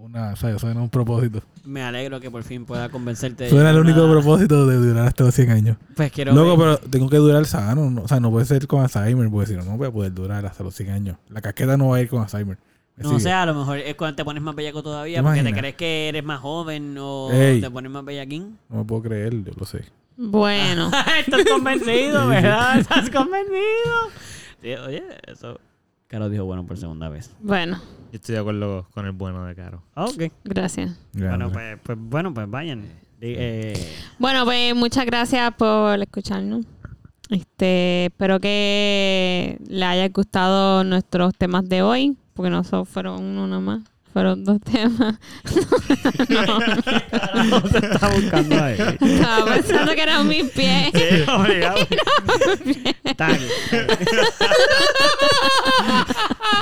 una. 0.00 0.34
Suena 0.36 0.80
un 0.80 0.88
propósito. 0.90 1.42
Me 1.64 1.82
alegro 1.82 2.20
que 2.20 2.30
por 2.30 2.42
fin 2.42 2.64
pueda 2.64 2.88
convencerte. 2.88 3.44
de 3.44 3.50
Suena 3.50 3.70
el 3.70 3.78
único 3.78 4.02
una- 4.04 4.12
propósito 4.12 4.66
de 4.66 4.76
durar 4.76 5.06
hasta 5.08 5.24
los 5.24 5.34
100 5.34 5.50
años. 5.50 5.76
Pues 5.96 6.10
quiero 6.12 6.32
Loco, 6.32 6.56
ver- 6.56 6.78
pero 6.80 6.90
tengo 6.90 7.08
que 7.10 7.16
durar 7.18 7.44
sano. 7.46 7.90
no- 7.90 8.02
o 8.02 8.08
sea, 8.08 8.20
no 8.20 8.30
puede 8.30 8.46
ser 8.46 8.66
con 8.66 8.82
Alzheimer, 8.82 9.28
porque 9.30 9.46
si 9.48 9.54
no, 9.56 9.64
no 9.64 9.76
voy 9.76 9.88
a 9.88 9.90
poder 9.90 10.12
durar 10.14 10.44
hasta 10.46 10.64
los 10.64 10.74
100 10.74 10.90
años. 10.90 11.16
La 11.28 11.40
casqueta 11.40 11.76
no 11.76 11.88
va 11.88 11.96
a 11.96 12.00
ir 12.00 12.08
con 12.08 12.22
Alzheimer. 12.22 12.58
¿Me 12.96 13.04
No, 13.04 13.14
o 13.16 13.20
sea, 13.20 13.42
a 13.42 13.46
lo 13.46 13.54
mejor 13.54 13.78
es 13.78 13.94
cuando 13.94 14.16
te 14.16 14.24
pones 14.24 14.42
más 14.42 14.54
bellaco 14.54 14.82
todavía 14.82 15.18
¿Te 15.18 15.22
porque 15.22 15.42
te 15.42 15.52
crees 15.54 15.74
que 15.76 16.08
eres 16.08 16.22
más 16.24 16.40
joven 16.40 16.96
o 16.98 17.30
Ey. 17.32 17.60
te 17.60 17.70
pones 17.70 17.90
más 17.90 18.04
bellaquín. 18.04 18.58
No 18.68 18.78
me 18.78 18.84
puedo 18.84 19.02
creer, 19.02 19.32
yo 19.42 19.52
lo 19.58 19.64
sé. 19.64 19.84
Bueno. 20.16 20.90
Estás 21.26 21.44
convencido. 21.50 22.26
¿verdad? 22.28 22.78
Estás 22.80 23.08
convencido. 23.08 24.10
Sí, 24.60 24.72
oye, 24.74 25.02
eso. 25.26 25.58
Caro 26.10 26.28
dijo 26.28 26.44
bueno 26.44 26.66
por 26.66 26.76
segunda 26.76 27.08
vez. 27.08 27.30
Bueno, 27.40 27.76
Yo 27.76 28.16
estoy 28.16 28.34
de 28.34 28.40
acuerdo 28.40 28.88
con 28.92 29.06
el 29.06 29.12
bueno 29.12 29.44
de 29.44 29.54
Caro. 29.54 29.84
Ok. 29.94 30.24
gracias. 30.42 30.98
Bueno, 31.12 31.52
pues, 31.52 31.78
pues 31.84 31.96
bueno, 32.00 32.34
pues 32.34 32.50
vayan. 32.50 32.82
Eh, 33.20 33.74
Bueno, 34.18 34.44
pues 34.44 34.74
muchas 34.74 35.06
gracias 35.06 35.54
por 35.54 36.00
escucharnos. 36.00 36.66
Este, 37.28 38.06
espero 38.06 38.40
que 38.40 39.56
les 39.68 39.84
haya 39.84 40.08
gustado 40.08 40.82
nuestros 40.82 41.32
temas 41.36 41.68
de 41.68 41.82
hoy, 41.82 42.16
porque 42.34 42.50
no 42.50 42.64
solo 42.64 42.84
fueron 42.86 43.22
uno 43.22 43.46
nomás, 43.46 43.82
fueron 44.12 44.44
dos 44.44 44.58
temas. 44.60 45.16
carajo 47.10 47.68
se 47.68 47.78
está 47.78 48.08
buscando 48.08 48.62
ahí. 48.64 48.76
Estaba 49.00 49.44
pensando 49.54 49.92
que 49.94 50.02
eran 50.02 50.28
mis 50.28 50.44
pies. 50.50 50.92
obligado. 51.28 51.78
Tal. 53.16 53.38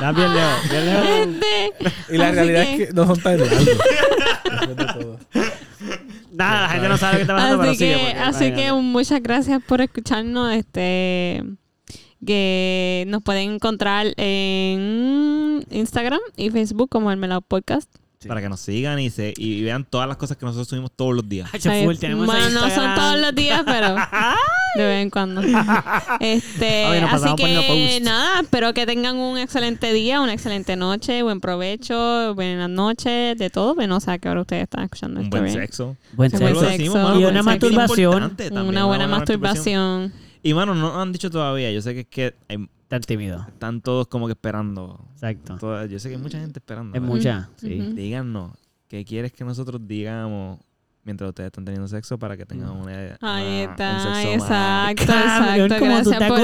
Da 0.00 0.12
bien 0.12 0.34
lejos, 0.34 0.70
bien 0.70 0.86
lejos. 0.86 1.06
Gente, 1.06 1.72
Y 2.10 2.16
la 2.18 2.26
así 2.28 2.34
realidad 2.34 2.62
que- 2.64 2.82
es 2.82 2.88
que 2.88 2.94
no 2.94 3.06
son 3.06 3.20
tan 3.20 3.38
largos. 3.40 3.58
Después 3.66 4.76
de 4.76 4.84
todo. 4.86 5.18
Nada, 6.32 6.60
la 6.62 6.68
gente 6.68 6.88
no 6.88 6.96
sabe 6.96 7.16
que 7.16 7.22
está 7.22 7.34
pasando, 7.34 7.58
pero 7.58 7.70
Así 7.70 7.78
sigue. 7.78 7.94
que, 7.94 8.00
porque 8.04 8.18
así 8.20 8.44
está 8.44 8.56
que 8.56 8.72
muchas 8.72 9.22
gracias 9.22 9.62
por 9.66 9.80
escucharnos. 9.80 10.52
Este 10.52 11.42
que 12.26 13.04
nos 13.08 13.22
pueden 13.22 13.52
encontrar 13.54 14.12
en 14.16 15.64
Instagram 15.70 16.20
y 16.36 16.50
Facebook 16.50 16.88
como 16.90 17.10
el 17.10 17.16
Melao 17.16 17.40
Podcast. 17.40 17.88
Sí. 18.20 18.26
Para 18.26 18.40
que 18.40 18.48
nos 18.48 18.58
sigan 18.58 18.98
y, 18.98 19.10
se, 19.10 19.32
y 19.36 19.62
vean 19.62 19.84
todas 19.84 20.08
las 20.08 20.16
cosas 20.16 20.36
que 20.36 20.44
nosotros 20.44 20.66
subimos 20.66 20.90
todos 20.90 21.14
los 21.14 21.28
días. 21.28 21.48
Hacho 21.54 21.70
full, 21.84 21.94
tenemos 21.98 22.26
bueno, 22.26 22.50
no 22.50 22.68
son 22.68 22.94
todos 22.96 23.16
los 23.20 23.32
días, 23.32 23.62
pero 23.64 23.94
de 24.74 24.84
vez 24.84 25.02
en 25.04 25.10
cuando. 25.10 25.40
Este, 26.18 26.84
así 27.04 27.34
que 27.36 28.00
nada, 28.02 28.40
espero 28.40 28.74
que 28.74 28.86
tengan 28.86 29.18
un 29.18 29.38
excelente 29.38 29.92
día, 29.92 30.20
una 30.20 30.32
excelente 30.32 30.74
noche, 30.74 31.22
buen 31.22 31.40
provecho, 31.40 32.34
buenas 32.34 32.68
noches, 32.68 33.38
de 33.38 33.50
todo. 33.50 33.76
Pero 33.76 33.86
no 33.86 34.00
sé 34.00 34.10
a 34.10 34.18
qué 34.18 34.28
hora 34.28 34.40
ustedes 34.40 34.64
están 34.64 34.82
escuchando 34.82 35.20
Un 35.20 35.26
esto. 35.26 35.36
buen 35.38 35.44
bien. 35.44 35.56
sexo. 35.60 35.96
Buen 36.14 36.32
Buen 36.32 36.42
sexo. 36.56 36.60
Decimos, 36.62 36.94
mano, 36.96 37.20
Y 37.20 37.22
buen 37.22 37.34
una 37.34 37.42
masturbación. 37.44 38.12
importante 38.14 38.44
también, 38.50 38.66
Una 38.68 38.84
buena 38.86 39.06
masturbación. 39.06 40.12
Y 40.48 40.54
mano, 40.54 40.74
no 40.74 40.88
nos 40.88 40.96
han 40.96 41.12
dicho 41.12 41.30
todavía. 41.30 41.70
Yo 41.72 41.82
sé 41.82 41.94
que 41.94 42.00
es 42.00 42.06
que 42.06 42.34
hay- 42.48 42.68
Tan 42.88 43.02
tímido. 43.02 43.44
están 43.48 43.82
todos 43.82 44.06
como 44.08 44.26
que 44.26 44.32
esperando. 44.32 45.04
Exacto. 45.14 45.58
Toda- 45.58 45.84
yo 45.86 45.98
sé 45.98 46.08
que 46.08 46.14
hay 46.16 46.20
mucha 46.22 46.40
gente 46.40 46.58
esperando. 46.58 46.96
Es 46.96 47.02
¿verdad? 47.02 47.14
mucha, 47.14 47.50
sí. 47.56 47.68
Díganos, 47.94 48.52
¿qué 48.88 49.04
quieres 49.04 49.32
que 49.32 49.44
nosotros 49.44 49.80
digamos 49.86 50.58
mientras 51.04 51.28
ustedes 51.28 51.48
están 51.48 51.64
teniendo 51.66 51.86
sexo 51.88 52.18
para 52.18 52.36
que 52.36 52.46
tengan 52.46 52.70
una, 52.70 53.16
Ahí 53.20 53.64
una- 53.64 53.72
está, 53.72 53.92
un 53.94 54.14
sexo 54.14 54.38
más- 54.48 54.90
exacto, 54.92 55.02
exacto. 55.02 55.74
¿cómo 55.78 56.02
tú 56.02 56.10
Gracias 56.10 56.18
te 56.18 56.28
por 56.28 56.40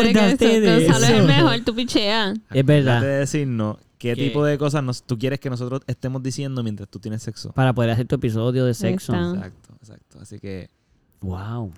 de 0.63 0.87
Gonzalo 0.87 1.05
es 1.07 1.11
eso? 1.13 1.27
mejor, 1.27 1.61
tú 1.65 1.75
picheas. 1.75 2.39
Es 2.51 2.65
verdad. 2.67 3.01
De 3.01 3.07
decirnos 3.07 3.77
qué 3.99 4.15
Que- 4.15 4.25
tipo 4.25 4.45
de 4.45 4.59
cosas 4.59 4.83
nos- 4.85 5.03
tú 5.03 5.19
quieres 5.19 5.41
que 5.41 5.49
nosotros 5.49 5.81
estemos 5.87 6.23
diciendo 6.23 6.63
mientras 6.63 6.89
tú 6.91 6.99
tienes 6.99 7.23
sexo. 7.23 7.53
Para 7.53 7.73
poder 7.73 7.91
hacer 7.91 8.07
tu 8.07 8.17
episodio 8.17 8.65
de 8.67 8.75
sexo. 8.75 9.15
está. 9.15 9.35
Exacto, 9.47 9.75
exacto. 9.81 10.19
Así 10.21 10.39
que 10.39 10.69
Wow. 11.21 11.73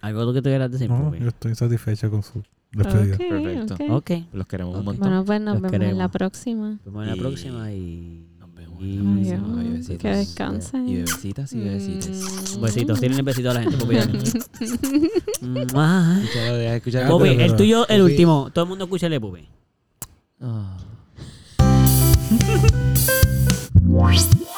¿Algo 0.00 0.32
que 0.32 0.40
tú 0.42 0.48
quieras 0.48 0.70
decir, 0.70 0.88
No, 0.90 1.14
yo 1.14 1.28
estoy 1.28 1.54
satisfecho 1.54 2.10
con 2.10 2.22
su 2.22 2.42
despedida. 2.72 3.14
Ok, 3.14 3.18
Perfecto. 3.18 3.74
ok. 3.74 3.80
Ok. 3.90 4.10
los 4.32 4.46
queremos 4.46 4.74
Ok. 4.74 4.78
un 4.80 4.84
montón. 4.86 5.08
Bueno, 5.08 5.24
pues 5.24 5.40
nos 5.40 5.54
Los 5.54 5.62
vemos 5.62 5.74
en 5.74 5.80
la 5.80 5.86
queremos. 5.88 6.10
próxima. 6.12 6.68
Nos 6.70 6.84
vemos 6.84 7.02
en 7.04 7.08
la 7.10 7.16
próxima 7.16 7.72
y... 7.72 8.26
Nos 8.38 8.54
vemos 8.54 8.80
y- 8.82 8.98
en 8.98 8.98
la 8.98 9.04
próxima, 9.14 9.60
Adiós. 9.60 9.72
bebecitos. 9.72 9.98
Que 10.02 10.08
descansen. 10.08 10.88
Y 10.88 10.94
bebecitas 10.96 11.52
y 11.52 11.58
bebecites. 11.60 12.56
Mm. 12.56 12.60
Besitos. 12.62 13.00
Tienen 13.00 13.24
besitos 13.24 13.50
a 13.50 13.54
la 13.54 13.62
gente. 13.62 13.76
Pupi, 13.78 13.96
Pero, 13.96 14.12
el 17.44 17.56
tuyo, 17.56 17.88
el 17.88 18.02
último. 18.02 18.50
Todo 18.52 18.64
el 18.64 18.68
mundo 18.68 18.84
escúchale, 18.84 19.18
Pupi. 19.20 19.48
Ah. 20.40 20.76